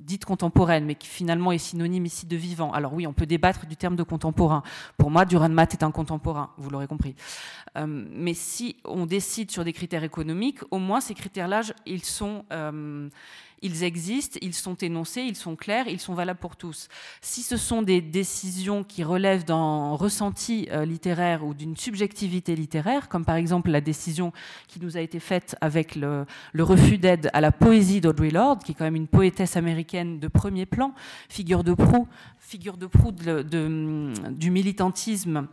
dite 0.00 0.24
contemporaine, 0.24 0.84
mais 0.84 0.94
qui 0.94 1.08
finalement 1.08 1.52
est 1.52 1.58
synonyme 1.58 2.04
ici 2.04 2.26
de 2.26 2.36
vivant, 2.36 2.72
alors 2.72 2.92
oui, 2.92 3.06
on 3.06 3.12
peut 3.12 3.26
débattre 3.26 3.66
du 3.66 3.76
terme 3.76 3.96
de 3.96 4.02
contemporain. 4.02 4.62
Pour 4.98 5.10
moi, 5.10 5.24
Matt 5.48 5.74
est 5.74 5.82
un 5.82 5.90
contemporain, 5.90 6.50
vous 6.58 6.70
l'aurez 6.70 6.86
compris. 6.86 7.14
Euh, 7.76 7.86
mais 7.86 8.34
si 8.34 8.76
on 8.84 9.06
décide 9.06 9.50
sur 9.50 9.64
des 9.64 9.72
critères 9.72 10.04
économiques, 10.04 10.58
au 10.70 10.78
moins 10.78 11.00
ces 11.00 11.14
critères-là. 11.14 11.62
Euh, 12.52 13.08
ils 13.62 13.84
existent, 13.84 14.38
ils 14.42 14.54
sont 14.54 14.74
énoncés, 14.74 15.22
ils 15.22 15.36
sont 15.36 15.54
clairs, 15.54 15.86
ils 15.86 16.00
sont 16.00 16.14
valables 16.14 16.40
pour 16.40 16.56
tous. 16.56 16.88
Si 17.20 17.42
ce 17.42 17.56
sont 17.56 17.82
des 17.82 18.00
décisions 18.00 18.82
qui 18.82 19.04
relèvent 19.04 19.44
d'un 19.44 19.92
ressenti 19.92 20.68
euh, 20.72 20.84
littéraire 20.84 21.44
ou 21.44 21.54
d'une 21.54 21.76
subjectivité 21.76 22.56
littéraire, 22.56 23.08
comme 23.08 23.24
par 23.24 23.31
exemple 23.36 23.70
la 23.70 23.80
décision 23.80 24.32
qui 24.68 24.80
nous 24.80 24.96
a 24.96 25.00
été 25.00 25.20
faite 25.20 25.56
avec 25.60 25.96
le, 25.96 26.26
refus 26.58 26.98
d'aide 26.98 27.30
à 27.32 27.40
la 27.40 27.52
poésie 27.52 28.00
d'Audrey 28.00 28.30
Lorde, 28.30 28.62
qui 28.62 28.72
est 28.72 28.74
quand 28.74 28.84
même 28.84 28.96
une 28.96 29.08
poétesse 29.08 29.56
américaine 29.56 30.18
de 30.18 30.28
premier 30.28 30.66
plan, 30.66 30.92
figure 31.28 31.64
de 31.64 31.74
proue, 31.74 32.08
figure 32.38 32.76
de 32.76 32.86
proue 32.86 33.12
du 33.12 34.50
militantisme 34.50 35.48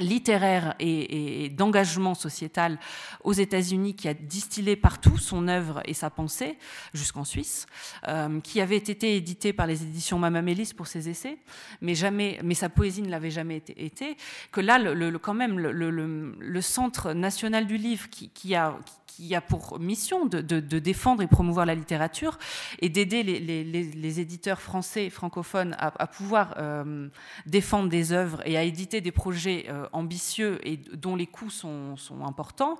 littéraire 0.00 0.74
et, 0.78 1.48
d'engagement 1.50 2.14
sociétal 2.14 2.78
aux 3.24 3.32
États-Unis 3.32 3.94
qui 3.94 4.08
a 4.08 4.14
distillé 4.14 4.76
partout 4.76 5.18
son 5.18 5.48
œuvre 5.48 5.82
et 5.84 5.94
sa 5.94 6.10
pensée 6.10 6.58
jusqu'en 6.94 7.24
Suisse, 7.24 7.66
euh, 8.06 8.40
qui 8.40 8.60
avait 8.60 8.76
été 8.76 9.16
édité 9.16 9.52
par 9.52 9.66
les 9.66 9.82
éditions 9.82 10.18
Mama 10.18 10.42
Mélis 10.42 10.72
pour 10.76 10.86
ses 10.86 11.08
essais, 11.08 11.38
mais 11.80 11.94
jamais, 11.94 12.38
mais 12.42 12.54
sa 12.54 12.68
poésie 12.68 13.02
ne 13.02 13.10
l'avait 13.10 13.30
jamais 13.30 13.56
été, 13.56 14.16
Que 14.52 14.60
là, 14.60 14.78
le, 14.78 15.18
quand 15.18 15.34
même, 15.34 15.58
le, 15.58 16.60
Centre 16.60 17.12
national 17.12 17.66
du 17.66 17.76
livre 17.76 18.08
qui, 18.10 18.54
a 18.54 18.78
qui 19.06 19.07
a 19.34 19.40
pour 19.40 19.78
mission 19.78 20.26
de, 20.26 20.40
défendre 20.78 21.22
et 21.22 21.26
promouvoir 21.26 21.66
la 21.66 21.74
littérature 21.74 22.38
et 22.80 22.88
d'aider 22.88 23.22
les, 23.22 24.20
éditeurs 24.20 24.60
français 24.60 25.10
francophones 25.10 25.76
à, 25.78 26.06
pouvoir 26.06 26.54
euh, 26.58 27.08
défendre 27.46 27.88
des 27.88 28.12
œuvres 28.12 28.40
et 28.46 28.56
à 28.56 28.62
éditer 28.62 29.00
des 29.00 29.12
projets 29.12 29.66
euh, 29.68 29.86
ambitieux 29.92 30.58
et 30.66 30.76
dont 30.76 31.16
les 31.16 31.26
coûts 31.26 31.50
sont, 31.50 31.96
importants 32.24 32.78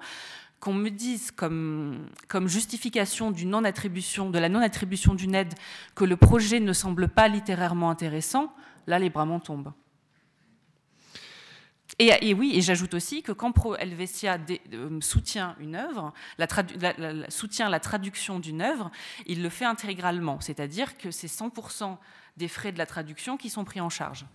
qu'on 0.60 0.74
me 0.74 0.90
dise 0.90 1.30
comme, 1.30 2.08
justification 2.46 3.30
du 3.30 3.46
non 3.46 3.62
-attribution, 3.62 4.30
de 4.30 4.38
la 4.38 4.48
non-attribution 4.48 5.14
d'une 5.14 5.34
aide 5.34 5.54
que 5.94 6.04
le 6.04 6.16
projet 6.16 6.60
ne 6.60 6.72
semble 6.72 7.08
pas 7.08 7.28
littérairement 7.28 7.90
intéressant, 7.90 8.52
là 8.86 8.98
les 8.98 9.10
bras 9.10 9.24
m'en 9.24 9.38
tombent. 9.40 9.72
Et, 12.00 12.32
oui, 12.32 12.52
et 12.54 12.60
j'ajoute 12.60 12.94
aussi 12.94 13.22
que 13.22 13.32
quand 13.32 13.50
Pro 13.50 13.74
Helvetia 13.74 14.38
euh, 14.72 15.00
soutient 15.00 15.56
une 15.58 15.74
œuvre, 15.74 16.12
soutient 17.28 17.68
la 17.68 17.80
traduction 17.80 18.38
d'une 18.38 18.62
œuvre, 18.62 18.92
il 19.26 19.42
le 19.42 19.48
fait 19.48 19.64
intégralement, 19.64 20.38
c'est-à-dire 20.40 20.96
que 20.96 21.10
c'est 21.10 21.26
100% 21.26 21.96
des 22.36 22.46
frais 22.46 22.70
de 22.70 22.78
la 22.78 22.86
traduction 22.86 23.36
qui 23.36 23.50
sont 23.50 23.64
pris 23.64 23.80
en 23.80 23.88
charge. 23.88 24.26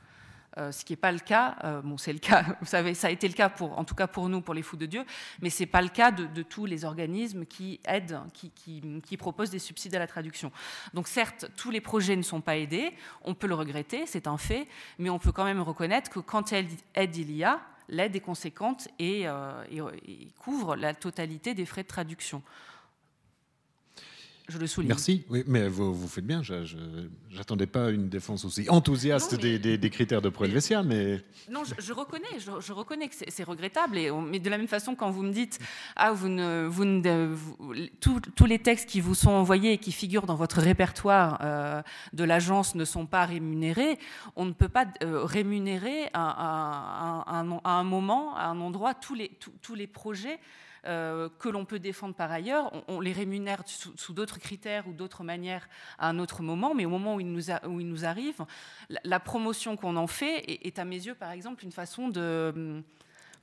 Euh, 0.59 0.71
ce 0.71 0.85
qui 0.85 0.93
n'est 0.93 0.97
pas 0.97 1.11
le 1.11 1.19
cas, 1.19 1.55
euh, 1.63 1.81
bon, 1.81 1.97
c'est 1.97 2.13
le 2.13 2.19
cas, 2.19 2.45
vous 2.61 2.67
savez, 2.67 2.93
ça 2.93 3.07
a 3.07 3.09
été 3.09 3.27
le 3.27 3.33
cas 3.33 3.49
pour, 3.49 3.77
en 3.77 3.83
tout 3.83 3.95
cas 3.95 4.05
pour 4.05 4.29
nous, 4.29 4.41
pour 4.41 4.53
les 4.53 4.61
fous 4.61 4.77
de 4.77 4.85
Dieu, 4.85 5.03
mais 5.41 5.49
ce 5.49 5.63
n'est 5.63 5.67
pas 5.67 5.81
le 5.81 5.89
cas 5.89 6.11
de, 6.11 6.43
tous 6.43 6.65
les 6.65 6.85
organismes 6.85 7.45
qui 7.45 7.79
aident, 7.85 8.19
qui, 8.33 9.17
proposent 9.17 9.49
des 9.49 9.59
subsides 9.59 9.95
à 9.95 9.99
la 9.99 10.07
traduction. 10.07 10.51
Donc 10.93 11.07
certes, 11.07 11.49
tous 11.55 11.71
les 11.71 11.81
projets 11.81 12.15
ne 12.15 12.21
sont 12.21 12.41
pas 12.41 12.57
aidés, 12.57 12.93
on 13.23 13.33
peut 13.33 13.47
le 13.47 13.55
regretter, 13.55 14.05
c'est 14.05 14.27
un 14.27 14.37
fait, 14.37 14.67
mais 14.99 15.09
on 15.09 15.17
peut 15.17 15.31
quand 15.31 15.45
même 15.45 15.61
reconnaître 15.61 16.09
que 16.09 16.19
quand 16.19 16.53
aide, 16.53 17.15
il 17.15 17.31
y 17.31 17.43
a, 17.43 17.61
l'aide 17.89 18.15
est 18.15 18.19
conséquente 18.19 18.89
et, 18.99 19.27
euh, 19.27 19.63
et 19.71 20.27
couvre 20.39 20.75
la 20.75 20.93
totalité 20.93 21.53
des 21.53 21.65
frais 21.65 21.83
de 21.83 21.87
traduction 21.87 22.43
je 24.53 24.59
le 24.59 24.67
souligne. 24.67 24.89
Merci, 24.89 25.25
oui, 25.29 25.43
mais 25.47 25.67
vous, 25.67 25.93
vous 25.93 26.07
faites 26.07 26.25
bien. 26.25 26.43
Je 26.43 26.55
n'attendais 27.35 27.65
pas 27.65 27.89
une 27.89 28.07
défense 28.07 28.45
aussi 28.45 28.69
enthousiaste 28.69 29.35
des, 29.35 29.57
des, 29.59 29.89
critères 29.89 30.21
de 30.21 30.29
pro 30.29 30.45
mais... 30.85 31.23
Non, 31.49 31.63
je, 31.63 31.93
reconnais, 31.93 32.37
je, 32.37 32.71
reconnais 32.71 33.07
que 33.07 33.15
c'est 33.27 33.43
regrettable. 33.43 33.97
Et 33.97 34.11
mais 34.11 34.39
de 34.39 34.49
la 34.49 34.57
même 34.57 34.67
façon, 34.67 34.95
quand 34.95 35.09
vous 35.09 35.23
me 35.23 35.31
dites, 35.31 35.59
ah, 35.95 36.11
vous 36.11 36.29
ne, 36.29 36.67
vous 36.69 36.85
ne, 36.85 37.35
tous 37.99 38.45
les 38.45 38.59
textes 38.59 38.87
qui 38.87 39.01
vous 39.01 39.15
sont 39.15 39.31
envoyés 39.31 39.73
et 39.73 39.77
qui 39.77 39.91
figurent 39.91 40.27
dans 40.27 40.35
votre 40.35 40.61
répertoire 40.61 41.39
euh, 41.41 41.81
de 42.13 42.23
l'agence 42.23 42.75
ne 42.75 42.85
sont 42.85 43.05
pas 43.05 43.25
rémunérés, 43.25 43.97
on 44.35 44.45
ne 44.45 44.53
peut 44.53 44.69
pas 44.69 44.85
euh, 45.03 45.23
rémunérer 45.23 46.09
à, 46.13 47.33
un 47.35 47.83
moment, 47.83 48.35
à 48.35 48.45
un 48.45 48.59
endroit, 48.61 48.93
tous 48.93 49.15
les, 49.15 49.31
tous 49.61 49.75
les 49.75 49.87
projets 49.87 50.39
euh, 50.85 51.29
que 51.39 51.49
l'on 51.49 51.65
peut 51.65 51.79
défendre 51.79 52.13
par 52.13 52.31
ailleurs. 52.31 52.71
On, 52.87 52.99
les 52.99 53.13
rémunère 53.13 53.63
sous, 53.65 54.13
d'autres 54.13 54.39
critères 54.39 54.87
ou 54.87 54.93
d'autres 54.93 55.23
manières 55.23 55.69
à 55.97 56.09
un 56.09 56.19
autre 56.19 56.41
moment, 56.41 56.73
mais 56.73 56.85
au 56.85 56.89
moment 56.89 57.15
où 57.15 57.19
ils 57.21 57.31
nous, 57.31 58.05
arrivent, 58.05 58.45
la, 59.03 59.19
promotion 59.19 59.77
qu'on 59.77 59.95
en 59.95 60.07
fait 60.07 60.43
est, 60.47 60.79
à 60.79 60.85
mes 60.85 60.97
yeux, 60.97 61.15
par 61.15 61.31
exemple, 61.31 61.63
une 61.63 61.71
façon 61.71 62.09
de 62.09 62.51
hum, 62.55 62.83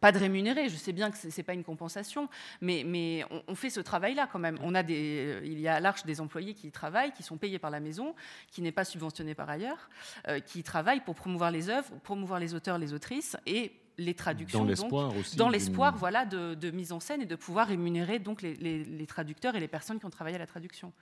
pas 0.01 0.13
de 0.13 0.19
rémunérer. 0.19 0.69
Je 0.69 0.77
sais 0.77 0.93
bien 0.93 1.11
que 1.11 1.17
ce 1.17 1.29
n'est 1.29 1.43
pas 1.43 1.55
une 1.55 1.65
compensation, 1.65 2.29
mais, 2.61 3.25
on, 3.47 3.55
fait 3.55 3.71
ce 3.71 3.81
travail-là 3.81 4.29
quand 4.31 4.39
même. 4.39 4.59
On 4.63 4.75
a 4.75 4.83
des, 4.83 5.41
il 5.45 5.61
y 5.61 5.69
a 5.69 5.77
à 5.77 5.81
l'Arche 5.81 6.05
des 6.05 6.21
employés 6.21 6.55
qui 6.55 6.71
travaillent, 6.71 7.13
qui 7.13 7.23
sont 7.23 7.37
payés 7.37 7.59
par 7.59 7.71
la 7.71 7.81
maison, 7.81 8.15
qui 8.51 8.63
n'est 8.63 8.73
pas 8.73 8.85
subventionné 8.85 9.35
par 9.35 9.49
ailleurs, 9.49 9.89
euh, 10.29 10.41
qui 10.41 10.63
travaillent 10.63 11.01
pour 11.01 11.15
promouvoir 11.15 11.51
les 11.51 11.69
œuvres, 11.69 11.91
promouvoir 12.03 12.41
les 12.41 12.55
auteurs, 12.55 12.79
les 12.79 12.93
autrices 12.93 13.37
et 13.47 13.73
les 14.01 14.15
traductions. 14.15 14.61
Dans 14.61 14.65
l'espoir 14.65 15.17
aussi. 15.17 15.37
Dans 15.37 15.49
l'espoir, 15.49 15.97
voilà, 15.97 16.25
de, 16.25 16.71
mise 16.71 16.93
en 16.93 17.01
scène 17.01 17.23
et 17.23 17.27
de 17.27 17.37
pouvoir 17.37 17.69
rémunérer 17.69 18.19
donc 18.19 18.43
les, 18.43 19.07
traducteurs 19.07 19.55
et 19.57 19.61
les 19.61 19.69
personnes 19.69 19.99
qui 19.99 20.07
ont 20.07 20.11
travaillé 20.11 20.37
à 20.37 20.39
la 20.39 20.47
traduction. 20.47 20.93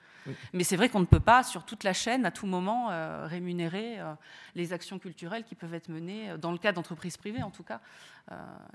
Mais 0.53 0.63
c'est 0.63 0.75
vrai 0.75 0.89
qu'on 0.89 0.99
ne 0.99 1.05
peut 1.05 1.19
pas, 1.19 1.43
sur 1.43 1.65
toute 1.65 1.83
la 1.83 1.93
chaîne, 1.93 2.25
à 2.25 2.31
tout 2.31 2.45
moment, 2.45 2.91
euh, 2.91 3.25
rémunérer 3.25 3.99
euh, 3.99 4.13
les 4.55 4.73
actions 4.73 4.99
culturelles 4.99 5.45
qui 5.45 5.55
peuvent 5.55 5.73
être 5.73 5.89
menées, 5.89 6.31
euh, 6.31 6.37
dans 6.37 6.51
le 6.51 6.57
cas 6.57 6.71
d'entreprises 6.71 7.17
privées 7.17 7.41
en 7.43 7.51
tout 7.51 7.63
cas, 7.63 7.81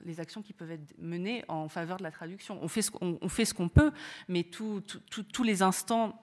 les 0.04 0.18
actions 0.18 0.42
qui 0.42 0.52
peuvent 0.52 0.72
être 0.72 0.98
menées 0.98 1.44
en 1.46 1.68
faveur 1.68 1.98
de 1.98 2.02
la 2.02 2.10
traduction. 2.10 2.58
On 2.60 2.66
fait 2.66 2.82
ce, 2.82 2.90
on, 3.00 3.28
fait 3.28 3.44
ce 3.44 3.54
qu'on 3.54 3.68
peut, 3.68 3.92
mais 4.26 4.42
tous 4.42 4.82
les 5.44 5.62
instants 5.62 6.20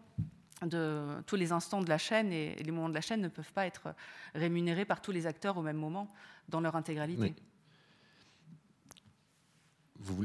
de, 0.61 1.22
tous 1.26 1.38
les 1.38 1.53
instants 1.53 1.82
de 1.82 1.88
la 1.88 1.98
chaîne 1.98 2.34
et 2.34 2.56
les 2.56 2.72
moments 2.72 2.90
de 2.90 2.94
la 2.94 2.99
chaîne 2.99 3.22
ne 3.22 3.30
peuvent 3.30 3.53
pas 3.53 3.65
être 3.65 3.95
rémunérés 4.36 4.84
par 4.84 5.02
tous 5.02 5.14
les 5.14 5.28
acteurs 5.28 5.57
au 5.57 5.61
même 5.61 5.78
moment 5.78 6.11
dans 6.49 6.60
leur 6.60 6.76
intégralité 6.76 7.34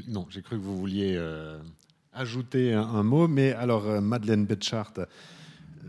non, 0.07 0.25
j'ai 0.29 0.41
cru 0.41 0.57
que 0.57 0.61
vous 0.61 0.77
vouliez 0.77 1.15
euh, 1.15 1.59
ajouter 2.13 2.73
un, 2.73 3.03
mot, 3.03 3.27
mais 3.27 3.51
alors 3.53 3.85
euh, 3.87 4.01
Madeleine 4.01 4.45
Betschart, 4.45 4.93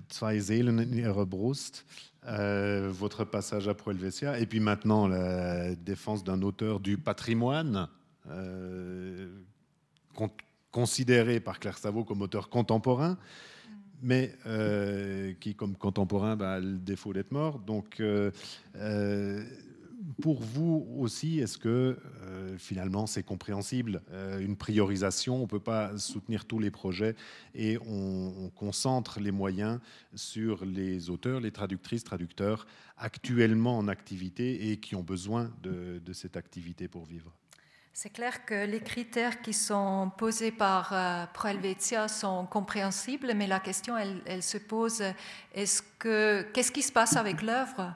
Zwei 0.08 0.40
Seelen 0.40 0.80
in 0.80 1.24
Brust, 1.24 1.84
euh, 2.26 2.88
votre 2.90 3.24
passage 3.24 3.68
à 3.68 3.74
Proelvesia, 3.74 4.38
et 4.38 4.46
puis 4.46 4.60
maintenant 4.60 5.06
la 5.06 5.74
défense 5.74 6.24
d'un 6.24 6.42
auteur 6.42 6.80
du 6.80 6.98
patrimoine, 6.98 7.88
considéré 10.70 11.40
par 11.40 11.58
Claire 11.58 11.78
Savot 11.78 12.04
comme 12.04 12.20
auteur 12.20 12.50
contemporain, 12.50 13.16
mais 14.02 14.34
qui, 15.40 15.54
comme 15.54 15.76
contemporain, 15.76 16.36
bah, 16.36 16.54
a 16.54 16.60
le 16.60 16.76
défaut 16.76 17.14
d'être 17.14 17.32
mort. 17.32 17.58
Donc, 17.58 18.02
pour 20.22 20.40
vous 20.40 20.86
aussi, 20.98 21.40
est-ce 21.40 21.58
que 21.58 21.98
euh, 22.22 22.56
finalement 22.58 23.06
c'est 23.06 23.22
compréhensible 23.22 24.02
euh, 24.10 24.38
Une 24.40 24.56
priorisation, 24.56 25.36
on 25.36 25.42
ne 25.42 25.46
peut 25.46 25.60
pas 25.60 25.96
soutenir 25.98 26.44
tous 26.46 26.58
les 26.58 26.70
projets 26.70 27.14
et 27.54 27.78
on, 27.86 28.50
concentre 28.56 29.20
les 29.20 29.30
moyens 29.30 29.78
sur 30.14 30.64
les 30.64 31.10
auteurs, 31.10 31.40
les 31.40 31.52
traductrices, 31.52 32.02
traducteurs 32.02 32.66
actuellement 32.96 33.76
en 33.78 33.88
activité 33.88 34.70
et 34.70 34.78
qui 34.78 34.96
ont 34.96 35.02
besoin 35.02 35.50
de, 35.62 36.00
cette 36.12 36.36
activité 36.36 36.88
pour 36.88 37.04
vivre? 37.04 37.32
C'est 37.92 38.10
clair 38.10 38.44
que 38.46 38.66
les 38.66 38.80
critères 38.80 39.42
qui 39.42 39.52
sont 39.52 40.10
posés 40.16 40.50
par 40.50 40.92
euh, 40.92 42.08
sont 42.08 42.46
compréhensibles, 42.46 43.34
mais 43.34 43.46
la 43.46 43.60
question, 43.60 43.96
elle, 43.98 44.42
se 44.42 44.58
pose, 44.58 45.02
est-ce 45.54 45.82
que, 45.98 46.42
qu'est-ce 46.52 46.72
qui 46.72 46.82
se 46.82 46.92
passe 46.92 47.16
avec 47.16 47.42
l'œuvre? 47.42 47.94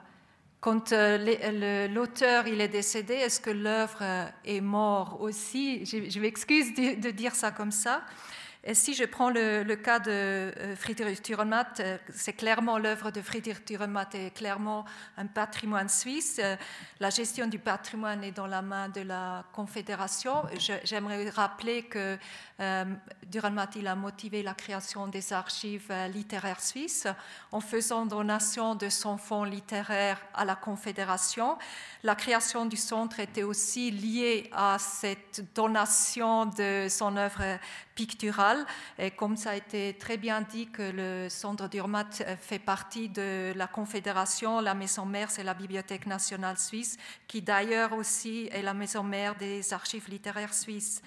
Quand 0.63 0.93
euh, 0.93 1.87
l'auteur 1.89 2.47
il 2.47 2.61
est 2.61 2.69
décédé, 2.69 3.15
est-ce 3.15 3.41
que 3.41 3.49
l'œuvre 3.49 3.97
euh, 4.01 4.25
est 4.45 4.61
morte 4.61 5.17
aussi? 5.19 5.85
Je, 5.85 6.19
m'excuse 6.21 6.73
de, 6.73 7.11
dire 7.11 7.35
ça 7.35 7.51
comme 7.51 7.71
ça. 7.71 8.01
Si 8.71 8.93
je 8.93 9.03
prends 9.03 9.29
le, 9.29 9.75
cas 9.75 9.99
de 9.99 10.09
euh, 10.09 10.75
Friedrich 10.77 11.21
Dürrenmatt, 11.21 11.81
c'est 12.13 12.31
clairement 12.31 12.77
l'œuvre 12.77 13.11
de 13.11 13.21
Friedrich 13.21 13.67
Dürrenmatt 13.67 14.15
est 14.15 14.33
clairement 14.33 14.85
un 15.17 15.25
patrimoine 15.25 15.89
suisse. 15.89 16.39
La 17.01 17.09
gestion 17.09 17.47
du 17.47 17.59
patrimoine 17.59 18.23
est 18.23 18.31
dans 18.31 18.47
la 18.47 18.61
main 18.61 18.87
de 18.87 19.01
la 19.01 19.43
Confédération. 19.51 20.43
J'aimerais 20.85 21.29
rappeler 21.29 21.83
que 21.83 22.17
euh, 22.61 22.85
il 23.75 23.87
a 23.87 23.95
motivé 23.95 24.43
la 24.43 24.53
création 24.53 25.07
des 25.07 25.33
archives 25.33 25.87
euh, 25.89 26.07
littéraires 26.07 26.61
suisses 26.61 27.07
en 27.51 27.59
faisant 27.59 28.05
donation 28.05 28.75
de 28.75 28.87
son 28.87 29.17
fonds 29.17 29.43
littéraire 29.43 30.17
à 30.33 30.45
la 30.45 30.55
Confédération. 30.55 31.57
La 32.03 32.15
création 32.15 32.65
du 32.65 32.77
centre 32.77 33.19
était 33.19 33.43
aussi 33.43 33.91
liée 33.91 34.49
à 34.53 34.77
cette 34.79 35.53
donation 35.53 36.45
de 36.45 36.87
son 36.89 37.17
œuvre 37.17 37.59
picturale. 37.95 38.52
Et 38.97 39.11
comme 39.11 39.37
ça 39.37 39.51
a 39.51 39.55
été 39.55 39.95
très 39.99 40.17
bien 40.17 40.41
dit 40.41 40.67
que 40.67 40.91
le 40.93 41.29
centre 41.29 41.67
Dürrenmatt 41.67 42.23
fait 42.39 42.59
partie 42.59 43.09
de 43.09 43.53
la 43.55 43.67
Confédération, 43.67 44.59
la 44.59 44.73
maison 44.73 45.05
mère, 45.05 45.31
c'est 45.31 45.43
la 45.43 45.53
Bibliothèque 45.53 46.05
nationale 46.05 46.57
suisse, 46.57 46.97
qui 47.27 47.41
d'ailleurs 47.41 47.93
aussi 47.93 48.49
est 48.51 48.61
la 48.61 48.73
maison 48.73 49.03
mère 49.03 49.35
des 49.35 49.73
archives 49.73 50.09
littéraires 50.09 50.53
suisses. 50.53 51.01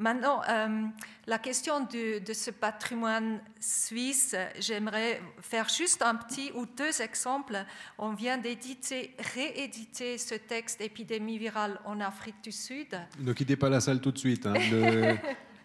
Maintenant, 0.00 0.40
euh, 0.48 0.86
la 1.26 1.38
question 1.38 1.80
de, 1.80 2.22
ce 2.32 2.50
patrimoine 2.50 3.38
suisse, 3.60 4.34
j'aimerais 4.58 5.20
faire 5.42 5.68
juste 5.68 6.00
un 6.00 6.14
petit 6.14 6.50
ou 6.54 6.64
deux 6.64 7.02
exemples. 7.02 7.66
On 7.98 8.14
vient 8.14 8.38
d'éditer, 8.38 9.14
rééditer 9.34 10.16
ce 10.16 10.34
texte 10.34 10.80
Épidémie 10.80 11.36
virale 11.36 11.78
en 11.84 12.00
Afrique 12.00 12.42
du 12.42 12.50
Sud. 12.50 12.98
Ne 13.18 13.34
quittez 13.34 13.56
pas 13.56 13.68
la 13.68 13.82
salle 13.82 14.00
tout 14.00 14.10
de 14.10 14.16
suite. 14.16 14.46
Hein. 14.46 14.54
Le, 14.70 15.18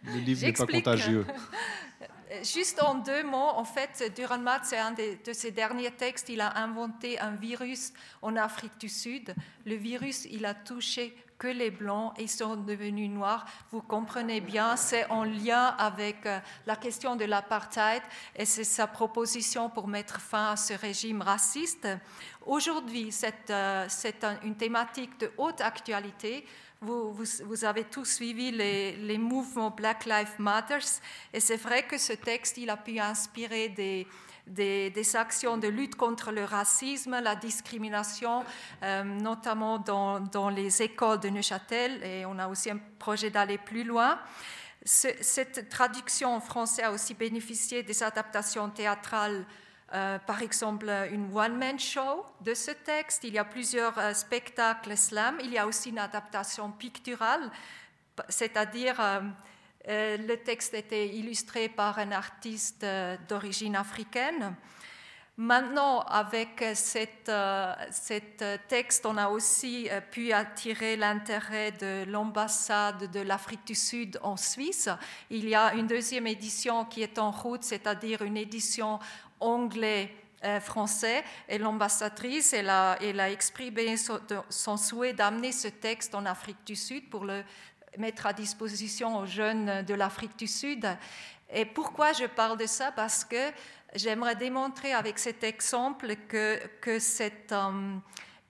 le 0.08 0.20
livre 0.20 0.46
n'est 0.46 0.54
pas 0.54 0.66
contagieux. 0.66 1.26
Juste 2.44 2.82
en 2.82 2.96
deux 2.96 3.24
mots, 3.24 3.38
en 3.38 3.64
fait, 3.64 4.12
Duran 4.16 4.44
c'est 4.64 4.78
un 4.78 4.92
de, 4.92 5.18
de, 5.24 5.32
ses 5.32 5.52
derniers 5.52 5.92
textes. 5.92 6.28
Il 6.28 6.42
a 6.42 6.58
inventé 6.58 7.20
un 7.20 7.32
virus 7.32 7.94
en 8.22 8.36
Afrique 8.36 8.78
du 8.80 8.90
Sud. 8.90 9.34
Le 9.66 9.76
virus, 9.76 10.26
il 10.26 10.46
a 10.46 10.54
touché 10.54 11.16
que 11.38 11.48
les 11.48 11.72
blancs 11.72 12.14
et 12.18 12.28
sont 12.28 12.56
devenus 12.56 13.10
noirs. 13.10 13.46
Vous 13.72 13.82
comprenez 13.82 14.42
bien, 14.42 14.76
c'est 14.76 15.10
en 15.10 15.24
lien 15.24 15.76
avec 15.78 16.26
euh, 16.26 16.40
la 16.66 16.76
question 16.76 17.16
de 17.16 17.26
l'apartheid 17.26 18.02
et 18.36 18.46
c'est 18.46 18.64
sa 18.64 18.88
proposition 18.88 19.70
pour 19.70 19.88
mettre 19.88 20.22
fin 20.22 20.52
à 20.52 20.56
ce 20.56 20.74
régime 20.74 21.22
raciste. 21.22 21.88
Aujourd'hui, 22.46 23.12
c'est 23.12 23.50
euh, 23.50 23.88
une 24.44 24.56
thématique 24.56 25.20
de 25.20 25.32
haute 25.38 25.62
actualité. 25.62 26.46
Vous, 26.82 27.66
avez 27.66 27.86
tous 27.86 28.06
suivi 28.06 28.52
les, 28.52 29.18
mouvements 29.18 29.72
Black 29.72 30.06
Lives 30.06 30.36
Matter 30.40 30.80
et 31.34 31.40
c'est 31.40 31.56
vrai 31.56 31.84
que 31.84 31.98
ce 31.98 32.14
texte, 32.14 32.58
il 32.58 32.70
a 32.70 32.78
pu 32.78 33.00
inspirer 33.00 33.70
des, 33.70 35.16
actions 35.16 35.58
de 35.58 35.68
lutte 35.68 35.96
contre 35.96 36.32
le 36.32 36.44
racisme, 36.44 37.20
la 37.22 37.36
discrimination, 37.36 38.44
euh, 38.84 39.04
notamment 39.04 39.80
dans, 39.80 40.50
les 40.50 40.82
écoles 40.82 41.20
de 41.20 41.30
Neuchâtel, 41.30 42.04
et 42.04 42.26
on 42.26 42.38
a 42.38 42.48
aussi 42.48 42.70
un 42.70 42.80
projet 43.00 43.30
d'aller 43.30 43.58
plus 43.58 43.84
loin. 43.84 44.20
cette 44.84 45.70
traduction 45.70 46.36
en 46.36 46.42
français 46.42 46.84
a 46.84 46.92
aussi 46.92 47.14
bénéficié 47.14 47.84
des 47.84 48.04
adaptations 48.04 48.70
théâtrales 48.70 49.46
euh, 49.94 50.18
par 50.20 50.42
exemple, 50.42 50.90
une 51.12 51.36
one-man 51.36 51.80
show 51.80 52.26
de 52.42 52.54
ce 52.54 52.72
texte. 52.72 53.24
Il 53.24 53.34
y 53.34 53.38
a 53.38 53.46
plusieurs 53.46 53.98
euh, 54.00 54.14
spectacles 54.14 54.98
slam. 54.98 55.38
Il 55.44 55.52
y 55.52 55.58
a 55.58 55.68
aussi 55.68 55.90
une 55.90 56.00
adaptation 56.00 56.72
picturale, 56.72 57.52
c'est-à-dire 58.30 59.00
euh, 59.88 60.18
le 60.18 60.38
texte 60.38 60.74
était 60.74 61.08
illustré 61.10 61.70
par 61.70 62.00
un 62.00 62.12
artiste 62.12 62.84
euh, 62.84 63.18
d'origine 63.30 63.76
africaine. 63.76 64.56
Maintenant, 65.38 66.00
avec 66.00 66.64
cet 66.74 67.28
euh, 67.28 67.76
texte, 68.70 69.06
on 69.06 69.18
a 69.18 69.28
aussi 69.28 69.90
pu 70.10 70.32
attirer 70.32 70.96
l'intérêt 70.96 71.74
de 71.74 72.06
l'ambassade 72.10 73.12
de 73.12 73.20
l'Afrique 73.20 73.68
du 73.68 73.76
Sud 73.76 74.18
en 74.24 74.38
Suisse. 74.38 74.88
Il 75.30 75.50
y 75.50 75.54
a 75.54 75.74
une 75.74 75.88
deuxième 75.88 76.26
édition 76.26 76.86
qui 76.86 77.04
est 77.04 77.20
en 77.20 77.32
route, 77.32 77.66
c'est-à-dire 77.66 78.22
une 78.22 78.38
édition 78.38 79.00
anglais-français. 79.40 81.24
Et 81.50 81.58
l'ambassadrice, 81.58 82.54
elle 82.54 82.70
a, 82.70 82.98
exprimé 83.30 83.96
son 84.50 84.78
souhait 84.78 85.14
d'amener 85.14 85.52
ce 85.52 85.68
texte 85.68 86.16
en 86.16 86.26
Afrique 86.26 86.66
du 86.66 86.76
Sud 86.76 87.10
pour 87.10 87.26
le 87.26 87.44
mettre 87.98 88.26
à 88.26 88.34
disposition 88.34 89.20
aux 89.20 89.26
jeunes 89.26 89.84
de 89.84 89.94
l'Afrique 89.94 90.38
du 90.38 90.48
Sud. 90.48 90.88
Et 91.54 91.66
pourquoi 91.66 92.14
je 92.14 92.26
parle 92.26 92.58
de 92.58 92.66
ça? 92.66 92.92
Parce 92.92 93.24
que 93.24 93.52
j'aimerais 93.94 94.36
démontrer 94.36 94.94
avec 94.94 95.20
cet 95.20 95.44
exemple 95.44 96.16
que, 96.28 96.60
que 96.82 96.98
euh, 97.22 97.98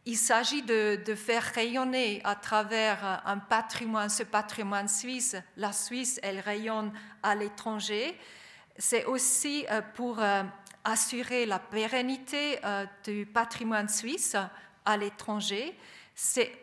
il 0.05 0.17
s'agit 0.17 0.61
de, 0.61 1.15
faire 1.15 1.43
rayonner 1.43 2.21
à 2.23 2.35
travers 2.35 3.21
un 3.25 3.37
patrimoine, 3.37 4.09
ce 4.09 4.23
patrimoine 4.23 4.87
suisse. 4.87 5.35
La 5.57 5.71
Suisse, 5.71 6.19
elle 6.23 6.39
rayonne 6.39 6.91
à 7.23 7.35
l'étranger. 7.35 8.17
C'est 8.77 9.05
aussi 9.05 9.65
euh, 9.71 9.81
pour 9.93 10.19
euh, 10.19 10.43
assurer 10.85 11.45
la 11.45 11.59
pérennité 11.59 12.59
du 13.03 13.25
patrimoine 13.25 13.89
suisse 13.89 14.37
à 14.85 14.97
l'étranger 14.97 15.75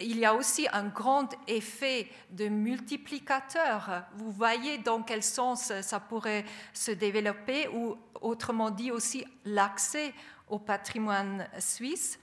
il 0.00 0.18
y 0.18 0.24
a 0.24 0.34
aussi 0.34 0.66
un 0.72 0.84
grand 0.84 1.28
effet 1.46 2.08
de 2.30 2.48
multiplicateur. 2.48 4.04
Vous 4.16 4.30
voyez 4.30 4.78
dans 4.78 5.02
quel 5.02 5.22
sens 5.22 5.72
ça 5.82 6.00
pourrait 6.00 6.44
se 6.72 6.90
développer, 6.90 7.68
ou 7.68 7.96
autrement 8.20 8.70
dit 8.70 8.90
aussi 8.90 9.24
l'accès 9.44 10.14
au 10.48 10.58
patrimoine 10.58 11.46
suisse. 11.58 12.18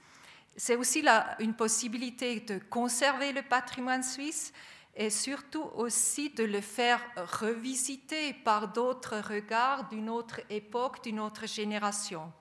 C'est 0.56 0.74
aussi 0.74 1.04
une 1.38 1.54
possibilité 1.54 2.40
de 2.40 2.58
conserver 2.58 3.32
le 3.32 3.42
patrimoine 3.42 4.02
suisse 4.02 4.52
et 4.94 5.10
surtout 5.10 5.70
aussi 5.74 6.30
de 6.30 6.44
le 6.44 6.60
faire 6.60 7.00
revisiter 7.16 8.32
par 8.32 8.68
d'autres 8.68 9.18
regards 9.18 9.88
d'une 9.88 10.10
autre 10.10 10.40
époque, 10.50 11.02
d'une 11.02 11.20
autre 11.20 11.46
génération. 11.46 12.32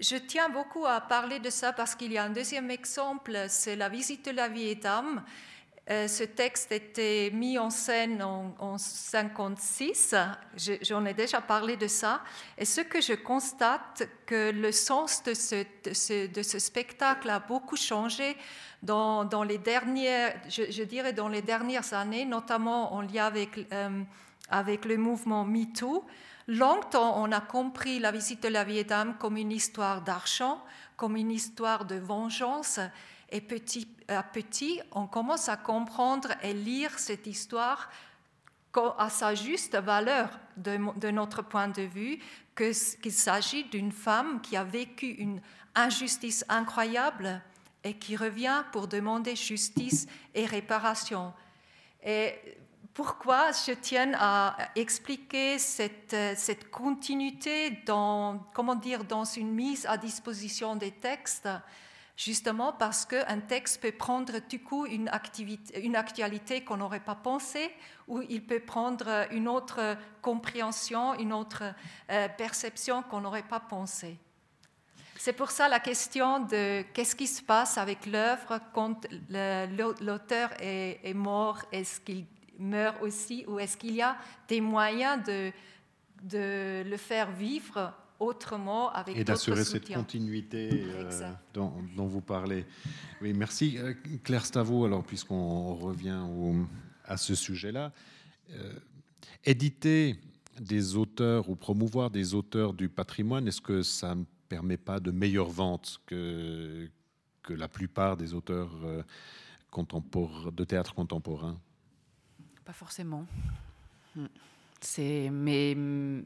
Je 0.00 0.16
tiens 0.16 0.48
beaucoup 0.48 0.86
à 0.86 1.00
parler 1.00 1.38
de 1.38 1.50
ça 1.50 1.72
parce 1.72 1.94
qu'il 1.94 2.12
y 2.12 2.18
a 2.18 2.24
un 2.24 2.30
deuxième 2.30 2.70
exemple, 2.70 3.36
c'est 3.48 3.76
la 3.76 3.88
visite 3.88 4.24
de 4.24 4.30
la 4.30 4.48
dame. 4.74 5.22
Euh, 5.90 6.06
ce 6.06 6.22
texte 6.22 6.70
était 6.70 7.30
mis 7.32 7.58
en 7.58 7.68
scène 7.68 8.22
en 8.22 8.54
1956, 8.60 10.14
j'en 10.82 11.04
ai 11.04 11.12
déjà 11.12 11.40
parlé 11.40 11.76
de 11.76 11.88
ça, 11.88 12.22
et 12.56 12.64
ce 12.64 12.82
que 12.82 13.00
je 13.00 13.14
constate, 13.14 14.08
que 14.24 14.52
le 14.52 14.70
sens 14.70 15.24
de 15.24 15.34
ce, 15.34 16.58
spectacle 16.60 17.28
a 17.28 17.40
beaucoup 17.40 17.74
changé 17.76 18.36
dans 18.80 19.44
les 19.44 19.58
dernières 19.58 20.34
années, 21.92 22.26
notamment 22.26 22.94
en 22.94 23.00
lien 23.00 23.26
avec, 23.26 23.66
euh, 23.72 24.04
avec 24.50 24.84
le 24.84 24.96
mouvement 24.96 25.44
MeToo. 25.44 26.04
Longtemps, 26.46 27.20
on 27.20 27.32
a 27.32 27.40
compris 27.40 27.98
la 27.98 28.12
visite 28.12 28.44
de 28.44 28.48
la 28.48 28.62
vieille 28.62 28.84
dame 28.84 29.16
comme 29.18 29.36
une 29.36 29.50
histoire 29.50 30.02
d'argent, 30.02 30.62
comme 30.96 31.16
une 31.16 31.32
histoire 31.32 31.86
de 31.86 31.96
vengeance. 31.96 32.78
Et 33.34 33.40
petit 33.40 33.88
à 34.08 34.22
petit, 34.22 34.80
on 34.92 35.06
commence 35.06 35.48
à 35.48 35.56
comprendre 35.56 36.28
et 36.42 36.52
lire 36.52 36.98
cette 36.98 37.26
histoire 37.26 37.90
à 38.98 39.08
sa 39.08 39.34
juste 39.34 39.74
valeur 39.74 40.28
de, 40.58 41.10
notre 41.10 41.40
point 41.40 41.68
de 41.68 41.82
vue, 41.82 42.18
qu'il 42.54 43.12
s'agit 43.12 43.64
d'une 43.64 43.90
femme 43.90 44.42
qui 44.42 44.54
a 44.54 44.64
vécu 44.64 45.06
une 45.06 45.40
injustice 45.74 46.44
incroyable 46.50 47.40
et 47.82 47.94
qui 47.94 48.16
revient 48.16 48.64
pour 48.70 48.86
demander 48.86 49.34
justice 49.34 50.06
et 50.34 50.44
réparation. 50.44 51.32
Et 52.04 52.34
pourquoi 52.92 53.50
je 53.52 53.72
tiens 53.72 54.12
à 54.18 54.56
expliquer 54.76 55.58
cette, 55.58 56.14
cette, 56.36 56.70
continuité 56.70 57.70
dans, 57.86 58.38
comment 58.52 58.74
dire, 58.74 59.04
dans 59.04 59.24
une 59.24 59.52
mise 59.52 59.86
à 59.86 59.96
disposition 59.96 60.76
des 60.76 60.90
textes, 60.90 61.48
justement 62.16 62.72
parce 62.72 63.06
qu'un 63.06 63.40
texte 63.40 63.80
peut 63.80 63.92
prendre 63.92 64.38
du 64.48 64.60
coup 64.60 64.86
une, 64.86 65.08
actualité 65.08 66.64
qu'on 66.64 66.76
n'aurait 66.76 67.00
pas 67.00 67.14
pensée, 67.14 67.70
ou 68.08 68.22
il 68.28 68.44
peut 68.44 68.60
prendre 68.60 69.26
une 69.30 69.48
autre 69.48 69.96
compréhension, 70.20 71.14
une 71.18 71.32
autre 71.32 71.62
euh, 72.10 72.28
perception 72.36 73.02
qu'on 73.02 73.20
n'aurait 73.20 73.42
pas 73.42 73.60
pensée. 73.60 74.18
C'est 75.16 75.32
pour 75.32 75.50
ça 75.50 75.68
la 75.68 75.78
question 75.78 76.40
de 76.40 76.82
qu'est-ce 76.92 77.14
qui 77.14 77.28
se 77.28 77.42
passe 77.42 77.78
avec 77.78 78.06
l'œuvre 78.06 78.58
quand 78.74 79.06
l'auteur 80.00 80.50
est, 80.58 81.14
mort, 81.14 81.60
est-ce 81.70 82.00
qu'il 82.00 82.26
meurt 82.58 83.00
aussi? 83.00 83.44
Ou 83.46 83.60
est-ce 83.60 83.76
qu'il 83.76 83.94
y 83.94 84.02
a 84.02 84.16
des 84.48 84.60
moyens 84.60 85.22
de 85.24 86.82
le 86.82 86.96
faire 86.96 87.30
vivre 87.30 87.94
autrement 88.22 88.90
avec 88.92 89.16
Et 89.16 89.24
d'assurer 89.24 89.64
cette 89.64 89.92
continuité 89.92 90.84
euh, 90.86 91.32
dont, 91.52 91.72
vous 91.96 92.20
parlez. 92.20 92.64
Oui, 93.20 93.32
merci. 93.32 93.76
Euh, 93.78 93.94
Claire 94.22 94.46
Stavo, 94.46 94.84
alors 94.84 95.04
puisqu'on 95.04 95.74
revient 95.74 96.22
à 97.04 97.16
ce 97.16 97.34
sujet-là, 97.34 97.92
euh, 98.50 98.72
éditer 99.44 100.16
des 100.60 100.96
auteurs 100.96 101.48
ou 101.50 101.56
promouvoir 101.56 102.10
des 102.10 102.34
auteurs 102.34 102.72
du 102.72 102.88
patrimoine, 102.88 103.48
est-ce 103.48 103.60
que 103.60 103.82
ça 103.82 104.14
ne 104.14 104.24
permet 104.48 104.76
pas 104.76 105.00
de 105.00 105.10
meilleures 105.10 105.50
ventes 105.50 106.00
que, 106.06 106.88
que 107.42 107.52
la 107.52 107.68
plupart 107.68 108.16
des 108.16 108.34
auteurs 108.34 108.70
de 109.74 110.64
théâtre 110.64 110.94
contemporain? 110.94 111.58
Pas 112.64 112.72
forcément. 112.72 113.26
Hmm. 114.14 114.26
C'est, 114.80 115.30
mais 115.30 115.74
hmm, 115.74 116.24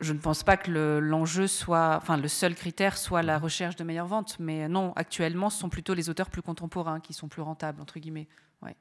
je 0.00 0.12
ne 0.12 0.18
pense 0.18 0.42
pas 0.42 0.56
que 0.56 0.98
l'enjeu 0.98 1.46
soit, 1.46 1.96
enfin, 1.96 2.16
le 2.16 2.28
seul 2.28 2.54
critère 2.54 2.96
soit 2.98 3.22
la 3.22 3.38
recherche 3.38 3.76
de 3.76 3.84
meilleures 3.84 4.06
ventes. 4.06 4.36
Mais 4.40 4.68
non, 4.68 4.92
actuellement, 4.96 5.50
ce 5.50 5.60
sont 5.60 5.68
plutôt 5.68 5.94
les 5.94 6.10
auteurs 6.10 6.30
plus 6.30 6.42
contemporains 6.42 7.00
qui 7.00 7.12
sont 7.12 7.28
plus 7.28 7.42
rentables, 7.42 7.80
entre 7.80 7.98
guillemets. 7.98 8.28
Ouais. 8.62 8.76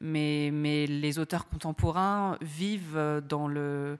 Mais, 0.00 0.50
mais 0.52 0.86
les 0.86 1.18
auteurs 1.18 1.48
contemporains 1.48 2.36
vivent 2.42 3.22
dans 3.26 3.48
le, 3.48 3.98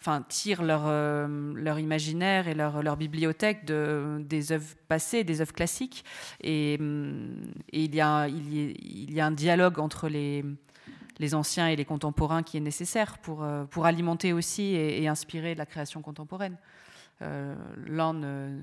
enfin, 0.00 0.24
tirent 0.28 0.62
leur, 0.62 0.84
euh, 0.86 1.52
leur 1.54 1.78
imaginaire 1.78 2.48
et 2.48 2.54
leur, 2.54 2.82
leur 2.82 2.96
bibliothèque 2.96 3.64
de, 3.64 4.18
des 4.20 4.52
œuvres 4.52 4.74
passées, 4.88 5.24
des 5.24 5.40
œuvres 5.40 5.52
classiques. 5.52 6.04
Et, 6.40 6.78
mm, 6.78 7.52
il, 7.72 7.94
y 7.94 8.00
a, 8.00 8.28
il, 8.28 9.12
y 9.12 9.20
a, 9.20 9.26
un 9.26 9.30
dialogue 9.30 9.78
entre 9.78 10.08
les, 10.08 10.44
les 11.18 11.34
anciens 11.34 11.68
et 11.68 11.76
les 11.76 11.84
contemporains 11.84 12.42
qui 12.42 12.56
est 12.56 12.60
nécessaire 12.60 13.18
pour, 13.18 13.42
euh, 13.42 13.64
pour 13.64 13.86
alimenter 13.86 14.32
aussi 14.32 14.74
et, 14.74 15.08
inspirer 15.08 15.54
la 15.54 15.66
création 15.66 16.02
contemporaine. 16.02 16.56
Euh, 17.22 17.54
ne, 17.86 18.60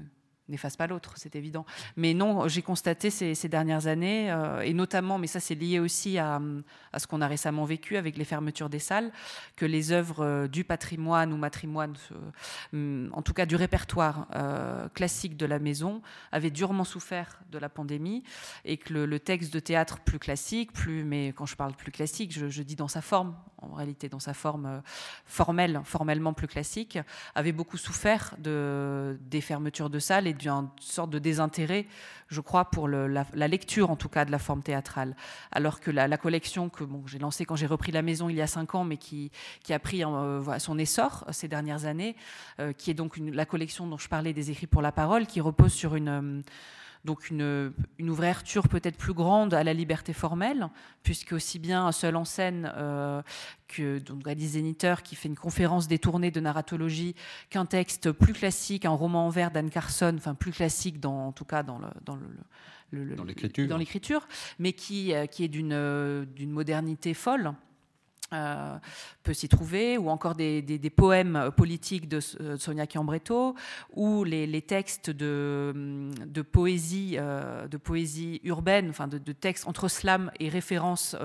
n'efface 0.50 0.76
pas 0.76 0.88
l'autre, 0.88 1.14
c'est 1.16 1.36
évident. 1.36 1.66
Mais 1.96 2.14
non, 2.14 2.48
j'ai 2.48 2.62
constaté 2.62 3.10
ces, 3.10 3.48
dernières 3.48 3.88
années, 3.88 4.32
euh, 4.32 4.62
et 4.62 4.74
notamment, 4.74 5.18
mais 5.18 5.28
ça 5.28 5.40
c'est 5.40 5.56
lié 5.56 5.80
aussi 5.80 6.18
à, 6.18 6.42
ce 6.98 7.08
qu'on 7.08 7.22
a 7.22 7.28
récemment 7.28 7.66
vécu 7.66 7.98
avec 7.98 8.18
les 8.18 8.26
fermetures 8.26 8.70
des 8.70 8.80
salles, 8.80 9.12
que 9.56 9.66
les 9.66 9.92
œuvres 9.92 10.26
euh, 10.26 10.48
du 10.48 10.64
patrimoine 10.64 11.32
ou 11.32 11.38
matrimoine, 11.38 11.94
euh, 12.74 13.10
en 13.14 13.22
tout 13.22 13.34
cas 13.34 13.46
du 13.46 13.56
répertoire 13.56 14.28
classique 14.94 15.38
de 15.38 15.46
la 15.46 15.60
maison, 15.60 16.02
avaient 16.32 16.50
durement 16.50 16.84
souffert 16.84 17.40
de 17.52 17.58
la 17.58 17.70
pandémie, 17.70 18.24
et 18.66 18.78
que 18.78 18.94
le, 18.94 19.20
texte 19.20 19.54
de 19.54 19.60
théâtre 19.60 20.00
plus 20.00 20.20
classique, 20.20 20.74
plus, 20.74 21.04
mais 21.04 21.30
quand 21.30 21.46
je 21.46 21.56
parle 21.56 21.74
plus 21.74 21.92
classique, 21.92 22.34
je, 22.34 22.50
je 22.50 22.64
dis 22.64 22.76
dans 22.76 22.88
sa 22.88 23.02
forme, 23.02 23.36
en 23.58 23.74
réalité 23.74 24.10
dans 24.10 24.20
sa 24.20 24.34
forme 24.34 24.82
formelle, 25.26 25.82
formellement 25.86 26.34
plus 26.34 26.48
classique, 26.48 27.00
avait 27.36 27.52
beaucoup 27.52 27.78
souffert 27.78 28.36
de, 28.40 29.18
des 29.22 29.42
fermetures 29.42 29.90
de 29.90 30.00
salles 30.00 30.28
d'une 30.38 30.70
sorte 30.80 31.10
de 31.10 31.20
désintérêt, 31.20 31.86
je 32.28 32.42
crois, 32.42 32.66
pour 32.66 32.88
la, 32.88 33.48
lecture, 33.48 33.90
en 33.92 33.96
tout 33.96 34.10
cas, 34.10 34.26
de 34.26 34.32
la 34.32 34.40
forme 34.40 34.62
théâtrale. 34.62 35.16
Alors 35.52 35.80
que 35.80 35.92
la, 35.92 36.18
collection 36.18 36.70
que 36.70 36.84
bon, 36.84 37.04
j'ai 37.06 37.20
lancée 37.20 37.46
quand 37.46 37.56
j'ai 37.56 37.68
repris 37.68 37.92
la 37.92 38.02
maison 38.02 38.30
il 38.30 38.36
y 38.36 38.42
a 38.42 38.48
cinq 38.48 38.76
ans, 38.76 38.84
mais 38.84 38.98
qui, 38.98 39.32
qui 39.64 39.74
a 39.74 39.80
pris 39.80 40.04
euh, 40.04 40.60
son 40.60 40.78
essor 40.78 41.26
ces 41.32 41.48
dernières 41.48 41.86
années, 41.86 42.16
euh, 42.60 42.74
qui 42.74 42.92
est 42.92 42.96
donc 42.96 43.18
la 43.18 43.46
collection 43.46 43.88
dont 43.88 43.98
je 43.98 44.10
parlais 44.10 44.34
des 44.34 44.52
écrits 44.52 44.68
pour 44.68 44.82
la 44.82 44.92
parole, 44.92 45.26
qui 45.26 45.42
repose 45.42 45.74
sur 45.74 45.96
une... 45.96 46.44
Euh, 47.04 47.14
donc 47.14 47.30
une, 48.00 48.10
ouverture 48.10 48.68
peut-être 48.68 48.98
plus 48.98 49.14
grande 49.14 49.54
à 49.54 49.64
la 49.64 49.74
liberté 49.74 50.14
formelle, 50.14 50.70
puisque 51.04 51.34
aussi 51.34 51.60
bien 51.60 51.86
un 51.86 51.92
seul 51.92 52.16
en 52.16 52.26
scène 52.26 52.72
euh, 52.76 53.22
que 53.68 54.00
donc 54.00 54.28
Alice 54.28 54.52
Zéniteur 54.52 55.04
qui 55.04 55.16
fait 55.16 55.30
une 55.30 55.36
conférence 55.36 55.88
détournée 55.88 56.32
de 56.32 56.40
narratologie 56.40 57.16
qu'un 57.50 57.66
texte 57.66 58.12
plus 58.12 58.34
classique, 58.34 58.86
un 58.86 58.92
roman 58.92 59.28
en 59.28 59.30
vers 59.30 59.52
d'Anne 59.52 59.70
Carson, 59.70 60.16
enfin 60.18 60.36
plus 60.36 60.52
classique 60.52 61.00
dans, 61.00 61.28
en 61.28 61.32
tout 61.32 61.46
cas 61.46 61.64
dans 61.64 61.78
le, 61.78 61.88
dans 62.06 62.16
le, 62.16 63.16
dans 63.68 63.78
l'écriture, 63.78 64.28
mais 64.60 64.74
qui, 64.74 65.14
euh, 65.14 65.26
qui 65.26 65.44
est 65.44 65.48
d'une 65.48 66.26
modernité 66.52 67.14
folle. 67.14 67.54
Euh, 68.34 68.78
peut 69.24 69.34
s'y 69.34 69.48
trouver, 69.48 69.98
ou 69.98 70.10
encore 70.10 70.36
des, 70.36 70.94
poèmes 70.94 71.50
politiques 71.56 72.10
de, 72.10 72.20
euh, 72.42 72.58
Sonia 72.58 72.86
Chiambretto, 72.86 73.56
ou 73.94 74.26
les, 74.26 74.62
textes 74.62 75.10
de, 75.10 76.12
poésie, 76.52 77.16
euh, 77.18 77.70
de 77.70 77.78
poésie 77.78 78.42
urbaine, 78.44 78.90
enfin 78.90 79.08
de, 79.08 79.32
textes 79.32 79.66
entre 79.66 79.88
slam 79.88 80.30
et 80.42 80.50
référence 80.50 81.16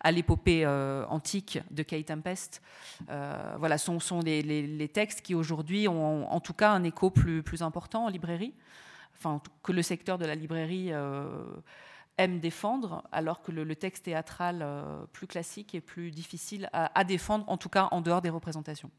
à 0.00 0.10
l'épopée 0.10 0.66
antique 0.66 1.60
de 1.70 1.84
Kay 1.84 2.02
Tempest. 2.02 2.62
voilà, 3.06 3.78
sont, 3.78 4.00
sont 4.00 4.20
les, 4.20 4.42
les, 4.42 4.88
textes 4.88 5.20
qui 5.20 5.36
aujourd'hui 5.36 5.86
ont 5.86 6.28
en 6.28 6.40
tout 6.40 6.54
cas 6.54 6.70
un 6.70 6.82
écho 6.82 7.10
plus, 7.10 7.44
plus 7.44 7.62
important 7.62 8.06
en 8.06 8.08
librairie, 8.08 8.54
enfin 9.16 9.40
que 9.62 9.70
le 9.70 9.82
secteur 9.82 10.18
de 10.18 10.26
la 10.26 10.34
librairie 10.34 10.90
aime 12.18 12.40
défendre, 12.40 13.02
alors 13.12 13.42
que 13.42 13.52
le, 13.52 13.76
texte 13.76 14.04
théâtral 14.04 14.60
euh, 14.62 15.04
plus 15.12 15.26
classique 15.26 15.74
est 15.74 15.80
plus 15.80 16.10
difficile 16.10 16.68
à, 16.72 17.04
défendre, 17.04 17.44
en 17.48 17.56
tout 17.56 17.68
cas 17.68 17.88
en 17.90 18.00
dehors 18.00 18.22
des 18.22 18.30
représentations. 18.30 18.90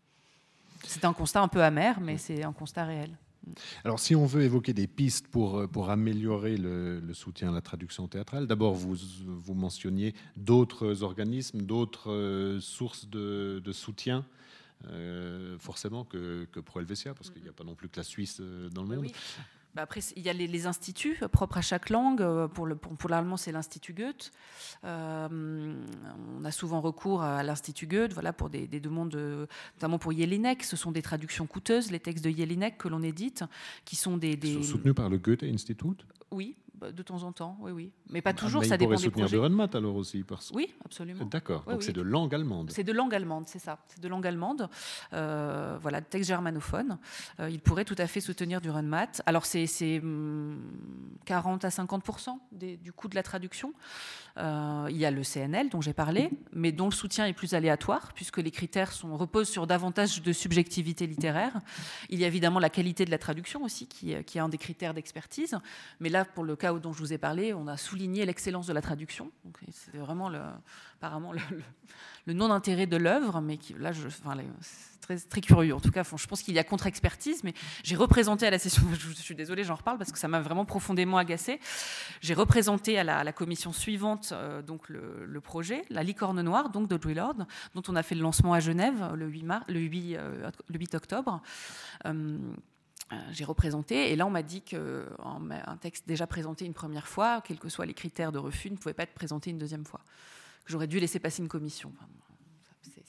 C'est 0.84 1.06
un 1.06 1.14
constat 1.14 1.42
un 1.42 1.48
peu 1.48 1.64
amer, 1.64 2.00
mais 2.00 2.18
c'est 2.18 2.44
un 2.44 2.54
constat 2.54 2.86
réel. 2.86 3.18
Alors, 3.86 4.00
si 4.00 4.14
on 4.14 4.26
veut 4.26 4.44
évoquer 4.44 4.74
des 4.74 4.88
pistes 4.88 5.28
pour, 5.30 5.58
euh, 5.58 5.68
pour 5.68 5.90
améliorer 5.90 6.58
le, 6.58 7.02
soutien 7.14 7.50
à 7.50 7.52
la 7.54 7.62
traduction 7.62 8.08
théâtrale, 8.08 8.46
d'abord, 8.46 8.74
vous, 8.74 8.96
vous 9.26 9.54
mentionniez 9.54 10.14
d'autres 10.36 11.02
organismes, 11.02 11.62
d'autres 11.62 12.12
euh, 12.12 12.60
sources 12.60 13.08
de, 13.08 13.62
soutien. 13.72 14.26
forcément 15.60 16.04
que, 16.04 16.46
que 16.52 16.60
Pro 16.60 16.82
Helvetia, 16.82 17.14
parce 17.14 17.30
qu'il 17.30 17.42
n'y 17.42 17.50
a 17.50 17.54
pas 17.54 17.64
non 17.64 17.76
plus 17.76 17.90
que 17.90 17.98
la 17.98 18.04
Suisse 18.04 18.42
dans 18.72 18.84
le 18.84 18.96
monde. 18.96 19.06
Bah, 19.06 19.44
après, 19.84 20.02
il 20.16 20.24
y 20.24 20.30
a 20.30 20.34
les, 20.34 20.68
instituts 20.68 21.18
propres 21.32 21.58
à 21.58 21.62
chaque 21.62 21.90
langue. 21.90 22.22
Euh, 22.22 22.48
pour, 22.48 22.66
le, 22.66 22.76
pour, 22.76 23.10
l'allemand, 23.10 23.38
c'est 23.38 23.52
l'Institut 23.52 23.94
Goethe. 23.94 24.32
Euh, 24.84 25.76
on 26.38 26.46
a 26.46 26.52
souvent 26.52 26.82
recours 26.82 27.22
à 27.22 27.44
l'Institut 27.44 27.88
Goethe 27.88 28.14
voilà, 28.14 28.34
pour 28.34 28.50
des, 28.50 28.68
demandes, 28.68 29.16
notamment 29.76 30.00
pour 30.00 30.12
Jelinek. 30.12 30.64
Ce 30.64 30.76
sont 30.76 30.92
des 30.92 31.02
traductions 31.02 31.46
coûteuses, 31.46 31.92
les 31.92 32.00
textes 32.00 32.24
de 32.24 32.30
Jelinek 32.30 32.78
que 32.78 32.88
l'on 32.88 33.04
édite, 33.04 33.44
qui 33.86 33.96
sont 33.96 34.18
des. 34.18 34.36
des... 34.36 34.64
Soutenus 34.64 34.96
par 34.96 35.10
le 35.10 35.18
Goethe 35.18 35.44
Institut 35.44 35.98
Oui, 36.32 36.56
bah, 36.58 36.67
de 36.82 37.04
temps 37.04 37.24
en 37.24 37.32
temps, 37.32 37.58
oui, 37.60 37.72
oui. 37.72 37.92
Mais 38.10 38.22
pas 38.22 38.32
ah, 38.32 38.34
toujours, 38.34 38.64
ça 38.64 38.78
dépend 38.78 38.92
des 38.96 39.10
projets. 39.10 39.28
soutenir 39.28 39.30
de 39.30 39.76
alors 39.76 39.96
aussi 39.96 40.24
parce... 40.24 40.52
Oui, 40.54 40.74
absolument. 40.86 41.26
D'accord, 41.26 41.64
donc 41.66 41.84
c'est 41.84 41.94
de 41.94 42.02
langue 42.02 42.34
allemande. 42.34 42.72
C'est 42.72 42.84
de 42.84 42.92
langue 42.92 43.14
allemande, 43.14 43.46
c'est 43.48 43.60
ça. 43.60 43.80
C'est 43.88 44.02
de 44.02 44.08
langue 44.08 44.26
allemande. 44.26 44.70
Euh, 45.14 45.78
voilà, 45.82 46.02
texte 46.02 46.28
germanophone. 46.30 46.98
Euh, 47.40 47.50
il 47.50 47.60
pourrait 47.60 47.86
tout 47.86 47.96
à 47.98 48.08
fait 48.08 48.22
soutenir 48.22 48.62
du 48.62 48.70
Runmat. 48.70 49.22
Alors 49.26 49.46
c'est 49.46 49.68
40 51.26 51.66
à 51.66 51.70
50% 51.70 52.30
du 52.52 52.94
coût 52.94 53.08
de 53.08 53.16
la 53.16 53.24
traduction. 53.24 53.74
Euh, 54.38 54.88
il 54.90 54.98
y 54.98 55.06
a 55.06 55.12
le 55.12 55.24
CNL 55.24 55.70
dont 55.70 55.82
j'ai 55.82 55.94
parlé, 55.94 56.30
mais 56.54 56.72
dont 56.72 56.86
le 56.86 56.92
soutien 56.92 57.26
est 57.26 57.34
plus 57.34 57.54
aléatoire, 57.54 58.14
puisque 58.14 58.38
les 58.38 58.52
critères 58.52 58.92
sont, 58.92 59.18
reposent 59.18 59.50
sur 59.50 59.66
davantage 59.66 60.22
de 60.22 60.32
subjectivité 60.32 61.08
littéraire. 61.08 61.60
Il 62.10 62.20
y 62.20 62.24
a 62.24 62.28
évidemment 62.28 62.60
la 62.60 62.70
qualité 62.70 63.06
de 63.06 63.12
la 63.12 63.18
traduction 63.18 63.64
aussi, 63.64 63.88
qui, 63.88 64.16
qui 64.26 64.38
est 64.38 64.42
un 64.42 64.50
des 64.50 64.58
critères 64.58 64.94
d'expertise. 64.94 65.58
Mais 66.00 66.10
là, 66.10 66.26
pour 66.26 66.44
le 66.44 66.56
cas 66.56 66.74
dont 66.74 66.94
je 66.94 67.00
vous 67.00 67.14
ai 67.14 67.18
parlé, 67.18 67.54
on 67.54 67.68
a 67.68 67.78
souligné 67.78 68.26
l'excellence 68.26 68.68
de 68.68 68.74
la 68.74 68.82
traduction. 68.82 69.32
C'est 69.72 69.98
vraiment 69.98 70.30
le, 70.30 70.42
apparemment 70.98 71.32
le, 71.32 72.34
non-intérêt 72.34 72.88
de 72.88 72.98
l'œuvre, 72.98 73.40
mais 73.42 73.60
là, 73.78 73.92
c'est 73.94 75.30
très, 75.30 75.42
curieux. 75.42 75.74
En 75.74 75.80
tout 75.80 75.92
cas, 75.92 76.04
je 76.04 76.28
pense 76.28 76.42
qu'il 76.42 76.54
y 76.54 76.60
a 76.60 76.64
contre-expertise, 76.64 77.44
mais 77.44 77.54
j'ai 77.84 77.96
représenté 77.96 78.46
à 78.46 78.50
la 78.50 78.60
session, 78.60 78.84
je, 78.94 79.12
suis 79.14 79.36
désolée, 79.36 79.64
j'en 79.64 79.76
reparle 79.76 79.98
parce 79.98 80.12
que 80.12 80.20
ça 80.20 80.28
m'a 80.28 80.42
vraiment 80.42 80.66
profondément 80.66 81.18
agacé. 81.18 81.60
J'ai 82.22 82.34
représenté 82.34 82.98
à 82.98 83.04
la, 83.04 83.32
commission 83.32 83.72
suivante 83.72 84.32
euh, 84.34 84.62
donc 84.62 84.90
le, 84.90 85.40
projet, 85.40 85.84
La 85.90 86.04
licorne 86.04 86.42
noire, 86.42 86.70
donc 86.70 86.90
de 86.90 87.14
Lord, 87.14 87.46
dont 87.76 87.84
on 87.88 87.96
a 87.96 88.04
fait 88.04 88.16
le 88.16 88.22
lancement 88.22 88.54
à 88.54 88.60
Genève 88.60 89.12
le 89.16 89.28
8, 89.28 89.46
le 89.70 89.80
8, 89.80 90.16
euh, 90.18 90.52
le 90.68 90.80
8 90.80 90.96
octobre. 90.96 91.42
Euh, 92.06 92.38
j'ai 93.32 93.46
représenté. 93.46 94.12
Et 94.12 94.16
là, 94.16 94.26
on 94.26 94.30
m'a 94.30 94.44
dit 94.44 94.62
qu'un 94.62 95.78
texte 95.80 96.08
déjà 96.08 96.28
présenté 96.28 96.66
une 96.66 96.74
première 96.74 97.08
fois, 97.08 97.42
quels 97.42 97.60
que 97.60 97.70
soient 97.70 97.86
les 97.86 97.94
critères 97.94 98.32
de 98.32 98.40
refus, 98.40 98.70
ne 98.70 98.76
pouvait 98.76 98.94
pas 98.94 99.04
être 99.04 99.14
présenté 99.14 99.50
une 99.50 99.58
deuxième 99.58 99.86
fois. 99.86 100.02
J'aurais 100.68 100.88
dû 100.88 101.00
laisser 101.00 101.20
passer 101.20 101.42
une 101.42 101.48
commission. 101.48 101.92
c'est 102.82 103.02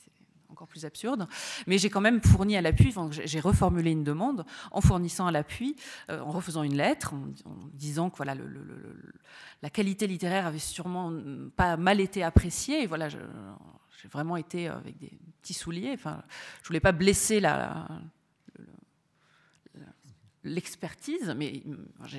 encore 0.48 0.68
plus 0.68 0.84
absurde. 0.84 1.28
Mais 1.66 1.76
j'ai 1.78 1.90
quand 1.90 2.00
même 2.00 2.22
fourni 2.22 2.56
à 2.56 2.62
l'appui, 2.62 2.94
j'ai 3.10 3.40
reformulé 3.40 3.90
une 3.90 4.04
demande 4.04 4.44
en 4.70 4.80
fournissant 4.80 5.26
à 5.26 5.32
l'appui, 5.32 5.76
euh, 6.10 6.20
en 6.20 6.30
refaisant 6.30 6.62
une 6.62 6.76
lettre, 6.76 7.14
en, 7.14 7.28
disant 7.74 8.10
que 8.10 8.16
voilà, 8.16 8.34
la 9.62 9.70
qualité 9.70 10.06
littéraire 10.06 10.46
avait 10.46 10.58
sûrement 10.58 11.12
pas 11.56 11.76
mal 11.76 12.00
été 12.00 12.22
appréciée. 12.22 12.82
Et 12.82 12.86
voilà, 12.86 13.08
j'ai 13.08 13.18
vraiment 14.10 14.36
été 14.36 14.68
avec 14.68 14.96
des 14.98 15.12
petits 15.42 15.54
souliers. 15.54 15.92
Enfin, 15.94 16.22
je 16.62 16.68
voulais 16.68 16.80
pas 16.80 16.92
blesser 16.92 17.40
la 17.40 17.86
l'expertise, 20.48 21.34
mais 21.36 21.62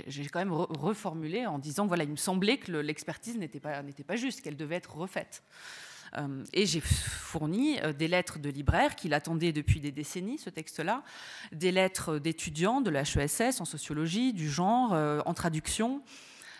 j'ai 0.07 0.25
quand 0.25 0.39
même 0.39 0.53
reformulé 0.53 1.45
en 1.45 1.59
disant 1.59 1.87
voilà, 1.87 2.03
il 2.03 2.11
me 2.11 2.15
semblait 2.15 2.57
que 2.57 2.71
l'expertise 2.71 3.37
n'était 3.37 3.59
pas, 3.59 3.81
pas 4.07 4.15
juste, 4.15 4.41
qu'elle 4.41 4.57
devait 4.57 4.75
être 4.75 4.95
refaite. 4.95 5.43
Euh, 6.17 6.43
et 6.53 6.65
j'ai 6.65 6.79
fourni 6.81 7.79
euh, 7.81 7.93
des 7.93 8.07
lettres 8.07 8.39
de 8.39 8.49
libraires 8.49 8.95
qui 8.95 9.09
l'attendaient 9.09 9.51
depuis 9.51 9.79
des 9.79 9.91
décennies, 9.91 10.37
ce 10.37 10.49
texte-là, 10.49 11.03
des 11.51 11.71
lettres 11.71 12.17
d'étudiants 12.17 12.81
de 12.81 12.89
la 12.89 13.01
HESS 13.01 13.61
en 13.61 13.65
sociologie, 13.65 14.33
du 14.33 14.49
genre, 14.49 14.93
euh, 14.93 15.21
en 15.25 15.33
traduction. 15.33 16.01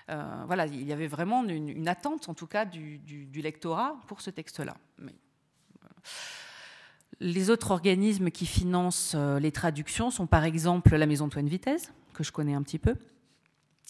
voilà, 0.08 0.66
il 0.66 0.88
y 0.88 0.94
avait 0.94 1.08
vraiment 1.08 1.44
une, 1.44 1.88
attente, 1.88 2.30
en 2.30 2.34
tout 2.34 2.48
cas, 2.48 2.66
du, 2.66 2.98
du 2.98 3.42
lectorat 3.42 3.96
pour 4.08 4.22
ce 4.22 4.32
texte-là. 4.32 4.76
Mais, 4.98 5.14
les 7.20 7.50
autres 7.50 7.72
organismes 7.72 8.32
qui 8.32 8.46
financent 8.46 9.14
euh, 9.16 9.40
les 9.40 9.52
traductions 9.52 10.10
sont 10.10 10.28
par 10.28 10.44
exemple 10.46 10.96
la 10.96 11.06
Maison 11.06 11.26
Antoine 11.26 11.48
Vitesse, 11.48 11.92
que 12.14 12.24
je 12.24 12.32
connais 12.32 12.54
un 12.54 12.62
petit 12.62 12.80
peu, 12.80 12.96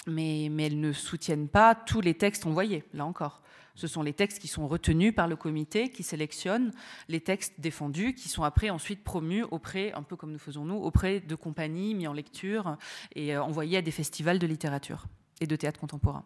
mais, 0.07 0.45
elles 0.45 0.79
ne 0.79 0.91
soutiennent 0.91 1.47
pas 1.47 1.75
tous 1.75 2.01
les 2.01 2.13
textes 2.13 2.45
envoyés, 2.45 2.83
là 2.93 3.05
encore. 3.05 3.41
Ce 3.75 3.87
sont 3.87 4.01
les 4.01 4.13
textes 4.13 4.39
qui 4.39 4.47
sont 4.47 4.67
retenus 4.67 5.15
par 5.15 5.27
le 5.27 5.35
comité, 5.35 5.89
qui 5.89 6.03
sélectionnent 6.03 6.73
les 7.07 7.21
textes 7.21 7.53
défendus, 7.59 8.13
qui 8.13 8.27
sont 8.27 8.43
après 8.43 8.69
ensuite 8.69 9.03
promus 9.03 9.43
auprès, 9.43 9.93
un 9.93 10.03
peu 10.03 10.15
comme 10.15 10.31
nous 10.31 10.39
faisons 10.39 10.65
nous, 10.65 10.75
auprès 10.75 11.21
de 11.21 11.35
compagnies 11.35 11.93
mis 11.95 12.07
en 12.07 12.13
lecture 12.13 12.77
et 13.15 13.35
euh, 13.35 13.43
envoyés 13.43 13.77
à 13.77 13.81
des 13.81 13.91
festivals 13.91 14.39
de 14.39 14.47
littérature 14.47 15.05
et 15.39 15.47
de 15.47 15.55
théâtre 15.55 15.79
contemporain. 15.79 16.25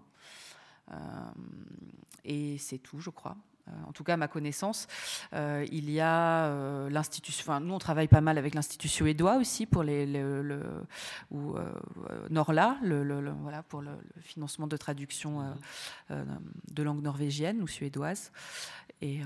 Euh, 0.92 0.96
et 2.26 2.58
c'est 2.58 2.80
tout, 2.80 3.00
je 3.00 3.10
crois. 3.10 3.38
Euh, 3.70 3.72
en 3.88 3.94
tout 3.94 4.04
cas 4.04 4.16
à 4.16 4.18
ma 4.18 4.28
connaissance. 4.28 4.88
Euh, 5.34 5.66
il 5.72 5.90
y 5.90 6.02
a 6.02 6.48
euh, 6.48 6.90
l'institution, 6.90 7.44
enfin, 7.44 7.60
nous 7.62 7.74
on 7.74 7.80
travaille 7.80 8.10
pas 8.10 8.20
mal 8.20 8.38
avec 8.38 8.56
l'Institut 8.56 8.90
suédois 8.90 9.38
aussi 9.38 9.66
pour 9.66 9.84
les, 9.84 10.06
le, 10.06 10.62
ou 11.32 11.56
Norla, 12.30 12.78
le, 12.84 13.32
voilà, 13.42 13.64
pour 13.64 13.82
le, 13.82 13.92
financement 14.20 14.68
de 14.68 14.76
traduction 14.76 15.56
de 16.10 16.84
langue 16.84 17.02
norvégienne 17.02 17.62
ou 17.62 17.68
suédoise. 17.68 18.32
Et, 19.02 19.22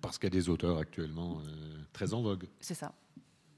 Parce 0.00 0.18
qu'il 0.18 0.28
y 0.28 0.32
a 0.36 0.38
des 0.38 0.48
auteurs 0.48 0.78
actuellement 0.78 1.40
très 1.92 2.14
en 2.14 2.22
vogue. 2.22 2.46
C'est 2.60 2.74
ça. 2.74 2.92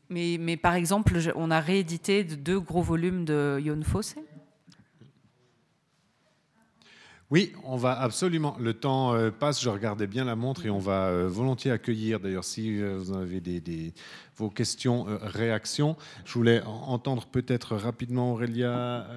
Mais, 0.09 0.37
mais, 0.39 0.57
par 0.57 0.75
exemple, 0.75 1.19
on 1.35 1.51
a 1.51 1.61
réédité 1.61 2.23
deux 2.25 2.61
gros 2.61 2.83
volumes 2.83 3.25
de 3.25 3.59
Yon 3.63 3.83
Fosse. 3.83 4.15
Oui, 7.29 7.53
on 7.65 7.77
va 7.77 8.01
absolument. 8.01 8.57
Le 8.61 8.73
temps 8.73 9.13
euh, 9.13 9.33
passe, 9.33 9.61
je 9.61 9.69
regardais 9.69 10.07
bien 10.07 10.25
la 10.25 10.37
montre 10.37 10.65
et 10.65 10.71
on 10.71 10.79
va 10.79 11.09
euh, 11.09 11.29
volontiers 11.29 11.73
accueillir, 11.73 12.21
d'ailleurs, 12.21 12.45
si 12.45 12.81
euh, 12.81 12.99
vous 12.99 13.17
avez 13.17 13.41
des, 13.41 13.93
vos 14.37 14.49
questions, 14.49 15.07
réactions. 15.23 15.97
Je 16.25 16.35
voulais 16.35 16.63
entendre 16.63 17.27
peut-être 17.27 17.75
rapidement 17.75 18.33
Aurélia 18.33 19.09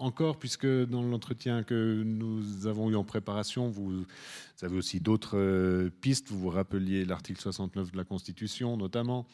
encore, 0.00 0.38
puisque 0.38 0.66
dans 0.66 1.02
l'entretien 1.02 1.62
que 1.62 2.02
nous 2.04 2.66
avons 2.66 2.90
eu 2.90 2.96
en 2.96 3.04
préparation, 3.04 3.68
vous, 3.68 4.04
avez 4.62 4.76
aussi 4.76 4.98
d'autres 4.98 5.90
pistes. 6.00 6.30
Vous 6.30 6.40
vous 6.40 6.50
rappeliez 6.50 7.04
l'article 7.04 7.40
69 7.40 7.92
de 7.92 7.96
la 7.96 8.04
Constitution, 8.04 8.76
notamment. 8.76 9.26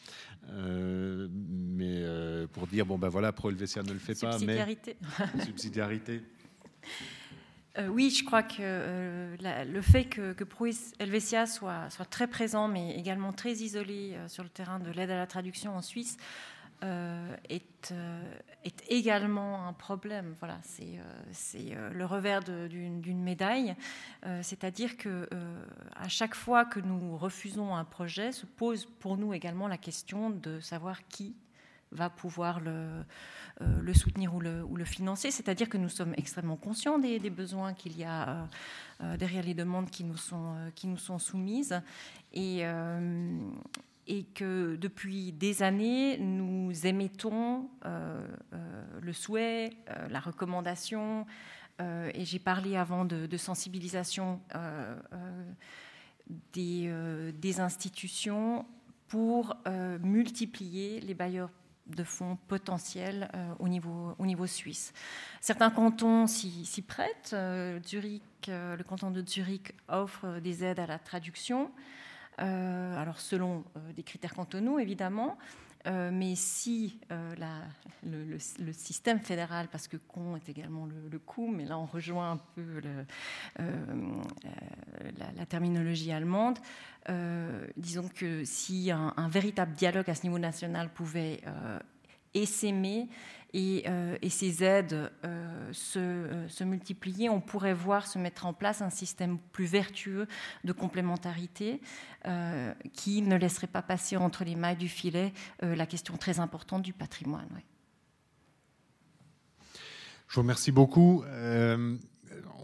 mais 0.51 2.03
pour 2.51 2.67
dire, 2.67 2.85
bon 2.85 2.97
ben 2.97 3.09
voilà, 3.09 3.31
Pro 3.31 3.49
Helvetia 3.49 3.83
ne 3.83 3.93
le 3.93 3.99
fait 3.99 4.19
pas, 4.19 4.37
mais. 4.39 4.57
Subsidiarité. 4.57 4.97
Subsidiarité. 5.45 6.21
Euh, 7.77 7.87
oui, 7.87 8.09
je 8.09 8.23
crois 8.23 8.43
que 8.43 8.55
euh, 8.59 9.65
le 9.65 9.81
fait 9.81 10.05
que, 10.05 10.33
que 10.33 10.43
Pro 10.43 10.67
Helvetia 10.99 11.45
soit, 11.45 11.89
soit, 11.89 12.05
très 12.05 12.27
présent, 12.27 12.67
mais 12.67 12.95
également 12.95 13.33
très 13.33 13.53
isolé 13.53 14.13
euh, 14.13 14.27
sur 14.29 14.43
le 14.43 14.49
terrain 14.49 14.79
de 14.79 14.89
l'aide 14.91 15.11
à 15.11 15.17
la 15.17 15.27
traduction 15.27 15.75
en 15.75 15.81
Suisse, 15.81 16.17
est, 17.49 17.93
est, 18.63 18.83
également 18.89 19.67
un 19.67 19.73
problème. 19.73 20.35
Voilà, 20.39 20.59
c'est 20.61 20.99
le 21.91 22.05
revers 22.05 22.43
d'une 22.43 23.23
médaille. 23.23 23.75
C'est-à-dire 24.43 24.95
que 24.95 25.27
à 25.95 26.07
chaque 26.07 26.35
fois 26.35 26.63
que 26.63 26.79
nous 26.79 27.17
refusons 27.17 27.75
un 27.75 27.85
projet, 27.85 28.31
se 28.31 28.45
pose 28.45 28.85
pour 28.99 29.17
nous 29.17 29.33
également 29.33 29.67
la 29.67 29.79
question 29.79 30.29
de 30.29 30.59
savoir 30.59 31.07
qui 31.07 31.33
va 31.95 32.09
pouvoir 32.09 32.59
le, 32.59 33.03
euh, 33.61 33.93
soutenir 33.93 34.35
ou 34.35 34.41
le, 34.41 34.63
ou 34.65 34.75
le 34.75 34.83
financer. 34.83 35.31
C'est-à-dire 35.31 35.69
que 35.69 35.77
nous 35.77 35.87
sommes 35.87 36.13
extrêmement 36.17 36.57
conscients 36.57 36.99
des, 36.99 37.29
besoins 37.29 37.73
qu'il 37.73 37.97
y 37.97 38.03
a 38.03 38.27
euh, 38.27 38.45
euh, 39.01 39.17
derrière 39.17 39.43
les 39.43 39.53
demandes 39.53 39.89
qui 39.89 40.03
nous 40.03 40.17
sont, 40.17 40.55
qui 40.75 40.87
nous 40.87 40.97
sont 40.97 41.19
soumises. 41.19 41.81
Et, 42.33 42.63
et 44.07 44.23
que 44.25 44.75
depuis 44.75 45.31
des 45.31 45.63
années, 45.63 46.17
nous 46.17 46.85
émettons 46.85 47.69
le 49.01 49.13
souhait, 49.13 49.69
la 50.09 50.19
recommandation, 50.19 51.25
et 51.79 52.25
j'ai 52.25 52.39
parlé 52.39 52.75
avant 52.75 53.05
de, 53.05 53.37
sensibilisation 53.37 54.41
des, 56.51 56.91
des, 57.39 57.59
institutions 57.61 58.65
pour 59.07 59.55
multiplier 60.01 60.99
les 60.99 61.13
bailleurs 61.13 61.51
de 61.87 62.03
fonds 62.03 62.37
potentiels 62.47 63.29
euh, 63.35 63.53
au, 63.59 63.67
niveau, 63.67 64.15
au 64.17 64.25
niveau 64.25 64.47
suisse. 64.47 64.93
Certains 65.41 65.69
cantons 65.69 66.27
s'y 66.27 66.83
prêtent. 66.87 67.31
Euh, 67.33 67.79
Zurich, 67.85 68.23
euh, 68.49 68.75
le 68.75 68.83
canton 68.83 69.11
de 69.11 69.23
Zurich 69.25 69.73
offre 69.87 70.39
des 70.39 70.63
aides 70.63 70.79
à 70.79 70.87
la 70.87 70.99
traduction, 70.99 71.71
alors 72.37 73.21
selon 73.21 73.63
des 73.95 74.03
critères 74.03 74.33
cantonaux 74.33 74.77
évidemment. 74.77 75.37
Mais 75.85 76.35
si 76.35 76.99
le, 78.03 78.37
système 78.73 79.19
fédéral, 79.19 79.67
parce 79.71 79.87
que 79.87 79.97
con 79.97 80.35
est 80.35 80.49
également 80.49 80.85
le, 80.85 81.19
coût, 81.19 81.47
mais 81.47 81.65
là 81.65 81.77
on 81.77 81.85
rejoint 81.85 82.31
un 82.31 82.37
peu 82.55 82.81
la, 83.57 85.45
terminologie 85.45 86.11
allemande, 86.11 86.59
euh, 87.09 87.67
disons 87.77 88.09
que 88.13 88.43
si 88.45 88.91
un, 88.91 89.13
véritable 89.29 89.73
dialogue 89.73 90.09
à 90.09 90.15
ce 90.15 90.23
niveau 90.23 90.39
national 90.39 90.89
pouvait 90.89 91.41
euh, 91.45 91.79
essaimer 92.33 93.07
et, 93.57 93.85
euh, 93.87 94.17
et, 94.21 94.29
ces 94.29 94.63
aides 94.63 95.09
se, 95.71 96.45
se, 96.49 96.63
multiplier, 96.65 97.29
on 97.29 97.39
pourrait 97.39 97.73
voir 97.73 98.05
se 98.05 98.19
mettre 98.19 98.45
en 98.45 98.53
place 98.53 98.81
un 98.81 98.89
système 98.89 99.37
plus 99.53 99.65
vertueux 99.65 100.27
de 100.65 100.73
complémentarité 100.73 101.81
qui 102.93 103.21
ne 103.21 103.35
laisserait 103.35 103.67
pas 103.67 103.83
passer 103.83 104.17
entre 104.17 104.43
les 104.43 104.55
mailles 104.55 104.75
du 104.75 104.89
filet 104.89 105.31
la 105.61 105.85
question 105.85 106.17
très 106.17 106.39
importante 106.39 106.81
du 106.81 106.91
patrimoine. 106.91 107.61
Je 110.27 110.35
vous 110.35 110.41
remercie 110.41 110.71
beaucoup 110.71 111.23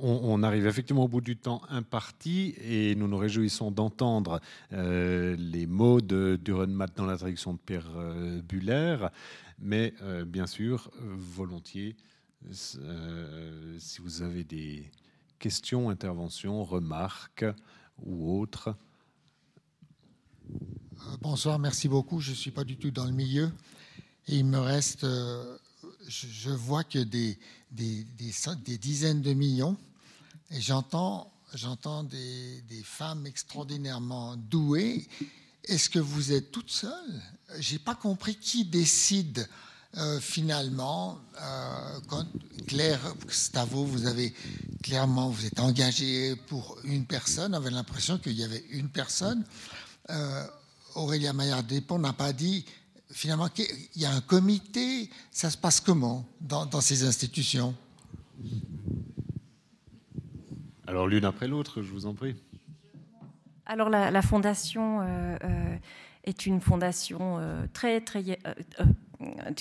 on, 0.01 0.43
arrive 0.43 0.67
effectivement 0.67 1.05
au 1.05 1.07
bout 1.07 1.21
du 1.21 1.37
temps 1.37 1.61
imparti 1.69 2.55
et 2.61 2.95
nous 2.95 3.07
nous 3.07 3.17
réjouissons 3.17 3.71
d'entendre 3.71 4.41
euh, 4.73 5.35
les 5.37 5.67
mots 5.67 6.01
de 6.01 6.39
Durenmat 6.43 6.87
dans 6.95 7.05
la 7.05 7.17
traduction 7.17 7.53
de 7.53 7.59
Pierre 7.59 7.89
euh, 7.95 8.41
Buller, 8.41 8.97
mais 9.61 9.93
euh, 10.01 10.25
bien 10.25 10.47
sûr, 10.47 10.91
volontiers, 10.99 11.95
si 12.51 12.77
vous 14.01 14.21
avez 14.23 14.43
des 14.43 14.91
questions, 15.37 15.89
interventions, 15.89 16.63
remarques 16.63 17.45
ou 18.03 18.39
autres. 18.39 18.75
Bonsoir, 21.21 21.59
merci 21.59 21.87
beaucoup. 21.87 22.19
Je 22.19 22.31
ne 22.31 22.35
suis 22.35 22.51
pas 22.51 22.63
du 22.63 22.77
tout 22.77 22.91
dans 22.91 23.05
le 23.05 23.11
milieu. 23.11 23.51
Et 24.27 24.37
il 24.37 24.45
me 24.45 24.59
reste, 24.59 25.05
je, 26.07 26.49
vois 26.49 26.83
que 26.83 26.99
des, 26.99 27.37
dizaines 27.71 29.21
de 29.21 29.33
millions 29.33 29.77
et 30.51 30.59
j'entends 30.61 31.31
des, 32.03 32.81
femmes 32.83 33.25
extraordinairement 33.25 34.35
douées. 34.35 35.07
Est-ce 35.65 35.89
que 35.89 35.99
vous 35.99 36.31
êtes 36.31 36.51
toute 36.51 36.71
seule? 36.71 37.21
J'ai 37.59 37.79
pas 37.79 37.95
compris 37.95 38.35
qui 38.35 38.65
décide 38.65 39.47
euh, 39.97 40.19
finalement. 40.19 41.19
Euh, 41.39 41.99
quand 42.07 42.25
Claire 42.67 43.13
Stavo, 43.27 43.83
vous 43.85 44.05
avez 44.05 44.33
clairement, 44.81 45.29
vous 45.29 45.45
êtes 45.45 45.59
engagé 45.59 46.35
pour 46.47 46.77
une 46.83 47.05
personne. 47.05 47.53
On 47.53 47.57
avait 47.57 47.71
l'impression 47.71 48.17
qu'il 48.17 48.33
y 48.33 48.43
avait 48.43 48.65
une 48.71 48.89
personne. 48.89 49.43
Euh, 50.09 50.47
Aurélia 50.95 51.33
Maillard-Despont 51.33 51.99
n'a 51.99 52.13
pas 52.13 52.33
dit 52.33 52.65
finalement 53.11 53.49
qu'il 53.49 53.67
y 53.95 54.05
a 54.05 54.11
un 54.11 54.21
comité. 54.21 55.09
Ça 55.31 55.49
se 55.49 55.57
passe 55.57 55.79
comment 55.79 56.25
dans, 56.39 56.65
dans 56.65 56.81
ces 56.81 57.03
institutions? 57.03 57.75
Alors 60.87 61.07
l'une 61.07 61.25
après 61.25 61.47
l'autre, 61.47 61.81
je 61.81 61.91
vous 61.91 62.05
en 62.05 62.13
prie. 62.13 62.35
Alors 63.65 63.89
la, 63.89 64.21
fondation 64.21 65.01
euh, 65.01 65.37
euh, 65.43 65.75
est 66.23 66.45
une 66.45 66.61
fondation 66.61 67.37
euh, 67.39 67.65
très 67.73 68.01
très 68.01 68.23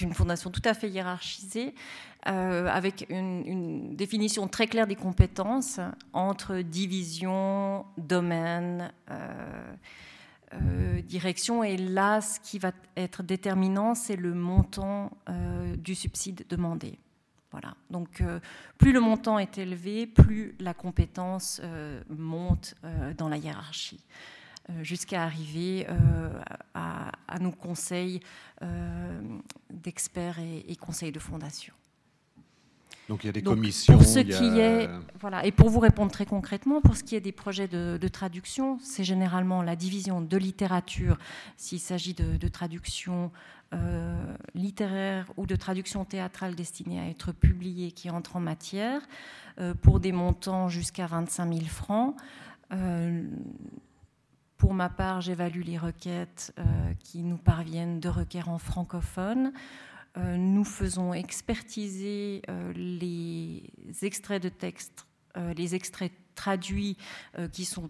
une 0.00 0.14
fondation 0.14 0.50
tout 0.50 0.62
à 0.64 0.74
fait 0.74 0.88
hiérarchisée 0.88 1.74
avec 2.22 3.06
une, 3.10 3.94
définition 3.94 4.48
très 4.48 4.66
claire 4.66 4.86
des 4.86 4.96
compétences 4.96 5.80
entre 6.12 6.60
division, 6.60 7.84
domaine. 7.98 8.92
direction 11.04 11.62
et 11.62 11.76
là 11.76 12.20
ce 12.20 12.40
qui 12.40 12.58
va 12.58 12.72
être 12.96 13.22
déterminant 13.22 13.94
c'est 13.94 14.16
le 14.16 14.34
montant 14.34 15.12
du 15.78 15.94
subside 15.94 16.44
demandé. 16.48 16.98
Voilà. 17.50 17.74
Donc, 17.90 18.20
euh, 18.20 18.38
plus 18.78 18.92
le 18.92 19.00
montant 19.00 19.38
est 19.38 19.58
élevé, 19.58 20.06
plus 20.06 20.54
la 20.60 20.72
compétence 20.72 21.60
euh, 21.64 22.00
monte 22.08 22.74
euh, 22.84 23.12
dans 23.14 23.28
la 23.28 23.36
hiérarchie, 23.36 24.04
jusqu'à 24.82 25.24
arriver 25.24 25.84
à, 26.74 27.10
nos 27.40 27.50
conseils 27.50 28.20
d'experts 29.68 30.38
et, 30.38 30.76
conseils 30.76 31.10
de 31.10 31.18
fondation. 31.18 31.74
Donc 33.10 33.24
il 33.24 33.26
y 33.26 33.30
a 33.30 33.32
des 33.32 33.42
commissions. 33.42 33.92
Pour 33.92 34.04
ce 34.04 34.20
qui 34.20 34.60
est, 34.60 34.88
voilà, 35.20 35.44
et 35.44 35.50
pour 35.50 35.68
vous 35.68 35.80
répondre 35.80 36.12
très 36.12 36.26
concrètement, 36.26 36.80
pour 36.80 36.96
ce 36.96 37.02
qui 37.02 37.16
est 37.16 37.20
des 37.20 37.32
projets 37.32 37.66
de, 37.66 38.08
traduction, 38.08 38.78
c'est 38.80 39.02
généralement 39.02 39.62
la 39.62 39.74
division 39.74 40.20
de 40.20 40.36
littérature, 40.36 41.18
s'il 41.56 41.80
s'agit 41.80 42.14
de, 42.14 42.36
de 42.36 42.48
traduction 42.48 43.32
euh, 43.74 44.36
littéraire 44.54 45.26
ou 45.36 45.44
de 45.44 45.56
traduction 45.56 46.04
théâtrale 46.04 46.54
destinée 46.54 47.00
à 47.00 47.08
être 47.08 47.32
publiée 47.32 47.90
qui 47.90 48.10
entre 48.10 48.36
en 48.36 48.40
matière 48.40 49.00
euh, 49.58 49.74
pour 49.74 49.98
des 49.98 50.12
montants 50.12 50.68
jusqu'à 50.68 51.06
25 51.06 51.52
000 51.52 51.66
francs. 51.66 52.16
Euh, 52.72 53.24
pour 54.56 54.72
ma 54.72 54.88
part, 54.88 55.20
j'évalue 55.20 55.62
les 55.62 55.78
requêtes 55.78 56.54
qui 57.00 57.22
nous 57.22 57.38
parviennent 57.38 57.98
de 57.98 58.08
requérants 58.10 58.58
francophones. 58.58 59.52
Nous 60.16 60.64
faisons 60.64 61.14
expertiser 61.14 62.42
les 62.74 63.62
extraits 64.02 64.42
de 64.42 64.48
texte, 64.48 65.06
les 65.56 65.74
extraits 65.74 66.12
traduits 66.34 66.96
qui 67.52 67.64
sont 67.64 67.88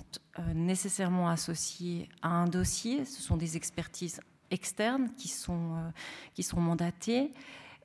nécessairement 0.55 1.29
associés 1.29 2.09
à 2.23 2.29
un 2.29 2.47
dossier. 2.47 3.05
Ce 3.05 3.23
sont 3.23 3.37
des 3.37 3.57
expertises 3.57 4.21
externes 4.51 5.11
qui 5.17 5.29
sont, 5.29 5.77
euh, 5.77 5.91
qui 6.35 6.43
sont 6.43 6.61
mandatés. 6.61 7.33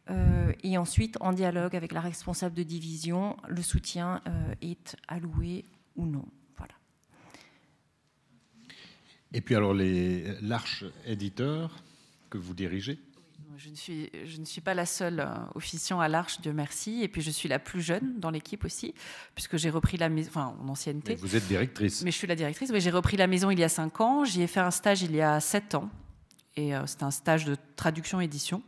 Euh, 0.10 0.54
et 0.64 0.78
ensuite, 0.78 1.18
en 1.20 1.34
dialogue 1.34 1.76
avec 1.76 1.92
la 1.92 2.02
responsable 2.02 2.56
de 2.56 2.64
division, 2.64 3.38
le 3.48 3.62
soutien 3.62 4.22
euh, 4.28 4.54
est 4.62 4.96
alloué 5.08 5.66
ou 5.96 6.06
non. 6.06 6.26
Voilà. 6.58 6.74
Et 9.34 9.42
puis 9.42 9.56
alors, 9.56 9.74
l'Arche 9.74 10.86
éditeur, 11.06 11.84
que 12.30 12.38
vous 12.38 12.54
dirigez? 12.54 13.00
Je 13.58 13.70
ne, 13.70 13.76
suis, 13.76 14.10
je 14.26 14.40
ne 14.40 14.46
suis 14.46 14.62
pas 14.62 14.74
la 14.74 14.86
seule 14.86 15.20
euh, 15.20 15.28
officiant 15.56 16.00
à 16.00 16.08
l'Arche, 16.08 16.42
Dieu 16.42 16.54
merci. 16.54 17.04
Et 17.04 17.08
puis 17.08 17.22
je 17.22 17.32
suis 17.32 17.48
la 17.48 17.60
plus 17.60 17.82
jeune 17.82 18.20
dans 18.20 18.30
l'équipe 18.30 18.66
aussi, 18.66 18.94
puisque 19.34 19.58
j'ai 19.58 19.70
repris 19.70 19.98
la 19.98 20.10
maison, 20.10 20.30
enfin 20.30 20.56
en 20.62 20.70
ancienneté. 20.70 21.14
Mais 21.14 21.22
vous 21.22 21.36
êtes 21.36 21.48
directrice. 21.48 22.04
Mais 22.04 22.12
je 22.12 22.18
suis 22.18 22.28
la 22.28 22.36
directrice. 22.36 22.72
Mais 22.72 22.80
j'ai 22.80 22.92
repris 22.92 23.18
la 23.18 23.28
maison 23.28 23.52
il 23.52 23.60
y 23.60 23.64
a 23.64 23.70
cinq 23.70 24.02
ans. 24.02 24.26
J'y 24.26 24.42
ai 24.42 24.48
fait 24.48 24.60
un 24.60 24.72
stage 24.72 25.02
il 25.04 25.16
y 25.16 25.22
a 25.22 25.40
sept 25.40 25.76
ans 25.76 25.90
et 26.58 26.76
euh, 26.76 26.84
c'est 26.86 27.04
un 27.04 27.12
stage 27.12 27.46
de 27.46 27.56
traduction-édition 27.76 28.62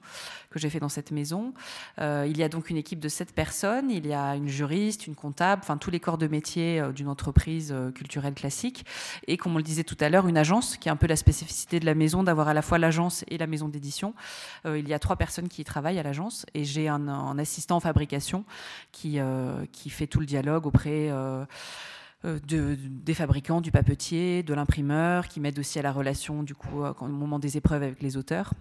que 0.50 0.60
j'ai 0.60 0.70
fait 0.70 0.80
dans 0.80 0.90
cette 0.90 1.12
maison. 1.12 1.54
Euh, 2.00 2.26
il 2.30 2.38
y 2.38 2.44
a 2.44 2.50
donc 2.50 2.70
une 2.70 2.78
équipe 2.78 3.00
de 3.00 3.10
sept 3.10 3.34
personnes. 3.34 3.92
Il 3.92 4.08
y 4.08 4.14
a 4.14 4.36
une 4.36 4.48
juriste, 4.48 5.08
une 5.08 5.16
comptable, 5.16 5.62
enfin 5.64 5.78
tous 5.78 5.92
les 5.92 6.00
corps 6.00 6.18
de 6.18 6.28
métier 6.28 6.80
euh, 6.80 6.92
d'une 6.92 7.08
entreprise 7.08 7.74
culturelle 7.96 8.34
classique. 8.34 8.86
Et 9.28 9.38
comme 9.38 9.54
on 9.54 9.58
le 9.58 9.64
disait 9.64 9.84
tout 9.84 9.98
à 10.00 10.10
l'heure, 10.10 10.28
une 10.28 10.38
agence 10.38 10.78
qui 10.78 10.90
est 10.90 10.92
un 10.92 10.96
peu 10.96 11.08
la 11.08 11.16
spécificité 11.16 11.80
de 11.80 11.86
la 11.86 11.96
maison, 11.96 12.24
d'avoir 12.24 12.48
à 12.48 12.54
la 12.54 12.62
fois 12.62 12.78
l'agence 12.78 13.24
et 13.28 13.38
la 13.38 13.48
maison 13.48 13.68
d'édition. 13.68 14.14
il 14.66 14.88
y 14.88 14.94
a 14.94 15.00
trois 15.00 15.16
personnes 15.16 15.48
qui 15.48 15.62
y 15.62 15.66
travaillent 15.66 16.00
à 16.00 16.04
l'agence 16.04 16.46
et 16.54 16.64
j'ai 16.64 16.88
un, 16.88 17.38
assistant 17.38 17.78
en 17.78 17.80
fabrication 17.80 18.46
qui, 18.92 19.20
qui 19.72 19.90
fait 19.90 20.08
tout 20.08 20.20
le 20.20 20.26
dialogue 20.26 20.66
auprès 20.66 21.12
euh, 22.26 22.40
de, 22.48 22.76
des 22.80 23.14
fabricants, 23.14 23.62
du 23.62 23.72
papetier, 23.72 24.42
de 24.42 24.54
l'imprimeur, 24.56 25.28
qui 25.28 25.40
m'aide 25.40 25.60
aussi 25.60 25.78
à 25.78 25.84
la 25.84 25.92
relation 25.92 26.42
du 26.42 26.56
coup 26.56 26.84
euh, 26.84 26.94
au 27.00 27.08
moment 27.08 27.38
des 27.38 27.58
épreuves 27.58 27.84
avec 27.84 28.02
les 28.02 28.18
auteurs. 28.18 28.54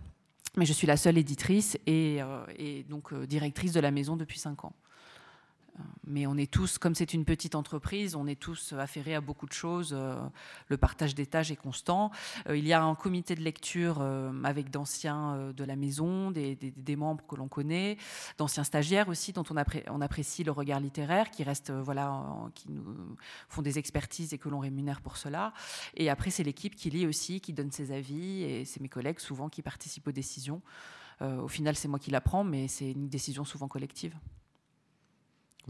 Mais 0.57 0.65
je 0.65 0.73
suis 0.73 0.87
la 0.87 0.97
seule 0.97 1.19
éditrice 1.19 1.79
et, 1.87 2.19
euh, 2.23 2.83
donc 2.89 3.13
directrice 3.25 3.73
de 3.73 3.81
la 3.81 3.91
maison 3.91 4.17
depuis 4.17 4.39
cinq 4.39 4.65
ans. 4.65 4.73
Mais 6.07 6.27
on 6.27 6.37
est 6.37 6.51
tous, 6.51 6.79
comme 6.79 6.95
c'est 6.95 7.15
une 7.15 7.25
petite 7.25 7.55
entreprise, 7.55 8.15
on 8.15 8.27
est 8.27 8.41
tous 8.41 8.73
affairés 8.73 9.15
à 9.15 9.21
beaucoup 9.21 9.47
de 9.47 9.53
choses. 9.53 9.93
Euh, 9.93 10.17
le 10.69 10.77
partage 10.77 11.15
des 11.15 11.27
tâches 11.27 11.51
est 11.51 11.57
constant. 11.57 12.11
Euh, 12.49 12.57
il 12.57 12.67
y 12.67 12.73
a 12.73 12.83
un 12.83 12.95
comité 12.95 13.35
de 13.35 13.43
lecture 13.43 13.99
euh, 14.01 14.33
avec 14.45 14.71
d'anciens 14.71 15.53
de 15.55 15.65
la 15.65 15.77
maison, 15.77 16.31
des, 16.31 16.97
membres 16.97 17.25
que 17.27 17.37
l'on 17.37 17.49
connaît, 17.49 17.99
d'anciens 18.39 18.65
stagiaires 18.65 19.09
aussi, 19.09 19.33
dont 19.33 19.45
on, 19.51 20.01
apprécie 20.01 20.45
le 20.45 20.53
regard 20.53 20.81
littéraire, 20.81 21.31
qui 21.31 21.43
restent, 21.43 21.73
voilà, 21.73 22.25
qui 22.55 22.71
nous 22.71 23.17
font 23.49 23.63
des 23.63 23.79
expertises 23.79 24.33
et 24.33 24.39
que 24.39 24.49
l'on 24.49 24.61
rémunère 24.61 25.01
pour 25.01 25.17
cela. 25.17 25.53
Et 25.95 26.09
après, 26.09 26.31
c'est 26.31 26.45
l'équipe 26.45 26.75
qui 26.75 26.91
lit 26.91 27.07
aussi, 27.07 27.41
qui 27.41 27.53
donne 27.53 27.71
ses 27.71 27.93
avis, 27.93 28.43
et 28.43 28.65
c'est 28.65 28.81
mes 28.81 28.89
collègues 28.89 29.19
souvent 29.19 29.49
qui 29.49 29.63
participent 29.63 30.09
aux 30.09 30.13
décisions. 30.13 30.63
au 31.21 31.49
final, 31.49 31.77
c'est 31.77 31.89
moi 31.89 31.99
qui 31.99 32.11
la 32.11 32.21
prends, 32.21 32.45
mais 32.45 32.69
c'est 32.69 32.93
une 32.93 33.09
décision 33.09 33.45
souvent 33.45 33.69
collective 33.69 34.15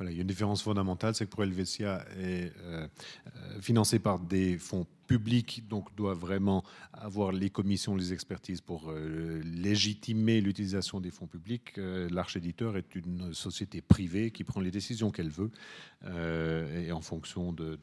il 0.03 0.13
y 0.13 0.19
a 0.19 0.21
une 0.21 0.27
différence 0.27 0.63
fondamentale, 0.63 1.15
c'est 1.15 1.25
que 1.25 1.31
pour 1.31 1.43
Helvetia 1.43 2.05
est 2.19 2.53
euh, 2.61 2.87
euh, 3.27 3.61
financé 3.61 3.99
par 3.99 4.19
des 4.19 4.59
fonds 4.59 4.87
publics, 5.07 5.67
donc 5.69 5.95
doit 5.95 6.15
vraiment 6.15 6.65
avoir 6.93 7.33
les 7.33 7.49
commissions, 7.49 7.95
les 7.95 8.13
expertises 8.13 8.61
pour 8.61 8.91
euh, 8.91 9.41
légitimer 9.45 10.41
l'utilisation 10.41 11.01
des 11.01 11.11
fonds 11.11 11.27
publics. 11.27 11.77
L'Arche 11.77 12.37
Éditeur 12.37 12.77
est 12.77 12.95
une 12.95 13.33
société 13.33 13.81
privée 13.81 14.31
qui 14.31 14.45
prend 14.45 14.61
les 14.61 14.71
décisions 14.71 15.11
qu'elle 15.11 15.31
veut, 15.31 15.51
et 16.05 16.91
en 16.93 17.01
fonction 17.01 17.53
de, 17.53 17.79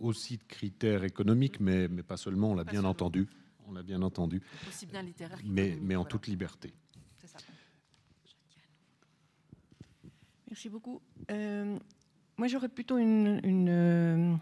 aussi 0.00 0.36
de 0.38 0.44
critères 0.44 1.04
économiques, 1.04 1.60
mais, 1.60 1.88
mais 1.88 2.02
pas 2.02 2.16
seulement, 2.16 2.52
on 2.52 2.54
l'a 2.54 2.64
bien 2.64 2.84
entendu. 2.84 3.28
On 3.66 3.72
l'a 3.72 3.82
bien 3.82 4.02
entendu. 4.02 4.42
Aussi 4.68 4.86
bien 4.86 5.02
littéraire 5.02 5.38
mais, 5.44 5.78
mais 5.80 5.96
en 5.96 6.04
toute 6.04 6.26
liberté. 6.26 6.74
Merci 10.50 10.68
beaucoup. 10.68 11.00
Euh, 11.30 11.78
moi, 12.36 12.48
j'aurais 12.48 12.68
plutôt 12.68 12.98
une, 12.98 13.40
euh, 13.68 14.34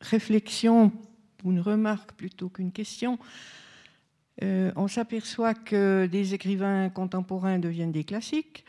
réflexion 0.00 0.92
une 1.44 1.60
remarque 1.60 2.12
plutôt 2.12 2.48
qu'une 2.48 2.72
question. 2.72 3.18
Euh, 4.42 4.72
on 4.76 4.88
s'aperçoit 4.88 5.54
que 5.54 6.06
des 6.06 6.34
écrivains 6.34 6.88
contemporains 6.88 7.58
deviennent 7.58 7.92
des 7.92 8.02
classiques 8.02 8.64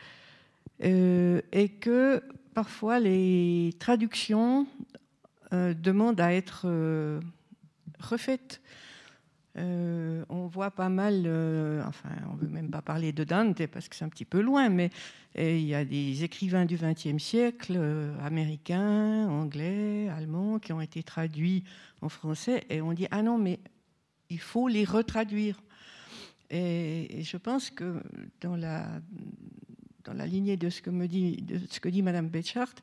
et 0.80 1.68
que 1.80 2.22
parfois 2.54 3.00
les 3.00 3.74
traductions 3.80 4.68
demandent 5.50 6.20
à 6.20 6.32
être 6.32 6.68
refaites. 7.98 8.60
Euh, 9.58 10.24
on 10.28 10.46
voit 10.46 10.70
pas 10.70 10.88
mal, 10.88 11.24
euh, 11.26 11.82
enfin, 11.86 12.10
on 12.30 12.36
ne 12.36 12.40
veut 12.40 12.48
même 12.48 12.70
pas 12.70 12.82
parler 12.82 13.12
de 13.12 13.24
Dante 13.24 13.66
parce 13.66 13.88
que 13.88 13.96
c'est 13.96 14.04
un 14.04 14.08
petit 14.08 14.24
peu 14.24 14.40
loin, 14.40 14.68
mais 14.68 14.90
euh, 15.38 15.56
il 15.56 15.66
y 15.66 15.74
a 15.74 15.84
des 15.84 16.22
écrivains 16.22 16.64
du 16.64 16.76
XXe 16.76 17.22
siècle, 17.22 17.78
américains, 18.22 19.28
anglais, 19.28 20.08
allemands, 20.10 20.58
qui 20.58 20.72
ont 20.72 20.80
été 20.80 21.02
traduits 21.02 21.64
en 22.02 22.08
français, 22.08 22.64
et 22.70 22.80
on 22.80 22.92
dit 22.92 23.08
ah 23.10 23.22
non, 23.22 23.38
mais 23.38 23.58
il 24.30 24.40
faut 24.40 24.68
les 24.68 24.84
retraduire. 24.84 25.60
Et, 26.50 27.22
je 27.22 27.36
pense 27.36 27.70
que 27.70 28.00
dans 28.40 28.56
la 28.56 28.86
dans 30.04 30.14
la 30.14 30.26
lignée 30.26 30.56
de 30.56 30.70
ce 30.70 30.80
que 30.80 30.90
me 30.90 31.06
dit 31.06 31.42
de 31.42 31.60
ce 31.68 31.80
que 31.80 31.88
dit 31.88 32.02
Madame 32.02 32.28
Betchart, 32.28 32.74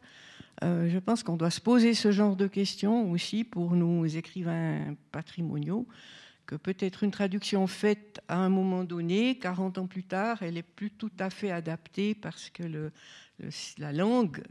je 0.61 0.99
pense 0.99 1.23
qu'on 1.23 1.37
doit 1.37 1.49
se 1.49 1.61
poser 1.61 1.93
ce 1.93 2.11
genre 2.11 2.35
de 2.35 2.47
questions 2.47 3.09
aussi 3.11 3.43
pour 3.43 3.75
nos 3.75 4.05
écrivains 4.05 4.95
patrimoniaux 5.11 5.87
que 6.45 6.55
peut-être 6.55 7.03
une 7.03 7.11
traduction 7.11 7.65
faite 7.67 8.21
à 8.27 8.37
un 8.37 8.49
moment 8.49 8.83
donné, 8.83 9.37
40 9.39 9.77
ans 9.77 9.87
plus 9.87 10.03
tard, 10.03 10.41
elle 10.43 10.57
est 10.57 10.63
plus 10.63 10.91
tout 10.91 11.11
à 11.19 11.29
fait 11.29 11.51
adaptée 11.51 12.15
parce 12.15 12.49
que 12.49 12.91
la 13.77 13.93
langue 13.93 14.43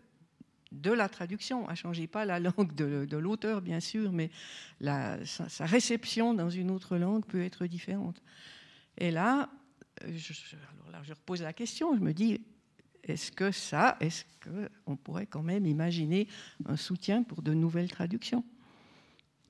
de 0.73 0.91
la 0.91 1.09
traduction 1.09 1.69
a 1.69 1.75
changé, 1.75 2.07
pas 2.07 2.25
la 2.25 2.41
langue 2.41 2.75
de, 2.75 3.17
l'auteur 3.17 3.63
bien 3.63 3.81
sûr, 3.81 4.13
mais 4.13 4.31
sa, 4.81 5.19
réception 5.61 6.35
dans 6.35 6.51
une 6.51 6.71
autre 6.71 6.97
langue 6.97 7.25
peut 7.25 7.43
être 7.43 7.67
différente. 7.67 8.23
Et 8.99 9.11
là, 9.11 9.51
je, 10.07 10.33
alors 10.77 10.91
là, 10.91 11.01
je 11.03 11.13
repose 11.13 11.43
la 11.43 11.53
question, 11.53 11.95
je 11.95 12.01
me 12.01 12.13
dis, 12.13 12.41
est-ce 13.05 13.31
que 13.31 13.51
ça, 13.51 13.97
est-ce 14.01 14.25
qu'on 14.43 14.97
pourrait 14.97 15.27
quand 15.27 15.43
même 15.43 15.67
imaginer 15.67 16.27
un 16.67 16.77
soutien 16.77 17.23
pour 17.23 17.43
de 17.43 17.55
nouvelles 17.55 17.91
traductions? 17.91 18.45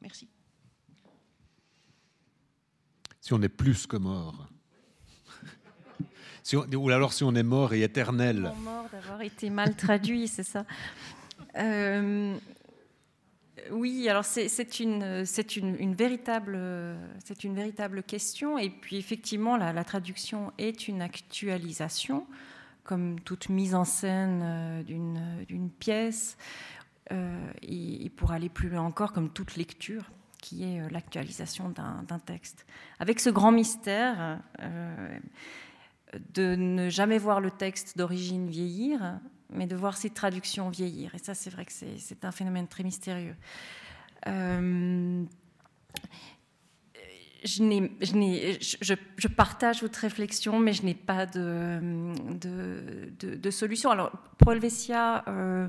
Merci 0.02 0.28
si 3.24 3.32
on 3.32 3.40
est 3.40 3.48
plus 3.48 3.86
que 3.86 3.96
mort. 3.96 4.46
ou 6.52 6.90
alors 6.90 7.14
si 7.14 7.24
on 7.24 7.34
est 7.34 7.42
mort 7.42 7.72
et 7.72 7.82
éternel. 7.82 8.52
Mort 8.62 8.86
d'avoir 8.92 9.22
été 9.22 9.48
mal 9.48 9.74
traduit, 9.74 10.28
c'est 10.36 10.42
ça. 10.42 10.66
Euh, 11.56 12.36
oui, 13.70 14.10
alors 14.10 14.26
c'est 14.26 14.78
une, 14.78 15.24
véritable, 15.94 16.58
une 17.42 17.54
véritable 17.54 18.02
question. 18.02 18.58
Et 18.58 18.68
puis 18.68 18.98
effectivement, 18.98 19.56
la, 19.56 19.84
traduction 19.84 20.52
est 20.58 20.86
une 20.86 21.00
actualisation, 21.00 22.26
comme 22.82 23.18
toute 23.20 23.48
mise 23.48 23.74
en 23.74 23.86
scène 23.86 24.42
euh, 24.44 24.82
d'une 24.82 25.70
pièce. 25.70 26.36
Euh, 27.10 27.50
et, 27.62 28.10
pour 28.10 28.32
aller 28.32 28.50
plus 28.50 28.68
loin 28.68 28.82
encore, 28.82 29.14
comme 29.14 29.30
toute 29.30 29.56
lecture 29.56 30.10
qui 30.44 30.62
est 30.62 30.80
euh, 30.80 30.88
l'actualisation 30.90 31.70
d'un 31.70 32.18
texte. 32.18 32.66
Avec 32.98 33.18
ce 33.18 33.30
grand 33.30 33.50
mystère 33.50 34.40
euh, 34.60 35.18
de 36.34 36.54
ne 36.54 36.90
jamais 36.90 37.16
voir 37.16 37.40
le 37.40 37.50
texte 37.50 37.96
d'origine 37.96 38.50
vieillir, 38.50 39.18
mais 39.48 39.66
de 39.66 39.74
voir 39.74 39.96
ses 39.96 40.10
traductions 40.10 40.68
vieillir. 40.68 41.14
Et 41.14 41.18
ça, 41.18 41.32
c'est 41.32 41.48
vrai 41.48 41.64
que 41.64 41.72
c'est 41.72 42.24
un 42.26 42.30
phénomène 42.30 42.68
très 42.68 42.84
mystérieux. 42.84 43.34
Euh, 44.26 45.24
je, 47.42 47.88
je, 48.80 48.94
je, 49.16 49.28
partage 49.28 49.82
votre 49.82 49.98
réflexion, 49.98 50.58
mais 50.58 50.74
je 50.74 50.82
n'ai 50.82 50.94
pas 50.94 51.24
de, 51.26 52.12
de, 52.38 53.36
de, 53.36 53.50
solution. 53.50 53.90
Alors, 53.90 54.10
pour 54.38 54.52
Helvetia, 54.52 55.24
euh, 55.28 55.68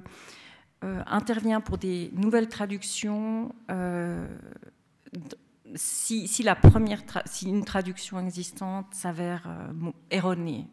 intervient 1.08 1.62
pour 1.62 1.78
des 1.78 2.12
nouvelles 2.14 2.50
traductions 2.50 3.54
euh, 3.72 4.28
si, 5.76 6.44
la 6.44 6.56
première 6.56 7.02
si 7.26 7.50
une 7.50 7.66
traduction 7.66 8.20
existante 8.20 8.94
s'avère 8.94 9.48
euh, 9.48 9.92
erronée, 10.12 10.68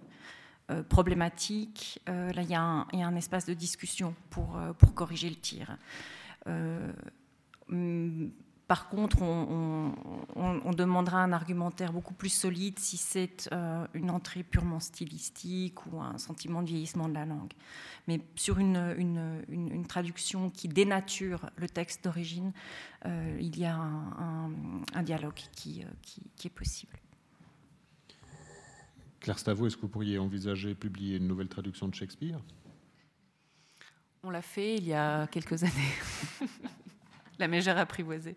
problématique, 0.88 2.00
là 2.06 2.40
il 2.40 2.48
y, 2.48 2.54
a 2.54 2.62
un, 2.62 3.16
espace 3.16 3.44
de 3.44 3.52
discussion 3.52 4.14
pour 4.30 4.56
corriger 4.94 5.28
le 5.28 5.36
tir. 5.36 5.76
Par 8.72 8.88
contre, 8.88 9.20
on, 9.20 10.72
demandera 10.72 11.22
un 11.22 11.32
argumentaire 11.32 11.92
beaucoup 11.92 12.14
plus 12.14 12.30
solide 12.30 12.78
si 12.78 12.96
c'est 12.96 13.50
euh, 13.52 13.86
une 13.92 14.08
entrée 14.08 14.42
purement 14.42 14.80
stylistique 14.80 15.84
ou 15.84 16.00
un 16.00 16.16
sentiment 16.16 16.62
de 16.62 16.68
vieillissement 16.68 17.06
de 17.06 17.12
la 17.12 17.26
langue. 17.26 17.52
Mais 18.08 18.22
sur 18.34 18.58
une, 18.58 19.84
traduction 19.86 20.48
qui 20.48 20.68
dénature 20.68 21.50
le 21.56 21.68
texte 21.68 22.04
d'origine, 22.04 22.54
euh, 23.04 23.36
il 23.42 23.58
y 23.58 23.66
a 23.66 23.76
un, 23.76 25.02
dialogue 25.02 25.42
qui, 25.54 25.82
euh, 25.82 25.86
qui, 26.00 26.22
qui, 26.34 26.46
est 26.46 26.50
possible. 26.50 26.96
Claire 29.20 29.38
Stavo, 29.38 29.66
est-ce 29.66 29.76
que 29.76 29.82
vous 29.82 29.88
pourriez 29.88 30.18
envisager 30.18 30.74
publier 30.74 31.18
une 31.18 31.28
nouvelle 31.28 31.48
traduction 31.48 31.88
de 31.88 31.94
Shakespeare? 31.94 32.40
On 34.22 34.30
l'a 34.30 34.40
fait 34.40 34.76
il 34.76 34.86
y 34.86 34.94
a 34.94 35.26
quelques 35.26 35.62
années. 35.62 35.92
la 37.38 37.48
mégère 37.48 37.78
apprivoisée. 37.78 38.36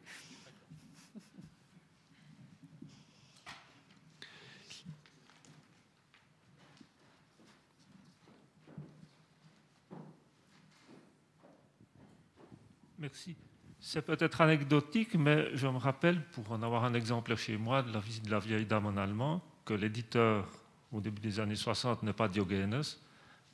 Merci. 12.97 13.35
C'est 13.80 14.01
peut-être 14.01 14.41
anecdotique, 14.41 15.13
mais 15.13 15.55
je 15.55 15.67
me 15.67 15.77
rappelle, 15.77 16.23
pour 16.31 16.51
en 16.51 16.63
avoir 16.63 16.85
un 16.85 16.95
exemple 16.95 17.35
chez 17.35 17.55
moi, 17.55 17.84
de 17.84 17.93
la 17.93 17.99
visite 17.99 18.26
de 18.26 18.31
la 18.31 18.39
vieille 18.39 18.65
dame 18.65 18.88
en 18.88 18.97
allemand, 18.97 19.43
que 19.63 19.76
l'éditeur, 19.76 20.49
au 20.91 21.01
début 21.01 21.22
des 21.22 21.39
années 21.39 21.55
60, 21.55 22.01
n'est 22.01 22.13
pas 22.13 22.27
Diogenes, 22.27 22.81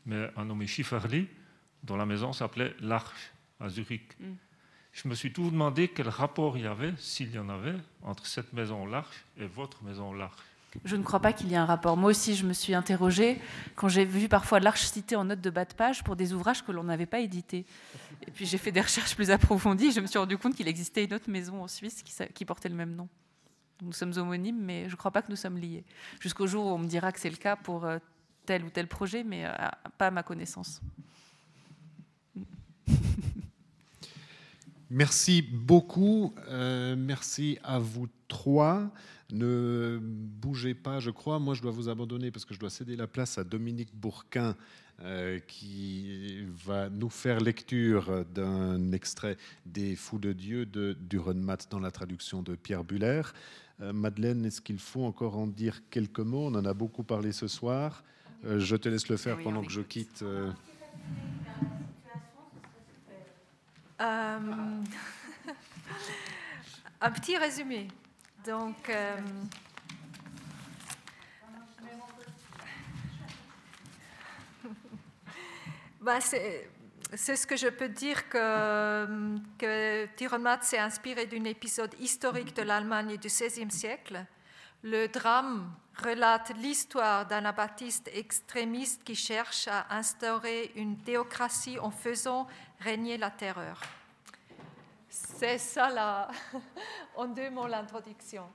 mais 0.05 0.31
un 0.37 0.45
nommé 0.45 0.67
Schifferli, 0.67 1.27
dont 1.83 1.97
la 1.97 2.05
maison 2.05 2.31
s'appelait 2.31 2.73
L'Arche 2.79 3.33
à 3.59 3.67
Zurich. 3.67 4.17
Mm. 4.19 4.33
Je 4.93 5.07
me 5.07 5.15
suis 5.15 5.31
toujours 5.31 5.51
demandé 5.51 5.87
quel 5.87 6.09
rapport 6.09 6.57
il 6.57 6.63
y 6.63 6.67
avait, 6.67 6.93
s'il 6.97 7.31
y 7.31 7.39
en 7.39 7.49
avait, 7.49 7.75
entre 8.03 8.25
cette 8.25 8.51
maison 8.53 8.85
L'Arche 8.85 9.25
et 9.37 9.45
votre 9.45 9.83
maison 9.83 10.13
L'Arche. 10.13 10.43
Je 10.85 10.95
ne 10.95 11.03
crois 11.03 11.19
pas 11.19 11.33
qu'il 11.33 11.49
y 11.49 11.53
ait 11.53 11.57
un 11.57 11.65
rapport. 11.65 11.97
Moi 11.97 12.11
aussi, 12.11 12.35
je 12.35 12.45
me 12.45 12.53
suis 12.53 12.73
interrogée 12.73 13.39
quand 13.75 13.89
j'ai 13.89 14.05
vu 14.05 14.29
parfois 14.29 14.59
l'Arche 14.59 14.83
citée 14.83 15.15
en 15.15 15.25
note 15.25 15.41
de 15.41 15.49
bas 15.49 15.65
de 15.65 15.73
page 15.73 16.03
pour 16.03 16.15
des 16.15 16.33
ouvrages 16.33 16.63
que 16.63 16.71
l'on 16.71 16.83
n'avait 16.83 17.05
pas 17.05 17.19
édités. 17.19 17.65
Et 18.25 18.31
puis 18.31 18.45
j'ai 18.45 18.57
fait 18.57 18.71
des 18.71 18.81
recherches 18.81 19.15
plus 19.15 19.31
approfondies. 19.31 19.91
Je 19.91 19.99
me 19.99 20.07
suis 20.07 20.17
rendu 20.19 20.37
compte 20.37 20.55
qu'il 20.55 20.67
existait 20.67 21.03
une 21.03 21.13
autre 21.13 21.29
maison 21.29 21.61
en 21.61 21.67
Suisse 21.67 22.03
qui, 22.33 22.45
portait 22.45 22.69
le 22.69 22.75
même 22.75 22.95
nom. 22.95 23.09
Nous 23.81 23.91
sommes 23.93 24.13
homonymes, 24.15 24.61
mais 24.61 24.85
je 24.85 24.91
ne 24.91 24.95
crois 24.95 25.11
pas 25.11 25.21
que 25.21 25.29
nous 25.29 25.35
sommes 25.35 25.57
liés. 25.57 25.83
Jusqu'au 26.19 26.47
jour 26.47 26.65
où 26.65 26.69
on 26.69 26.77
me 26.77 26.87
dira 26.87 27.11
que 27.11 27.19
c'est 27.19 27.29
le 27.29 27.35
cas 27.35 27.55
pour 27.55 27.83
euh, 27.83 27.97
tel 28.45 28.63
ou 28.63 28.69
tel 28.69 28.87
projet, 28.87 29.23
mais 29.23 29.45
euh, 29.45 29.51
pas 29.97 30.07
à 30.07 30.11
ma 30.11 30.23
connaissance. 30.23 30.81
Merci 34.93 35.41
beaucoup. 35.41 36.33
Euh, 36.49 36.97
merci 36.97 37.57
à 37.63 37.79
vous 37.79 38.09
trois. 38.27 38.91
Ne 39.31 39.99
bougez 40.01 40.73
pas, 40.73 40.99
je 40.99 41.11
crois. 41.11 41.39
Moi, 41.39 41.53
je 41.53 41.61
dois 41.61 41.71
vous 41.71 41.87
abandonner 41.87 42.29
parce 42.29 42.43
que 42.43 42.53
je 42.53 42.59
dois 42.59 42.69
céder 42.69 42.97
la 42.97 43.07
place 43.07 43.37
à 43.37 43.45
Dominique 43.45 43.95
Bourquin 43.95 44.53
euh, 44.99 45.39
qui 45.47 46.43
va 46.65 46.89
nous 46.89 47.09
faire 47.09 47.39
lecture 47.39 48.25
d'un 48.35 48.91
extrait 48.91 49.37
des 49.65 49.95
Fous 49.95 50.19
de 50.19 50.33
Dieu 50.33 50.65
de 50.65 50.97
Durenmatt 50.99 51.69
dans 51.71 51.79
la 51.79 51.91
traduction 51.91 52.43
de 52.43 52.55
Pierre 52.55 52.83
Buller. 52.83 53.21
Euh, 53.79 53.93
Madeleine, 53.93 54.43
est-ce 54.43 54.59
qu'il 54.59 54.79
faut 54.79 55.05
encore 55.05 55.37
en 55.37 55.47
dire 55.47 55.79
quelques 55.89 56.19
mots? 56.19 56.47
On 56.47 56.55
en 56.55 56.65
a 56.65 56.73
beaucoup 56.73 57.03
parlé 57.03 57.31
ce 57.31 57.47
soir. 57.47 58.03
je 58.43 58.75
te 58.75 58.89
laisse 58.89 59.07
le 59.07 59.15
faire 59.15 59.41
pendant 59.41 59.63
que 59.63 59.71
je 59.71 59.79
quitte. 59.79 60.21
Euh, 64.01 64.39
un 67.01 67.11
petit 67.11 67.37
résumé. 67.37 67.87
Donc, 68.43 68.89
euh, 68.89 69.17
bah, 76.01 76.19
c'est 76.19 76.67
ce 77.13 77.45
que 77.45 77.55
je 77.55 77.67
peux 77.67 77.89
dire 77.89 78.27
que, 78.27 79.37
que 79.59 80.07
s'est 80.61 80.79
inspiré 80.79 81.27
d'un 81.27 81.43
épisode 81.43 81.93
historique 81.99 82.55
de 82.55 82.63
l'Allemagne 82.63 83.17
du 83.17 83.27
XVIe 83.27 83.69
siècle. 83.69 84.25
Le 84.81 85.05
drame 85.07 85.71
relate 85.95 86.51
l'histoire 86.57 87.25
d'un 87.25 87.45
abattiste 87.45 88.09
extrémiste 88.13 89.03
qui 89.03 89.15
cherche 89.15 89.67
à 89.67 89.85
instaurer 89.95 90.71
une 90.75 90.97
théocratie 90.97 91.79
en 91.79 91.91
faisant 91.91 92.47
régner 92.79 93.17
la 93.17 93.31
terreur. 93.31 93.79
C'est 95.09 95.57
ça 95.57 95.89
là, 95.89 96.29
en 97.15 97.27
deux 97.27 97.49
mots 97.49 97.67
l'introduction. 97.67 98.47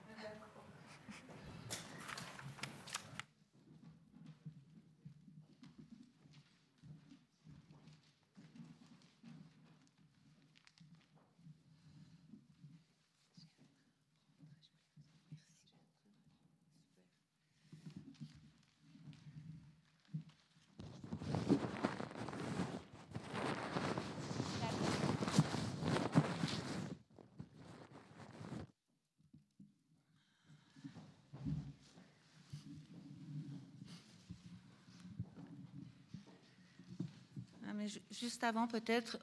Juste 38.10 38.44
avant 38.44 38.66
peut-être, 38.66 39.18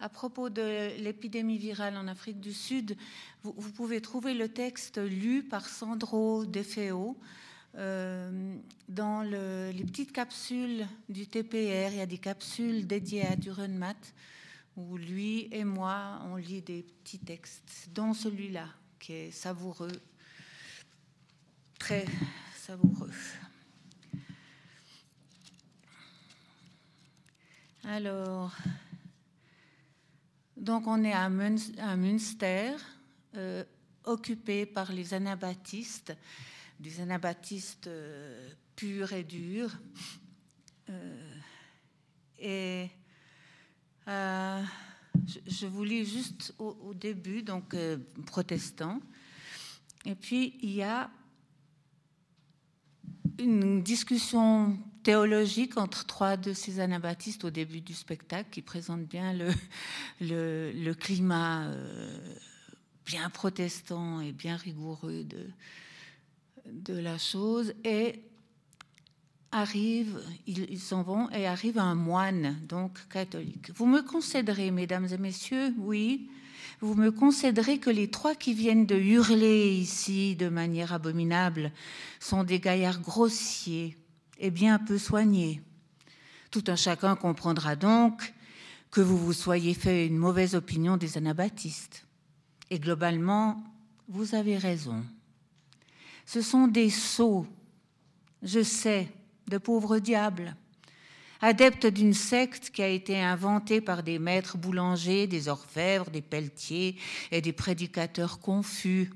à 0.00 0.08
propos 0.08 0.48
de 0.48 0.96
l'épidémie 0.98 1.58
virale 1.58 1.96
en 1.96 2.08
Afrique 2.08 2.40
du 2.40 2.54
Sud, 2.54 2.96
vous, 3.42 3.72
pouvez 3.72 4.00
trouver 4.00 4.34
le 4.34 4.48
texte 4.48 4.98
lu 4.98 5.42
par 5.42 5.68
Sandro 5.68 6.44
De 6.46 6.62
Feo. 6.62 7.16
Euh, 7.76 8.56
dans 8.88 9.22
les 9.22 9.84
petites 9.84 10.12
capsules 10.12 10.86
du 11.08 11.26
TPR, 11.26 11.92
il 11.92 11.96
y 11.96 12.00
a 12.00 12.06
des 12.06 12.18
capsules 12.18 12.86
dédiées 12.86 13.26
à 13.26 13.36
Durenmat, 13.36 13.94
où 14.76 14.96
lui 14.96 15.48
et 15.52 15.64
moi, 15.64 16.20
on 16.24 16.36
lit 16.36 16.62
des 16.62 16.82
petits 16.82 17.18
textes, 17.18 17.88
dont 17.94 18.14
celui-là, 18.14 18.68
qui 18.98 19.12
est 19.12 19.30
savoureux, 19.30 19.92
très 21.78 22.06
savoureux. 22.56 23.10
Alors, 27.84 28.54
donc 30.56 30.86
on 30.86 31.02
est 31.02 31.14
à, 31.14 31.30
Münster, 31.30 32.72
euh, 33.34 33.64
occupé 34.04 34.66
par 34.66 34.92
les 34.92 35.14
anabaptistes, 35.14 36.14
des 36.78 37.00
anabaptistes 37.00 37.86
euh, 37.86 38.50
purs 38.76 39.14
et 39.14 39.24
durs. 39.24 39.78
Euh, 40.90 41.34
et 42.38 42.90
je, 44.06 45.66
vous 45.66 45.84
lis 45.84 46.04
juste 46.04 46.54
au, 46.58 46.76
au 46.82 46.94
début, 46.94 47.42
donc 47.42 47.74
protestant. 48.26 49.00
Et 50.04 50.14
puis 50.14 50.58
il 50.60 50.72
y 50.72 50.82
a 50.82 51.10
une 53.38 53.82
discussion 53.82 54.78
théologique 55.02 55.76
entre 55.76 56.06
trois 56.06 56.36
de 56.36 56.52
ces 56.52 56.80
anabaptistes 56.80 57.44
au 57.44 57.50
début 57.50 57.80
du 57.80 57.94
spectacle 57.94 58.48
qui 58.50 58.62
présente 58.62 59.02
bien 59.02 59.32
le, 60.20 60.72
le, 60.72 60.94
climat 60.94 61.64
euh, 61.64 62.18
bien 63.06 63.30
protestant 63.30 64.20
et 64.20 64.32
bien 64.32 64.56
rigoureux 64.56 65.24
de, 65.24 65.46
de 66.66 66.98
la 66.98 67.18
chose. 67.18 67.74
Et 67.84 68.22
arrive, 69.52 70.20
ils 70.46 70.78
s'en 70.78 71.02
vont 71.02 71.28
et 71.30 71.46
arrive 71.46 71.78
un 71.78 71.94
moine, 71.94 72.56
donc 72.68 73.08
catholique. 73.08 73.70
Vous 73.74 73.86
me 73.86 74.02
concéderez, 74.02 74.70
mesdames 74.70 75.08
et 75.10 75.18
messieurs, 75.18 75.74
oui, 75.78 76.28
vous 76.80 76.94
me 76.94 77.10
concéderez 77.10 77.78
que 77.78 77.90
les 77.90 78.08
trois 78.08 78.34
qui 78.34 78.54
viennent 78.54 78.86
de 78.86 78.96
hurler 78.96 79.72
ici 79.74 80.36
de 80.36 80.48
manière 80.48 80.92
abominable 80.92 81.72
sont 82.20 82.44
des 82.44 82.60
gaillards 82.60 83.00
grossiers 83.00 83.96
et 84.40 84.50
bien 84.50 84.78
peu 84.80 84.98
soignés. 84.98 85.62
Tout 86.50 86.64
un 86.66 86.76
chacun 86.76 87.14
comprendra 87.14 87.76
donc 87.76 88.34
que 88.90 89.00
vous 89.00 89.16
vous 89.16 89.32
soyez 89.32 89.74
fait 89.74 90.06
une 90.06 90.16
mauvaise 90.16 90.56
opinion 90.56 90.96
des 90.96 91.16
anabaptistes. 91.16 92.04
Et 92.70 92.80
globalement, 92.80 93.62
vous 94.08 94.34
avez 94.34 94.58
raison. 94.58 95.04
Ce 96.26 96.42
sont 96.42 96.66
des 96.66 96.90
sots, 96.90 97.46
je 98.42 98.62
sais, 98.62 99.08
de 99.46 99.58
pauvres 99.58 99.98
diables 99.98 100.56
adepte 101.40 101.86
d'une 101.86 102.14
secte 102.14 102.70
qui 102.70 102.82
a 102.82 102.88
été 102.88 103.20
inventée 103.20 103.80
par 103.80 104.02
des 104.02 104.18
maîtres 104.18 104.58
boulangers, 104.58 105.26
des 105.26 105.48
orfèvres, 105.48 106.10
des 106.10 106.22
pelletiers 106.22 106.96
et 107.30 107.40
des 107.40 107.52
prédicateurs 107.52 108.40
confus, 108.40 109.10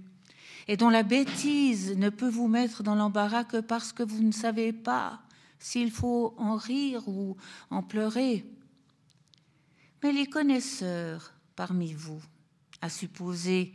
et 0.69 0.77
dont 0.77 0.89
la 0.91 1.03
bêtise 1.03 1.97
ne 1.97 2.09
peut 2.09 2.29
vous 2.29 2.49
mettre 2.49 2.83
dans 2.83 2.95
l'embarras 2.95 3.45
que 3.45 3.61
parce 3.61 3.93
que 3.93 4.03
vous 4.03 4.23
ne 4.23 4.33
savez 4.33 4.73
pas 4.73 5.21
s'il 5.59 5.91
faut 5.91 6.35
en 6.39 6.57
rire 6.57 7.07
ou 7.09 7.37
en 7.71 7.83
pleurer. 7.83 8.45
Mais 10.03 10.13
les 10.13 10.27
connaisseurs 10.27 11.33
parmi 11.57 11.93
vous, 11.93 12.21
à 12.83 12.89
supposer 12.89 13.75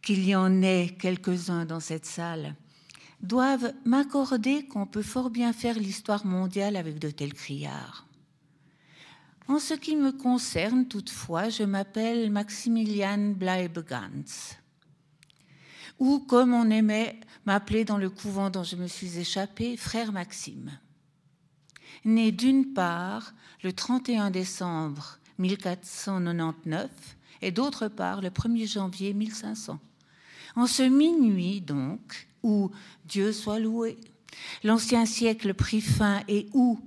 qu'il 0.00 0.24
y 0.26 0.34
en 0.34 0.62
ait 0.62 0.96
quelques-uns 0.98 1.64
dans 1.64 1.80
cette 1.80 2.06
salle, 2.06 2.56
doivent 3.22 3.72
m'accorder 3.84 4.66
qu'on 4.66 4.86
peut 4.86 5.02
fort 5.02 5.30
bien 5.30 5.52
faire 5.52 5.78
l'histoire 5.78 6.26
mondiale 6.26 6.76
avec 6.76 6.98
de 6.98 7.10
tels 7.10 7.34
criards. 7.34 8.06
En 9.48 9.58
ce 9.58 9.74
qui 9.74 9.96
me 9.96 10.12
concerne, 10.12 10.86
toutefois, 10.86 11.48
je 11.48 11.62
m'appelle 11.62 12.30
Maximilian 12.30 13.32
Bleibegans, 13.36 14.56
ou 15.98 16.18
comme 16.20 16.54
on 16.54 16.70
aimait 16.70 17.18
m'appeler 17.46 17.84
dans 17.84 17.98
le 17.98 18.10
couvent 18.10 18.50
dont 18.50 18.64
je 18.64 18.76
me 18.76 18.86
suis 18.86 19.18
échappé, 19.18 19.76
frère 19.76 20.12
Maxime. 20.12 20.78
Né 22.04 22.32
d'une 22.32 22.72
part 22.72 23.34
le 23.62 23.72
31 23.72 24.30
décembre 24.30 25.18
1499 25.38 26.90
et 27.42 27.50
d'autre 27.50 27.88
part 27.88 28.20
le 28.20 28.30
1er 28.30 28.70
janvier 28.70 29.14
1500. 29.14 29.78
En 30.56 30.66
ce 30.66 30.82
minuit 30.82 31.60
donc, 31.60 32.28
où 32.42 32.70
Dieu 33.06 33.32
soit 33.32 33.58
loué, 33.58 33.98
l'ancien 34.64 35.06
siècle 35.06 35.54
prit 35.54 35.80
fin 35.80 36.22
et 36.28 36.48
où, 36.52 36.80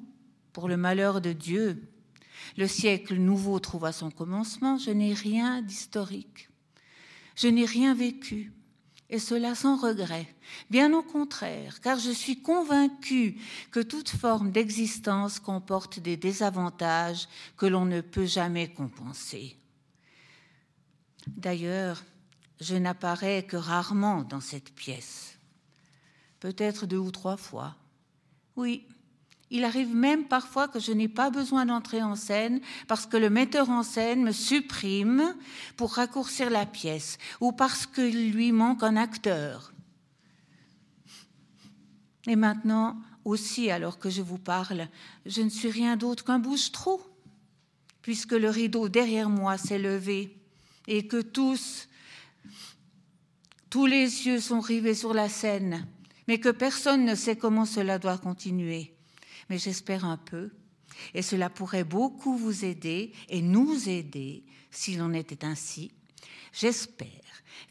pour 0.53 0.67
le 0.67 0.77
malheur 0.77 1.21
de 1.21 1.33
Dieu, 1.33 1.81
le 2.57 2.67
siècle 2.67 3.15
nouveau 3.15 3.59
trouva 3.59 3.91
son 3.91 4.11
commencement, 4.11 4.77
je 4.77 4.91
n'ai 4.91 5.13
rien 5.13 5.61
d'historique. 5.61 6.49
Je 7.35 7.47
n'ai 7.47 7.65
rien 7.65 7.93
vécu, 7.93 8.53
et 9.09 9.19
cela 9.19 9.55
sans 9.55 9.77
regret. 9.77 10.27
Bien 10.69 10.93
au 10.93 11.03
contraire, 11.03 11.79
car 11.81 11.99
je 11.99 12.11
suis 12.11 12.41
convaincu 12.41 13.39
que 13.71 13.79
toute 13.79 14.09
forme 14.09 14.51
d'existence 14.51 15.39
comporte 15.39 15.99
des 15.99 16.17
désavantages 16.17 17.27
que 17.57 17.65
l'on 17.65 17.85
ne 17.85 18.01
peut 18.01 18.25
jamais 18.25 18.73
compenser. 18.73 19.57
D'ailleurs, 21.27 22.03
je 22.59 22.75
n'apparais 22.75 23.43
que 23.43 23.57
rarement 23.57 24.23
dans 24.23 24.41
cette 24.41 24.73
pièce, 24.73 25.37
peut-être 26.39 26.85
deux 26.85 26.97
ou 26.97 27.11
trois 27.11 27.37
fois. 27.37 27.75
Oui, 28.55 28.87
il 29.51 29.63
arrive 29.63 29.93
même 29.93 30.25
parfois 30.25 30.67
que 30.67 30.79
je 30.79 30.91
n'ai 30.91 31.07
pas 31.07 31.29
besoin 31.29 31.65
d'entrer 31.65 32.01
en 32.01 32.15
scène 32.15 32.61
parce 32.87 33.05
que 33.05 33.17
le 33.17 33.29
metteur 33.29 33.69
en 33.69 33.83
scène 33.83 34.23
me 34.23 34.31
supprime 34.31 35.35
pour 35.77 35.93
raccourcir 35.93 36.49
la 36.49 36.65
pièce 36.65 37.17
ou 37.41 37.51
parce 37.51 37.85
qu'il 37.85 38.31
lui 38.31 38.51
manque 38.51 38.81
un 38.81 38.95
acteur. 38.95 39.71
Et 42.27 42.35
maintenant 42.35 42.97
aussi, 43.23 43.69
alors 43.69 43.99
que 43.99 44.09
je 44.09 44.23
vous 44.23 44.39
parle, 44.39 44.87
je 45.27 45.41
ne 45.41 45.49
suis 45.49 45.69
rien 45.69 45.95
d'autre 45.95 46.23
qu'un 46.23 46.39
bouche-trou, 46.39 46.99
puisque 48.01 48.31
le 48.31 48.49
rideau 48.49 48.89
derrière 48.89 49.29
moi 49.29 49.57
s'est 49.57 49.79
levé 49.79 50.35
et 50.87 51.07
que 51.07 51.21
tous, 51.21 51.87
tous 53.69 53.85
les 53.85 54.25
yeux 54.25 54.39
sont 54.39 54.59
rivés 54.59 54.95
sur 54.95 55.13
la 55.13 55.29
scène, 55.29 55.87
mais 56.27 56.39
que 56.39 56.49
personne 56.49 57.05
ne 57.05 57.13
sait 57.13 57.35
comment 57.35 57.65
cela 57.65 57.99
doit 57.99 58.17
continuer 58.17 58.94
mais 59.49 59.57
j'espère 59.57 60.05
un 60.05 60.17
peu. 60.17 60.51
Et 61.13 61.21
cela 61.21 61.49
pourrait 61.49 61.83
beaucoup 61.83 62.37
vous 62.37 62.65
aider 62.65 63.11
et 63.29 63.41
nous 63.41 63.89
aider 63.89 64.43
si 64.71 64.95
l'on 64.95 65.13
était 65.13 65.45
ainsi. 65.45 65.91
J'espère 66.53 67.09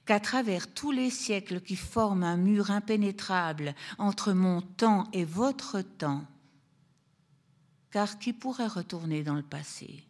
qu'à 0.04 0.20
travers 0.20 0.72
tous 0.72 0.90
les 0.90 1.10
siècles 1.10 1.60
qui 1.60 1.76
forment 1.76 2.24
un 2.24 2.36
mur 2.36 2.70
impénétrable 2.70 3.74
entre 3.98 4.32
mon 4.32 4.60
temps 4.60 5.08
et 5.12 5.24
votre 5.24 5.80
temps, 5.80 6.26
car 7.90 8.18
qui 8.18 8.32
pourrait 8.32 8.66
retourner 8.66 9.22
dans 9.22 9.34
le 9.34 9.42
passé? 9.42 10.04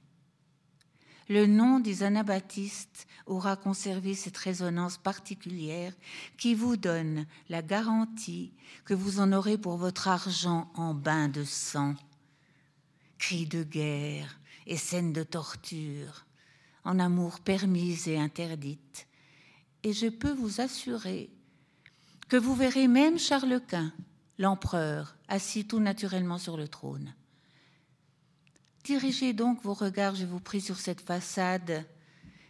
Le 1.28 1.46
nom 1.46 1.80
des 1.80 2.02
anabaptistes 2.02 3.06
aura 3.26 3.56
conservé 3.56 4.14
cette 4.14 4.36
résonance 4.36 4.98
particulière 4.98 5.92
qui 6.36 6.54
vous 6.54 6.76
donne 6.76 7.26
la 7.48 7.62
garantie 7.62 8.52
que 8.84 8.94
vous 8.94 9.20
en 9.20 9.32
aurez 9.32 9.58
pour 9.58 9.76
votre 9.76 10.08
argent 10.08 10.70
en 10.74 10.94
bain 10.94 11.28
de 11.28 11.44
sang. 11.44 11.94
Cris 13.18 13.46
de 13.46 13.62
guerre 13.62 14.38
et 14.66 14.76
scènes 14.76 15.12
de 15.12 15.22
torture, 15.22 16.26
en 16.84 16.98
amour 16.98 17.40
permise 17.40 18.08
et 18.08 18.18
interdite. 18.18 19.06
Et 19.82 19.92
je 19.92 20.08
peux 20.08 20.32
vous 20.32 20.60
assurer 20.60 21.30
que 22.28 22.36
vous 22.36 22.54
verrez 22.54 22.88
même 22.88 23.18
Charles 23.18 23.60
Quint, 23.66 23.92
l'empereur, 24.38 25.16
assis 25.28 25.66
tout 25.66 25.80
naturellement 25.80 26.38
sur 26.38 26.56
le 26.56 26.68
trône. 26.68 27.14
Dirigez 28.84 29.32
donc 29.32 29.62
vos 29.62 29.74
regards, 29.74 30.14
je 30.14 30.26
vous 30.26 30.40
prie, 30.40 30.60
sur 30.60 30.78
cette 30.78 31.00
façade 31.00 31.86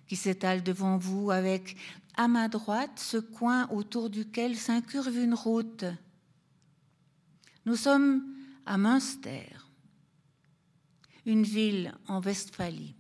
qui 0.07 0.17
s'étale 0.17 0.63
devant 0.63 0.99
vous 0.99 1.31
avec, 1.31 1.77
à 2.17 2.29
ma 2.29 2.49
droite, 2.49 2.99
ce 2.99 3.17
coin 3.17 3.69
autour 3.71 4.11
duquel 4.11 4.57
s'incurve 4.57 5.17
une 5.17 5.35
route. 5.35 5.85
Nous 7.67 7.77
sommes 7.77 8.23
à 8.67 8.79
Münster, 8.79 9.49
une 11.27 11.43
ville 11.43 11.95
en 12.07 12.21
Westphalie, 12.21 12.95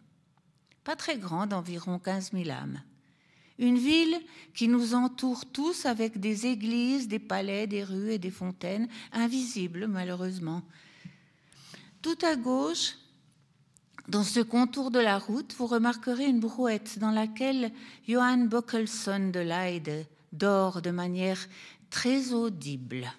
pas 0.82 0.96
très 0.96 1.18
grande, 1.18 1.52
environ 1.52 1.98
15 1.98 2.32
000 2.32 2.50
âmes. 2.50 2.82
Une 3.58 3.78
ville 3.78 4.18
qui 4.52 4.66
nous 4.66 4.94
entoure 4.94 5.46
tous 5.46 5.86
avec 5.86 6.18
des 6.18 6.46
églises, 6.46 7.06
des 7.06 7.20
palais, 7.20 7.66
des 7.66 7.84
rues 7.84 8.12
et 8.12 8.18
des 8.18 8.32
fontaines, 8.32 8.88
invisibles 9.12 9.86
malheureusement. 9.86 10.62
Tout 12.02 12.18
à 12.22 12.34
gauche, 12.34 12.96
dans 14.08 14.22
ce 14.22 14.40
contour 14.40 14.90
de 14.90 14.98
la 14.98 15.18
route, 15.18 15.54
vous 15.54 15.66
remarquerez 15.66 16.26
une 16.26 16.40
brouette 16.40 16.98
dans 16.98 17.10
laquelle 17.10 17.72
Johann 18.06 18.48
Bockelson 18.48 19.30
de 19.30 19.40
Leyde 19.40 20.06
dort 20.32 20.82
de 20.82 20.90
manière 20.90 21.38
très 21.90 22.32
audible, 22.32 23.10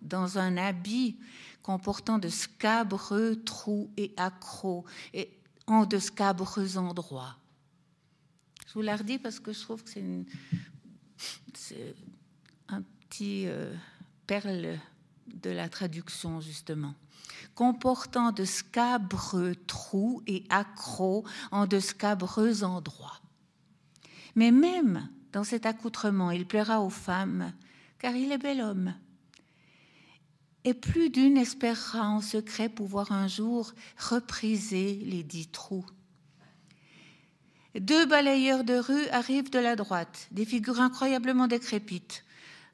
dans 0.00 0.38
un 0.38 0.56
habit 0.56 1.16
comportant 1.62 2.18
de 2.18 2.28
scabreux 2.28 3.36
trous 3.44 3.90
et 3.96 4.14
accros, 4.16 4.86
et 5.12 5.30
en 5.66 5.84
de 5.84 5.98
scabreux 5.98 6.78
endroits. 6.78 7.36
Je 8.68 8.74
vous 8.74 8.82
la 8.82 8.96
redis 8.96 9.18
parce 9.18 9.38
que 9.38 9.52
je 9.52 9.60
trouve 9.60 9.82
que 9.82 9.90
c'est 11.52 11.94
un 12.68 12.82
petit 12.82 13.46
euh, 13.46 13.74
perle 14.26 14.78
de 15.26 15.50
la 15.50 15.68
traduction, 15.68 16.40
justement 16.40 16.94
comportant 17.54 18.32
de 18.32 18.44
scabreux 18.44 19.54
trous 19.66 20.22
et 20.26 20.44
accros 20.48 21.24
en 21.50 21.66
de 21.66 21.80
scabreux 21.80 22.64
endroits. 22.64 23.20
Mais 24.34 24.50
même 24.50 25.08
dans 25.32 25.44
cet 25.44 25.66
accoutrement, 25.66 26.30
il 26.30 26.46
plaira 26.46 26.80
aux 26.80 26.90
femmes, 26.90 27.52
car 27.98 28.14
il 28.14 28.32
est 28.32 28.38
bel 28.38 28.60
homme. 28.60 28.94
Et 30.64 30.74
plus 30.74 31.10
d'une 31.10 31.36
espérera 31.36 32.08
en 32.08 32.20
secret 32.20 32.68
pouvoir 32.68 33.12
un 33.12 33.28
jour 33.28 33.72
repriser 33.96 34.96
les 35.04 35.22
dix 35.22 35.48
trous. 35.48 35.86
Deux 37.78 38.06
balayeurs 38.06 38.64
de 38.64 38.74
rue 38.74 39.08
arrivent 39.08 39.50
de 39.50 39.58
la 39.58 39.76
droite, 39.76 40.28
des 40.30 40.44
figures 40.44 40.80
incroyablement 40.80 41.46
décrépites. 41.46 42.24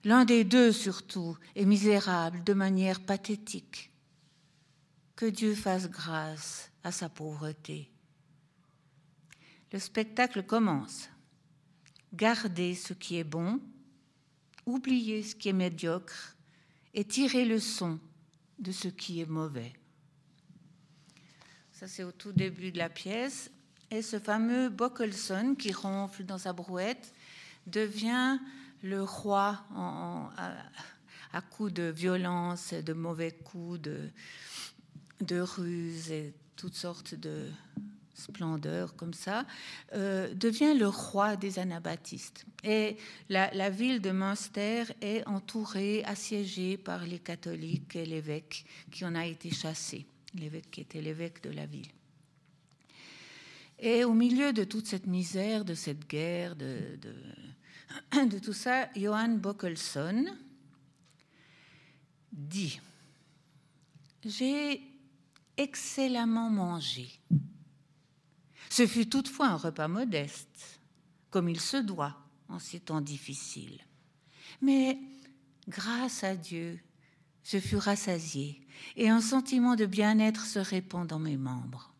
L'un 0.04 0.24
des 0.24 0.44
deux, 0.44 0.72
surtout, 0.72 1.36
est 1.56 1.64
misérable 1.64 2.44
de 2.44 2.52
manière 2.52 3.00
pathétique. 3.00 3.90
Que 5.16 5.26
Dieu 5.26 5.54
fasse 5.54 5.88
grâce 5.88 6.70
à 6.82 6.90
sa 6.90 7.08
pauvreté. 7.08 7.90
Le 9.72 9.78
spectacle 9.78 10.42
commence. 10.42 11.08
Gardez 12.12 12.74
ce 12.74 12.92
qui 12.92 13.16
est 13.16 13.24
bon, 13.24 13.60
oubliez 14.66 15.22
ce 15.22 15.34
qui 15.34 15.48
est 15.48 15.52
médiocre 15.52 16.36
et 16.94 17.04
tirez 17.04 17.44
le 17.44 17.58
son 17.58 17.98
de 18.58 18.72
ce 18.72 18.88
qui 18.88 19.20
est 19.20 19.26
mauvais. 19.26 19.72
Ça, 21.72 21.88
c'est 21.88 22.04
au 22.04 22.12
tout 22.12 22.32
début 22.32 22.70
de 22.70 22.78
la 22.78 22.88
pièce. 22.88 23.50
Et 23.90 24.00
ce 24.00 24.18
fameux 24.18 24.68
Bockelson 24.68 25.54
qui 25.56 25.72
ronfle 25.72 26.24
dans 26.24 26.38
sa 26.38 26.52
brouette 26.52 27.12
devient 27.66 28.38
le 28.82 29.02
roi 29.02 29.64
à, 29.74 31.42
coups 31.50 31.72
de 31.72 31.84
violence, 31.84 32.74
de 32.74 32.92
mauvais 32.92 33.32
coups, 33.32 33.80
de, 33.80 34.10
de 35.20 35.40
ruses 35.40 36.10
et 36.10 36.34
toutes 36.56 36.74
sortes 36.74 37.14
de 37.14 37.48
splendeurs 38.14 38.96
comme 38.96 39.12
ça, 39.12 39.46
euh, 39.92 40.32
devient 40.34 40.74
le 40.78 40.88
roi 40.88 41.36
des 41.36 41.58
anabaptistes. 41.58 42.46
Et 42.62 42.96
la, 43.28 43.70
ville 43.70 44.00
de 44.00 44.10
Münster 44.10 44.84
est 45.00 45.26
entourée, 45.26 46.04
assiégée 46.04 46.76
par 46.76 47.04
les 47.04 47.18
catholiques 47.18 47.96
et 47.96 48.06
l'évêque 48.06 48.64
qui 48.90 49.04
en 49.04 49.14
a 49.14 49.26
été 49.26 49.50
chassé, 49.50 50.06
l'évêque 50.34 50.70
qui 50.70 50.80
était 50.80 51.02
l'évêque 51.02 51.42
de 51.42 51.50
la 51.50 51.66
ville. 51.66 51.90
Et 53.80 54.04
au 54.04 54.14
milieu 54.14 54.52
de 54.52 54.64
toute 54.64 54.86
cette 54.86 55.06
misère, 55.06 55.64
de 55.64 55.74
cette 55.74 56.08
guerre, 56.08 56.56
de, 56.56 56.98
de, 57.02 58.38
tout 58.42 58.52
ça, 58.52 58.88
Johann 58.94 59.38
Bockelson 59.38 60.24
dit, 62.32 62.80
j'ai 64.24 64.80
excellemment 65.56 66.50
mangé. 66.50 67.08
Ce 68.70 68.86
fut 68.86 69.08
toutefois 69.08 69.48
un 69.48 69.56
repas 69.56 69.88
modeste, 69.88 70.80
comme 71.30 71.48
il 71.48 71.60
se 71.60 71.76
doit 71.76 72.16
en 72.48 72.58
ces 72.58 72.80
temps 72.80 73.00
difficiles. 73.00 73.80
Mais 74.60 74.98
grâce 75.68 76.24
à 76.24 76.36
Dieu, 76.36 76.80
je 77.44 77.58
fus 77.58 77.76
rassasié 77.76 78.66
et 78.96 79.08
un 79.08 79.20
sentiment 79.20 79.76
de 79.76 79.86
bien-être 79.86 80.46
se 80.46 80.58
répand 80.58 81.06
dans 81.06 81.18
mes 81.18 81.36
membres. 81.36 81.94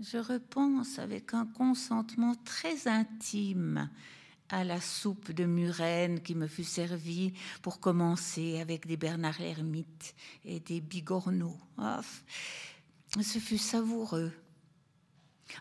Je 0.00 0.18
repense 0.18 0.98
avec 0.98 1.34
un 1.34 1.46
consentement 1.46 2.34
très 2.44 2.86
intime 2.86 3.90
à 4.50 4.64
la 4.64 4.80
soupe 4.80 5.32
de 5.32 5.44
murène 5.44 6.20
qui 6.20 6.34
me 6.34 6.46
fut 6.46 6.64
servie 6.64 7.32
pour 7.62 7.80
commencer 7.80 8.60
avec 8.60 8.86
des 8.86 8.96
Bernard 8.96 9.38
l'ermite 9.38 10.14
et 10.44 10.60
des 10.60 10.80
bigorneaux. 10.80 11.58
Ce 13.20 13.38
fut 13.38 13.58
savoureux 13.58 14.32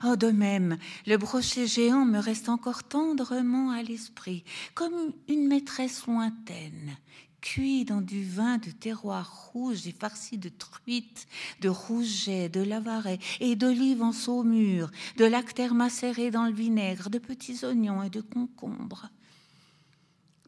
Oh, 0.03 0.15
de 0.15 0.27
même, 0.27 0.77
le 1.05 1.17
brochet 1.17 1.65
géant 1.65 2.05
me 2.05 2.19
reste 2.19 2.49
encore 2.49 2.83
tendrement 2.83 3.71
à 3.71 3.81
l'esprit, 3.81 4.43
comme 4.73 5.13
une 5.27 5.47
maîtresse 5.47 6.05
lointaine, 6.05 6.97
cuit 7.41 7.85
dans 7.85 8.01
du 8.01 8.23
vin 8.23 8.57
de 8.57 8.71
terroir 8.71 9.51
rouge 9.51 9.87
et 9.87 9.91
farci 9.91 10.37
de 10.37 10.49
truites, 10.49 11.27
de 11.61 11.69
rouget, 11.69 12.49
de 12.49 12.61
lavaret 12.61 13.19
et 13.39 13.55
d'olives 13.55 14.01
en 14.01 14.11
saumure, 14.11 14.91
de 15.17 15.25
lactère 15.25 15.73
macéré 15.73 16.31
dans 16.31 16.45
le 16.45 16.53
vinaigre, 16.53 17.09
de 17.09 17.19
petits 17.19 17.63
oignons 17.63 18.03
et 18.03 18.09
de 18.09 18.21
concombres. 18.21 19.09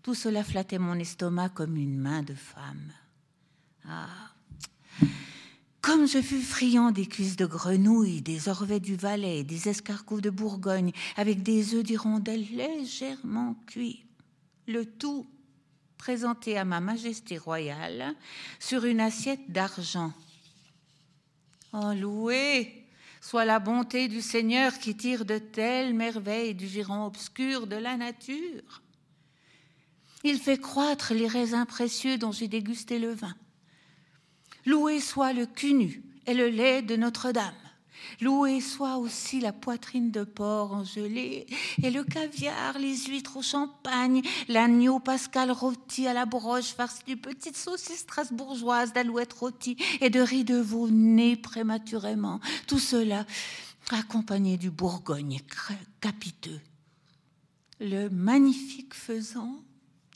Tout 0.04 0.16
cela 0.16 0.44
flattait 0.44 0.80
mon 0.80 0.96
estomac 0.96 1.50
comme 1.50 1.78
une 1.78 1.98
main 1.98 2.24
de 2.24 2.34
femme. 2.34 2.94
Ah, 3.88 4.08
comme 5.82 6.08
je 6.08 6.22
fus 6.22 6.42
friand 6.42 6.92
des 6.92 7.06
cuisses 7.06 7.36
de 7.36 7.46
grenouille, 7.46 8.22
des 8.22 8.50
orvets 8.50 8.80
du 8.80 8.96
Valais, 8.96 9.44
des 9.44 9.70
escargots 9.70 10.22
de 10.22 10.30
Bourgogne, 10.30 10.92
avec 11.16 11.42
des 11.42 11.74
œufs 11.74 11.84
d'hirondelle 11.84 12.46
légèrement 12.52 13.56
cuits, 13.66 14.06
le 14.68 14.86
tout 14.86 15.26
présenté 16.00 16.58
à 16.58 16.66
ma 16.66 16.80
Majesté 16.80 17.38
royale 17.38 18.16
sur 18.58 18.86
une 18.86 19.02
assiette 19.02 19.52
d'argent. 19.52 20.14
Oh, 21.74 21.94
loué 21.94 22.88
soit 23.22 23.46
la 23.46 23.60
bonté 23.60 24.08
du 24.08 24.22
Seigneur 24.22 24.80
qui 24.80 24.96
tire 24.96 25.26
de 25.26 25.38
telles 25.38 25.94
merveilles 25.94 26.56
du 26.56 26.68
giron 26.68 27.06
obscur 27.06 27.68
de 27.68 27.76
la 27.76 27.98
nature. 27.98 28.82
Il 30.24 30.40
fait 30.40 30.58
croître 30.58 31.14
les 31.14 31.28
raisins 31.28 31.66
précieux 31.66 32.18
dont 32.18 32.32
j'ai 32.32 32.48
dégusté 32.48 32.98
le 32.98 33.14
vin. 33.14 33.36
Loué 34.66 35.02
soit 35.02 35.34
le 35.34 35.46
cunu 35.46 36.02
et 36.26 36.34
le 36.34 36.48
lait 36.48 36.82
de 36.82 36.96
Notre-Dame. 36.96 37.54
Loué 38.22 38.62
soit 38.62 38.98
aussi 38.98 39.40
la 39.40 39.54
poitrine 39.54 40.12
de 40.12 40.24
porc 40.24 40.74
engelée 40.74 41.46
et 41.84 41.92
le 41.92 42.04
caviar, 42.04 42.78
les 42.78 42.96
huîtres 42.96 43.38
au 43.38 43.42
champagne, 43.42 44.22
l'agneau 44.48 45.00
pascal 45.00 45.52
rôti 45.52 46.08
à 46.08 46.14
la 46.14 46.26
broche 46.26 46.74
farci 46.74 47.04
de 47.08 47.16
petites 47.16 47.58
saucisses 47.58 48.00
strasbourgeoises, 48.00 48.94
d'alouettes 48.94 49.34
rôties 49.34 49.78
et 50.02 50.10
de 50.10 50.20
riz 50.20 50.44
de 50.44 50.58
veau 50.58 50.90
nés 50.90 51.36
prématurément. 51.36 52.40
Tout 52.68 52.80
cela 52.80 53.26
accompagné 53.92 54.58
du 54.58 54.70
Bourgogne 54.70 55.40
capiteux. 56.00 56.60
Le 57.80 58.10
magnifique 58.10 58.94
faisan. 58.94 59.64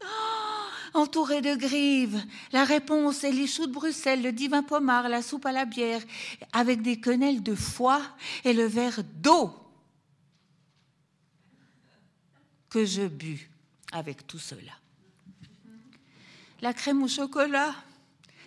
Oh 0.03 0.63
entouré 0.93 1.41
de 1.41 1.55
grives. 1.55 2.23
La 2.51 2.63
réponse 2.63 3.23
est 3.23 3.31
les 3.31 3.47
choux 3.47 3.67
de 3.67 3.71
Bruxelles, 3.71 4.21
le 4.21 4.31
divin 4.31 4.63
pommard, 4.63 5.09
la 5.09 5.21
soupe 5.21 5.45
à 5.45 5.51
la 5.51 5.65
bière, 5.65 6.01
avec 6.51 6.81
des 6.81 6.99
quenelles 6.99 7.43
de 7.43 7.55
foie 7.55 8.01
et 8.43 8.53
le 8.53 8.65
verre 8.65 9.01
d'eau 9.03 9.53
que 12.69 12.85
je 12.85 13.03
bus 13.03 13.49
avec 13.91 14.25
tout 14.25 14.39
cela. 14.39 14.71
La 16.61 16.73
crème 16.73 17.03
au 17.03 17.07
chocolat, 17.07 17.75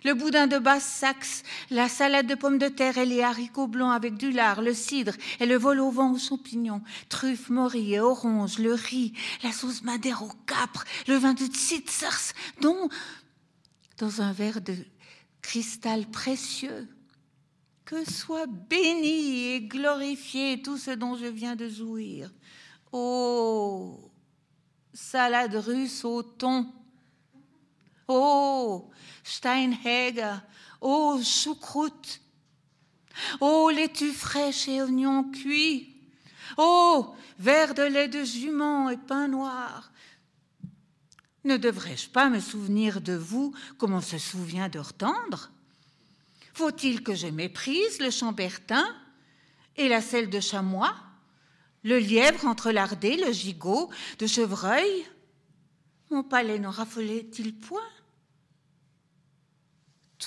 le 0.06 0.14
boudin 0.14 0.46
de 0.46 0.58
Basse-Saxe, 0.58 1.42
la 1.68 1.88
salade 1.88 2.28
de 2.28 2.36
pommes 2.36 2.58
de 2.58 2.68
terre 2.68 2.96
et 2.96 3.04
les 3.04 3.22
haricots 3.22 3.66
blancs 3.66 3.92
avec 3.92 4.16
du 4.16 4.30
lard, 4.30 4.62
le 4.62 4.72
cidre 4.72 5.14
et 5.40 5.46
le 5.46 5.56
vol 5.56 5.80
au 5.80 5.90
vent 5.90 6.12
aux 6.12 6.18
champignons, 6.18 6.80
truffes, 7.08 7.50
morilles 7.50 7.94
et 7.94 8.00
oranges, 8.00 8.60
le 8.60 8.72
riz, 8.72 9.14
la 9.42 9.50
sauce 9.50 9.82
madère 9.82 10.22
au 10.22 10.30
capre, 10.46 10.84
le 11.08 11.16
vin 11.16 11.34
de 11.34 11.44
Tsitzers, 11.44 12.34
dont 12.60 12.88
dans 13.98 14.22
un 14.22 14.32
verre 14.32 14.60
de 14.60 14.76
cristal 15.42 16.06
précieux. 16.06 16.88
Que 17.84 18.08
soit 18.08 18.46
béni 18.46 19.54
et 19.54 19.60
glorifié 19.62 20.62
tout 20.62 20.78
ce 20.78 20.92
dont 20.92 21.16
je 21.16 21.26
viens 21.26 21.56
de 21.56 21.68
jouir. 21.68 22.30
Oh, 22.92 24.12
salade 24.92 25.56
russe 25.56 26.04
au 26.04 26.22
thon. 26.22 26.72
Oh, 28.08 28.90
Steinhäger, 29.24 30.40
oh 30.80 31.20
choucroute, 31.22 32.20
oh 33.40 33.70
laitue 33.70 34.12
fraîche 34.12 34.68
et 34.68 34.80
oignons 34.80 35.30
cuits, 35.32 35.96
oh 36.56 37.14
verre 37.38 37.74
de 37.74 37.82
lait 37.82 38.08
de 38.08 38.22
jument 38.22 38.88
et 38.90 38.96
pain 38.96 39.28
noir. 39.28 39.90
Ne 41.44 41.56
devrais-je 41.56 42.08
pas 42.08 42.28
me 42.28 42.40
souvenir 42.40 43.00
de 43.00 43.14
vous 43.14 43.54
comme 43.78 43.94
on 43.94 44.00
se 44.00 44.18
souvient 44.18 44.68
de 44.68 44.78
retendre 44.78 45.50
Faut-il 46.54 47.02
que 47.02 47.14
je 47.14 47.28
méprise 47.28 48.00
le 48.00 48.10
chambertin 48.10 48.86
et 49.76 49.88
la 49.88 50.00
selle 50.00 50.30
de 50.30 50.40
chamois, 50.40 50.94
le 51.84 51.98
lièvre 51.98 52.46
entre 52.46 52.70
lardé, 52.70 53.16
le 53.16 53.32
gigot 53.32 53.90
de 54.18 54.26
chevreuil? 54.26 55.06
Mon 56.10 56.22
palais 56.22 56.58
n'en 56.58 56.70
raffolait-il 56.70 57.54
point? 57.54 57.82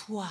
Toi, 0.05 0.27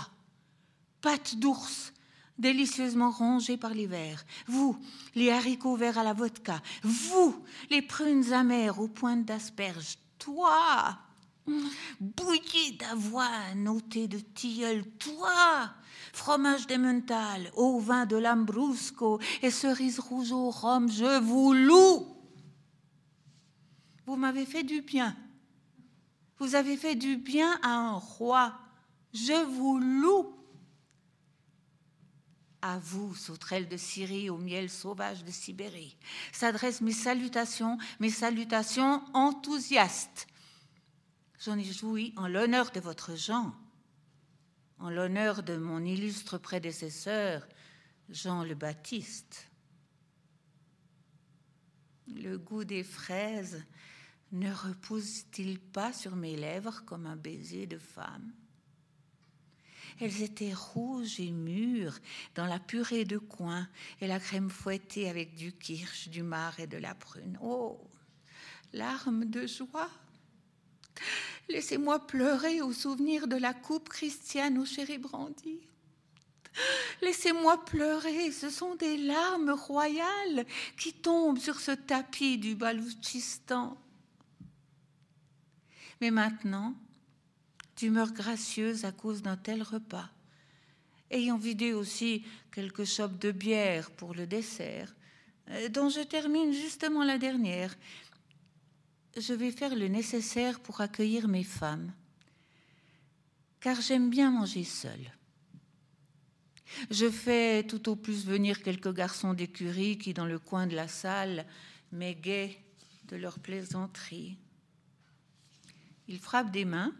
pâte 1.01 1.37
d'ours, 1.37 1.93
délicieusement 2.39 3.11
rongée 3.11 3.57
par 3.57 3.75
l'hiver, 3.75 4.25
vous, 4.47 4.79
les 5.15 5.31
haricots 5.31 5.77
verts 5.77 5.99
à 5.99 6.05
la 6.05 6.15
vodka, 6.15 6.63
vous, 6.83 7.45
les 7.71 7.83
prunes 7.83 8.33
amères 8.33 8.81
aux 8.81 8.89
pointes 8.89 9.25
d'asperges, 9.25 9.99
toi, 10.19 10.99
bouillie 12.01 12.77
d'avoine 12.79 13.69
au 13.69 13.81
thé 13.81 14.09
de 14.09 14.19
tilleul, 14.19 14.85
toi, 14.99 15.71
fromage 16.13 16.67
d'Emmental, 16.67 17.51
au 17.55 17.79
vin 17.79 18.07
de 18.07 18.17
Lambrusco 18.17 19.21
et 19.43 19.51
cerises 19.51 19.99
rouges 19.99 20.33
au 20.33 20.51
rhum, 20.51 20.91
je 20.91 21.21
vous 21.21 21.53
loue. 21.53 22.07
Vous 24.07 24.17
m'avez 24.17 24.47
fait 24.47 24.63
du 24.63 24.81
bien. 24.81 25.15
Vous 26.39 26.55
avez 26.55 26.77
fait 26.77 26.95
du 26.95 27.17
bien 27.17 27.59
à 27.63 27.73
un 27.75 27.93
roi. 27.93 28.55
Je 29.27 29.45
vous 29.45 29.79
loue. 29.79 30.35
À 32.61 32.79
vous, 32.79 33.15
sauterelles 33.15 33.69
de 33.69 33.77
Syrie, 33.77 34.31
au 34.31 34.37
miel 34.37 34.69
sauvage 34.69 35.25
de 35.25 35.31
Sibérie, 35.31 35.97
s'adressent 36.33 36.81
mes 36.81 36.93
salutations, 36.93 37.79
mes 38.01 38.11
salutations 38.11 39.03
enthousiastes. 39.15 40.27
J'en 41.41 41.57
ai 41.57 41.65
joui 41.65 42.13
en 42.17 42.27
l'honneur 42.27 42.71
de 42.73 42.81
votre 42.81 43.15
Jean, 43.17 43.55
en 44.79 44.91
l'honneur 44.91 45.43
de 45.43 45.57
mon 45.57 45.85
illustre 45.85 46.37
prédécesseur, 46.39 47.47
Jean 48.09 48.43
le 48.43 48.55
Baptiste. 48.55 49.49
Le 52.09 52.39
goût 52.39 52.65
des 52.65 52.85
fraises 52.85 53.65
ne 54.33 54.53
repose-t-il 54.53 55.59
pas 55.61 55.93
sur 55.93 56.17
mes 56.17 56.37
lèvres 56.37 56.83
comme 56.85 57.07
un 57.07 57.17
baiser 57.17 57.67
de 57.67 57.79
femme? 57.79 58.33
Elles 60.01 60.23
étaient 60.23 60.55
rouges 60.55 61.21
et 61.21 61.31
mûres 61.31 61.99
dans 62.35 62.47
la 62.47 62.59
purée 62.59 63.05
de 63.05 63.19
coin 63.19 63.69
et 64.01 64.07
la 64.07 64.21
crème 64.21 64.51
fouettée 64.51 65.09
avec 65.09 65.35
du 65.35 65.53
kirsch, 65.53 66.09
du 66.09 66.23
mar 66.23 66.59
et 66.61 66.67
de 66.67 66.79
la 66.79 66.95
prune. 66.95 67.39
Oh, 67.43 67.81
larmes 68.73 69.25
de 69.25 69.47
joie. 69.47 69.91
Laissez-moi 71.49 72.07
pleurer 72.07 72.61
au 72.61 72.73
souvenir 72.73 73.27
de 73.27 73.37
la 73.37 73.55
coupe 73.55 73.89
christiane 73.89 74.59
au 74.59 74.65
chéri 74.65 74.99
brandy. 74.99 75.61
Laissez-moi 77.03 77.65
pleurer, 77.65 78.33
ce 78.33 78.51
sont 78.51 78.75
des 78.75 78.97
larmes 78.97 79.51
royales 79.51 80.45
qui 80.77 80.93
tombent 80.93 81.39
sur 81.39 81.61
ce 81.61 81.71
tapis 81.71 82.39
du 82.39 82.55
Baloutchistan. 82.55 83.77
Mais 86.01 86.11
maintenant, 86.11 86.75
d'humeur 87.79 88.13
gracieuse 88.13 88.85
à 88.85 88.93
cause 88.93 89.23
d'un 89.23 89.37
tel 89.37 89.63
repas. 89.63 90.11
Ayant 91.11 91.39
vidé 91.39 91.73
aussi 91.73 92.25
quelques 92.53 92.85
chopes 92.85 93.19
de 93.19 93.31
bière 93.31 93.91
pour 93.93 94.15
le 94.15 94.27
dessert, 94.27 94.95
euh, 95.51 95.69
dont 95.69 95.89
je 95.89 96.01
termine 96.01 96.53
justement 96.53 97.05
la 97.05 97.19
dernière, 97.19 97.75
je 99.17 99.33
vais 99.33 99.53
faire 99.53 99.77
le 99.77 99.87
nécessaire 99.87 100.61
pour 100.61 100.81
accueillir 100.81 101.29
mes 101.29 101.45
femmes, 101.45 101.93
car 103.61 103.81
j'aime 103.81 104.11
bien 104.11 104.31
manger 104.33 104.65
seule. 104.65 105.13
Je 106.91 107.09
fais 107.09 107.63
tout 107.63 107.89
au 107.89 107.97
plus 107.97 108.27
venir 108.27 108.63
quelques 108.63 108.93
garçons 108.93 109.35
d'écurie 109.35 109.99
qui, 109.99 110.13
dans 110.13 110.27
le 110.27 110.39
coin 110.39 110.67
de 110.67 110.77
la 110.77 110.89
salle, 110.89 111.47
m'égaient 111.93 112.59
de 113.05 113.17
leur 113.17 113.39
plaisanterie. 113.39 114.37
Ils 116.09 116.19
frappent 116.19 116.51
des 116.51 116.67
mains, 116.67 116.93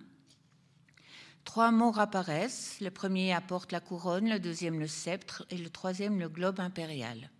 Trois 1.49 1.71
morts 1.71 1.99
apparaissent. 1.99 2.77
Le 2.83 2.91
premier 2.91 3.33
apporte 3.33 3.73
la 3.73 3.81
couronne, 3.81 4.29
le 4.29 4.39
deuxième 4.39 4.79
le 4.79 4.87
sceptre 4.87 5.47
et 5.49 5.57
le 5.57 5.71
troisième 5.71 6.19
le 6.19 6.29
globe 6.29 6.61
impérial. 6.61 7.31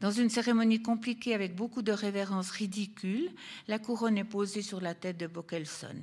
Dans 0.00 0.10
une 0.10 0.28
cérémonie 0.28 0.82
compliquée 0.82 1.32
avec 1.32 1.54
beaucoup 1.54 1.82
de 1.82 1.92
révérences 1.92 2.50
ridicules, 2.50 3.30
la 3.68 3.78
couronne 3.78 4.18
est 4.18 4.24
posée 4.24 4.60
sur 4.60 4.80
la 4.80 4.96
tête 4.96 5.18
de 5.18 5.28
Bockelson. 5.28 5.94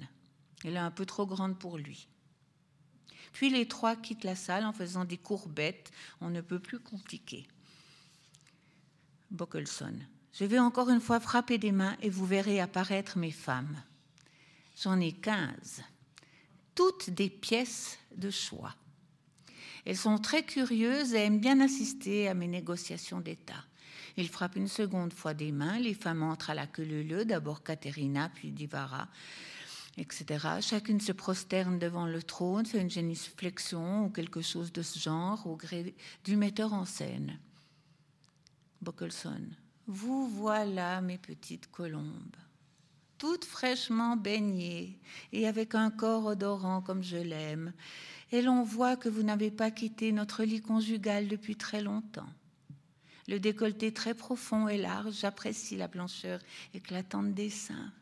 Elle 0.64 0.76
est 0.76 0.78
un 0.78 0.92
peu 0.92 1.06
trop 1.06 1.26
grande 1.26 1.60
pour 1.60 1.78
lui. 1.78 2.08
Puis 3.34 3.50
les 3.50 3.68
trois 3.68 3.98
quittent 3.98 4.24
la 4.24 4.38
salle 4.38 4.64
en 4.64 4.72
faisant 4.72 5.04
des 5.04 5.18
courbettes, 5.18 5.92
on 6.22 6.30
ne 6.30 6.40
peut 6.40 6.60
plus 6.60 6.80
compliquer. 6.80 7.46
Bockelson. 9.30 10.00
Je 10.32 10.46
vais 10.46 10.60
encore 10.60 10.90
une 10.90 11.02
fois 11.02 11.20
frapper 11.20 11.58
des 11.58 11.74
mains 11.74 11.98
et 12.02 12.10
vous 12.10 12.26
verrez 12.26 12.62
apparaître 12.62 13.18
mes 13.18 13.32
femmes. 13.32 13.84
J'en 14.82 15.02
ai 15.02 15.12
15, 15.12 15.84
toutes 16.76 17.10
des 17.10 17.30
pièces 17.30 17.98
de 18.16 18.30
choix. 18.30 18.76
Elles 19.86 19.98
sont 19.98 20.18
très 20.18 20.44
curieuses 20.44 21.14
et 21.14 21.20
aiment 21.20 21.40
bien 21.40 21.60
assister 21.60 22.28
à 22.28 22.34
mes 22.34 22.48
négociations 22.48 23.20
d'État. 23.20 23.66
Il 24.16 24.30
frappe 24.30 24.56
une 24.56 24.68
seconde 24.68 25.14
fois 25.14 25.34
des 25.34 25.52
mains, 25.52 25.80
les 25.80 25.94
femmes 25.94 26.24
entrent 26.24 26.52
à 26.52 26.56
la 26.56 26.68
queue 26.68 26.84
leu 26.84 27.26
d'abord 27.26 27.64
Katerina, 27.64 28.30
puis 28.34 28.52
Divara, 28.52 29.08
etc. 29.98 30.48
Chacune 30.62 31.02
se 31.02 31.12
prosterne 31.12 31.80
devant 31.80 32.06
le 32.06 32.22
trône, 32.22 32.66
fait 32.66 32.82
une 32.82 32.92
génuflexion 32.92 34.06
ou 34.06 34.10
quelque 34.10 34.42
chose 34.42 34.72
de 34.72 34.84
ce 34.84 35.00
genre 35.00 35.46
au 35.48 35.56
gré 35.56 35.96
du 36.24 36.36
metteur 36.36 36.74
en 36.74 36.86
scène. 36.86 37.40
Bockelson, 38.82 39.42
vous 39.88 40.28
voilà 40.28 41.02
mes 41.02 41.18
petites 41.18 41.72
colombes, 41.72 42.36
toutes 43.24 43.46
fraîchement 43.46 44.18
baignées 44.18 45.00
et 45.32 45.48
avec 45.48 45.76
un 45.76 45.90
corps 45.90 46.26
odorant 46.26 46.82
comme 46.82 47.02
je 47.02 47.16
l'aime, 47.16 47.72
et 48.34 48.42
l'on 48.42 48.64
voit 48.64 48.98
que 48.98 49.08
vous 49.08 49.24
n'avez 49.24 49.50
pas 49.50 49.72
quitté 49.72 50.12
notre 50.12 50.44
lit 50.44 50.60
conjugal 50.60 51.30
depuis 51.30 51.56
très 51.56 51.82
longtemps. 51.82 52.28
Le 53.30 53.40
décolleté 53.40 53.94
très 53.94 54.14
profond 54.14 54.68
et 54.68 54.78
large, 54.78 55.20
j'apprécie 55.22 55.78
la 55.78 55.88
blancheur 55.88 56.42
éclatante 56.74 57.34
des 57.34 57.50
seins 57.50 57.94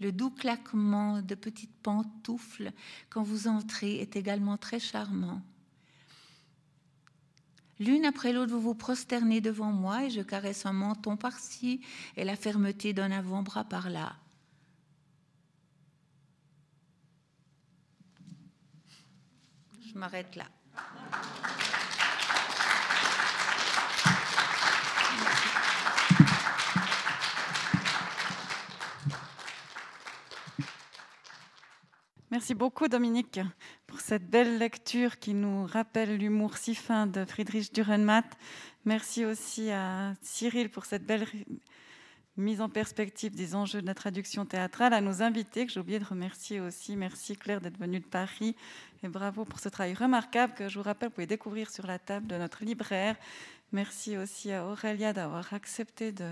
le 0.00 0.10
doux 0.10 0.30
claquement 0.30 1.22
de 1.22 1.36
petites 1.36 1.76
pantoufles 1.82 2.72
quand 3.08 3.22
vous 3.22 3.46
entrez 3.46 4.00
est 4.00 4.16
également 4.16 4.56
très 4.56 4.80
charmant. 4.80 5.40
L'une 7.80 8.04
après 8.04 8.32
l'autre, 8.32 8.52
vous 8.52 8.60
vous 8.60 8.74
prosternez 8.74 9.40
devant 9.40 9.72
moi 9.72 10.04
et 10.04 10.10
je 10.10 10.20
caresse 10.20 10.66
un 10.66 10.72
menton 10.72 11.16
par-ci 11.16 11.80
et 12.16 12.24
la 12.24 12.36
fermeté 12.36 12.92
d'un 12.92 13.10
avant-bras 13.10 13.64
par-là. 13.64 14.16
Je 19.92 19.98
m'arrête 19.98 20.36
là. 20.36 20.46
Merci 32.30 32.54
beaucoup 32.54 32.88
Dominique 32.88 33.40
pour 33.92 34.00
cette 34.00 34.30
belle 34.30 34.56
lecture 34.56 35.18
qui 35.18 35.34
nous 35.34 35.66
rappelle 35.66 36.16
l'humour 36.16 36.56
si 36.56 36.74
fin 36.74 37.06
de 37.06 37.26
Friedrich 37.26 37.74
Dürrenmatt. 37.74 38.24
Merci 38.86 39.26
aussi 39.26 39.70
à 39.70 40.14
Cyril 40.22 40.70
pour 40.70 40.86
cette 40.86 41.04
belle 41.04 41.26
mise 42.38 42.62
en 42.62 42.70
perspective 42.70 43.34
des 43.34 43.54
enjeux 43.54 43.82
de 43.82 43.86
la 43.86 43.92
traduction 43.92 44.46
théâtrale, 44.46 44.94
à 44.94 45.02
nos 45.02 45.20
invités 45.22 45.66
que 45.66 45.72
j'ai 45.72 45.78
oublié 45.78 45.98
de 45.98 46.06
remercier 46.06 46.58
aussi. 46.58 46.96
Merci 46.96 47.36
Claire 47.36 47.60
d'être 47.60 47.76
venue 47.76 48.00
de 48.00 48.06
Paris 48.06 48.56
et 49.02 49.08
bravo 49.08 49.44
pour 49.44 49.60
ce 49.60 49.68
travail 49.68 49.92
remarquable 49.92 50.54
que 50.54 50.70
je 50.70 50.78
vous 50.78 50.84
rappelle, 50.84 51.10
vous 51.10 51.16
pouvez 51.16 51.26
découvrir 51.26 51.68
sur 51.68 51.86
la 51.86 51.98
table 51.98 52.26
de 52.28 52.36
notre 52.36 52.64
libraire. 52.64 53.16
Merci 53.72 54.16
aussi 54.16 54.52
à 54.52 54.64
Aurélia 54.64 55.12
d'avoir 55.12 55.52
accepté 55.52 56.12
de 56.12 56.30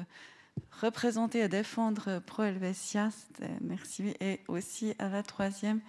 représenter 0.81 1.41
et 1.41 1.49
défendre 1.49 2.21
Pro 2.21 2.43
Helvetia. 2.43 3.11
Merci. 3.61 4.15
Et 4.21 4.41
aussi 4.49 4.95
à 4.99 5.11
la 5.11 5.23
troisième, 5.23 5.83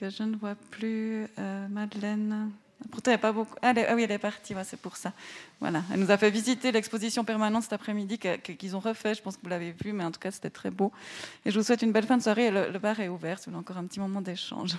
que 0.00 0.08
je 0.08 0.22
ne 0.22 0.34
vois 0.34 0.54
plus 0.70 1.26
euh, 1.38 1.68
Madeleine. 1.68 2.50
Pourtant, 2.90 3.10
il 3.10 3.14
n'y 3.14 3.20
pas 3.20 3.32
beaucoup. 3.32 3.54
Ah, 3.60 3.74
elle, 3.76 3.86
ah 3.86 3.94
oui, 3.94 4.04
elle 4.04 4.12
est 4.12 4.18
partie, 4.18 4.54
c'est 4.64 4.80
pour 4.80 4.96
ça. 4.96 5.12
Voilà. 5.60 5.82
Elle 5.92 6.00
nous 6.00 6.10
a 6.10 6.16
fait 6.16 6.30
visiter 6.30 6.72
l'exposition 6.72 7.22
permanente 7.22 7.64
cet 7.64 7.74
après-midi 7.74 8.18
qu'ils 8.18 8.74
ont 8.74 8.80
refait. 8.80 9.14
Je 9.14 9.20
pense 9.20 9.36
que 9.36 9.42
vous 9.42 9.50
l'avez 9.50 9.72
vu, 9.72 9.92
mais 9.92 10.02
en 10.02 10.10
tout 10.10 10.18
cas, 10.18 10.30
c'était 10.30 10.48
très 10.48 10.70
beau. 10.70 10.90
Et 11.44 11.50
je 11.50 11.58
vous 11.58 11.64
souhaite 11.66 11.82
une 11.82 11.92
belle 11.92 12.06
fin 12.06 12.16
de 12.16 12.22
soirée. 12.22 12.50
Le, 12.50 12.78
bar 12.78 12.98
est 13.00 13.08
ouvert, 13.08 13.38
si 13.38 13.46
vous 13.46 13.50
voulez 13.52 13.60
encore 13.60 13.76
un 13.76 13.84
petit 13.84 14.00
moment 14.00 14.22
d'échange. 14.22 14.78